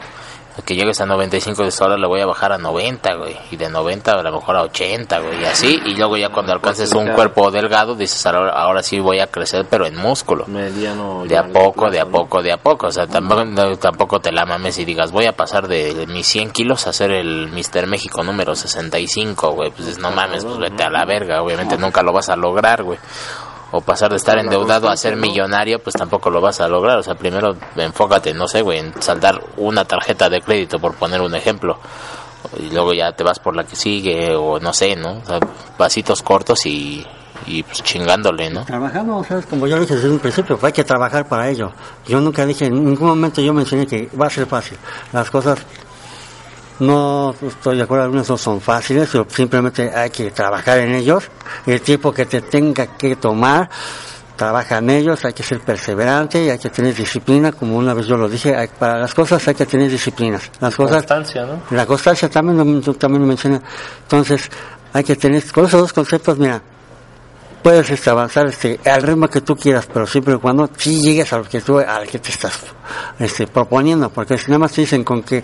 Que 0.65 0.75
llegues 0.75 1.01
a 1.01 1.07
95 1.07 1.65
dices, 1.65 1.81
ahora 1.83 1.97
le 1.97 2.07
voy 2.07 2.21
a 2.21 2.27
bajar 2.27 2.53
a 2.53 2.59
90, 2.59 3.15
güey. 3.15 3.37
Y 3.51 3.57
de 3.57 3.69
90 3.69 4.13
a 4.13 4.23
lo 4.23 4.33
mejor 4.33 4.57
a 4.57 4.63
80, 4.63 5.19
güey. 5.21 5.43
Y 5.43 5.45
así. 5.45 5.81
Y 5.85 5.95
luego 5.95 6.17
ya 6.17 6.31
cuando 6.31 6.53
alcances 6.53 6.93
un 6.93 7.09
cuerpo 7.09 7.51
delgado, 7.51 7.95
dices, 7.95 8.25
ahora, 8.27 8.53
ahora 8.53 8.83
sí 8.83 8.99
voy 8.99 9.21
a 9.21 9.27
crecer, 9.27 9.67
pero 9.69 9.87
en 9.87 9.97
músculo 9.97 10.45
Mediano. 10.47 11.25
de 11.27 11.37
a 11.37 11.45
poco, 11.47 11.91
de 11.91 12.01
a 12.01 12.07
poco, 12.07 12.43
de 12.43 12.53
a 12.53 12.57
poco. 12.57 12.87
O 12.87 12.93
sea, 12.93 13.07
tampoco, 13.07 13.45
no, 13.45 13.77
tampoco 13.77 14.21
te 14.21 14.33
la 14.33 14.47
mames 14.47 14.79
y 14.79 14.85
digas, 14.85 15.13
voy 15.13 15.27
a 15.27 15.33
pasar 15.37 15.69
de 15.69 16.07
mis 16.09 16.27
100 16.27 16.51
kilos 16.51 16.87
a 16.87 16.93
ser 16.93 17.11
el 17.11 17.49
Mister 17.49 17.87
México 17.87 18.23
número 18.23 18.55
65, 18.55 19.53
güey. 19.53 19.71
Pues 19.71 19.99
no 19.99 20.11
mames, 20.11 20.45
pues 20.45 20.59
vete 20.59 20.83
a 20.85 20.91
la 20.91 21.05
verga. 21.05 21.43
Obviamente 21.43 21.77
nunca 21.77 22.03
lo 22.03 22.13
vas 22.13 22.29
a 22.29 22.37
lograr, 22.37 22.83
güey. 22.83 22.99
O 23.73 23.81
pasar 23.81 24.11
de 24.11 24.17
estar 24.17 24.39
endeudado 24.39 24.89
a 24.89 24.97
ser 24.97 25.17
millonario, 25.17 25.81
pues 25.83 25.97
tampoco 25.97 26.31
lo 26.31 26.41
vas 26.41 26.61
a 26.61 26.69
lograr. 26.69 26.99
O 26.99 27.03
sea, 27.03 27.15
primero 27.15 27.57
enfócate, 27.77 28.33
no 28.33 28.47
sé, 28.47 28.63
güey, 28.63 28.79
en 28.79 29.03
saldar 29.03 29.43
una 29.57 29.85
tarjeta 29.85 30.29
de 30.29 30.41
crédito, 30.41 30.79
por 30.79 30.95
poner 30.95 31.21
un 31.21 31.35
ejemplo. 31.35 31.79
Y 32.59 32.71
luego 32.71 32.93
ya 32.95 33.13
te 33.13 33.25
vas 33.25 33.41
por 33.41 33.57
la 33.57 33.65
que 33.65 33.75
sigue, 33.75 34.37
o 34.37 34.61
no 34.61 34.73
sé, 34.73 34.95
¿no? 34.95 35.19
O 35.19 35.27
sea, 35.27 35.41
pasitos 35.77 36.23
cortos 36.23 36.65
y, 36.67 37.05
y 37.47 37.63
pues 37.63 37.83
chingándole, 37.83 38.51
¿no? 38.51 38.65
Trabajando, 38.65 39.23
¿sabes? 39.25 39.47
Como 39.47 39.67
yo 39.67 39.79
dije 39.81 39.97
desde 39.97 40.11
un 40.11 40.19
principio, 40.19 40.57
pues 40.57 40.71
hay 40.71 40.73
que 40.73 40.85
trabajar 40.85 41.29
para 41.29 41.49
ello. 41.49 41.73
Yo 42.07 42.21
nunca 42.21 42.47
dije, 42.47 42.67
en 42.67 42.85
ningún 42.85 43.09
momento 43.09 43.41
yo 43.41 43.53
mencioné 43.53 43.87
que 43.87 44.09
va 44.21 44.27
a 44.27 44.31
ser 44.31 44.47
fácil. 44.47 44.79
Las 45.13 45.31
cosas 45.31 45.59
no 46.81 47.35
estoy 47.41 47.77
de 47.77 47.83
acuerdo, 47.83 48.05
algunas 48.05 48.29
no 48.29 48.37
son 48.37 48.61
fáciles, 48.61 49.09
pero 49.11 49.27
simplemente 49.29 49.91
hay 49.95 50.11
que 50.11 50.31
trabajar 50.31 50.79
en 50.79 50.95
ellos. 50.95 51.25
El 51.67 51.81
tiempo 51.81 52.13
que 52.13 52.27
te 52.27 52.43
tenga 52.43 52.87
que 52.99 53.17
tomar, 53.17 53.69
trabaja 54.37 54.79
en 54.79 54.91
ellos, 54.91 55.25
hay 55.25 55.33
que 55.33 55.43
ser 55.43 55.61
perseverante 55.61 56.45
y 56.45 56.51
hay 56.51 56.59
que 56.59 56.69
tener 56.69 56.95
disciplina, 56.95 57.53
como 57.53 57.77
una 57.77 57.95
vez 57.95 58.07
yo 58.07 58.17
lo 58.19 58.29
dije, 58.29 58.55
hay- 58.55 58.69
para 58.69 58.99
las 58.99 59.15
cosas 59.15 59.47
hay 59.49 59.55
que 59.55 59.65
tener 59.65 59.91
disciplinas. 59.91 60.51
Las 60.61 60.77
cosas 60.77 60.97
Constancia, 60.99 61.47
¿no? 61.47 61.63
la 61.71 61.87
constancia 61.87 62.29
también 62.29 62.83
también 62.99 63.23
lo 63.23 63.29
mencioné. 63.29 63.61
Entonces, 64.03 64.51
hay 64.93 65.05
que 65.05 65.17
tener, 65.17 65.43
con 65.53 65.65
esos 65.65 65.81
dos 65.81 65.93
conceptos, 65.95 66.39
mira, 66.39 66.61
puedes 67.63 67.89
este, 67.91 68.11
avanzar 68.11 68.47
este, 68.47 68.79
al 68.85 69.03
ritmo 69.03 69.27
que 69.29 69.41
tú 69.41 69.57
quieras, 69.57 69.89
pero 69.93 70.07
siempre 70.07 70.35
y 70.35 70.39
cuando 70.39 70.69
sí 70.77 71.01
llegues 71.01 71.33
al 71.33 71.49
que 71.49 71.61
tú, 71.63 71.79
al 71.79 72.07
que 72.07 72.19
te 72.19 72.31
estás 72.31 72.61
este, 73.19 73.47
proponiendo, 73.47 74.11
porque 74.11 74.37
si 74.39 74.47
nada 74.49 74.59
más 74.59 74.73
te 74.73 74.83
dicen 74.83 75.03
con 75.03 75.23
que 75.23 75.43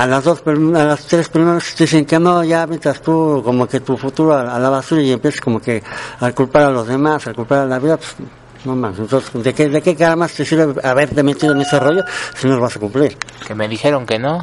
a 0.00 0.06
las 0.06 0.24
dos, 0.24 0.42
a 0.46 0.84
las 0.84 1.04
tres 1.04 1.28
primeras 1.28 1.74
te 1.74 1.84
dicen 1.84 2.06
que 2.06 2.18
no, 2.18 2.42
ya 2.42 2.66
metas 2.66 3.02
tú 3.02 3.42
como 3.44 3.66
que 3.66 3.80
tu 3.80 3.98
futuro 3.98 4.32
a, 4.32 4.56
a 4.56 4.58
la 4.58 4.70
basura 4.70 5.02
y 5.02 5.12
empiezas 5.12 5.42
como 5.42 5.60
que 5.60 5.82
a 6.20 6.32
culpar 6.32 6.62
a 6.62 6.70
los 6.70 6.86
demás, 6.86 7.26
a 7.26 7.34
culpar 7.34 7.58
a 7.58 7.66
la 7.66 7.78
vida, 7.78 7.98
pues 7.98 8.16
no 8.64 8.74
más. 8.74 8.98
Entonces, 8.98 9.42
¿de 9.42 9.52
qué, 9.52 9.68
de 9.68 9.82
qué 9.82 9.94
cara 9.94 10.16
más 10.16 10.32
te 10.32 10.46
sirve 10.46 10.74
haberte 10.82 11.22
metido 11.22 11.52
en 11.52 11.60
ese 11.60 11.78
rollo 11.78 12.02
si 12.34 12.48
no 12.48 12.54
lo 12.54 12.62
vas 12.62 12.76
a 12.76 12.80
cumplir? 12.80 13.14
Que 13.46 13.54
me 13.54 13.68
dijeron 13.68 14.06
que 14.06 14.18
no. 14.18 14.42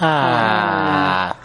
Ah. 0.00 1.36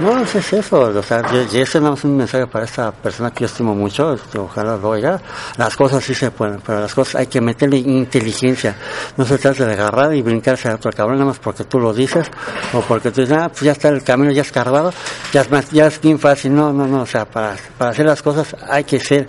No, 0.00 0.22
es 0.22 0.52
eso, 0.52 0.78
o 0.78 1.02
sea, 1.02 1.22
y, 1.32 1.58
ese 1.58 1.78
es 1.78 2.04
un 2.04 2.16
mensaje 2.16 2.46
para 2.46 2.64
esta 2.64 2.92
persona 2.92 3.32
que 3.32 3.40
yo 3.40 3.46
estimo 3.46 3.74
mucho, 3.74 4.14
este, 4.14 4.38
ojalá 4.38 4.76
lo 4.76 4.90
oiga. 4.90 5.20
Las 5.56 5.74
cosas 5.74 6.04
sí 6.04 6.14
se 6.14 6.30
pueden, 6.30 6.60
pero 6.64 6.80
las 6.80 6.94
cosas 6.94 7.16
hay 7.16 7.26
que 7.26 7.40
meterle 7.40 7.78
inteligencia. 7.78 8.76
No 9.16 9.24
se 9.24 9.38
trata 9.38 9.66
de 9.66 9.72
agarrar 9.72 10.14
y 10.14 10.22
brincarse 10.22 10.68
a 10.68 10.76
otro 10.76 10.92
cabrón 10.92 11.18
nada 11.18 11.30
más 11.30 11.40
porque 11.40 11.64
tú 11.64 11.80
lo 11.80 11.92
dices, 11.92 12.28
o 12.72 12.80
porque 12.82 13.10
tú 13.10 13.22
dices, 13.22 13.36
ah, 13.36 13.48
pues 13.48 13.62
ya 13.62 13.72
está 13.72 13.88
el 13.88 14.04
camino 14.04 14.30
ya 14.30 14.42
escarbado, 14.42 14.92
ya 15.32 15.40
es, 15.40 15.50
más, 15.50 15.68
ya 15.70 15.88
es 15.88 16.00
bien 16.00 16.20
fácil. 16.20 16.54
No, 16.54 16.72
no, 16.72 16.86
no, 16.86 17.02
o 17.02 17.06
sea, 17.06 17.24
para, 17.24 17.56
para 17.76 17.90
hacer 17.90 18.06
las 18.06 18.22
cosas 18.22 18.54
hay 18.70 18.84
que 18.84 19.00
ser 19.00 19.26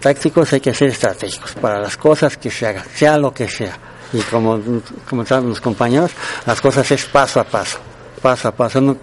tácticos, 0.00 0.52
hay 0.52 0.60
que 0.60 0.74
ser 0.74 0.88
estratégicos, 0.88 1.54
para 1.54 1.80
las 1.80 1.96
cosas 1.96 2.36
que 2.36 2.50
se 2.50 2.66
hagan, 2.66 2.84
sea 2.94 3.16
lo 3.16 3.32
que 3.32 3.48
sea. 3.48 3.78
Y 4.12 4.20
como 4.22 4.60
comentaban 5.08 5.48
los 5.48 5.62
compañeros, 5.62 6.10
las 6.44 6.60
cosas 6.60 6.90
es 6.90 7.06
paso 7.06 7.40
a 7.40 7.44
paso 7.44 7.89
paso 8.20 8.48
a 8.48 8.52
paso. 8.52 8.80
No, 8.80 8.96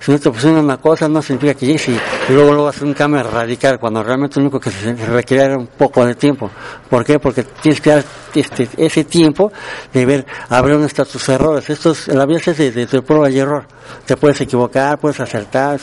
si 0.00 0.12
no 0.12 0.18
te 0.18 0.30
pusieron 0.30 0.64
una 0.64 0.76
cosa, 0.76 1.08
no 1.08 1.22
significa 1.22 1.54
que 1.54 1.66
y, 1.66 1.72
y 1.72 2.32
luego 2.32 2.52
luego 2.52 2.68
hacer 2.68 2.84
un 2.84 2.94
cambio 2.94 3.22
radical, 3.22 3.78
cuando 3.78 4.02
realmente 4.02 4.38
lo 4.38 4.46
único 4.46 4.60
que 4.60 4.70
se 4.70 4.94
requiere 4.94 5.44
era 5.44 5.56
un 5.56 5.66
poco 5.66 6.04
de 6.04 6.14
tiempo. 6.14 6.50
¿Por 6.88 7.04
qué? 7.04 7.18
Porque 7.18 7.44
tienes 7.44 7.80
que 7.80 7.90
dar 7.90 8.04
este, 8.34 8.68
ese 8.76 9.04
tiempo 9.04 9.52
de 9.92 10.06
ver, 10.06 10.26
a 10.48 10.60
ver 10.60 10.72
dónde 10.72 10.88
están 10.88 11.06
tus 11.06 11.28
errores. 11.28 11.68
Esto 11.70 11.92
es, 11.92 12.08
la 12.08 12.26
vida 12.26 12.38
es 12.44 12.56
de, 12.56 12.70
de, 12.70 13.02
prueba 13.02 13.30
y 13.30 13.38
error. 13.38 13.66
Te 14.04 14.16
puedes 14.16 14.40
equivocar, 14.40 14.98
puedes 14.98 15.20
acertar, 15.20 15.78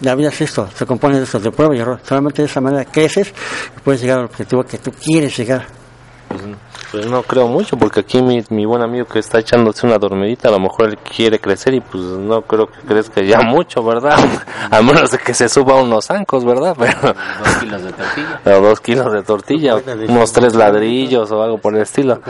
la 0.00 0.14
vida 0.14 0.28
es 0.28 0.40
esto, 0.40 0.68
se 0.74 0.84
compone 0.84 1.18
de 1.18 1.24
esto, 1.24 1.38
de 1.38 1.50
prueba 1.50 1.76
y 1.76 1.80
error. 1.80 2.00
Solamente 2.02 2.42
de 2.42 2.46
esa 2.48 2.60
manera 2.60 2.84
creces 2.84 3.32
y 3.76 3.80
puedes 3.80 4.00
llegar 4.00 4.18
al 4.18 4.24
objetivo 4.26 4.64
que 4.64 4.78
tú 4.78 4.90
quieres 4.92 5.36
llegar. 5.36 5.66
Pues 6.92 7.06
no 7.06 7.22
creo 7.22 7.48
mucho, 7.48 7.78
porque 7.78 8.00
aquí 8.00 8.20
mi, 8.20 8.44
mi 8.50 8.66
buen 8.66 8.82
amigo 8.82 9.06
que 9.06 9.18
está 9.18 9.38
echándose 9.38 9.86
una 9.86 9.96
dormidita, 9.96 10.48
a 10.48 10.50
lo 10.50 10.60
mejor 10.60 10.90
él 10.90 10.98
quiere 10.98 11.40
crecer 11.40 11.72
y 11.72 11.80
pues 11.80 12.02
no 12.02 12.42
creo 12.42 12.66
que 12.66 12.80
crezca 12.82 13.22
ya 13.22 13.40
mucho, 13.42 13.82
¿verdad? 13.82 14.18
A 14.70 14.82
menos 14.82 15.10
de 15.10 15.16
que 15.16 15.32
se 15.32 15.48
suba 15.48 15.80
unos 15.80 16.04
zancos, 16.04 16.44
¿verdad? 16.44 16.76
Pero, 16.78 17.14
Dos 17.42 17.56
kilos 17.60 17.82
de 17.82 17.92
tortilla. 17.92 18.40
o 18.44 18.60
dos 18.60 18.80
kilos 18.80 19.12
de 19.12 19.22
tortilla, 19.22 19.76
unos 20.08 20.32
tres 20.32 20.54
ladrillos 20.54 21.32
o 21.32 21.42
algo 21.42 21.56
por 21.56 21.74
el 21.74 21.80
estilo. 21.80 22.20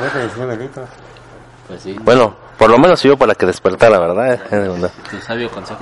Pues 1.66 1.82
sí. 1.82 1.96
Bueno, 2.00 2.36
por 2.56 2.70
lo 2.70 2.78
menos 2.78 3.02
yo 3.02 3.16
para 3.16 3.34
que 3.34 3.46
despertara, 3.46 3.98
¿verdad? 3.98 4.40
Tu 5.10 5.20
sabio 5.20 5.50
consejo. 5.50 5.80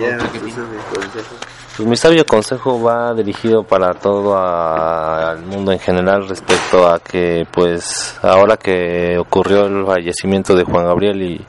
Mi 1.87 1.97
sabio 1.97 2.25
consejo 2.27 2.83
va 2.83 3.15
dirigido 3.15 3.63
para 3.65 3.95
todo 3.95 4.37
a- 4.37 5.31
al 5.31 5.43
mundo 5.43 5.73
en 5.73 5.79
general 5.79 6.29
respecto 6.29 6.87
a 6.89 6.99
que 6.99 7.47
pues 7.51 8.19
ahora 8.23 8.57
que 8.57 9.17
ocurrió 9.19 9.67
el 9.67 9.87
fallecimiento 9.87 10.55
de 10.55 10.65
Juan 10.65 10.85
Gabriel 10.87 11.23
y, 11.23 11.47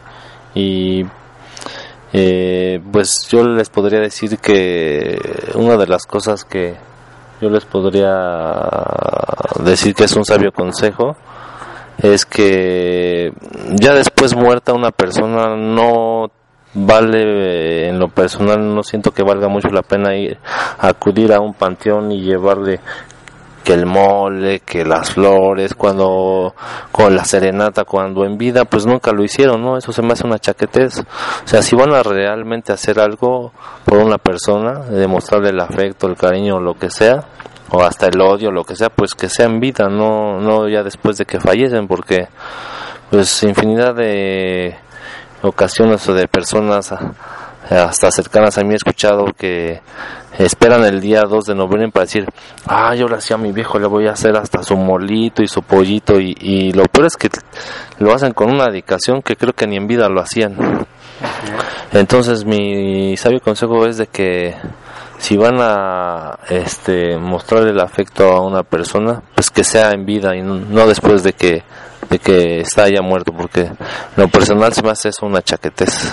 y 0.54 1.06
eh, 2.14 2.80
pues 2.92 3.28
yo 3.30 3.44
les 3.44 3.70
podría 3.70 4.00
decir 4.00 4.38
que 4.40 5.20
una 5.56 5.76
de 5.78 5.88
las 5.88 6.06
cosas 6.06 6.46
que 6.46 6.76
yo 7.42 7.50
les 7.50 7.66
podría 7.66 8.14
decir 9.64 9.94
que 9.96 10.04
es 10.06 10.16
un 10.16 10.26
sabio 10.26 10.52
consejo 10.52 11.16
es 11.98 12.26
que 12.26 13.34
ya 13.76 13.94
después 13.94 14.36
muerta 14.36 14.74
una 14.74 14.92
persona 14.92 15.56
no 15.56 16.30
vale 16.74 17.24
eh, 17.24 17.90
en 17.90 18.00
lo 18.00 18.08
personal 18.10 18.74
no 18.74 18.84
siento 18.84 19.12
que 19.12 19.24
valga 19.24 19.48
mucho 19.48 19.70
la 19.70 19.82
pena 19.82 20.16
ir 20.16 20.38
acudir 20.80 21.34
a 21.34 21.40
un 21.40 21.54
panteón 21.54 22.12
y 22.12 22.22
llevarle 22.22 22.80
que 23.64 23.74
el 23.74 23.86
mole, 23.86 24.62
que 24.62 24.84
las 24.84 25.12
flores, 25.12 25.76
cuando 25.76 26.56
con 26.92 27.16
la 27.16 27.24
serenata, 27.26 27.84
cuando 27.86 28.26
en 28.26 28.38
vida, 28.38 28.66
pues 28.66 28.86
nunca 28.86 29.12
lo 29.12 29.24
hicieron, 29.24 29.62
¿no? 29.62 29.78
Eso 29.78 29.92
se 29.92 30.02
me 30.02 30.14
hace 30.14 30.26
una 30.26 30.40
chaquetez. 30.40 31.00
O 31.00 31.48
sea, 31.48 31.62
si 31.62 31.76
van 31.76 31.94
a 31.94 32.02
realmente 32.02 32.74
hacer 32.74 33.00
algo 33.00 33.52
por 33.86 34.00
una 34.00 34.18
persona, 34.18 34.80
demostrarle 34.80 35.50
el 35.50 35.60
afecto, 35.60 36.08
el 36.08 36.16
cariño, 36.16 36.60
lo 36.60 36.74
que 36.74 36.90
sea, 36.90 37.24
o 37.70 37.84
hasta 37.84 38.08
el 38.08 38.20
odio, 38.20 38.52
lo 38.52 38.64
que 38.64 38.76
sea, 38.76 38.90
pues 38.90 39.14
que 39.14 39.30
sea 39.30 39.46
en 39.46 39.60
vida, 39.60 39.88
no, 39.90 40.40
no 40.40 40.68
ya 40.68 40.84
después 40.84 41.18
de 41.18 41.26
que 41.26 41.40
fallecen, 41.40 41.88
porque 41.88 42.28
pues 43.10 43.44
infinidad 43.44 43.94
de 43.94 44.76
ocasiones 45.44 46.08
o 46.10 46.14
de 46.14 46.28
personas 46.28 46.92
a- 46.92 47.14
hasta 47.70 48.12
cercanas 48.12 48.58
a 48.58 48.64
mí 48.64 48.74
he 48.74 48.76
escuchado 48.76 49.26
que 49.38 49.82
esperan 50.38 50.84
el 50.84 51.00
día 51.00 51.22
2 51.24 51.46
de 51.46 51.56
noviembre 51.56 51.90
para 51.92 52.06
decir, 52.06 52.26
ah, 52.66 52.94
yo 52.96 53.08
le 53.08 53.16
hacía 53.16 53.36
a 53.36 53.40
mi 53.40 53.52
viejo, 53.52 53.80
le 53.80 53.88
voy 53.88 54.08
a 54.08 54.12
hacer 54.12 54.36
hasta 54.36 54.64
su 54.64 54.76
molito 54.76 55.42
y 55.44 55.48
su 55.48 55.62
pollito 55.62 56.20
y, 56.20 56.36
y 56.40 56.72
lo 56.74 56.84
peor 56.86 57.08
es 57.08 57.16
que 57.18 57.30
lo 58.00 58.14
hacen 58.14 58.34
con 58.34 58.50
una 58.52 58.66
dedicación 58.66 59.22
que 59.22 59.36
creo 59.36 59.54
que 59.54 59.68
ni 59.68 59.78
en 59.78 59.88
vida 59.88 60.10
lo 60.10 60.22
hacían. 60.22 60.56
Entonces 61.94 62.46
mi 62.46 63.16
sabio 63.18 63.40
consejo 63.42 63.86
es 63.86 63.98
de 63.98 64.08
que 64.08 64.56
si 65.18 65.38
van 65.38 65.58
a 65.60 66.40
este 66.50 67.18
mostrar 67.18 67.68
el 67.68 67.80
afecto 67.80 68.32
a 68.32 68.42
una 68.42 68.64
persona, 68.64 69.22
pues 69.36 69.52
que 69.52 69.64
sea 69.64 69.92
en 69.92 70.06
vida 70.06 70.36
y 70.36 70.42
no 70.42 70.88
después 70.88 71.24
de 71.24 71.34
que 71.34 71.64
de 72.12 72.20
que 72.20 72.60
está 72.60 72.90
ya 72.90 73.02
muerto, 73.02 73.32
porque 73.32 73.72
lo 74.18 74.28
personal 74.28 74.74
se 74.74 74.84
me 74.84 74.92
hace 74.92 75.10
eso 75.10 75.26
una 75.26 75.42
chaquetez. 75.42 76.12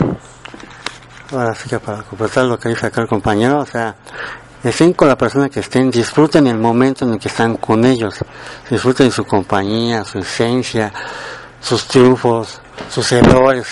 Ahora 1.33 1.55
sí 1.57 1.69
que 1.69 1.81
para 1.81 2.03
completar 2.03 2.45
lo 2.45 2.57
que 2.57 2.69
dice 2.69 2.87
acá 2.87 3.03
el 3.03 3.09
compañero, 3.09 3.59
o 3.59 3.67
sea, 3.67 3.97
estén 4.63 4.93
con 4.93 5.09
la 5.09 5.19
persona 5.19 5.49
que 5.49 5.59
estén, 5.59 5.91
disfruten 5.91 6.47
el 6.47 6.57
momento 6.57 7.05
en 7.05 7.15
el 7.15 7.19
que 7.19 7.27
están 7.27 7.57
con 7.57 7.85
ellos, 7.85 8.15
disfruten 8.71 9.11
su 9.11 9.25
compañía, 9.25 10.05
su 10.05 10.21
esencia, 10.21 10.93
sus 11.61 11.89
triunfos, 11.89 12.61
sus 12.91 13.13
errores, 13.13 13.67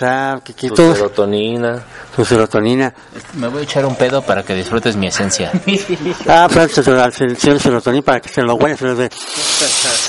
que, 0.45 0.55
que 0.55 0.69
Su 0.69 0.75
todo, 0.75 0.95
serotonina. 0.95 1.83
su 2.15 2.25
serotonina. 2.25 2.93
Me 3.35 3.49
voy 3.49 3.61
a 3.61 3.65
echar 3.65 3.85
un 3.87 3.97
pedo 3.97 4.23
para 4.23 4.43
que 4.43 4.55
disfrutes 4.55 4.97
mi 4.97 5.07
esencia. 5.07 5.51
Ah, 6.29 6.49
pues 6.53 6.79
al 6.89 7.13
señor 7.13 7.61
serotonina 7.61 8.03
para 8.03 8.21
que 8.21 8.29
se 8.29 8.43
lo 8.43 8.55
huele, 8.57 8.77
se 8.77 8.85
lo 8.85 8.95
dé. 8.97 9.11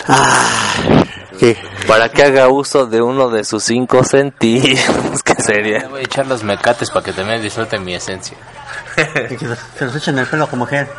Ah, 0.07 1.03
que 1.39 1.55
Para 1.87 2.09
que 2.09 2.23
haga 2.23 2.47
uso 2.49 2.85
de 2.87 3.01
uno 3.01 3.29
de 3.29 3.43
sus 3.43 3.63
cinco 3.63 4.03
sentidos, 4.03 5.21
que 5.23 5.33
Me 5.35 5.43
sería. 5.43 5.87
voy 5.87 6.01
a 6.01 6.03
echar 6.03 6.25
los 6.27 6.43
mecates 6.43 6.89
para 6.89 7.05
que 7.05 7.13
también 7.13 7.41
disfruten 7.41 7.83
mi 7.83 7.93
esencia. 7.93 8.37
que 8.95 9.37
se, 9.37 9.55
se 9.77 9.85
los 9.85 9.95
echen 9.95 10.17
el 10.19 10.25
pelo 10.27 10.47
como 10.47 10.65
mujer. 10.65 10.89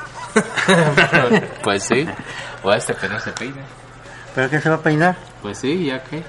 pues 1.62 1.82
sí. 1.84 2.06
O 2.62 2.70
a 2.70 2.76
este 2.76 2.94
que 2.94 3.08
no 3.08 3.18
se 3.20 3.32
peine. 3.32 3.62
¿Pero 4.34 4.50
qué 4.50 4.60
se 4.60 4.68
va 4.68 4.76
a 4.76 4.80
peinar? 4.82 5.16
Pues 5.42 5.58
sí, 5.58 5.86
ya 5.86 6.02
que. 6.04 6.22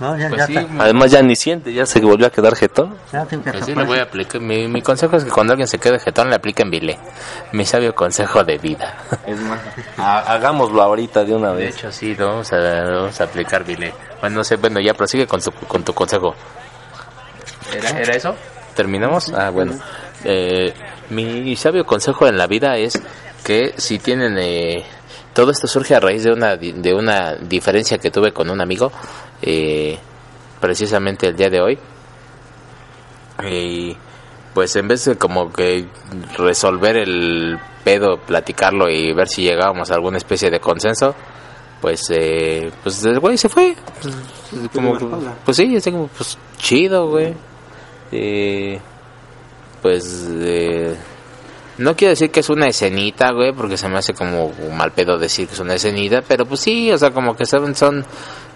No, 0.00 0.16
ya, 0.18 0.28
Pues 0.28 0.40
ya 0.40 0.46
sí, 0.46 0.56
está. 0.56 0.72
me- 0.72 0.82
Además 0.82 1.10
ya 1.10 1.22
ni 1.22 1.36
siente, 1.36 1.72
ya 1.72 1.86
se 1.86 2.00
volvió 2.00 2.26
a 2.26 2.30
quedar 2.30 2.56
jetón. 2.56 2.96
Ya 3.12 3.24
tengo 3.24 3.44
que 3.44 3.52
pues 3.52 3.64
sí, 3.64 3.70
tapar. 3.72 3.84
le 3.84 3.88
voy 3.88 3.98
a 4.00 4.02
aplicar. 4.02 4.40
Mi, 4.40 4.66
mi 4.66 4.82
consejo 4.82 5.16
es 5.16 5.24
que 5.24 5.30
cuando 5.30 5.52
alguien 5.52 5.68
se 5.68 5.78
quede 5.78 5.98
jetón 6.00 6.28
le 6.30 6.36
apliquen 6.36 6.70
bilé. 6.70 6.98
Mi 7.52 7.64
sabio 7.64 7.94
consejo 7.94 8.42
de 8.42 8.58
vida. 8.58 8.96
Es 9.26 9.38
más, 9.40 9.60
ha- 9.98 10.32
hagámoslo 10.32 10.82
ahorita 10.82 11.24
de 11.24 11.34
una 11.34 11.50
De 11.52 11.64
vez. 11.66 11.76
hecho, 11.76 11.92
sí, 11.92 12.14
lo 12.16 12.28
vamos 12.28 12.52
a, 12.52 12.56
vamos 12.58 13.20
a 13.20 13.24
aplicar 13.24 13.64
bilé. 13.64 13.92
Bueno, 14.20 14.36
no 14.38 14.44
sé, 14.44 14.56
bueno, 14.56 14.80
ya 14.80 14.94
prosigue 14.94 15.26
con 15.26 15.40
tu, 15.40 15.52
con 15.52 15.84
tu 15.84 15.92
consejo. 15.92 16.34
¿Era, 17.72 17.90
¿Era 18.00 18.16
eso? 18.16 18.34
¿Terminamos? 18.74 19.32
Ah, 19.34 19.50
bueno. 19.50 19.74
Eh, 20.24 20.72
mi 21.10 21.54
sabio 21.56 21.84
consejo 21.84 22.26
en 22.26 22.36
la 22.38 22.46
vida 22.46 22.76
es 22.76 23.00
que 23.44 23.74
si 23.76 23.98
tienen... 23.98 24.36
Eh, 24.38 24.84
todo 25.34 25.50
esto 25.50 25.66
surge 25.66 25.94
a 25.94 26.00
raíz 26.00 26.24
de 26.24 26.32
una, 26.32 26.56
de 26.56 26.94
una 26.94 27.34
diferencia 27.36 27.98
que 27.98 28.10
tuve 28.10 28.32
con 28.32 28.50
un 28.50 28.60
amigo, 28.60 28.92
eh, 29.40 29.98
precisamente 30.60 31.28
el 31.28 31.36
día 31.36 31.50
de 31.50 31.60
hoy. 31.60 31.78
Y 33.50 33.96
pues 34.54 34.76
en 34.76 34.88
vez 34.88 35.04
de 35.04 35.16
como 35.16 35.52
que 35.52 35.86
resolver 36.36 36.96
el 36.96 37.58
pedo, 37.84 38.18
platicarlo 38.18 38.88
y 38.88 39.12
ver 39.12 39.28
si 39.28 39.42
llegábamos 39.42 39.90
a 39.90 39.94
alguna 39.94 40.18
especie 40.18 40.50
de 40.50 40.60
consenso, 40.60 41.14
pues 41.80 42.02
eh, 42.10 42.70
pues 42.82 43.04
el 43.04 43.18
güey 43.18 43.36
se 43.36 43.48
fue. 43.48 43.74
Pues, 44.00 44.14
como, 44.72 44.98
pues 45.44 45.56
sí, 45.56 45.76
así 45.76 45.90
como, 45.90 46.06
pues 46.08 46.38
chido, 46.58 47.08
güey. 47.08 47.34
Eh, 48.12 48.78
pues 49.80 50.28
eh, 50.30 50.96
no 51.82 51.96
quiero 51.96 52.10
decir 52.10 52.30
que 52.30 52.40
es 52.40 52.50
una 52.50 52.68
escenita, 52.68 53.32
güey, 53.32 53.52
porque 53.52 53.76
se 53.76 53.88
me 53.88 53.98
hace 53.98 54.14
como 54.14 54.46
un 54.46 54.76
mal 54.76 54.92
pedo 54.92 55.18
decir 55.18 55.46
que 55.48 55.54
es 55.54 55.60
una 55.60 55.74
escenita, 55.74 56.22
pero 56.22 56.46
pues 56.46 56.60
sí, 56.60 56.90
o 56.92 56.98
sea, 56.98 57.10
como 57.10 57.36
que 57.36 57.44
son, 57.44 57.74
son 57.74 58.04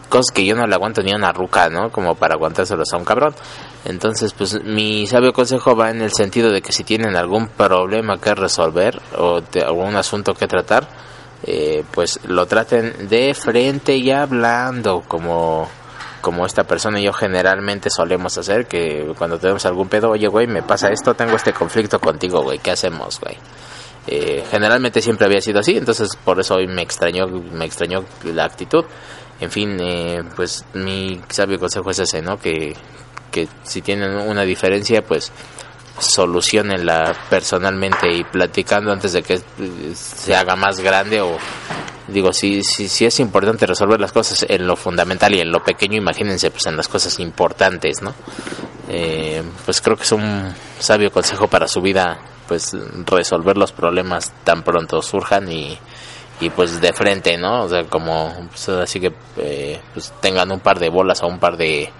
cosas 0.09 0.33
que 0.33 0.45
yo 0.45 0.55
no 0.55 0.67
le 0.67 0.75
aguanto 0.75 1.03
ni 1.03 1.13
a 1.13 1.17
una 1.17 1.33
ruca, 1.33 1.69
¿no? 1.69 1.91
Como 1.91 2.15
para 2.15 2.35
aguantárselos 2.35 2.93
a 2.93 2.97
un 2.97 3.05
cabrón. 3.05 3.35
Entonces, 3.85 4.33
pues 4.33 4.63
mi 4.65 5.07
sabio 5.07 5.33
consejo 5.33 5.77
va 5.77 5.91
en 5.91 6.01
el 6.01 6.13
sentido 6.13 6.51
de 6.51 6.63
que 6.63 6.73
si 6.73 6.85
tienen 6.85 7.17
algún 7.17 7.49
problema 7.49 8.19
que 8.19 8.35
resolver 8.35 9.01
o 9.19 9.41
algún 9.65 9.97
asunto 9.97 10.35
que 10.35 10.47
tratar, 10.47 10.89
eh, 11.45 11.85
pues 11.93 12.21
lo 12.27 12.47
traten 12.47 13.09
de 13.09 13.35
frente 13.35 13.97
y 13.97 14.11
hablando, 14.11 15.03
como 15.07 15.69
como 16.27 16.45
esta 16.45 16.65
persona 16.65 16.99
y 16.99 17.05
yo 17.05 17.13
generalmente 17.13 17.89
solemos 17.89 18.37
hacer, 18.37 18.67
que 18.67 19.15
cuando 19.17 19.39
tenemos 19.39 19.65
algún 19.65 19.89
pedo, 19.89 20.11
oye, 20.11 20.27
güey, 20.27 20.49
me 20.49 20.61
pasa 20.61 20.89
esto, 20.89 21.15
tengo 21.15 21.37
este 21.37 21.53
conflicto 21.53 22.01
contigo, 22.01 22.43
güey, 22.43 22.59
¿qué 22.59 22.73
hacemos, 22.73 23.21
güey? 23.21 23.37
Eh, 24.09 24.45
generalmente 24.51 25.01
siempre 25.01 25.27
había 25.27 25.41
sido 25.41 25.61
así, 25.61 25.77
entonces 25.77 26.17
por 26.17 26.41
eso 26.41 26.57
hoy 26.57 26.67
me 26.67 26.83
extrañó, 26.83 27.29
me 27.29 27.65
extrañó 27.65 28.05
la 28.25 28.45
actitud. 28.45 28.85
En 29.39 29.53
fin, 29.53 29.79
eh, 29.79 30.25
pues 30.35 30.65
mi 30.75 31.21
sabio 31.29 31.61
consejo 31.61 31.91
es 31.91 32.01
ese, 32.01 32.21
¿no? 32.23 32.37
Que, 32.39 32.75
que 33.31 33.47
si 33.63 33.81
tienen 33.81 34.17
una 34.17 34.43
diferencia, 34.43 35.03
pues 35.03 35.31
solucionenla 36.01 37.17
personalmente 37.31 38.13
y 38.13 38.25
platicando 38.25 38.91
antes 38.91 39.13
de 39.13 39.23
que 39.23 39.35
eh, 39.35 39.93
se 39.95 40.35
haga 40.35 40.57
más 40.57 40.81
grande 40.81 41.21
o 41.21 41.39
digo 42.09 42.33
sí 42.33 42.63
sí 42.63 42.89
sí 42.89 43.05
es 43.05 43.19
importante 43.21 43.67
resolver 43.67 44.01
las 44.01 44.13
cosas 44.13 44.47
en 44.49 44.67
lo 44.67 44.77
fundamental 44.77 45.35
y 45.35 45.41
en 45.41 45.51
lo 45.51 45.63
pequeño 45.63 45.97
imagínense 45.97 46.51
pues 46.51 46.67
en 46.67 46.77
las 46.77 46.89
cosas 46.89 47.19
importantes 47.21 48.03
no 48.03 48.15
Eh, 48.89 49.43
pues 49.65 49.81
creo 49.81 49.97
que 49.97 50.05
es 50.05 50.13
un 50.13 50.55
sabio 50.79 51.11
consejo 51.11 51.49
para 51.49 51.67
su 51.67 51.81
vida 51.81 52.19
pues 52.47 52.77
resolver 53.05 53.57
los 53.57 53.73
problemas 53.73 54.33
tan 54.45 54.63
pronto 54.63 55.03
surjan 55.03 55.51
y 55.51 55.77
y 56.41 56.51
pues 56.51 56.81
de 56.81 56.93
frente 56.93 57.37
no 57.37 57.65
o 57.65 57.69
sea 57.69 57.83
como 57.85 58.33
pues, 58.49 58.69
así 58.69 59.01
que 59.01 59.13
eh, 59.39 59.81
pues 59.93 60.13
tengan 60.21 60.53
un 60.53 60.61
par 60.61 60.79
de 60.79 60.89
bolas 60.89 61.21
o 61.25 61.27
un 61.27 61.41
par 61.41 61.57
de 61.57 61.91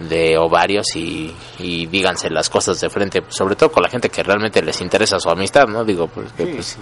de 0.00 0.36
ovarios 0.36 0.96
y, 0.96 1.34
y 1.58 1.86
díganse 1.86 2.28
las 2.28 2.50
cosas 2.50 2.80
de 2.80 2.90
frente, 2.90 3.22
pues, 3.22 3.36
sobre 3.36 3.54
todo 3.54 3.70
con 3.70 3.84
la 3.84 3.88
gente 3.88 4.08
que 4.08 4.22
realmente 4.24 4.60
les 4.60 4.80
interesa 4.80 5.20
su 5.20 5.30
amistad, 5.30 5.68
¿no? 5.68 5.84
Digo, 5.84 6.08
pues, 6.08 6.26
pues, 6.36 6.76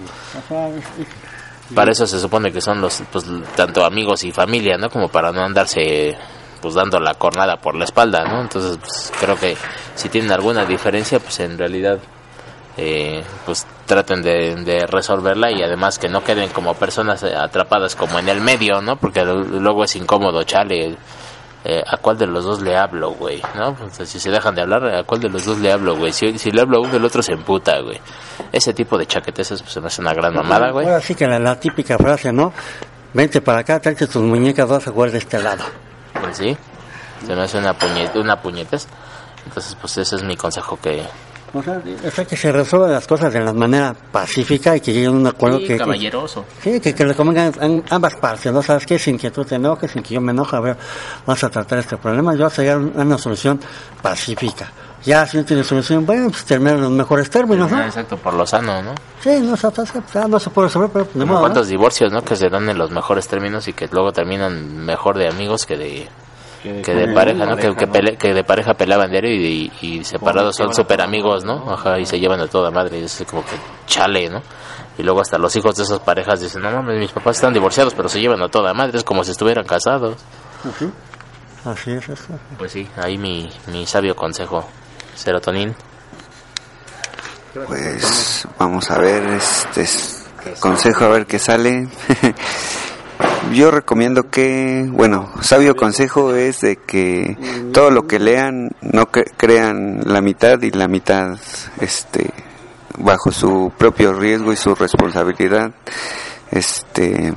para 1.73 1.91
eso 1.91 2.07
se 2.07 2.19
supone 2.19 2.51
que 2.51 2.61
son 2.61 2.81
los, 2.81 3.01
pues, 3.11 3.25
tanto 3.55 3.85
amigos 3.85 4.23
y 4.23 4.31
familia, 4.31 4.77
¿no? 4.77 4.89
Como 4.89 5.09
para 5.09 5.31
no 5.31 5.41
andarse, 5.41 6.17
pues, 6.61 6.73
dando 6.73 6.99
la 6.99 7.15
cornada 7.15 7.57
por 7.57 7.75
la 7.75 7.85
espalda, 7.85 8.23
¿no? 8.25 8.41
Entonces, 8.41 8.77
pues, 8.77 9.11
creo 9.19 9.35
que 9.35 9.55
si 9.95 10.09
tienen 10.09 10.31
alguna 10.31 10.65
diferencia, 10.65 11.19
pues, 11.19 11.39
en 11.39 11.57
realidad, 11.57 11.99
eh, 12.77 13.23
pues, 13.45 13.65
traten 13.85 14.21
de, 14.21 14.85
resolverla 14.87 15.51
y 15.51 15.61
además 15.61 15.99
que 15.99 16.09
no 16.09 16.23
queden 16.23 16.49
como 16.49 16.73
personas 16.75 17.23
atrapadas 17.23 17.95
como 17.95 18.19
en 18.19 18.29
el 18.29 18.41
medio, 18.41 18.81
¿no? 18.81 18.95
Porque 18.95 19.23
luego 19.23 19.83
es 19.83 19.95
incómodo, 19.95 20.43
chale. 20.43 20.95
Eh, 21.63 21.83
¿A 21.85 21.97
cuál 21.97 22.17
de 22.17 22.25
los 22.25 22.43
dos 22.43 22.61
le 22.61 22.75
hablo, 22.75 23.11
güey? 23.11 23.41
¿No? 23.55 23.75
Pues, 23.75 24.09
si 24.09 24.19
se 24.19 24.31
dejan 24.31 24.55
de 24.55 24.61
hablar, 24.61 24.83
¿a 24.85 25.03
cuál 25.03 25.21
de 25.21 25.29
los 25.29 25.45
dos 25.45 25.59
le 25.59 25.71
hablo, 25.71 25.95
güey? 25.95 26.11
Si, 26.11 26.37
si 26.39 26.51
le 26.51 26.61
hablo 26.61 26.77
a 26.77 26.81
uno, 26.81 26.95
el 26.97 27.05
otro 27.05 27.21
se 27.21 27.33
emputa, 27.33 27.79
güey. 27.81 27.99
Ese 28.51 28.73
tipo 28.73 28.97
de 28.97 29.05
chaquetes 29.05 29.49
pues, 29.49 29.71
se 29.71 29.79
me 29.79 29.87
hace 29.87 30.01
una 30.01 30.13
gran 30.13 30.33
mamada, 30.33 30.71
güey. 30.71 30.87
Ahora 30.87 31.01
sí 31.01 31.13
que 31.13 31.27
la, 31.27 31.37
la 31.37 31.59
típica 31.59 31.97
frase, 31.97 32.33
¿no? 32.33 32.51
Vente 33.13 33.41
para 33.41 33.59
acá, 33.59 33.79
tráete 33.79 34.07
tus 34.07 34.23
muñecas, 34.23 34.67
vas 34.67 34.87
a 34.87 34.91
jugar 34.91 35.11
de 35.11 35.19
este 35.19 35.41
lado. 35.41 35.63
Pues 36.19 36.37
sí, 36.37 36.57
se 37.25 37.35
me 37.35 37.41
hace 37.41 37.59
una, 37.59 37.73
puñet 37.73 38.15
una 38.15 38.41
puñetes. 38.41 38.87
Entonces, 39.45 39.75
pues 39.79 39.97
ese 39.97 40.15
es 40.15 40.23
mi 40.23 40.35
consejo 40.35 40.79
que... 40.81 41.03
O 41.53 41.61
sea, 41.61 41.81
o 42.07 42.11
sea, 42.11 42.23
que 42.25 42.37
se 42.37 42.49
resuelvan 42.51 42.91
las 42.93 43.05
cosas 43.05 43.33
de 43.33 43.41
la 43.41 43.51
manera 43.51 43.93
pacífica 43.93 44.75
y 44.77 44.79
que 44.79 44.93
lleguen 44.93 45.09
a 45.09 45.11
un 45.11 45.27
acuerdo 45.27 45.59
que, 45.59 45.67
que, 45.67 45.77
caballeroso. 45.77 46.45
sí, 46.61 46.79
que, 46.79 46.95
que 46.95 47.05
le 47.05 47.13
convengan 47.13 47.51
an- 47.59 47.83
ambas 47.89 48.15
partes, 48.15 48.53
¿no? 48.53 48.61
¿Sabes 48.61 48.85
qué? 48.85 48.97
Sin 48.97 49.17
que 49.17 49.31
tú 49.31 49.43
te 49.43 49.55
enojes, 49.55 49.91
sin 49.91 50.01
que 50.01 50.13
yo 50.13 50.21
me 50.21 50.31
enoje, 50.31 50.55
a 50.55 50.59
ver, 50.61 50.77
vamos 51.25 51.43
a 51.43 51.49
tratar 51.49 51.79
este 51.79 51.97
problema, 51.97 52.33
yo 52.35 52.45
voy 52.45 52.53
a 52.53 52.57
llegar 52.57 52.77
a 52.77 53.01
una 53.01 53.17
solución 53.17 53.59
pacífica. 54.01 54.71
Ya, 55.03 55.25
si 55.25 55.35
no 55.37 55.43
tiene 55.43 55.63
solución, 55.63 56.05
bueno, 56.05 56.29
pues 56.29 56.45
terminar 56.45 56.75
en 56.75 56.81
los 56.83 56.91
mejores 56.91 57.27
términos, 57.29 57.71
¿no? 57.71 57.83
Exacto, 57.83 58.17
por 58.17 58.33
lo 58.35 58.45
sano, 58.45 58.81
¿no? 58.83 58.93
Sí, 59.19 59.31
no, 59.41 59.53
o 59.53 59.57
sea, 59.57 59.71
o 59.71 59.85
sea, 59.85 60.03
ya 60.13 60.27
no 60.27 60.39
se 60.39 60.51
puede 60.51 60.67
resolver, 60.67 60.89
pero 60.93 61.07
de 61.13 61.25
modo, 61.25 61.35
¿no? 61.37 61.41
cuántos 61.41 61.67
divorcios, 61.67 62.13
¿no? 62.13 62.21
Que 62.23 62.35
se 62.35 62.49
dan 62.49 62.69
en 62.69 62.77
los 62.77 62.91
mejores 62.91 63.27
términos 63.27 63.67
y 63.67 63.73
que 63.73 63.87
luego 63.91 64.11
terminan 64.13 64.85
mejor 64.85 65.17
de 65.17 65.27
amigos 65.27 65.65
que 65.65 65.75
de 65.75 66.07
que 66.63 66.93
de 66.93 67.13
pareja, 67.13 67.45
¿no? 67.45 67.55
Que, 67.57 67.75
que, 67.75 67.87
pele- 67.87 68.17
que 68.17 68.33
de 68.33 68.43
pareja 68.43 68.73
peleaban 68.75 69.09
diario 69.11 69.31
y, 69.31 69.71
y, 69.81 69.87
y 69.99 70.03
separados 70.03 70.55
son 70.55 70.73
súper 70.75 71.01
amigos, 71.01 71.43
¿no? 71.43 71.71
Ajá, 71.73 71.99
y 71.99 72.05
se 72.05 72.19
llevan 72.19 72.39
a 72.39 72.47
toda 72.47 72.69
madre, 72.71 72.99
y 72.99 73.03
es 73.03 73.23
como 73.29 73.43
que 73.43 73.55
chale, 73.87 74.29
¿no? 74.29 74.41
Y 74.97 75.03
luego 75.03 75.21
hasta 75.21 75.37
los 75.37 75.55
hijos 75.55 75.75
de 75.75 75.83
esas 75.83 75.99
parejas 75.99 76.39
dicen, 76.41 76.61
no 76.61 76.69
mames, 76.71 76.99
mis 76.99 77.11
papás 77.11 77.37
están 77.37 77.53
divorciados, 77.53 77.93
pero 77.95 78.07
se 78.09 78.19
llevan 78.19 78.41
a 78.43 78.49
toda 78.49 78.73
madre, 78.73 78.97
es 78.97 79.03
como 79.03 79.23
si 79.23 79.31
estuvieran 79.31 79.65
casados. 79.65 80.17
Así 81.65 81.91
es 81.91 82.07
eso. 82.09 82.37
Pues 82.57 82.71
sí, 82.73 82.87
ahí 82.97 83.17
mi, 83.17 83.49
mi 83.67 83.85
sabio 83.85 84.15
consejo, 84.15 84.67
serotonin. 85.15 85.75
Pues 87.67 88.47
vamos 88.59 88.89
a 88.91 88.97
ver, 88.99 89.23
este 89.33 89.81
es- 89.81 90.25
consejo 90.59 91.05
a 91.05 91.09
ver 91.09 91.25
qué 91.25 91.37
sale. 91.39 91.87
Yo 93.53 93.69
recomiendo 93.71 94.29
que, 94.29 94.85
bueno, 94.89 95.29
sabio 95.41 95.75
consejo 95.75 96.33
es 96.35 96.61
de 96.61 96.77
que 96.77 97.37
todo 97.73 97.91
lo 97.91 98.07
que 98.07 98.19
lean 98.19 98.69
no 98.81 99.07
cre- 99.11 99.29
crean 99.37 100.01
la 100.05 100.21
mitad 100.21 100.61
y 100.61 100.71
la 100.71 100.87
mitad, 100.87 101.37
este, 101.81 102.29
bajo 102.97 103.31
su 103.31 103.71
propio 103.77 104.13
riesgo 104.13 104.53
y 104.53 104.55
su 104.57 104.73
responsabilidad, 104.75 105.71
este, 106.51 107.33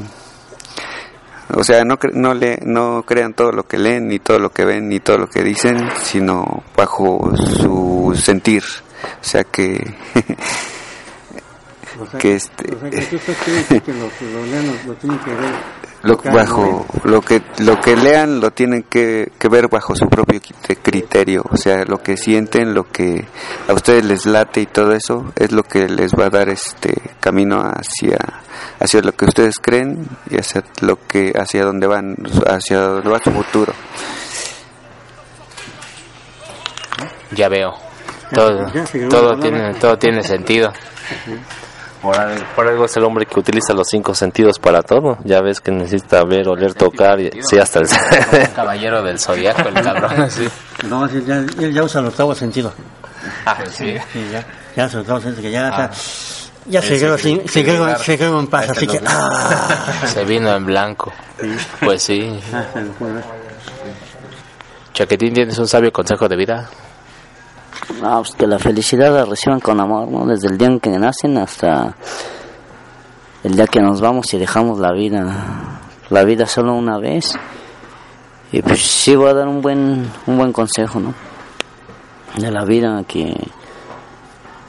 o 1.52 1.64
sea, 1.64 1.84
no, 1.84 1.98
no, 2.12 2.34
le, 2.34 2.58
no 2.64 3.02
crean 3.06 3.34
todo 3.34 3.50
lo 3.52 3.66
que 3.66 3.78
leen, 3.78 4.08
ni 4.08 4.18
todo 4.18 4.38
lo 4.38 4.50
que 4.50 4.64
ven, 4.64 4.88
ni 4.88 5.00
todo 5.00 5.18
lo 5.18 5.28
que 5.28 5.42
dicen, 5.42 5.88
sino 6.02 6.62
bajo 6.76 7.30
su 7.36 8.12
sentir. 8.16 8.62
O 9.20 9.24
sea 9.24 9.44
que, 9.44 9.94
que 12.18 12.34
este, 12.34 12.74
o 12.74 12.80
sea, 12.80 12.90
que 12.90 13.80
tú 13.80 14.24
lo 14.32 14.44
lean 14.46 14.66
lo, 14.66 14.92
lo 14.92 14.94
tienen 14.94 15.18
que 15.20 15.30
ver. 15.30 15.54
lo, 16.02 16.16
bajo 16.16 16.86
lo 17.04 17.20
que 17.20 17.42
lo 17.58 17.80
que 17.80 17.96
lean 17.96 18.40
lo 18.40 18.50
tienen 18.50 18.82
que, 18.82 19.30
que 19.38 19.48
ver 19.48 19.68
bajo 19.68 19.94
su 19.94 20.06
propio 20.08 20.40
criterio. 20.82 21.44
O 21.50 21.56
sea, 21.56 21.84
lo 21.84 21.98
que 21.98 22.16
sienten, 22.16 22.74
lo 22.74 22.90
que 22.90 23.24
a 23.68 23.72
ustedes 23.72 24.04
les 24.04 24.26
late 24.26 24.62
y 24.62 24.66
todo 24.66 24.92
eso 24.92 25.32
es 25.36 25.52
lo 25.52 25.62
que 25.62 25.88
les 25.88 26.12
va 26.12 26.26
a 26.26 26.30
dar 26.30 26.48
este 26.48 26.94
camino 27.20 27.60
hacia 27.60 28.18
hacia 28.80 29.00
lo 29.00 29.12
que 29.12 29.24
ustedes 29.26 29.58
creen 29.58 30.06
y 30.30 30.38
hacia 30.38 30.62
lo 30.80 30.96
que 31.06 31.32
hacia 31.36 31.64
dónde 31.64 31.86
van 31.86 32.16
hacia 32.46 32.80
dónde 32.80 33.10
va 33.10 33.18
su 33.22 33.30
futuro. 33.30 33.72
Ya 37.32 37.48
veo. 37.48 37.74
Todo, 38.32 38.66
todo 39.08 39.38
tiene, 39.38 39.74
todo 39.74 39.98
tiene 39.98 40.22
sentido. 40.22 40.72
Por, 42.04 42.16
al- 42.20 42.46
por 42.54 42.68
algo 42.68 42.84
es 42.84 42.96
el 42.96 43.04
hombre 43.04 43.26
que 43.26 43.40
utiliza 43.40 43.72
los 43.72 43.88
cinco 43.88 44.14
sentidos 44.14 44.58
para 44.60 44.82
todo. 44.82 45.18
Ya 45.24 45.40
ves 45.40 45.60
que 45.60 45.72
necesita 45.72 46.22
ver, 46.24 46.46
oler, 46.48 46.74
tocar 46.74 47.18
y 47.18 47.30
sí, 47.42 47.58
hasta 47.58 47.80
el... 47.80 47.88
Caballero 48.54 49.02
del 49.02 49.18
zodiaco, 49.18 49.68
el 49.68 49.74
cabrón, 49.82 50.30
sí. 50.30 50.46
No, 50.86 51.08
sí, 51.08 51.24
ya, 51.26 51.42
ya, 51.58 51.68
ya 51.68 51.82
usa 51.82 52.00
el 52.02 52.06
octavo 52.08 52.34
sentido. 52.34 52.72
Ah, 53.46 53.56
sí. 53.70 53.96
Sí, 54.12 54.28
ya, 54.30 54.44
ya 54.76 54.84
usa 54.86 54.96
el 54.96 55.00
octavo 55.00 55.20
sentido, 55.20 55.42
que 55.42 55.50
ya, 55.50 55.68
Ah. 55.72 55.90
ya 56.66 56.82
se 56.82 56.98
quedó, 56.98 57.16
sí, 57.18 57.40
se 57.46 57.64
quedó, 57.64 57.96
se 57.98 58.18
quedó 58.18 58.38
en 58.38 58.46
paz, 58.48 58.68
así 58.70 58.86
que, 58.86 59.00
ah, 59.06 59.78
Se 60.06 60.24
vino 60.24 60.54
en 60.54 60.66
blanco. 60.66 61.10
Pues 61.80 62.02
sí. 62.02 62.38
Ah, 62.52 62.64
se. 62.74 62.84
Chaquetín, 64.92 65.34
¿tienes 65.34 65.58
un 65.58 65.66
sabio 65.66 65.92
consejo 65.92 66.28
de 66.28 66.36
vida? 66.36 66.68
No, 68.02 68.18
pues 68.18 68.34
que 68.34 68.46
la 68.46 68.58
felicidad 68.58 69.12
la 69.12 69.24
reciban 69.24 69.60
con 69.60 69.80
amor, 69.80 70.08
¿no? 70.08 70.26
Desde 70.26 70.48
el 70.48 70.58
día 70.58 70.68
en 70.68 70.80
que 70.80 70.90
nacen 70.90 71.38
hasta 71.38 71.96
el 73.42 73.56
día 73.56 73.66
que 73.66 73.80
nos 73.80 74.00
vamos 74.00 74.32
y 74.34 74.38
dejamos 74.38 74.78
la 74.78 74.92
vida. 74.92 75.80
La 76.10 76.24
vida 76.24 76.46
solo 76.46 76.74
una 76.74 76.98
vez. 76.98 77.32
Y 78.52 78.62
pues 78.62 78.82
sí 78.82 79.16
voy 79.16 79.30
a 79.30 79.34
dar 79.34 79.48
un 79.48 79.60
buen, 79.60 80.10
un 80.26 80.38
buen 80.38 80.52
consejo, 80.52 81.00
¿no? 81.00 81.14
De 82.36 82.50
la 82.50 82.64
vida 82.64 83.04
que 83.06 83.34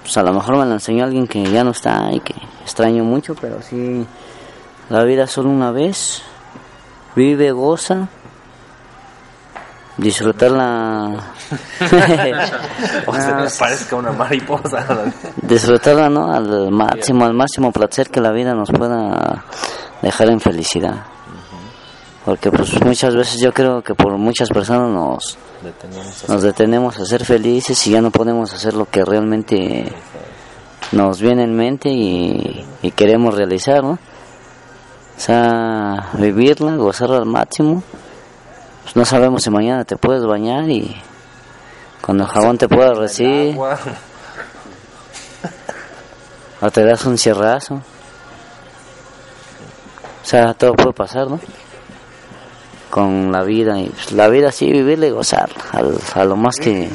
pues 0.02 0.18
a 0.18 0.24
lo 0.24 0.34
mejor 0.34 0.58
me 0.58 0.66
la 0.66 0.76
enseñó 0.76 1.04
alguien 1.04 1.26
que 1.26 1.44
ya 1.44 1.64
no 1.64 1.72
está 1.72 2.12
y 2.14 2.20
que 2.20 2.36
extraño 2.62 3.04
mucho, 3.04 3.34
pero 3.34 3.60
sí, 3.64 4.06
la 4.90 5.04
vida 5.04 5.26
solo 5.26 5.50
una 5.50 5.72
vez. 5.72 6.22
Vive, 7.16 7.52
goza. 7.52 8.08
Disfrutarla. 9.98 11.34
O 13.08 13.14
sea, 13.14 13.36
me 13.36 13.50
parezca 13.50 13.96
una 13.96 14.12
mariposa. 14.12 14.86
disfrutarla 15.42 16.10
¿no? 16.10 16.32
al 16.32 16.72
máximo 16.72 17.26
al 17.26 17.34
máximo 17.34 17.72
placer 17.72 18.10
que 18.10 18.20
la 18.20 18.32
vida 18.32 18.54
nos 18.54 18.72
pueda 18.72 19.44
dejar 20.02 20.30
en 20.30 20.40
felicidad 20.40 21.06
porque 22.26 22.52
pues 22.52 22.84
muchas 22.84 23.16
veces 23.16 23.40
yo 23.40 23.54
creo 23.54 23.84
que 23.84 23.94
por 23.94 24.18
muchas 24.18 24.50
personas 24.50 24.90
nos 24.90 25.38
nos 26.28 26.42
detenemos 26.42 26.98
a 27.00 27.06
ser 27.06 27.24
felices 27.24 27.86
y 27.86 27.92
ya 27.92 28.02
no 28.02 28.10
podemos 28.10 28.52
hacer 28.52 28.74
lo 28.74 28.86
que 28.86 29.06
realmente 29.06 29.94
nos 30.92 31.22
viene 31.22 31.44
en 31.44 31.56
mente 31.56 31.90
y, 31.90 32.66
y 32.82 32.92
queremos 32.92 33.36
realizar 33.36 33.84
¿no? 33.84 33.92
o 33.92 35.20
sea 35.20 36.10
vivirla 36.14 36.76
gozarla 36.76 37.18
al 37.18 37.26
máximo 37.26 37.84
pues 38.86 38.96
no 38.96 39.04
sabemos 39.06 39.44
si 39.44 39.50
mañana 39.50 39.84
te 39.84 39.98
puedes 39.98 40.26
bañar 40.26 40.70
y 40.70 40.96
con 42.02 42.20
el 42.22 42.28
jabón 42.28 42.58
te 42.58 42.68
puedas 42.70 42.98
recibir 42.98 43.58
o 46.62 46.72
te 46.72 46.84
das 46.86 47.06
un 47.06 47.18
cierrazo. 47.18 47.76
O 47.76 47.82
sea, 50.28 50.54
todo 50.54 50.74
puede 50.74 50.94
pasar, 50.94 51.30
¿no? 51.30 51.40
Con 52.90 53.32
la 53.32 53.44
vida. 53.44 53.80
Y 53.80 53.90
pues, 53.90 54.12
la 54.14 54.28
vida 54.28 54.52
sí, 54.52 54.72
vivirla 54.72 55.06
y 55.08 55.12
gozar. 55.12 55.50
al- 55.72 56.00
a 56.14 56.26
lo 56.26 56.36
más 56.36 56.56
que 56.58 56.90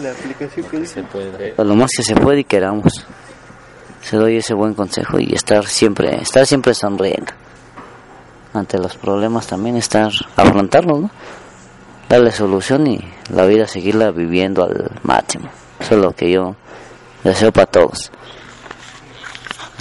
a 1.56 1.62
lo 1.64 1.74
más 1.76 1.90
que 1.96 2.02
se 2.02 2.14
puede 2.16 2.40
y 2.40 2.44
queramos. 2.44 3.06
Se 4.02 4.16
doy 4.16 4.38
ese 4.38 4.54
buen 4.54 4.74
consejo 4.74 5.18
y 5.20 5.32
estar 5.34 5.66
siempre, 5.66 6.20
estar 6.22 6.46
siempre 6.46 6.74
sonriendo. 6.74 7.32
Ante 8.54 8.78
los 8.78 8.96
problemas 8.96 9.46
también 9.46 9.76
estar, 9.76 10.10
afrontarlos, 10.36 11.00
¿no? 11.02 11.10
Darle 12.10 12.32
solución 12.32 12.86
y 12.88 13.00
la 13.32 13.46
vida 13.46 13.66
seguirla 13.66 14.10
viviendo 14.10 14.64
al 14.64 14.90
máximo. 15.02 15.48
Eso 15.78 15.94
es 15.94 16.02
lo 16.02 16.12
que 16.12 16.30
yo 16.30 16.56
Deseo 17.24 17.52
para 17.52 17.66
todos. 17.66 18.10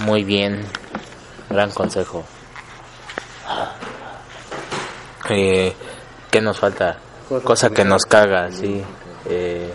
Muy 0.00 0.24
bien, 0.24 0.60
gran 1.48 1.70
consejo. 1.70 2.24
Eh, 5.30 5.74
¿Qué 6.30 6.40
nos 6.40 6.58
falta? 6.58 6.98
Cosa 7.44 7.70
que 7.70 7.84
nos 7.84 8.04
caga, 8.04 8.50
sí. 8.50 8.82
Eh, 9.26 9.72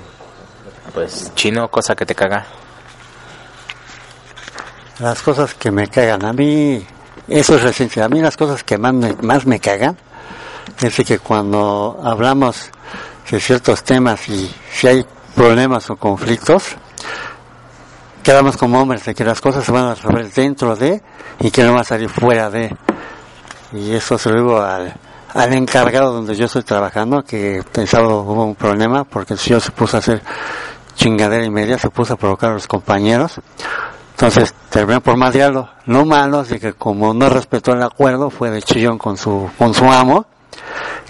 pues 0.94 1.32
chino, 1.34 1.70
cosa 1.70 1.96
que 1.96 2.06
te 2.06 2.14
caga. 2.14 2.46
Las 5.00 5.22
cosas 5.22 5.56
que 5.56 5.72
me 5.72 5.88
cagan, 5.88 6.24
a 6.24 6.34
mí, 6.34 6.86
eso 7.28 7.56
es 7.56 7.64
reciente, 7.64 8.02
a 8.02 8.10
mí 8.10 8.22
las 8.22 8.38
cosas 8.38 8.64
que 8.64 8.78
más 8.78 8.94
me, 8.94 9.14
más 9.22 9.46
me 9.46 9.60
cagan 9.60 9.98
de 10.80 10.90
que 11.04 11.20
cuando 11.20 12.00
hablamos 12.04 12.70
de 13.30 13.40
ciertos 13.40 13.84
temas 13.84 14.28
y 14.30 14.54
si 14.72 14.88
hay 14.88 15.06
problemas 15.36 15.90
o 15.90 15.96
conflictos, 15.96 16.76
quedamos 18.24 18.58
como 18.58 18.82
hombres 18.82 19.06
de 19.06 19.16
que 19.16 19.24
las 19.24 19.42
cosas 19.42 19.64
se 19.64 19.72
van 19.72 19.86
a 19.86 19.96
resolver 19.96 20.32
dentro 20.32 20.76
de 20.76 21.02
y 21.40 21.52
que 21.52 21.64
no 21.64 21.74
va 21.74 21.82
a 21.82 21.86
salir 21.86 22.10
fuera 22.10 22.50
de. 22.50 22.76
Y 23.74 23.94
eso 23.94 24.18
se 24.18 24.30
lo 24.30 24.36
digo 24.36 24.62
al, 24.62 24.96
al 25.34 25.54
encargado 25.54 26.14
donde 26.14 26.36
yo 26.36 26.46
estoy 26.46 26.64
trabajando, 26.64 27.24
que 27.24 27.64
pensaba 27.72 28.08
hubo 28.08 28.46
un 28.46 28.56
problema 28.56 29.04
porque 29.04 29.34
el 29.34 29.40
señor 29.40 29.62
se 29.62 29.72
puso 29.72 29.98
a 29.98 30.00
hacer 30.00 30.22
chingadera 30.96 31.44
y 31.44 31.50
media, 31.50 31.78
se 31.78 31.90
puso 31.90 32.14
a 32.14 32.18
provocar 32.18 32.52
a 32.52 32.54
los 32.54 32.68
compañeros. 32.68 33.42
Entonces 34.12 34.54
terminó 34.70 35.02
por 35.02 35.18
madrearlo. 35.18 35.70
Lo 35.88 36.06
malo 36.06 36.42
es 36.42 36.50
de 36.50 36.60
que 36.60 36.74
como 36.74 37.14
no 37.14 37.28
respetó 37.30 37.74
el 37.74 37.84
acuerdo, 37.84 38.30
fue 38.30 38.50
de 38.50 38.62
chillón 38.62 38.98
con 38.98 39.18
su, 39.18 39.50
con 39.58 39.74
su 39.74 39.86
amo. 39.92 40.26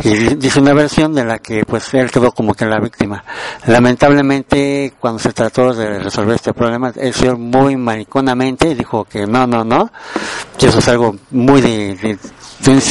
Y 0.04 0.10
di- 0.10 0.36
dice 0.36 0.60
una 0.60 0.74
versión 0.74 1.14
de 1.14 1.24
la 1.24 1.40
que 1.40 1.64
pues 1.66 1.94
él 1.94 2.12
quedó 2.12 2.32
como 2.32 2.54
que 2.54 2.66
la 2.66 2.80
víctima. 2.80 3.24
Lamentablemente 3.66 4.94
cuando 5.00 5.20
se 5.20 5.32
trató 5.34 5.74
de 5.74 6.00
resolver 6.00 6.36
este 6.36 6.54
problema, 6.54 6.92
el 6.96 7.14
señor 7.14 7.38
muy 7.38 7.76
mariconamente 7.78 8.76
dijo 8.76 9.06
que 9.06 9.26
no, 9.26 9.48
no, 9.48 9.64
no, 9.64 9.92
que 10.58 10.68
eso 10.68 10.80
es 10.80 10.88
algo 10.90 11.16
muy 11.32 11.62
de, 11.62 11.96
de, 11.96 12.18
de 12.60 12.72
un, 12.72 12.82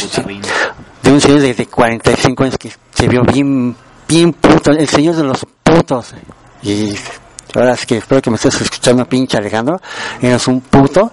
de 1.03 1.13
un 1.13 1.21
señor 1.21 1.41
de, 1.41 1.55
de 1.55 1.67
45 1.67 2.43
años 2.45 2.59
que 2.59 2.73
se 2.95 3.09
vio 3.09 3.23
bien, 3.23 3.77
bien 4.09 4.33
puto, 4.33 4.71
el 4.71 4.89
señor 4.89 5.17
de 5.17 5.25
los 5.25 5.45
putos. 5.63 6.15
Y 6.63 6.95
ahora 7.55 7.77
sí 7.77 7.87
que 7.87 7.97
espero 7.99 8.21
que 8.23 8.31
me 8.31 8.37
estés 8.37 8.61
escuchando, 8.61 9.05
pinche 9.07 9.37
Alejandro. 9.37 9.81
Eres 10.21 10.47
un 10.49 10.61
puto 10.61 11.13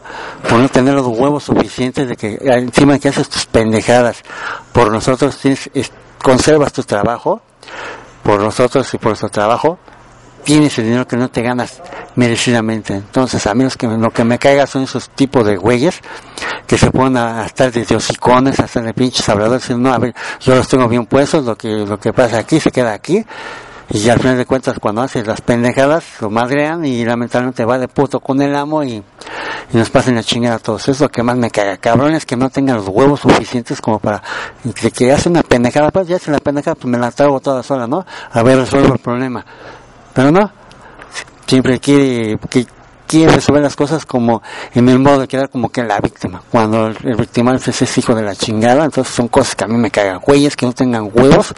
por 0.49 0.59
no 0.59 0.69
tener 0.69 0.93
los 0.93 1.07
huevos 1.07 1.43
suficientes 1.43 2.07
de 2.07 2.15
que 2.15 2.37
encima 2.41 2.93
de 2.93 2.99
que 2.99 3.09
haces 3.09 3.29
tus 3.29 3.45
pendejadas 3.45 4.23
por 4.71 4.91
nosotros, 4.91 5.37
tienes, 5.37 5.69
es- 5.73 5.91
conservas 6.23 6.71
tu 6.73 6.83
trabajo, 6.83 7.41
por 8.23 8.39
nosotros 8.41 8.93
y 8.93 8.97
por 8.97 9.07
nuestro 9.09 9.29
trabajo, 9.29 9.79
tienes 10.43 10.77
el 10.79 10.85
dinero 10.85 11.07
que 11.07 11.17
no 11.17 11.29
te 11.29 11.41
ganas 11.41 11.81
merecidamente. 12.15 12.93
Entonces, 12.95 13.45
a 13.47 13.53
mí 13.53 13.63
los 13.63 13.77
que, 13.77 13.87
lo 13.87 14.09
que 14.11 14.23
me 14.23 14.37
caiga 14.39 14.65
son 14.67 14.83
esos 14.83 15.09
tipos 15.09 15.45
de 15.45 15.55
güeyes 15.57 15.99
que 16.67 16.77
se 16.77 16.89
ponen 16.91 17.17
a, 17.17 17.41
a 17.41 17.45
estar 17.45 17.71
de 17.71 17.95
hocicones, 17.95 18.59
a 18.59 18.65
estar 18.65 18.83
de 18.83 18.93
pinches 18.93 19.27
habladores, 19.29 19.69
no, 19.71 19.93
a 19.93 19.99
yo 20.39 20.55
los 20.55 20.67
tengo 20.67 20.87
bien 20.87 21.05
puestos, 21.05 21.45
lo 21.45 21.55
que, 21.55 21.67
lo 21.69 21.99
que 21.99 22.13
pasa 22.13 22.37
aquí 22.39 22.59
se 22.59 22.71
queda 22.71 22.93
aquí. 22.93 23.23
Y 23.93 24.09
al 24.09 24.19
final 24.19 24.37
de 24.37 24.45
cuentas, 24.45 24.79
cuando 24.79 25.01
haces 25.01 25.27
las 25.27 25.41
pendejadas, 25.41 26.03
lo 26.21 26.29
madrean 26.29 26.85
y 26.85 27.03
lamentablemente 27.03 27.65
va 27.65 27.77
de 27.77 27.87
puto 27.87 28.19
con 28.21 28.41
el 28.41 28.55
amo 28.55 28.83
y, 28.83 29.03
nos 29.73 29.89
pasan 29.89 30.17
a 30.17 30.23
chingar 30.23 30.53
a 30.53 30.59
todos. 30.59 30.83
Eso 30.83 30.91
es 30.91 30.99
lo 31.01 31.09
que 31.09 31.23
más 31.23 31.37
me 31.37 31.49
caga. 31.49 31.77
Cabrones 31.77 32.25
que 32.25 32.35
no 32.35 32.49
tengan 32.49 32.77
los 32.77 32.87
huevos 32.87 33.21
suficientes 33.21 33.81
como 33.81 33.99
para, 33.99 34.21
de 34.63 34.91
que 34.91 35.11
hace 35.11 35.29
una 35.29 35.43
pendejada, 35.43 35.91
pues 35.91 36.07
ya 36.07 36.17
hace 36.17 36.31
la 36.31 36.39
pendejada, 36.39 36.75
pues 36.75 36.85
me 36.85 36.97
la 36.97 37.11
trago 37.11 37.39
toda 37.39 37.63
sola, 37.63 37.87
¿no? 37.87 38.05
A 38.31 38.43
ver, 38.43 38.57
resuelvo 38.57 38.93
el 38.93 38.99
problema. 38.99 39.45
Pero 40.13 40.31
no, 40.31 40.51
siempre 41.45 41.79
quiere 41.79 42.37
que 42.49 42.65
quiere 43.11 43.33
resolver 43.33 43.61
las 43.61 43.75
cosas 43.75 44.05
como 44.05 44.41
en 44.73 44.87
el 44.87 44.97
modo 44.97 45.19
de 45.19 45.27
quedar 45.27 45.49
como 45.49 45.67
que 45.67 45.83
la 45.83 45.99
víctima. 45.99 46.41
Cuando 46.49 46.87
el, 46.87 46.97
el 47.03 47.17
victimario 47.17 47.59
es 47.65 47.97
hijo 47.97 48.15
de 48.15 48.21
la 48.21 48.33
chingada 48.33 48.85
entonces 48.85 49.13
son 49.13 49.27
cosas 49.27 49.53
que 49.53 49.65
a 49.65 49.67
mí 49.67 49.75
me 49.75 49.91
cagan. 49.91 50.19
Güeyes 50.19 50.55
que 50.55 50.65
no 50.65 50.71
tengan 50.71 51.09
huevos 51.13 51.53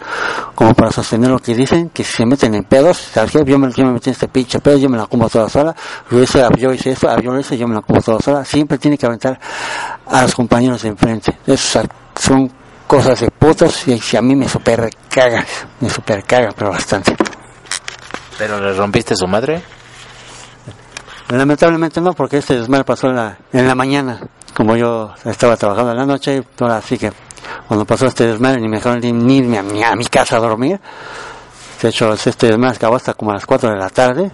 como 0.56 0.74
para 0.74 0.90
sostener 0.90 1.30
lo 1.30 1.38
que 1.38 1.54
dicen 1.54 1.90
que 1.90 2.02
se 2.02 2.26
meten 2.26 2.56
en 2.56 2.64
pedos. 2.64 2.96
¿sabes 2.96 3.32
yo 3.32 3.56
me, 3.56 3.70
yo 3.70 3.84
me 3.84 3.92
metí 3.92 4.10
en 4.10 4.14
este 4.14 4.26
pinche 4.26 4.58
pedo 4.58 4.78
yo 4.78 4.88
me 4.88 4.98
la 4.98 5.06
como 5.06 5.28
toda 5.30 5.48
sola. 5.48 5.76
Yo 6.10 6.20
hice, 6.20 6.44
yo 6.58 6.72
hice 6.72 6.90
esto 6.90 7.08
yo 7.20 7.32
lo 7.32 7.38
hice 7.38 7.56
yo 7.56 7.68
me 7.68 7.76
la 7.76 7.82
como 7.82 8.02
toda 8.02 8.18
sola. 8.18 8.44
Siempre 8.44 8.76
tiene 8.78 8.98
que 8.98 9.06
aventar 9.06 9.38
a 10.06 10.22
los 10.22 10.34
compañeros 10.34 10.82
de 10.82 10.88
enfrente. 10.88 11.38
Esas 11.46 11.86
son 12.20 12.50
cosas 12.88 13.20
de 13.20 13.30
putos 13.30 13.86
y 13.86 14.16
a 14.16 14.22
mí 14.22 14.34
me 14.34 14.48
super 14.48 14.90
cagan 15.08 15.44
me 15.78 15.88
super 15.88 16.24
cagan 16.24 16.52
pero 16.56 16.70
bastante. 16.70 17.14
¿Pero 18.36 18.60
le 18.60 18.72
rompiste 18.74 19.14
su 19.14 19.28
madre? 19.28 19.62
Lamentablemente 21.28 22.00
no, 22.00 22.12
porque 22.12 22.38
este 22.38 22.56
desmadre 22.58 22.84
pasó 22.84 23.08
en 23.08 23.16
la, 23.16 23.38
en 23.52 23.66
la 23.66 23.74
mañana. 23.74 24.20
Como 24.54 24.76
yo 24.76 25.12
estaba 25.24 25.56
trabajando 25.56 25.92
en 25.92 25.96
la 25.98 26.06
noche, 26.06 26.44
ahora 26.60 26.80
sí 26.80 26.96
que 26.98 27.12
cuando 27.66 27.84
pasó 27.84 28.06
este 28.06 28.26
desmadre 28.26 28.60
ni 28.60 28.68
me 28.68 28.76
dejaron 28.76 29.00
ni 29.26 29.38
irme 29.38 29.58
a 29.58 29.90
a 29.92 29.96
mi 29.96 30.04
casa 30.06 30.36
a 30.36 30.40
dormir. 30.40 30.80
De 31.82 31.88
hecho, 31.88 32.12
este 32.12 32.46
desmadre 32.48 32.76
acabó 32.76 32.96
hasta 32.96 33.14
como 33.14 33.30
a 33.32 33.34
las 33.34 33.46
4 33.46 33.70
de 33.70 33.76
la 33.76 33.90
tarde. 33.90 34.30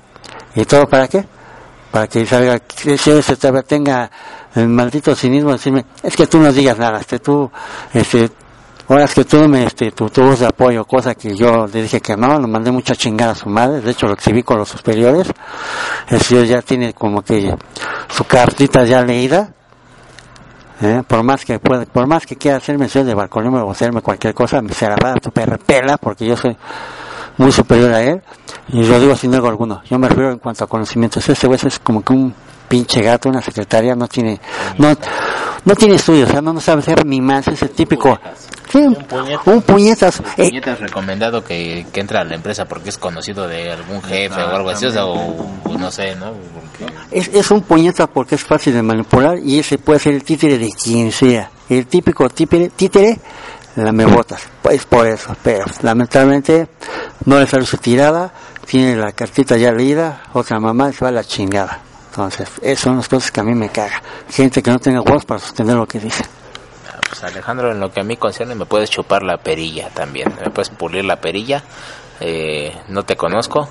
¿Y 0.54 0.64
todo 0.64 0.86
para 0.88 1.08
qué? 1.08 1.24
Para 1.90 2.06
que 2.06 2.26
salga, 2.26 2.58
que 2.58 2.98
se 2.98 3.22
se 3.22 3.36
te- 3.36 3.62
tenga 3.62 4.10
el 4.54 4.68
maldito 4.68 5.14
cinismo 5.14 5.50
de 5.50 5.56
decirme, 5.56 5.84
es 6.02 6.14
que 6.16 6.26
tú 6.26 6.38
no 6.38 6.52
digas 6.52 6.76
nada, 6.78 7.00
este, 7.00 7.18
tú, 7.20 7.50
este, 7.94 8.30
ahora 8.90 9.04
es 9.04 9.14
que 9.14 9.24
tú 9.24 9.48
me, 9.48 9.64
este, 9.64 9.92
tu, 9.92 10.10
tu 10.10 10.22
voz 10.22 10.40
de 10.40 10.46
apoyo, 10.46 10.84
cosa 10.84 11.14
que 11.14 11.36
yo 11.36 11.66
le 11.66 11.82
dije 11.82 12.00
que 12.00 12.16
no, 12.16 12.38
lo 12.40 12.48
mandé 12.48 12.72
mucha 12.72 12.96
chingada 12.96 13.32
a 13.32 13.34
su 13.36 13.48
madre, 13.48 13.80
de 13.80 13.92
hecho 13.92 14.06
lo 14.06 14.14
exhibí 14.14 14.42
con 14.42 14.58
los 14.58 14.68
superiores, 14.68 15.30
el 16.08 16.20
señor 16.20 16.44
ya 16.46 16.60
tiene 16.60 16.92
como 16.92 17.22
que 17.22 17.54
su 18.08 18.24
cartita 18.24 18.84
ya 18.84 19.02
leída, 19.02 19.54
¿eh? 20.82 21.02
por 21.06 21.22
más 21.22 21.44
que 21.44 21.60
pueda, 21.60 21.84
por 21.86 22.08
más 22.08 22.26
que 22.26 22.34
quiera 22.34 22.56
hacerme 22.56 22.86
el 22.86 22.90
señor 22.90 23.06
de 23.06 23.14
balconismo 23.14 23.58
o 23.58 23.70
hacerme 23.70 24.02
cualquier 24.02 24.34
cosa, 24.34 24.60
me 24.60 24.72
se 24.72 24.88
la 24.88 24.96
va 24.96 25.12
a 25.12 25.58
pela, 25.58 25.96
porque 25.96 26.26
yo 26.26 26.36
soy 26.36 26.56
muy 27.38 27.52
superior 27.52 27.92
a 27.92 28.02
él, 28.02 28.20
y 28.72 28.82
yo 28.82 28.98
digo 28.98 29.14
sin 29.14 29.32
algo 29.36 29.48
alguno, 29.48 29.82
yo 29.88 30.00
me 30.00 30.08
refiero 30.08 30.32
en 30.32 30.38
cuanto 30.38 30.64
a 30.64 30.66
conocimientos, 30.66 31.28
ese 31.28 31.46
güey 31.46 31.60
es 31.62 31.78
como 31.78 32.02
que 32.02 32.12
un 32.12 32.34
pinche 32.70 33.02
gato, 33.02 33.28
una 33.28 33.42
secretaria, 33.42 33.96
no 33.96 34.06
tiene, 34.06 34.40
no, 34.78 34.96
no 35.64 35.74
tiene 35.74 35.96
estudios, 35.96 36.28
o 36.28 36.32
sea, 36.32 36.40
no, 36.40 36.52
no 36.52 36.60
sabe 36.60 36.82
ser 36.82 37.04
ni 37.04 37.20
más, 37.20 37.48
ese 37.48 37.68
típico, 37.68 38.16
sí, 38.70 38.78
un, 38.78 38.96
un 39.46 39.62
puñetazo, 39.62 40.22
eh, 40.36 40.48
Puñetas 40.48 40.78
recomendado 40.78 41.42
que, 41.42 41.84
que 41.92 42.00
entra 42.00 42.20
a 42.20 42.24
la 42.24 42.36
empresa 42.36 42.66
porque 42.66 42.90
es 42.90 42.96
conocido 42.96 43.48
de 43.48 43.72
algún 43.72 44.00
jefe 44.02 44.40
o 44.40 44.54
algo 44.54 44.70
así, 44.70 44.86
o 44.86 44.92
sea, 44.92 45.04
o, 45.04 45.50
o 45.64 45.78
no 45.78 45.90
sé, 45.90 46.14
¿no? 46.14 46.32
Porque- 46.78 46.94
Es, 47.10 47.26
es 47.34 47.50
un 47.50 47.62
puñeta 47.62 48.06
porque 48.06 48.36
es 48.36 48.44
fácil 48.44 48.72
de 48.74 48.82
manipular 48.82 49.36
y 49.38 49.58
ese 49.58 49.78
puede 49.78 49.98
ser 49.98 50.14
el 50.14 50.22
títere 50.22 50.56
de 50.58 50.70
quien 50.72 51.10
sea. 51.10 51.50
El 51.68 51.86
típico 51.88 52.28
títere, 52.30 52.68
títere 52.70 53.18
la 53.76 53.90
me 53.92 54.04
botas. 54.04 54.42
Pues 54.62 54.84
por 54.86 55.06
eso, 55.08 55.34
pero 55.42 55.64
lamentablemente 55.82 56.68
no 57.24 57.40
le 57.40 57.46
sale 57.48 57.66
su 57.66 57.76
tirada, 57.78 58.32
tiene 58.66 58.94
la 58.96 59.10
cartita 59.12 59.56
ya 59.56 59.72
leída, 59.72 60.22
otra 60.32 60.60
mamá 60.60 60.92
se 60.92 61.04
va 61.04 61.08
a 61.08 61.12
la 61.12 61.24
chingada. 61.24 61.80
Entonces, 62.10 62.50
esas 62.60 62.80
son 62.84 62.96
las 62.96 63.08
cosas 63.08 63.30
que 63.30 63.40
a 63.40 63.44
mí 63.44 63.54
me 63.54 63.68
caga. 63.70 64.02
Gente 64.30 64.62
que 64.62 64.70
no 64.70 64.78
tenga 64.80 65.00
voz 65.00 65.24
para 65.24 65.38
sostener 65.40 65.76
lo 65.76 65.86
que 65.86 66.00
dice. 66.00 66.24
Ah, 66.88 66.98
Pues 67.08 67.22
Alejandro, 67.22 67.70
en 67.70 67.78
lo 67.80 67.92
que 67.92 68.00
a 68.00 68.04
mí 68.04 68.16
concierne, 68.16 68.54
me 68.56 68.66
puedes 68.66 68.90
chupar 68.90 69.22
la 69.22 69.36
perilla 69.36 69.88
también. 69.90 70.34
Me 70.44 70.50
puedes 70.50 70.70
pulir 70.70 71.04
la 71.04 71.16
perilla. 71.20 71.62
Eh, 72.18 72.76
no 72.88 73.04
te 73.04 73.16
conozco, 73.16 73.68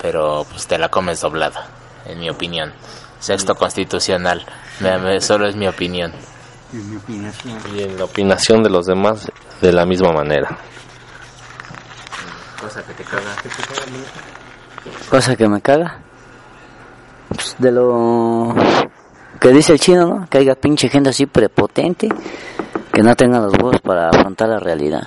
pero 0.00 0.46
pues 0.50 0.66
te 0.66 0.78
la 0.78 0.88
comes 0.90 1.20
doblada, 1.22 1.68
en 2.06 2.20
mi 2.20 2.28
opinión. 2.30 2.72
Sexto 3.18 3.54
constitucional. 3.54 4.44
Me- 4.80 4.98
me- 4.98 5.20
solo 5.20 5.48
es 5.48 5.56
mi 5.56 5.66
opinión. 5.66 6.12
Y 6.72 7.82
en 7.82 7.98
la 7.98 8.04
opinación 8.04 8.62
de 8.62 8.70
los 8.70 8.86
demás 8.86 9.26
de 9.60 9.72
la 9.72 9.84
misma 9.86 10.12
manera. 10.12 10.56
Cosa 12.60 12.82
que 12.84 12.92
te 12.92 13.04
caga. 13.04 13.34
Cosa 15.10 15.34
que 15.36 15.48
me 15.48 15.60
caga. 15.60 15.98
Pues 17.34 17.56
de 17.58 17.70
lo 17.72 18.54
que 19.40 19.48
dice 19.50 19.72
el 19.74 19.80
chino, 19.80 20.06
¿no? 20.06 20.26
Que 20.28 20.38
haya 20.38 20.54
pinche 20.54 20.88
gente 20.88 21.10
así 21.10 21.26
prepotente 21.26 22.08
que 22.92 23.02
no 23.02 23.14
tengan 23.16 23.42
los 23.44 23.54
huevos 23.54 23.80
para 23.80 24.08
afrontar 24.10 24.48
la 24.48 24.58
realidad. 24.58 25.02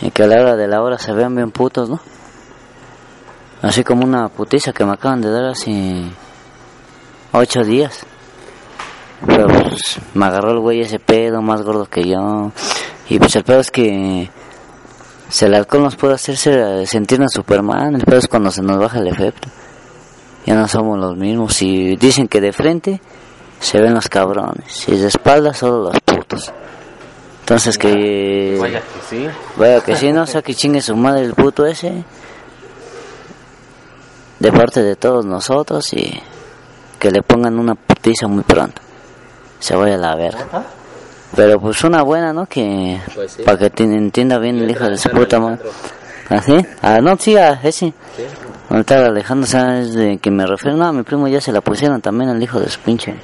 Y 0.00 0.10
que 0.10 0.24
a 0.24 0.26
la 0.26 0.40
hora 0.40 0.56
de 0.56 0.66
la 0.68 0.82
hora 0.82 0.98
se 0.98 1.12
vean 1.12 1.34
bien 1.34 1.50
putos, 1.50 1.88
¿no? 1.88 2.00
Así 3.62 3.82
como 3.84 4.04
una 4.04 4.28
putiza 4.28 4.72
que 4.72 4.84
me 4.84 4.92
acaban 4.92 5.20
de 5.20 5.30
dar 5.30 5.44
hace 5.46 6.04
ocho 7.32 7.62
días. 7.64 8.04
Pero 9.26 9.48
pues 9.48 9.98
me 10.14 10.26
agarró 10.26 10.52
el 10.52 10.60
güey 10.60 10.80
ese 10.80 10.98
pedo 11.00 11.42
más 11.42 11.62
gordo 11.62 11.86
que 11.86 12.04
yo. 12.08 12.52
Y 13.08 13.18
pues 13.18 13.34
el 13.36 13.42
pedo 13.44 13.60
es 13.60 13.70
que 13.70 14.30
si 15.28 15.44
el 15.44 15.54
alcohol 15.54 15.82
nos 15.84 15.96
puede 15.96 16.14
hacer 16.14 16.36
ser- 16.36 16.86
sentirnos 16.86 17.32
Superman, 17.32 17.96
el 17.96 18.02
pedo 18.04 18.18
es 18.18 18.28
cuando 18.28 18.50
se 18.52 18.62
nos 18.62 18.78
baja 18.78 18.98
el 18.98 19.08
efecto. 19.08 19.48
Ya 20.46 20.54
no 20.54 20.66
somos 20.68 20.98
los 20.98 21.16
mismos. 21.16 21.54
Si 21.54 21.96
dicen 21.96 22.28
que 22.28 22.40
de 22.40 22.52
frente 22.52 23.00
se 23.60 23.80
ven 23.80 23.94
los 23.94 24.08
cabrones, 24.08 24.88
y 24.88 24.96
de 24.96 25.08
espaldas 25.08 25.58
solo 25.58 25.90
los 25.90 26.00
putos. 26.00 26.52
Entonces 27.40 27.76
que... 27.78 28.56
Vaya 28.60 28.80
que 28.80 29.00
sí. 29.08 29.28
Vaya 29.56 29.80
que 29.80 29.96
sí, 29.96 30.12
no, 30.12 30.22
o 30.22 30.26
sea 30.26 30.42
que 30.42 30.54
chingue 30.54 30.80
su 30.82 30.94
madre 30.96 31.22
el 31.24 31.34
puto 31.34 31.64
ese. 31.66 32.04
De 34.38 34.52
parte 34.52 34.82
de 34.82 34.94
todos 34.96 35.24
nosotros 35.24 35.92
y 35.94 36.20
que 36.98 37.10
le 37.10 37.22
pongan 37.22 37.58
una 37.58 37.74
putiza 37.74 38.28
muy 38.28 38.44
pronto. 38.44 38.80
Se 39.58 39.74
vaya 39.74 39.94
a 39.96 39.98
la 39.98 40.14
verga. 40.14 40.46
Pero 41.34 41.60
pues 41.60 41.82
una 41.84 42.02
buena, 42.02 42.32
¿no? 42.32 42.46
Que 42.46 43.00
Pues 43.14 43.32
sí. 43.32 43.42
para 43.42 43.58
que 43.58 43.70
te- 43.70 43.82
entienda 43.84 44.38
bien 44.38 44.58
el 44.58 44.70
hijo 44.70 44.84
de 44.84 44.96
su 44.96 45.10
puta 45.10 45.40
madre. 45.40 45.58
¿Así? 46.28 46.54
Ah, 46.82 47.00
no, 47.02 47.16
sí, 47.16 47.36
a 47.36 47.54
ese. 47.62 47.92
No 48.70 48.80
está 48.80 49.06
Alejandro, 49.06 49.46
¿sabes 49.46 49.94
de 49.94 50.18
que 50.18 50.30
me 50.30 50.46
refiero? 50.46 50.76
No, 50.76 50.86
a 50.86 50.92
mi 50.92 51.02
primo 51.02 51.26
ya 51.28 51.40
se 51.40 51.52
la 51.52 51.60
pusieron 51.62 52.00
también 52.02 52.30
al 52.30 52.42
hijo 52.42 52.60
de 52.60 52.68
su 52.68 52.80
pinche. 52.80 53.14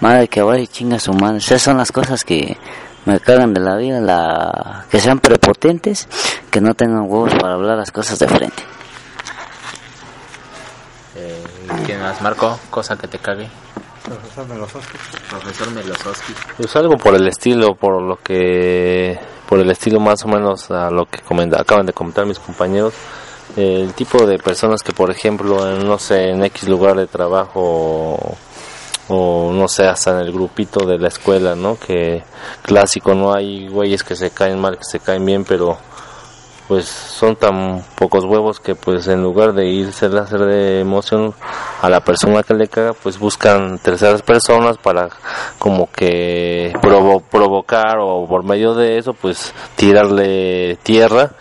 Madre 0.00 0.28
que 0.28 0.40
vaya 0.42 0.62
y 0.62 0.66
chinga 0.66 0.98
su 0.98 1.12
madre. 1.12 1.38
Esas 1.38 1.60
son 1.62 1.76
las 1.76 1.92
cosas 1.92 2.24
que 2.24 2.56
me 3.04 3.20
cagan 3.20 3.52
de 3.52 3.60
la 3.60 3.76
vida, 3.76 4.00
la 4.00 4.86
que 4.90 4.98
sean 4.98 5.18
prepotentes, 5.20 6.08
que 6.50 6.60
no 6.60 6.74
tengan 6.74 7.02
huevos 7.02 7.34
para 7.34 7.54
hablar 7.54 7.76
las 7.76 7.92
cosas 7.92 8.18
de 8.18 8.26
frente. 8.28 8.62
Eh, 11.16 11.44
¿Quién 11.84 12.00
más? 12.00 12.20
Marco, 12.22 12.58
cosa 12.70 12.96
que 12.96 13.06
te 13.08 13.18
cague. 13.18 13.48
Profesor 14.04 14.46
Melososki. 14.48 16.32
Pues 16.56 16.74
algo 16.76 16.96
por 16.96 17.14
el 17.14 17.28
estilo, 17.28 17.74
por 17.74 18.02
lo 18.02 18.16
que, 18.16 19.18
por 19.48 19.60
el 19.60 19.70
estilo 19.70 20.00
más 20.00 20.24
o 20.24 20.28
menos 20.28 20.70
a 20.70 20.90
lo 20.90 21.04
que 21.06 21.20
comenta- 21.20 21.60
acaban 21.60 21.86
de 21.86 21.92
comentar 21.92 22.26
mis 22.26 22.38
compañeros. 22.38 22.94
El 23.56 23.92
tipo 23.94 24.24
de 24.26 24.38
personas 24.38 24.82
que, 24.82 24.92
por 24.92 25.10
ejemplo, 25.10 25.68
en, 25.70 25.86
no 25.86 25.98
sé, 25.98 26.30
en 26.30 26.42
X 26.44 26.68
lugar 26.68 26.96
de 26.96 27.06
trabajo 27.06 28.36
o, 29.08 29.52
no 29.52 29.68
sé, 29.68 29.86
hasta 29.86 30.12
en 30.12 30.26
el 30.26 30.32
grupito 30.32 30.86
de 30.86 30.98
la 30.98 31.08
escuela, 31.08 31.54
¿no? 31.54 31.76
Que 31.78 32.22
clásico, 32.62 33.14
no 33.14 33.34
hay 33.34 33.68
güeyes 33.68 34.02
que 34.04 34.16
se 34.16 34.30
caen 34.30 34.58
mal, 34.60 34.78
que 34.78 34.84
se 34.84 35.00
caen 35.00 35.24
bien, 35.26 35.44
pero 35.44 35.76
pues 36.68 36.86
son 36.86 37.36
tan 37.36 37.84
pocos 37.96 38.24
huevos 38.24 38.60
que 38.60 38.74
pues 38.76 39.06
en 39.08 39.20
lugar 39.22 39.52
de 39.52 39.66
irse 39.66 40.06
a 40.06 40.20
hacer 40.20 40.38
de 40.40 40.80
emoción 40.80 41.34
a 41.82 41.90
la 41.90 42.00
persona 42.02 42.42
que 42.44 42.54
le 42.54 42.68
caga 42.68 42.92
pues 42.94 43.18
buscan 43.18 43.78
terceras 43.80 44.22
personas 44.22 44.78
para 44.78 45.08
como 45.58 45.90
que 45.90 46.72
provo- 46.80 47.20
provocar 47.20 47.98
o 48.00 48.26
por 48.26 48.44
medio 48.44 48.74
de 48.74 48.96
eso 48.96 49.12
pues 49.12 49.52
tirarle 49.76 50.78
tierra 50.84 51.32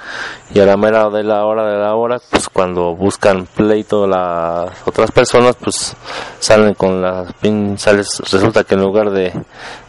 y 0.53 0.59
a 0.59 0.65
la 0.65 0.75
mera 0.75 1.09
de 1.09 1.23
la 1.23 1.45
hora 1.45 1.65
de 1.65 1.77
la 1.77 1.95
hora 1.95 2.19
pues 2.29 2.49
cuando 2.49 2.93
buscan 2.93 3.45
pleito 3.45 4.05
las 4.05 4.69
otras 4.85 5.09
personas 5.11 5.55
pues 5.55 5.95
salen 6.39 6.73
con 6.73 7.01
las 7.01 7.31
pin 7.33 7.77
sales 7.77 8.21
resulta 8.31 8.65
que 8.65 8.75
en 8.75 8.81
lugar 8.81 9.11
de, 9.11 9.31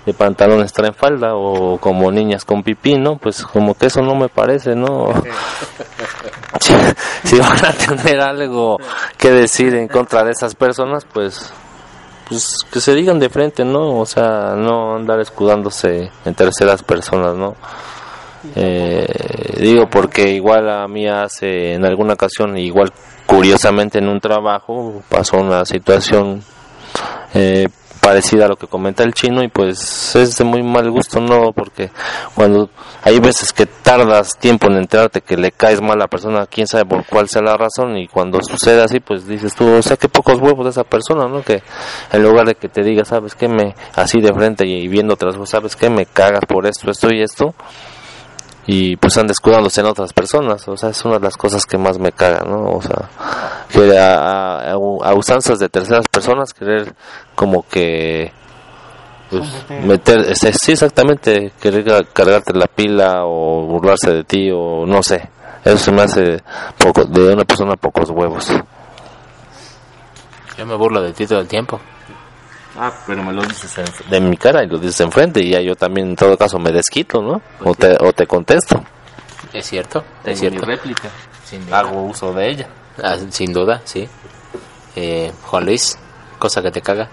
de 0.06 0.14
pantalones 0.14 0.72
traen 0.72 0.94
falda 0.94 1.34
o 1.34 1.78
como 1.78 2.12
niñas 2.12 2.44
con 2.44 2.62
pipí 2.62 2.94
no 2.94 3.16
pues 3.16 3.42
como 3.42 3.74
que 3.74 3.86
eso 3.86 4.02
no 4.02 4.14
me 4.14 4.28
parece 4.28 4.76
no 4.76 5.08
si, 6.60 6.74
si 7.24 7.38
van 7.40 7.64
a 7.64 7.72
tener 7.72 8.20
algo 8.20 8.78
que 9.18 9.30
decir 9.30 9.74
en 9.74 9.88
contra 9.88 10.22
de 10.22 10.30
esas 10.30 10.54
personas 10.54 11.04
pues 11.12 11.52
pues 12.28 12.58
que 12.70 12.80
se 12.80 12.94
digan 12.94 13.18
de 13.18 13.30
frente 13.30 13.64
no 13.64 13.98
o 13.98 14.06
sea 14.06 14.54
no 14.56 14.94
andar 14.94 15.18
escudándose 15.18 16.12
en 16.24 16.34
terceras 16.34 16.84
personas 16.84 17.34
no 17.34 17.56
eh, 18.56 19.06
digo 19.58 19.88
porque 19.88 20.30
igual 20.30 20.68
a 20.68 20.88
mí 20.88 21.06
hace 21.06 21.74
en 21.74 21.84
alguna 21.84 22.14
ocasión 22.14 22.58
igual 22.58 22.92
curiosamente 23.26 23.98
en 23.98 24.08
un 24.08 24.20
trabajo 24.20 25.02
pasó 25.08 25.36
una 25.38 25.64
situación 25.64 26.42
eh, 27.34 27.68
parecida 28.02 28.46
a 28.46 28.48
lo 28.48 28.56
que 28.56 28.66
comenta 28.66 29.04
el 29.04 29.14
chino 29.14 29.44
y 29.44 29.48
pues 29.48 30.16
es 30.16 30.36
de 30.36 30.44
muy 30.44 30.62
mal 30.64 30.90
gusto 30.90 31.20
no 31.20 31.52
porque 31.52 31.92
cuando 32.34 32.68
hay 33.04 33.20
veces 33.20 33.52
que 33.52 33.64
tardas 33.66 34.36
tiempo 34.38 34.66
en 34.66 34.78
enterarte 34.78 35.20
que 35.20 35.36
le 35.36 35.52
caes 35.52 35.80
mal 35.80 35.92
a 35.92 36.04
la 36.04 36.08
persona 36.08 36.46
quién 36.46 36.66
sabe 36.66 36.84
por 36.84 37.06
cuál 37.06 37.28
sea 37.28 37.42
la 37.42 37.56
razón 37.56 37.96
y 37.96 38.08
cuando 38.08 38.42
sucede 38.42 38.82
así 38.82 38.98
pues 38.98 39.28
dices 39.28 39.54
tú 39.54 39.70
o 39.70 39.82
sea 39.82 39.96
que 39.96 40.08
pocos 40.08 40.40
huevos 40.40 40.64
de 40.64 40.70
esa 40.70 40.82
persona 40.82 41.28
no 41.28 41.42
que 41.42 41.62
en 42.10 42.22
lugar 42.24 42.46
de 42.46 42.56
que 42.56 42.68
te 42.68 42.82
diga 42.82 43.04
sabes 43.04 43.36
que 43.36 43.46
me 43.46 43.76
así 43.94 44.20
de 44.20 44.34
frente 44.34 44.66
y 44.66 44.88
viendo 44.88 45.14
otras 45.14 45.36
cosas 45.36 45.50
sabes 45.50 45.76
que 45.76 45.88
me 45.88 46.06
cagas 46.06 46.44
por 46.48 46.66
esto 46.66 46.90
esto 46.90 47.08
y 47.12 47.22
esto 47.22 47.54
y 48.66 48.96
pues 48.96 49.16
anda 49.18 49.32
escudándose 49.32 49.80
en 49.80 49.86
otras 49.88 50.12
personas, 50.12 50.66
o 50.68 50.76
sea, 50.76 50.90
es 50.90 51.04
una 51.04 51.18
de 51.18 51.24
las 51.24 51.36
cosas 51.36 51.66
que 51.66 51.78
más 51.78 51.98
me 51.98 52.12
caga, 52.12 52.44
¿no? 52.46 52.70
O 52.72 52.82
sea, 52.82 53.08
que 53.70 53.98
a, 53.98 54.58
a- 54.58 54.72
a 54.72 55.14
usanzas 55.14 55.58
de 55.58 55.68
terceras 55.68 56.06
personas 56.08 56.52
querer 56.54 56.94
como 57.34 57.66
que 57.66 58.32
pues, 59.30 59.44
meter, 59.84 60.20
este, 60.30 60.52
sí 60.52 60.72
exactamente, 60.72 61.52
querer 61.60 61.84
ca- 61.84 62.04
cargarte 62.12 62.52
la 62.52 62.66
pila 62.66 63.24
o 63.24 63.66
burlarse 63.66 64.10
de 64.12 64.24
ti 64.24 64.50
o 64.52 64.84
no 64.86 65.02
sé, 65.02 65.28
eso 65.64 65.78
se 65.78 65.90
me 65.92 66.02
hace 66.02 66.42
poco, 66.78 67.04
de 67.04 67.32
una 67.32 67.44
persona 67.44 67.74
pocos 67.76 68.10
huevos. 68.10 68.48
Yo 70.58 70.66
me 70.66 70.74
burlo 70.76 71.00
de 71.02 71.12
ti 71.12 71.26
todo 71.26 71.40
el 71.40 71.48
tiempo. 71.48 71.80
Ah, 72.78 72.92
pero 73.06 73.22
me 73.22 73.32
lo 73.32 73.42
dices 73.42 73.76
en- 73.78 74.10
de 74.10 74.20
mi 74.20 74.36
cara 74.36 74.64
y 74.64 74.66
lo 74.66 74.78
dices 74.78 75.00
enfrente 75.00 75.40
y 75.40 75.50
ya 75.50 75.60
yo 75.60 75.74
también 75.76 76.08
en 76.10 76.16
todo 76.16 76.36
caso 76.38 76.58
me 76.58 76.72
desquito, 76.72 77.20
¿no? 77.22 77.42
O 77.64 77.74
te, 77.74 77.96
o 78.00 78.12
te 78.12 78.26
contesto. 78.26 78.82
Es 79.52 79.66
cierto, 79.66 80.02
es 80.24 80.38
cierto. 80.40 80.64
réplica. 80.64 81.08
Sin 81.44 81.66
duda. 81.66 81.80
Hago 81.80 82.02
uso 82.04 82.32
de 82.32 82.48
ella. 82.48 82.68
Ah, 83.02 83.16
sin 83.30 83.52
duda, 83.52 83.82
sí. 83.84 84.08
Eh, 84.96 85.30
Juan 85.44 85.66
Luis, 85.66 85.98
cosa 86.38 86.62
que 86.62 86.70
te 86.70 86.80
caga. 86.80 87.08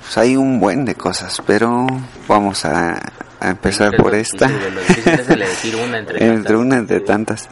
Pues 0.00 0.18
hay 0.18 0.36
un 0.36 0.58
buen 0.60 0.84
de 0.84 0.94
cosas, 0.94 1.40
pero 1.46 1.86
vamos 2.28 2.64
a, 2.64 3.00
a 3.40 3.48
empezar 3.50 3.96
por 3.96 4.14
esta. 4.14 4.46
Una 4.46 5.98
entre 5.98 6.24
Entre 6.26 6.42
tantas. 6.42 6.52
una 6.52 6.82
de 6.82 7.00
tantas. 7.00 7.48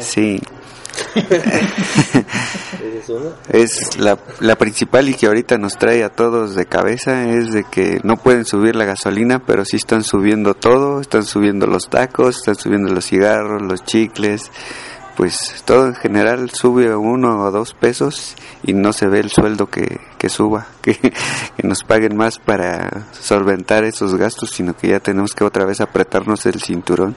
Sí. 0.00 0.40
es 3.48 3.98
la, 3.98 4.18
la 4.40 4.56
principal 4.56 5.08
y 5.08 5.14
que 5.14 5.26
ahorita 5.26 5.58
nos 5.58 5.76
trae 5.76 6.04
a 6.04 6.10
todos 6.10 6.54
de 6.54 6.66
cabeza 6.66 7.28
es 7.28 7.52
de 7.52 7.64
que 7.64 8.00
no 8.02 8.16
pueden 8.16 8.44
subir 8.44 8.76
la 8.76 8.84
gasolina, 8.84 9.42
pero 9.44 9.64
sí 9.64 9.76
están 9.76 10.04
subiendo 10.04 10.54
todo, 10.54 11.00
están 11.00 11.24
subiendo 11.24 11.66
los 11.66 11.88
tacos, 11.88 12.38
están 12.38 12.56
subiendo 12.56 12.92
los 12.92 13.06
cigarros, 13.06 13.62
los 13.62 13.84
chicles, 13.84 14.50
pues 15.16 15.62
todo 15.64 15.86
en 15.86 15.94
general 15.94 16.50
sube 16.50 16.94
uno 16.94 17.42
o 17.42 17.50
dos 17.50 17.74
pesos 17.74 18.36
y 18.62 18.74
no 18.74 18.92
se 18.92 19.06
ve 19.06 19.20
el 19.20 19.30
sueldo 19.30 19.66
que, 19.66 20.00
que 20.18 20.28
suba, 20.28 20.66
que, 20.82 20.94
que 20.94 21.66
nos 21.66 21.84
paguen 21.84 22.16
más 22.16 22.38
para 22.38 23.06
solventar 23.12 23.84
esos 23.84 24.14
gastos, 24.14 24.50
sino 24.50 24.76
que 24.76 24.88
ya 24.88 25.00
tenemos 25.00 25.34
que 25.34 25.44
otra 25.44 25.64
vez 25.64 25.80
apretarnos 25.80 26.46
el 26.46 26.60
cinturón. 26.60 27.16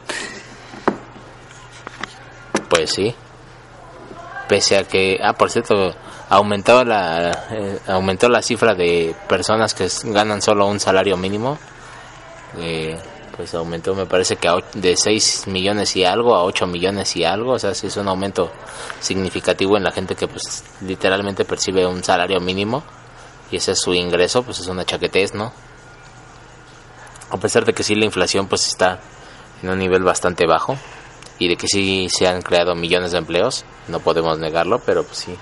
Pues 2.69 2.91
sí. 2.91 3.13
Pese 4.49 4.77
a 4.77 4.83
que, 4.83 5.19
ah, 5.21 5.33
por 5.33 5.51
cierto, 5.51 5.93
aumentó 6.27 6.83
la, 6.83 7.29
eh, 7.51 7.79
aumentó 7.87 8.27
la 8.29 8.41
cifra 8.41 8.73
de 8.73 9.15
personas 9.27 9.75
que 9.75 9.87
ganan 10.05 10.41
solo 10.41 10.65
un 10.65 10.79
salario 10.79 11.15
mínimo. 11.17 11.59
Eh, 12.57 12.97
pues 13.37 13.53
aumentó, 13.53 13.93
me 13.93 14.07
parece 14.07 14.37
que 14.37 14.47
a 14.47 14.55
de 14.73 14.97
6 14.97 15.45
millones 15.45 15.95
y 15.95 16.03
algo 16.03 16.35
a 16.35 16.43
8 16.45 16.65
millones 16.65 17.15
y 17.15 17.23
algo. 17.23 17.51
O 17.51 17.59
sea, 17.59 17.75
sí 17.75 17.85
es 17.85 17.97
un 17.97 18.07
aumento 18.07 18.51
significativo 18.99 19.77
en 19.77 19.83
la 19.83 19.91
gente 19.91 20.15
que, 20.15 20.27
pues, 20.27 20.63
literalmente 20.81 21.45
percibe 21.45 21.85
un 21.85 22.03
salario 22.03 22.39
mínimo. 22.39 22.81
Y 23.51 23.57
ese 23.57 23.73
es 23.73 23.79
su 23.79 23.93
ingreso, 23.93 24.41
pues 24.41 24.59
es 24.59 24.67
una 24.67 24.83
chaquetez, 24.83 25.35
¿no? 25.35 25.53
A 27.29 27.37
pesar 27.37 27.65
de 27.65 27.73
que 27.73 27.83
sí 27.83 27.93
la 27.93 28.05
inflación, 28.05 28.47
pues 28.47 28.67
está 28.67 28.99
en 29.61 29.69
un 29.69 29.77
nivel 29.77 30.01
bastante 30.01 30.47
bajo 30.47 30.75
y 31.39 31.47
de 31.47 31.55
que 31.55 31.67
sí 31.67 32.07
se 32.09 32.27
han 32.27 32.41
creado 32.41 32.75
millones 32.75 33.13
de 33.13 33.17
empleos, 33.17 33.65
no 33.87 34.01
podemos 34.01 34.37
negarlo, 34.37 34.79
pero 34.79 35.03
pues 35.03 35.17
sí, 35.17 35.35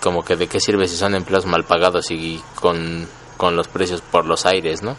como 0.00 0.24
que 0.24 0.36
de 0.36 0.48
qué 0.48 0.60
sirve 0.60 0.88
si 0.88 0.96
son 0.96 1.14
empleos 1.14 1.46
mal 1.46 1.64
pagados 1.64 2.10
y 2.10 2.42
con, 2.54 3.06
con 3.36 3.54
los 3.54 3.68
precios 3.68 4.00
por 4.00 4.24
los 4.24 4.46
aires, 4.46 4.82
¿no? 4.82 4.96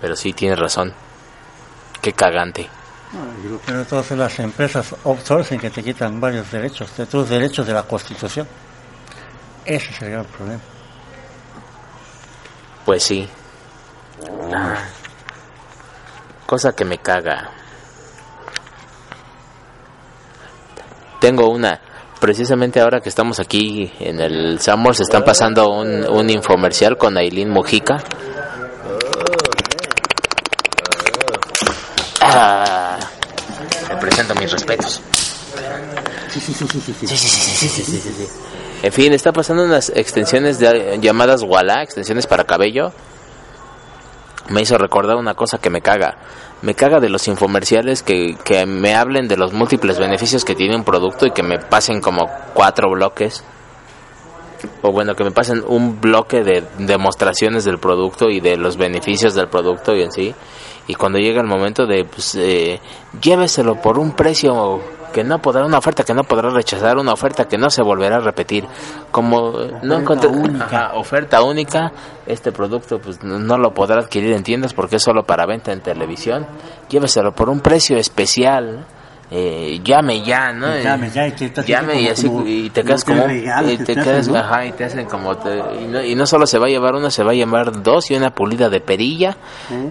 Pero 0.00 0.16
sí 0.16 0.32
tienes 0.32 0.58
razón, 0.58 0.92
qué 2.02 2.12
cagante. 2.12 2.68
Pero 3.64 3.84
todas 3.84 4.10
las 4.10 4.40
empresas 4.40 4.94
outsourcing 5.04 5.60
que 5.60 5.70
te 5.70 5.84
quitan 5.84 6.20
varios 6.20 6.50
derechos, 6.50 6.96
de 6.96 7.06
tus 7.06 7.28
derechos 7.28 7.64
de 7.64 7.72
la 7.72 7.84
Constitución. 7.84 8.48
Ese 9.64 9.90
es 9.90 10.02
el 10.02 10.10
gran 10.10 10.24
problema. 10.24 10.60
Pues 12.84 13.02
sí. 13.04 13.28
Cosa 16.46 16.72
que 16.72 16.84
me 16.84 16.98
caga. 16.98 17.50
tengo 21.24 21.48
una. 21.48 21.80
Precisamente 22.20 22.80
ahora 22.80 23.00
que 23.00 23.08
estamos 23.08 23.40
aquí 23.40 23.90
en 23.98 24.20
el 24.20 24.60
Samor, 24.60 24.94
están 25.00 25.24
pasando 25.24 25.70
un, 25.70 26.06
un 26.06 26.28
infomercial 26.28 26.98
con 26.98 27.16
Aileen 27.16 27.48
Mujica. 27.48 28.04
Ah, 32.20 32.98
presento 33.98 34.34
mis 34.34 34.52
respetos. 34.52 35.00
Sí, 36.30 36.40
sí, 36.40 36.52
sí, 36.52 36.94
sí. 37.78 38.28
En 38.82 38.92
fin, 38.92 39.14
está 39.14 39.32
pasando 39.32 39.64
unas 39.64 39.90
extensiones 39.94 40.58
de, 40.58 40.98
llamadas 41.00 41.42
Walla, 41.42 41.82
extensiones 41.82 42.26
para 42.26 42.44
cabello, 42.44 42.92
me 44.50 44.62
hizo 44.62 44.78
recordar 44.78 45.16
una 45.16 45.34
cosa 45.34 45.58
que 45.58 45.70
me 45.70 45.80
caga. 45.80 46.18
Me 46.62 46.74
caga 46.74 47.00
de 47.00 47.08
los 47.08 47.28
infomerciales 47.28 48.02
que, 48.02 48.36
que 48.44 48.66
me 48.66 48.94
hablen 48.94 49.28
de 49.28 49.36
los 49.36 49.52
múltiples 49.52 49.98
beneficios 49.98 50.44
que 50.44 50.54
tiene 50.54 50.76
un 50.76 50.84
producto 50.84 51.26
y 51.26 51.30
que 51.30 51.42
me 51.42 51.58
pasen 51.58 52.00
como 52.00 52.28
cuatro 52.54 52.90
bloques 52.90 53.44
o 54.82 54.92
bueno, 54.92 55.14
que 55.14 55.24
me 55.24 55.30
pasen 55.30 55.62
un 55.66 56.00
bloque 56.00 56.42
de 56.42 56.64
demostraciones 56.78 57.64
del 57.64 57.78
producto 57.78 58.28
y 58.30 58.40
de 58.40 58.56
los 58.56 58.76
beneficios 58.76 59.34
del 59.34 59.48
producto 59.48 59.94
y 59.94 60.02
en 60.02 60.12
sí. 60.12 60.34
Y 60.86 60.94
cuando 60.94 61.18
llega 61.18 61.40
el 61.40 61.46
momento 61.46 61.86
de, 61.86 62.04
pues, 62.04 62.34
eh, 62.34 62.80
lléveselo 63.20 63.80
por 63.80 63.98
un 63.98 64.12
precio 64.12 64.80
que 65.14 65.24
no 65.24 65.38
podrá, 65.40 65.64
una 65.64 65.78
oferta 65.78 66.02
que 66.04 66.12
no 66.12 66.24
podrá 66.24 66.50
rechazar, 66.50 66.98
una 66.98 67.12
oferta 67.14 67.46
que 67.48 67.56
no 67.56 67.70
se 67.70 67.80
volverá 67.82 68.16
a 68.16 68.20
repetir. 68.20 68.66
Como 69.10 69.60
eh, 69.60 69.72
no 69.82 69.98
encontré 70.00 70.28
Ajá, 70.60 70.90
oferta 70.94 71.42
única, 71.42 71.92
este 72.26 72.52
producto 72.52 72.98
pues 72.98 73.22
no- 73.22 73.56
lo 73.56 73.72
podrá 73.72 74.00
adquirir 74.00 74.32
en 74.32 74.42
tiendas 74.42 74.74
porque 74.74 74.96
es 74.96 75.02
solo 75.02 75.22
para 75.24 75.46
venta 75.46 75.72
en 75.72 75.80
televisión. 75.80 76.46
Lléveselo 76.90 77.32
por 77.32 77.48
un 77.48 77.60
precio 77.60 77.96
especial. 77.96 78.84
Eh, 79.30 79.80
llame 79.82 80.22
ya, 80.22 80.52
¿no? 80.52 80.66
Llame 80.78 81.10
ya 81.10 81.26
y 81.26 81.32
te- 81.32 81.48
te- 81.48 81.64
Llame 81.64 82.00
y 82.02 82.08
así 82.08 82.26
como- 82.28 82.46
y 82.46 82.68
te 82.70 82.84
quedas 82.84 83.04
que 83.04 83.12
como 83.14 83.26
regalo 83.26 83.70
y 83.72 83.78
te 83.78 83.84
te 83.86 83.94
quedas 83.94 84.28
¿no? 84.28 84.36
ajá 84.36 84.66
y 84.66 84.72
te 84.72 84.84
hacen 84.84 85.06
como 85.06 85.36
te- 85.38 85.56
y, 85.80 85.86
no, 85.86 86.02
y 86.04 86.14
no 86.14 86.26
solo 86.26 86.46
se 86.46 86.58
va 86.58 86.66
a 86.66 86.68
llevar 86.68 86.94
uno 86.94 87.10
se 87.10 87.24
va 87.24 87.30
a 87.32 87.34
llevar 87.34 87.82
dos 87.82 88.10
y 88.10 88.16
una 88.16 88.30
pulida 88.34 88.68
de 88.68 88.80
perilla 88.80 89.36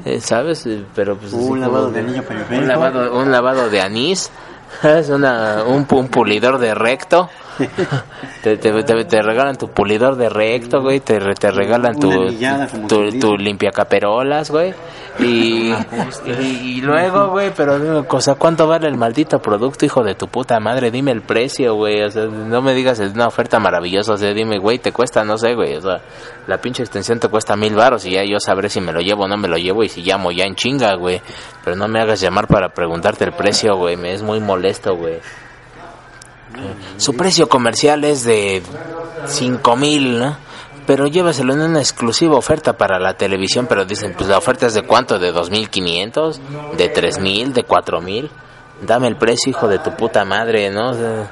eh, 0.05 0.21
sabes 0.21 0.65
Eh, 0.67 0.85
pero 0.95 1.17
pues 1.17 1.33
Un 1.33 1.39
así 1.39 1.47
como 1.49 1.55
lavado 1.61 1.91
de 1.91 1.99
anillo 2.01 2.23
periférico. 2.23 2.61
un 2.61 2.67
lavado 2.67 3.17
un 3.19 3.31
lavado 3.31 3.69
de 3.71 3.81
anís 3.81 4.29
es 4.83 5.09
una 5.09 5.63
un, 5.65 5.85
un 5.91 6.07
pulidor 6.07 6.57
de 6.57 6.73
recto 6.75 7.29
te, 8.41 8.57
te, 8.57 8.83
te- 8.83 9.05
te 9.05 9.21
regalan 9.21 9.55
tu 9.57 9.69
pulidor 9.69 10.15
de 10.15 10.29
recto 10.29 10.81
güey 10.81 10.99
te, 10.99 11.19
te 11.35 11.51
regalan 11.51 11.97
tu 11.99 12.09
tu, 12.87 13.03
dice. 13.05 13.19
tu 13.19 13.37
limpiacaperolas 13.37 14.49
güey 14.49 14.73
y, 15.19 15.71
y, 16.25 16.31
y 16.31 16.81
luego 16.81 17.27
güey 17.31 17.51
pero 17.55 17.79
digo, 17.79 18.07
cosa 18.07 18.35
cuánto 18.35 18.67
vale 18.67 18.87
el 18.87 18.97
maldito 18.97 19.39
producto 19.39 19.85
hijo 19.85 20.03
de 20.03 20.15
tu 20.15 20.27
puta 20.27 20.59
madre 20.59 20.89
dime 20.91 21.11
el 21.11 21.21
precio 21.21 21.75
güey 21.75 22.01
o 22.01 22.09
sea 22.09 22.25
no 22.25 22.61
me 22.61 22.73
digas 22.73 22.99
es 22.99 23.13
una 23.13 23.27
oferta 23.27 23.59
maravillosa 23.59 24.13
o 24.13 24.17
sea 24.17 24.33
dime 24.33 24.57
güey 24.57 24.79
te 24.79 24.91
cuesta 24.91 25.23
no 25.23 25.37
sé 25.37 25.53
güey 25.53 25.75
o 25.75 25.81
sea 25.81 26.01
la 26.47 26.57
pinche 26.57 26.83
extensión 26.83 27.19
te 27.19 27.29
cuesta 27.29 27.55
mil 27.55 27.75
baros 27.75 28.05
y 28.05 28.11
ya 28.11 28.23
yo 28.23 28.39
sabré 28.39 28.69
si 28.69 28.81
me 28.81 28.91
lo 28.91 28.99
llevo 28.99 29.23
o 29.23 29.27
no 29.27 29.37
me 29.37 29.47
lo 29.47 29.57
llevo 29.57 29.83
y 29.83 29.89
si 29.89 30.01
llamo 30.01 30.31
ya 30.31 30.45
en 30.45 30.55
chinga 30.55 30.95
güey. 30.95 31.21
Pero 31.63 31.75
no 31.75 31.87
me 31.87 32.01
hagas 32.01 32.19
llamar 32.19 32.47
para 32.47 32.69
preguntarte 32.69 33.23
el 33.23 33.33
precio 33.33 33.75
güey 33.77 33.95
me 33.95 34.13
es 34.13 34.21
muy 34.21 34.39
molesto 34.39 34.95
güey. 34.95 35.19
Su 36.97 37.15
precio 37.15 37.49
comercial 37.49 38.03
es 38.03 38.23
de 38.25 38.61
5 39.25 39.75
mil, 39.75 40.19
¿no? 40.19 40.37
Pero 40.85 41.07
llévaselo 41.07 41.53
en 41.53 41.61
una 41.61 41.79
exclusiva 41.79 42.35
oferta 42.35 42.73
para 42.73 42.99
la 42.99 43.13
televisión, 43.15 43.67
pero 43.67 43.85
dicen, 43.85 44.13
pues 44.17 44.29
la 44.29 44.37
oferta 44.37 44.65
es 44.67 44.73
de 44.73 44.81
cuánto, 44.83 45.17
de 45.19 45.33
2.500, 45.33 46.39
de 46.77 46.93
3.000, 46.93 47.53
de 47.53 47.65
4.000. 47.65 48.29
Dame 48.81 49.07
el 49.07 49.15
precio, 49.17 49.49
hijo 49.51 49.67
de 49.67 49.79
tu 49.79 49.91
puta 49.95 50.25
madre, 50.25 50.69
¿no? 50.69 50.89
O 50.89 50.93
sea, 50.93 51.31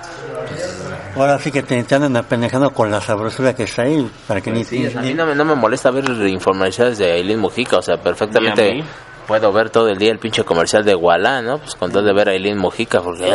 Ahora 1.16 1.38
sí 1.40 1.52
que 1.52 1.62
te, 1.64 1.84
te 1.84 1.96
andan 1.96 2.16
apendejando 2.16 2.72
con 2.72 2.90
la 2.90 3.02
sabrosura 3.02 3.54
que 3.54 3.64
está 3.64 3.82
ahí, 3.82 4.10
para 4.28 4.40
que 4.40 4.50
ni, 4.52 4.64
sí, 4.64 4.86
o 4.86 4.90
sea, 4.92 5.00
a 5.02 5.04
ni- 5.04 5.10
mí 5.10 5.14
no 5.16 5.26
me, 5.26 5.36
no 5.36 5.44
me 5.44 5.56
molesta 5.56 5.92
ver 5.92 6.06
informaciones 6.30 6.98
de 6.98 7.12
Aileen 7.12 7.40
Mujica, 7.40 7.78
o 7.78 7.82
sea, 7.82 7.98
perfectamente 7.98 8.64
Ni 8.74 8.80
a 8.80 8.84
mí. 8.84 8.90
Puedo 9.28 9.52
ver 9.52 9.70
todo 9.70 9.88
el 9.90 9.98
día 9.98 10.12
el 10.12 10.20
pinche 10.20 10.44
comercial 10.44 10.84
de 10.84 10.96
Wallah, 10.96 11.42
¿no? 11.42 11.58
Pues 11.60 11.76
con 11.76 11.92
tal 11.92 12.06
de 12.06 12.14
ver 12.14 12.30
a 12.30 12.32
Aileen 12.32 12.58
Mujica, 12.58 13.02
porque... 13.02 13.26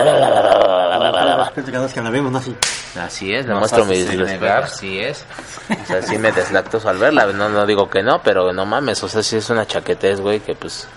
que 1.93 2.03
la 2.03 2.11
vemos, 2.11 2.33
¿no? 2.33 2.39
Así. 2.39 3.33
Es, 3.33 3.47
le 3.47 3.55
muestro 3.55 3.85
negar. 3.85 4.19
respetos, 4.19 4.73
así 4.73 4.99
es. 5.01 5.25
O 5.71 5.87
sea, 5.87 6.03
sí 6.03 6.19
me 6.19 6.33
deslactoso 6.33 6.89
al 6.89 6.99
verla, 6.99 7.27
no, 7.27 7.49
no 7.49 7.67
digo 7.67 7.89
que 7.89 8.03
no, 8.03 8.21
pero 8.23 8.53
no 8.53 8.67
mames, 8.67 9.03
o 9.03 9.09
sea, 9.09 9.23
sí 9.23 9.37
es 9.37 9.51
una 9.51 9.67
chaquetez, 9.67 10.21
güey, 10.21 10.41
que 10.41 10.55
pues, 10.55 10.89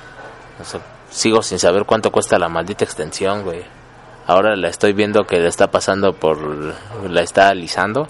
o 0.60 0.64
sea, 0.64 0.82
sigo 1.10 1.41
sin 1.41 1.60
saber 1.60 1.86
cuánto 1.86 2.11
cuesta 2.11 2.38
la 2.38 2.49
maldita 2.49 2.84
extensión, 2.84 3.44
güey. 3.44 3.64
Ahora 4.28 4.56
la 4.56 4.70
estoy 4.70 4.94
viendo 4.94 5.24
que 5.24 5.40
le 5.40 5.48
está 5.48 5.68
pasando 5.68 6.14
por, 6.14 6.38
la 7.10 7.22
está 7.22 7.49
alisando 7.49 8.07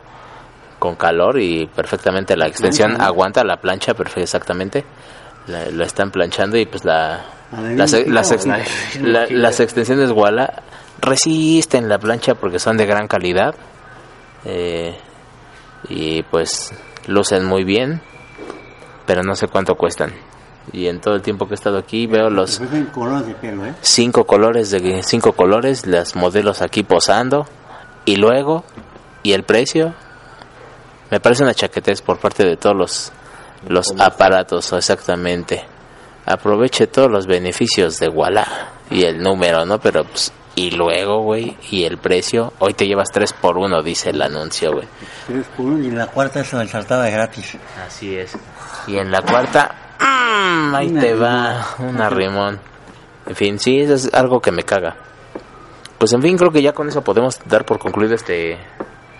con 0.77 0.95
calor 0.95 1.39
y 1.39 1.65
perfectamente 1.67 2.35
la 2.35 2.47
extensión 2.47 3.01
aguanta 3.01 3.43
la 3.43 3.57
plancha, 3.57 3.93
perfecto, 3.93 4.83
La, 5.49 5.69
lo 5.69 5.83
están 5.83 6.11
planchando 6.11 6.57
y 6.57 6.65
pues 6.65 6.85
la, 6.85 7.25
¿La 7.51 7.61
las, 7.75 7.93
las 8.07 8.31
ex- 8.31 8.45
la 8.45 8.59
la- 9.01 9.27
las 9.29 9.59
extensiones 9.59 10.11
Walla 10.11 10.63
resisten 11.01 11.87
la 11.89 11.97
plancha 11.97 12.35
porque 12.35 12.59
son 12.59 12.77
de 12.77 12.85
gran 12.85 13.07
calidad 13.07 13.55
eh, 14.45 14.95
y 15.89 16.23
pues 16.23 16.73
lucen 17.07 17.45
muy 17.45 17.63
bien 17.63 18.01
pero 19.05 19.23
no 19.23 19.35
sé 19.35 19.47
cuánto 19.47 19.73
cuestan. 19.75 20.13
Y 20.71 20.85
en 20.85 21.01
todo 21.01 21.15
el 21.15 21.23
tiempo 21.23 21.47
que 21.47 21.53
he 21.53 21.55
estado 21.55 21.79
aquí 21.79 22.05
veo 22.05 22.29
los 22.29 22.59
¿eh? 23.65 23.73
cinco 23.81 24.25
colores 24.25 24.69
de 24.69 25.01
cinco 25.01 25.33
colores 25.33 25.87
las 25.87 26.15
modelos 26.15 26.61
aquí 26.61 26.83
posando 26.83 27.47
y 28.05 28.17
luego 28.17 28.63
y 29.23 29.33
el 29.33 29.41
precio 29.43 29.95
me 31.09 31.19
parece 31.19 31.41
una 31.41 31.55
chaquetez 31.55 32.03
por 32.03 32.19
parte 32.19 32.45
de 32.45 32.55
todos 32.55 32.75
los 32.75 33.11
los 33.67 33.93
aparatos 33.99 34.71
exactamente 34.73 35.63
aproveche 36.25 36.87
todos 36.87 37.09
los 37.11 37.27
beneficios 37.27 37.99
de 37.99 38.07
Walla 38.07 38.47
y 38.89 39.03
el 39.03 39.21
número 39.21 39.65
no 39.65 39.79
pero 39.79 40.03
pues 40.03 40.31
y 40.55 40.71
luego 40.71 41.21
güey 41.23 41.57
y 41.71 41.83
el 41.85 41.97
precio 41.97 42.53
hoy 42.59 42.73
te 42.73 42.85
llevas 42.85 43.09
tres 43.11 43.33
por 43.33 43.57
uno 43.57 43.81
dice 43.81 44.09
el 44.09 44.21
anuncio 44.21 44.73
güey 44.73 44.87
Tres 45.27 45.45
por 45.55 45.67
uno 45.67 45.83
y 45.85 45.91
la 45.91 46.07
cuarta 46.07 46.39
es 46.39 46.51
la 46.53 46.63
ensartada 46.63 47.07
gratis. 47.07 47.55
Así 47.85 48.15
es. 48.17 48.35
Y 48.87 48.97
en 48.97 49.11
la 49.11 49.21
cuarta, 49.21 49.95
mm, 49.99 50.75
ahí 50.75 50.87
Una 50.87 51.01
te 51.01 51.13
va, 51.13 51.75
una 51.77 52.09
rimón. 52.09 52.59
En 53.27 53.35
fin, 53.35 53.59
sí, 53.59 53.79
eso 53.79 53.93
es 53.93 54.11
algo 54.11 54.41
que 54.41 54.51
me 54.51 54.63
caga. 54.63 54.95
Pues 55.99 56.13
en 56.13 56.21
fin, 56.23 56.35
creo 56.35 56.51
que 56.51 56.63
ya 56.63 56.73
con 56.73 56.89
eso 56.89 57.03
podemos 57.03 57.39
dar 57.45 57.63
por 57.63 57.77
concluido 57.77 58.15
este 58.15 58.57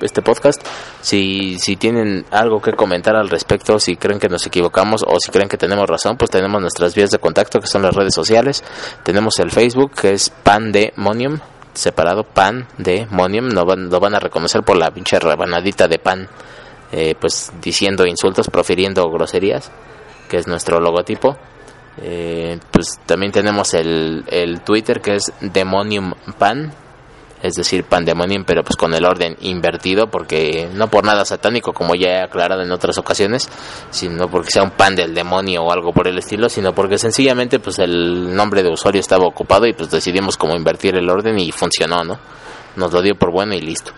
este 0.02 0.22
podcast. 0.22 0.62
Si 1.02 1.58
si 1.60 1.76
tienen 1.76 2.26
algo 2.32 2.62
que 2.62 2.74
comentar 2.74 3.16
al 3.16 3.30
respecto, 3.30 3.80
si 3.80 3.96
creen 3.96 4.20
que 4.20 4.30
nos 4.30 4.46
equivocamos 4.46 5.04
o 5.08 5.20
si 5.20 5.32
creen 5.32 5.50
que 5.50 5.58
tenemos 5.58 5.88
razón, 5.88 6.18
pues 6.18 6.32
tenemos 6.32 6.62
nuestras 6.62 6.96
vías 6.96 7.12
de 7.12 7.20
contacto 7.20 7.60
que 7.60 7.68
son 7.68 7.82
las 7.82 7.96
redes 7.96 8.14
sociales. 8.14 8.64
Tenemos 9.04 9.40
el 9.40 9.52
Facebook 9.52 9.92
que 9.94 10.14
es 10.14 10.30
Pandemonium, 10.30 11.40
separado 11.74 12.24
Pandemonium, 12.24 13.50
no 13.50 13.66
van, 13.66 13.90
lo 13.90 14.00
van 14.00 14.16
a 14.16 14.20
reconocer 14.20 14.64
por 14.64 14.78
la 14.78 14.92
pinche 14.92 15.20
rebanadita 15.20 15.88
de 15.88 16.00
pan 16.00 16.28
eh, 16.92 17.14
pues 17.20 17.52
diciendo 17.62 18.06
insultos, 18.06 18.50
profiriendo 18.50 19.08
groserías, 19.10 19.72
que 20.28 20.38
es 20.38 20.48
nuestro 20.48 20.80
logotipo. 20.80 21.38
Eh, 22.02 22.58
pues 22.72 23.00
también 23.06 23.32
tenemos 23.32 23.74
el, 23.74 24.24
el 24.28 24.62
Twitter 24.62 25.02
que 25.02 25.16
es 25.16 25.32
Demonium 25.42 26.14
Pan, 26.38 26.74
es 27.42 27.54
decir, 27.54 27.84
Pandemonium, 27.86 28.44
pero 28.46 28.64
pues 28.64 28.76
con 28.76 28.94
el 28.94 29.06
orden 29.06 29.38
invertido, 29.42 30.08
porque 30.08 30.70
no 30.74 30.90
por 30.90 31.06
nada 31.06 31.24
satánico, 31.24 31.74
como 31.74 31.96
ya 31.96 32.10
he 32.10 32.22
aclarado 32.22 32.62
en 32.62 32.72
otras 32.72 32.98
ocasiones, 32.98 33.50
sino 33.90 34.28
porque 34.28 34.52
sea 34.52 34.64
un 34.64 34.72
pan 34.72 34.96
del 34.96 35.14
demonio 35.14 35.64
o 35.64 35.72
algo 35.72 35.94
por 35.94 36.08
el 36.08 36.18
estilo, 36.18 36.50
sino 36.50 36.74
porque 36.74 36.98
sencillamente 36.98 37.60
pues 37.60 37.80
el 37.80 38.36
nombre 38.36 38.64
de 38.64 38.70
usuario 38.70 39.00
estaba 39.00 39.26
ocupado 39.26 39.66
y 39.68 39.74
pues 39.74 39.90
decidimos 39.90 40.38
como 40.38 40.56
invertir 40.56 40.96
el 40.96 41.10
orden 41.10 41.40
y 41.40 41.52
funcionó, 41.52 42.04
¿no? 42.04 42.20
Nos 42.76 42.92
lo 42.92 43.02
dio 43.02 43.16
por 43.16 43.32
bueno 43.32 43.54
y 43.54 43.62
listo. 43.62 43.92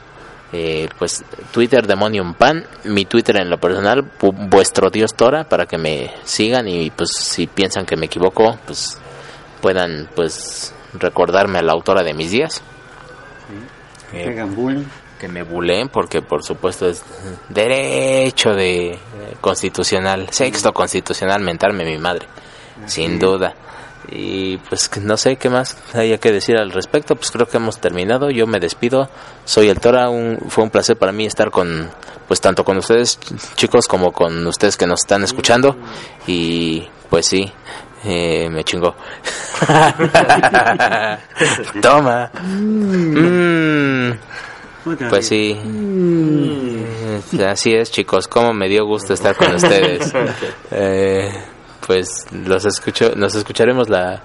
Eh, 0.53 0.89
pues 0.99 1.23
Twitter 1.51 1.87
Demonium 1.87 2.33
Pan, 2.33 2.65
mi 2.83 3.05
Twitter 3.05 3.37
en 3.37 3.49
lo 3.49 3.57
personal, 3.57 4.03
vuestro 4.49 4.89
Dios 4.89 5.13
Tora, 5.15 5.45
para 5.45 5.65
que 5.65 5.77
me 5.77 6.11
sigan 6.25 6.67
y 6.67 6.89
pues 6.89 7.11
si 7.15 7.47
piensan 7.47 7.85
que 7.85 7.95
me 7.95 8.07
equivoco, 8.07 8.59
pues 8.65 8.99
puedan 9.61 10.09
pues 10.13 10.73
recordarme 10.93 11.59
a 11.59 11.61
la 11.61 11.71
autora 11.71 12.03
de 12.03 12.13
mis 12.13 12.31
días. 12.31 12.61
Bullying. 14.55 14.85
que 15.19 15.27
me 15.27 15.43
buleen 15.43 15.87
porque 15.89 16.21
por 16.21 16.43
supuesto 16.43 16.87
es 16.89 17.03
derecho 17.49 18.53
de 18.53 18.93
eh, 18.93 18.99
constitucional, 19.39 20.27
sexto 20.31 20.73
constitucional 20.73 21.41
mentarme 21.41 21.85
mi 21.85 21.97
madre, 21.97 22.27
sin 22.87 23.19
duda. 23.19 23.53
Y 24.09 24.57
pues 24.57 24.89
no 24.99 25.15
sé 25.15 25.35
qué 25.35 25.49
más 25.49 25.77
haya 25.93 26.17
que 26.17 26.31
decir 26.31 26.57
al 26.57 26.71
respecto, 26.71 27.15
pues 27.15 27.29
creo 27.31 27.47
que 27.47 27.57
hemos 27.57 27.77
terminado. 27.79 28.31
Yo 28.31 28.47
me 28.47 28.59
despido. 28.59 29.09
Soy 29.45 29.69
el 29.69 29.79
Tora, 29.79 30.09
un, 30.09 30.39
fue 30.49 30.63
un 30.63 30.71
placer 30.71 30.97
para 30.97 31.11
mí 31.11 31.25
estar 31.27 31.51
con 31.51 31.89
pues 32.27 32.41
tanto 32.41 32.63
con 32.65 32.77
ustedes 32.77 33.19
ch- 33.19 33.55
chicos 33.55 33.87
como 33.87 34.11
con 34.11 34.45
ustedes 34.47 34.75
que 34.75 34.87
nos 34.87 35.01
están 35.01 35.23
escuchando 35.23 35.75
y 36.25 36.87
pues 37.09 37.27
sí, 37.27 37.51
eh, 38.03 38.49
me 38.49 38.63
chingó. 38.63 38.95
Toma. 41.81 42.31
Mm. 42.43 44.11
Otra 44.85 45.09
Pues 45.09 45.27
sí. 45.27 45.57
Eh, 45.63 47.45
Así 47.47 47.73
es, 47.73 47.91
chicos. 47.91 48.27
Como 48.27 48.53
me 48.53 48.67
dio 48.67 48.85
gusto 48.85 49.13
estar 49.13 49.35
con 49.35 49.55
ustedes. 49.55 50.13
Eh, 50.71 51.29
pues 51.85 52.25
los 52.31 52.65
escucho, 52.65 53.11
nos 53.15 53.35
escucharemos 53.35 53.89
la, 53.89 54.21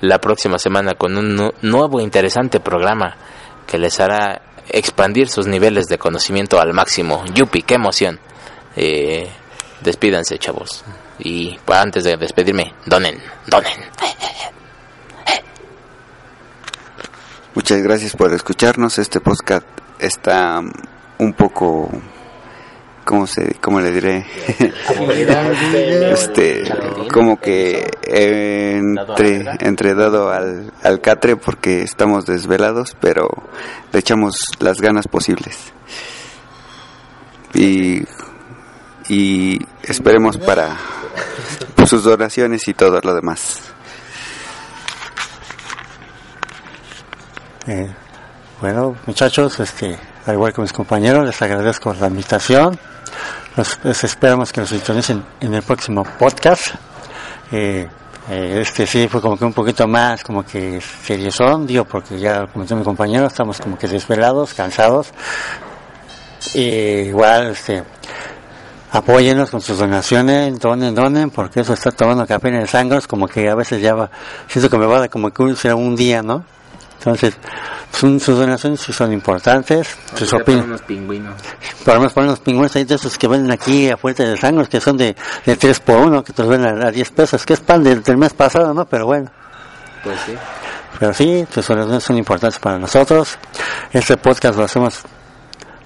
la 0.00 0.18
próxima 0.18 0.58
semana 0.58 0.94
con 0.94 1.16
un 1.16 1.36
nu- 1.36 1.52
nuevo 1.62 2.00
interesante 2.00 2.58
programa 2.58 3.16
que 3.66 3.78
les 3.78 4.00
hará 4.00 4.42
expandir 4.68 5.28
sus 5.28 5.46
niveles 5.46 5.86
de 5.86 5.98
conocimiento 5.98 6.60
al 6.60 6.72
máximo. 6.72 7.24
Yupi, 7.32 7.62
qué 7.62 7.74
emoción. 7.74 8.18
Eh, 8.74 9.28
despídanse, 9.82 10.38
chavos. 10.38 10.84
Y 11.18 11.58
pues, 11.64 11.78
antes 11.78 12.04
de 12.04 12.16
despedirme, 12.16 12.74
donen, 12.84 13.18
donen. 13.46 13.72
Muchas 17.54 17.82
gracias 17.82 18.14
por 18.14 18.32
escucharnos. 18.34 18.98
Este 18.98 19.20
podcast 19.20 19.66
está 19.98 20.60
um, 20.60 20.70
un 21.18 21.32
poco 21.32 21.90
cómo 23.06 23.26
se 23.26 23.54
cómo 23.62 23.80
le 23.80 23.92
diré 23.92 24.26
este 26.12 26.64
como 27.12 27.40
que 27.40 27.88
entre 28.02 29.44
entre 29.60 29.94
dado 29.94 30.30
al, 30.30 30.72
al 30.82 31.00
catre 31.00 31.36
porque 31.36 31.82
estamos 31.82 32.26
desvelados 32.26 32.96
pero 33.00 33.28
le 33.92 34.00
echamos 34.00 34.34
las 34.58 34.80
ganas 34.80 35.06
posibles 35.06 35.72
y 37.54 38.02
y 39.08 39.60
esperemos 39.84 40.36
para 40.36 40.76
sus 41.86 42.04
donaciones 42.04 42.66
y 42.68 42.74
todo 42.74 43.00
lo 43.00 43.14
demás 43.14 43.60
Eh, 47.68 47.90
bueno, 48.60 48.94
muchachos, 49.06 49.58
este, 49.58 49.98
al 50.24 50.34
igual 50.34 50.52
que 50.52 50.60
mis 50.60 50.72
compañeros, 50.72 51.26
les 51.26 51.42
agradezco 51.42 51.92
la 51.94 52.06
invitación. 52.06 52.78
Los, 53.56 53.80
les 53.82 54.04
esperamos 54.04 54.52
que 54.52 54.60
nos 54.60 54.70
sintonicen 54.70 55.24
en 55.40 55.54
el 55.54 55.62
próximo 55.62 56.04
podcast. 56.04 56.68
Eh, 57.50 57.88
eh, 58.30 58.58
este 58.60 58.86
sí 58.86 59.08
fue 59.08 59.20
como 59.20 59.36
que 59.36 59.44
un 59.44 59.52
poquito 59.52 59.88
más, 59.88 60.22
como 60.22 60.44
que 60.44 60.80
seriosón, 60.80 61.66
digo, 61.66 61.84
porque 61.84 62.18
ya 62.18 62.46
comentó 62.46 62.76
mi 62.76 62.84
compañero, 62.84 63.26
estamos 63.26 63.60
como 63.60 63.76
que 63.76 63.88
desvelados, 63.88 64.54
cansados. 64.54 65.08
Y 66.54 67.08
igual, 67.08 67.48
este, 67.50 67.82
apóyenos 68.96 69.50
con 69.50 69.60
sus 69.60 69.78
donaciones, 69.78 70.58
donen, 70.58 70.94
donen, 70.94 71.30
porque 71.30 71.60
eso 71.60 71.72
está 71.74 71.90
tomando 71.90 72.26
café 72.26 72.48
en 72.48 72.56
el 72.56 72.68
sangre, 72.68 73.00
como 73.08 73.28
que 73.28 73.48
a 73.48 73.54
veces 73.54 73.80
ya 73.80 73.94
va, 73.94 74.10
siento 74.48 74.68
que 74.70 74.78
me 74.78 74.86
va 74.86 74.96
a 74.96 75.00
dar 75.00 75.10
como 75.10 75.30
que 75.30 75.42
un, 75.42 75.56
un 75.74 75.96
día, 75.96 76.22
¿no? 76.22 76.44
Entonces, 76.98 77.36
son- 77.92 78.18
sus 78.18 78.38
donaciones 78.38 78.80
sí 78.80 78.92
son 78.92 79.12
importantes, 79.12 79.96
sus 80.16 80.32
opiniones. 80.32 80.66
unos 80.68 80.82
pingüinos. 80.82 81.34
Por 81.84 81.94
lo 81.94 82.00
menos 82.00 82.12
ponen 82.14 82.30
los 82.30 82.40
pingüinos 82.40 82.74
ahí 82.74 82.84
de 82.84 82.94
esos 82.96 83.16
que 83.16 83.28
venden 83.28 83.52
aquí 83.52 83.88
a 83.90 83.96
Fuerte 83.96 84.26
de 84.26 84.36
Sangre, 84.36 84.66
que 84.66 84.80
son 84.80 84.96
de, 84.96 85.14
de 85.44 85.56
3 85.56 85.80
por 85.80 85.96
1, 85.98 86.24
que 86.24 86.32
te 86.32 86.42
los 86.42 86.50
venden 86.50 86.82
a, 86.82 86.88
a 86.88 86.90
10 86.90 87.10
pesos, 87.12 87.44
que 87.46 87.52
es 87.52 87.60
pan 87.60 87.84
del, 87.84 88.02
del 88.02 88.16
mes 88.16 88.32
pasado, 88.34 88.72
¿no? 88.74 88.86
Pero 88.86 89.06
bueno. 89.06 89.30
Pues 90.02 90.18
sí. 90.26 90.32
Pero 90.98 91.12
sí, 91.12 91.46
sus 91.52 91.66
donaciones 91.68 92.02
son 92.02 92.16
importantes 92.16 92.58
para 92.58 92.78
nosotros. 92.78 93.38
Este 93.92 94.16
podcast 94.16 94.56
lo 94.58 94.64
hacemos 94.64 95.00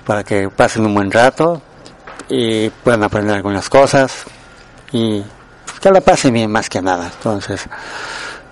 para 0.07 0.23
que 0.25 0.49
pasen 0.49 0.87
un 0.87 0.95
buen 0.95 1.11
rato 1.11 1.61
y 2.31 2.71
puedan 2.71 3.03
aprender 3.03 3.35
algunas 3.37 3.69
cosas 3.69 4.25
y 4.93 5.23
que 5.81 5.91
la 5.91 6.01
pasen 6.01 6.33
bien 6.33 6.51
más 6.51 6.69
que 6.69 6.81
nada. 6.81 7.11
Entonces, 7.17 7.67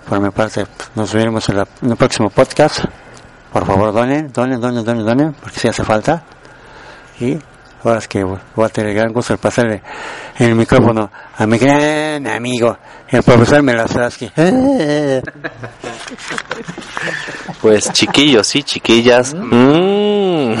por 0.07 0.19
mi 0.19 0.29
parte, 0.31 0.65
pues, 0.65 0.89
nos 0.95 1.13
veremos 1.13 1.47
en, 1.49 1.59
en 1.59 1.91
el 1.91 1.95
próximo 1.95 2.29
podcast. 2.29 2.79
Por 3.53 3.65
favor, 3.65 3.93
donen, 3.93 4.31
donen, 4.31 4.59
donen, 4.59 4.83
donen, 4.83 5.05
donen, 5.05 5.33
porque 5.33 5.59
sí 5.59 5.67
hace 5.67 5.83
falta. 5.83 6.23
Y 7.19 7.39
ahora 7.83 7.99
es 7.99 8.07
que 8.07 8.23
voy 8.23 8.65
a 8.65 8.69
tener 8.69 8.91
el 8.91 8.95
gran 8.95 9.13
gusto 9.13 9.33
de 9.33 9.37
pasarle 9.37 9.81
el 10.37 10.55
micrófono 10.55 11.11
a 11.37 11.45
mi 11.45 11.57
gran 11.57 12.27
amigo, 12.27 12.77
el 13.09 13.23
profesor 13.23 13.63
Melazaski. 13.63 14.31
Pues 17.61 17.91
chiquillos 17.91 18.55
y 18.55 18.63
chiquillas, 18.63 19.33
mm, 19.33 20.53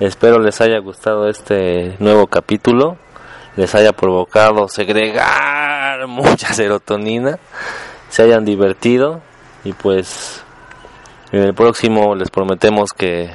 espero 0.00 0.38
les 0.38 0.58
haya 0.62 0.78
gustado 0.78 1.28
este 1.28 1.96
nuevo 1.98 2.26
capítulo, 2.28 2.96
les 3.56 3.74
haya 3.74 3.92
provocado 3.92 4.68
segregar 4.68 6.06
mucha 6.08 6.52
serotonina, 6.54 7.38
se 8.08 8.22
hayan 8.22 8.44
divertido. 8.44 9.20
Y 9.64 9.72
pues 9.72 10.42
en 11.32 11.42
el 11.42 11.54
próximo 11.54 12.14
les 12.14 12.30
prometemos 12.30 12.90
que 12.92 13.30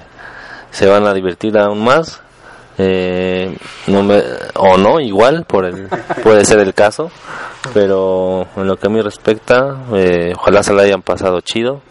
se 0.71 0.87
van 0.87 1.07
a 1.07 1.13
divertir 1.13 1.57
aún 1.57 1.83
más. 1.83 2.21
Eh, 2.81 3.55
no 3.87 4.03
me- 4.03 4.23
o 4.55 4.77
no, 4.77 4.99
igual, 5.01 5.43
por 5.45 5.65
el, 5.65 5.89
puede 6.23 6.45
ser 6.45 6.59
el 6.59 6.73
caso, 6.73 7.11
pero 7.73 8.47
en 8.55 8.67
lo 8.67 8.77
que 8.77 8.87
a 8.87 8.89
mí 8.89 9.01
respecta, 9.01 9.75
eh, 9.93 10.33
ojalá 10.35 10.63
se 10.63 10.73
la 10.73 10.83
hayan 10.83 11.01
pasado 11.01 11.41
chido. 11.41 11.81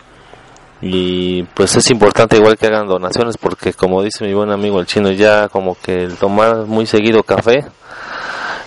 Y 0.80 1.42
pues 1.54 1.74
es 1.76 1.90
importante 1.90 2.36
igual 2.36 2.56
que 2.56 2.66
hagan 2.68 2.86
donaciones 2.86 3.36
porque 3.36 3.72
como 3.72 4.00
dice 4.02 4.24
mi 4.24 4.32
buen 4.32 4.50
amigo 4.52 4.78
el 4.78 4.86
chino 4.86 5.10
ya 5.10 5.48
como 5.48 5.74
que 5.74 6.04
el 6.04 6.14
tomar 6.16 6.66
muy 6.66 6.86
seguido 6.86 7.24
café 7.24 7.64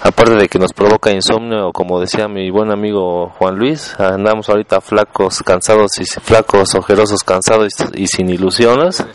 aparte 0.03 0.33
de 0.35 0.49
que 0.49 0.59
nos 0.59 0.73
provoca 0.73 1.09
insomnio 1.11 1.69
o 1.69 1.71
como 1.71 2.01
decía 2.01 2.27
mi 2.27 2.49
buen 2.49 2.69
amigo 2.69 3.29
Juan 3.37 3.55
Luis 3.55 3.97
andamos 3.97 4.49
ahorita 4.49 4.81
flacos 4.81 5.41
cansados 5.41 5.91
y 5.99 6.05
flacos 6.05 6.75
ojerosos 6.75 7.23
cansados 7.23 7.69
y, 7.95 8.03
y 8.03 8.07
sin 8.07 8.29
ilusiones. 8.29 9.05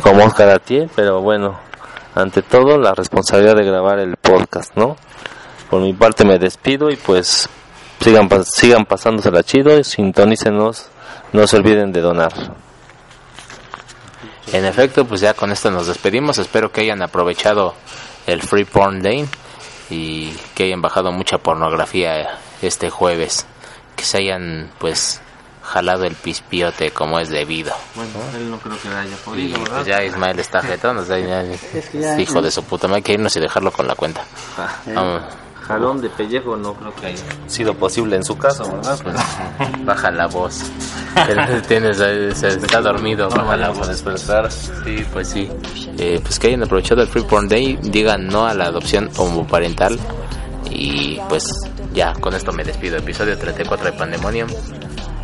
Como 0.00 0.24
Oscar 0.26 0.50
Atié 0.50 0.88
pero 0.94 1.20
bueno 1.22 1.58
ante 2.16 2.42
todo 2.42 2.78
la 2.78 2.94
responsabilidad 2.94 3.54
de 3.54 3.64
grabar 3.64 4.00
el 4.00 4.16
podcast 4.16 4.76
no 4.76 4.96
por 5.70 5.80
mi 5.80 5.92
parte 5.92 6.24
me 6.24 6.38
despido 6.38 6.90
y 6.90 6.96
pues 6.96 7.48
sigan 8.00 8.28
sigan 8.44 8.84
pasándosela 8.84 9.44
chido 9.44 9.78
y 9.78 9.84
sintonícenos 9.84 10.88
no 11.32 11.46
se 11.46 11.56
olviden 11.56 11.92
de 11.92 12.00
donar. 12.00 12.32
En 14.52 14.64
efecto, 14.64 15.04
pues 15.04 15.20
ya 15.20 15.34
con 15.34 15.50
esto 15.50 15.70
nos 15.70 15.88
despedimos. 15.88 16.38
Espero 16.38 16.70
que 16.70 16.82
hayan 16.82 17.02
aprovechado 17.02 17.74
el 18.26 18.42
Free 18.42 18.64
Porn 18.64 19.02
Day 19.02 19.26
y 19.90 20.30
que 20.54 20.64
hayan 20.64 20.80
bajado 20.80 21.10
mucha 21.10 21.38
pornografía 21.38 22.38
este 22.62 22.90
jueves. 22.90 23.46
Que 23.96 24.04
se 24.04 24.18
hayan, 24.18 24.70
pues, 24.78 25.20
jalado 25.66 26.04
el 26.04 26.14
pispiote 26.14 26.90
como 26.92 27.18
es 27.18 27.28
debido. 27.28 27.72
Bueno, 27.94 28.10
él 28.36 28.50
no 28.50 28.58
creo 28.58 28.76
que 28.80 28.88
haya 28.88 29.16
Y 29.36 29.52
pues 29.52 29.84
ya 29.86 30.02
Ismael 30.04 30.38
está 30.38 30.62
jetón, 30.62 30.98
o 30.98 31.04
sea, 31.04 31.18
ya- 31.18 32.18
hijo 32.20 32.40
de 32.40 32.50
su 32.50 32.62
puta 32.62 32.86
madre, 32.88 32.98
hay 32.98 33.02
que 33.02 33.12
irnos 33.14 33.36
y 33.36 33.40
dejarlo 33.40 33.70
con 33.72 33.86
la 33.86 33.94
cuenta. 33.94 34.22
Vamos, 34.94 35.22
Jalón 35.66 36.00
de 36.00 36.08
pellejo 36.10 36.56
no 36.56 36.74
creo 36.74 36.94
que 36.94 37.06
haya 37.06 37.24
sido 37.48 37.74
posible 37.74 38.14
en 38.14 38.22
su 38.24 38.38
caso, 38.38 38.70
¿verdad? 38.70 39.00
Pero 39.02 39.18
baja 39.84 40.12
la 40.12 40.28
voz. 40.28 40.62
Tienes, 41.66 41.96
se 41.96 42.48
está 42.48 42.80
dormido, 42.80 43.28
baja 43.28 43.56
la 43.56 43.70
voz. 43.70 43.88
despertar. 43.88 44.52
Sí, 44.52 45.04
pues 45.12 45.28
sí. 45.28 45.50
Eh, 45.98 46.20
pues 46.22 46.38
que 46.38 46.46
hayan 46.48 46.62
aprovechado 46.62 47.02
el 47.02 47.08
Free 47.08 47.24
Porn 47.24 47.48
Day, 47.48 47.76
digan 47.82 48.28
no 48.28 48.46
a 48.46 48.54
la 48.54 48.66
adopción 48.66 49.10
homoparental. 49.16 49.98
Y 50.70 51.18
pues 51.28 51.44
ya, 51.92 52.12
con 52.12 52.34
esto 52.34 52.52
me 52.52 52.62
despido. 52.62 52.98
Episodio 52.98 53.36
34 53.36 53.90
de 53.90 53.98
Pandemonium. 53.98 54.48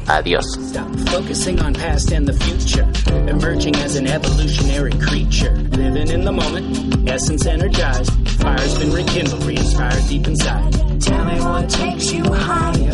Adiós. 0.06 0.44
Stop 0.68 0.94
focusing 1.10 1.60
on 1.60 1.74
past 1.74 2.12
and 2.12 2.26
the 2.26 2.32
future. 2.32 2.86
Emerging 3.28 3.76
as 3.76 3.96
an 3.96 4.06
evolutionary 4.06 4.92
creature. 4.98 5.52
Living 5.72 6.08
in 6.08 6.24
the 6.24 6.32
moment, 6.32 7.08
essence 7.08 7.46
energized. 7.46 8.10
Fire's 8.40 8.78
been 8.78 8.92
rekindled, 8.92 9.44
re-inspired 9.44 10.06
deep 10.08 10.26
inside. 10.26 10.72
Tell 11.00 11.24
me 11.24 11.40
what 11.40 11.70
takes 11.70 12.12
you 12.12 12.24
higher. 12.24 12.92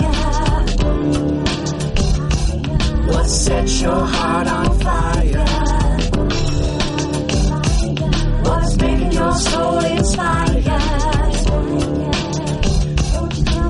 What 3.08 3.26
sets 3.26 3.80
your 3.80 4.04
heart 4.04 4.46
on 4.46 4.78
fire? 4.80 5.46
What's 8.42 8.76
making 8.76 9.12
your 9.12 9.32
soul 9.32 9.78
inspired? 9.84 10.64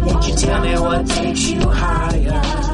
Won't 0.04 0.28
you 0.28 0.34
tell 0.34 0.60
me 0.60 0.72
what 0.80 1.06
takes 1.06 1.48
you 1.50 1.60
higher? 1.60 2.67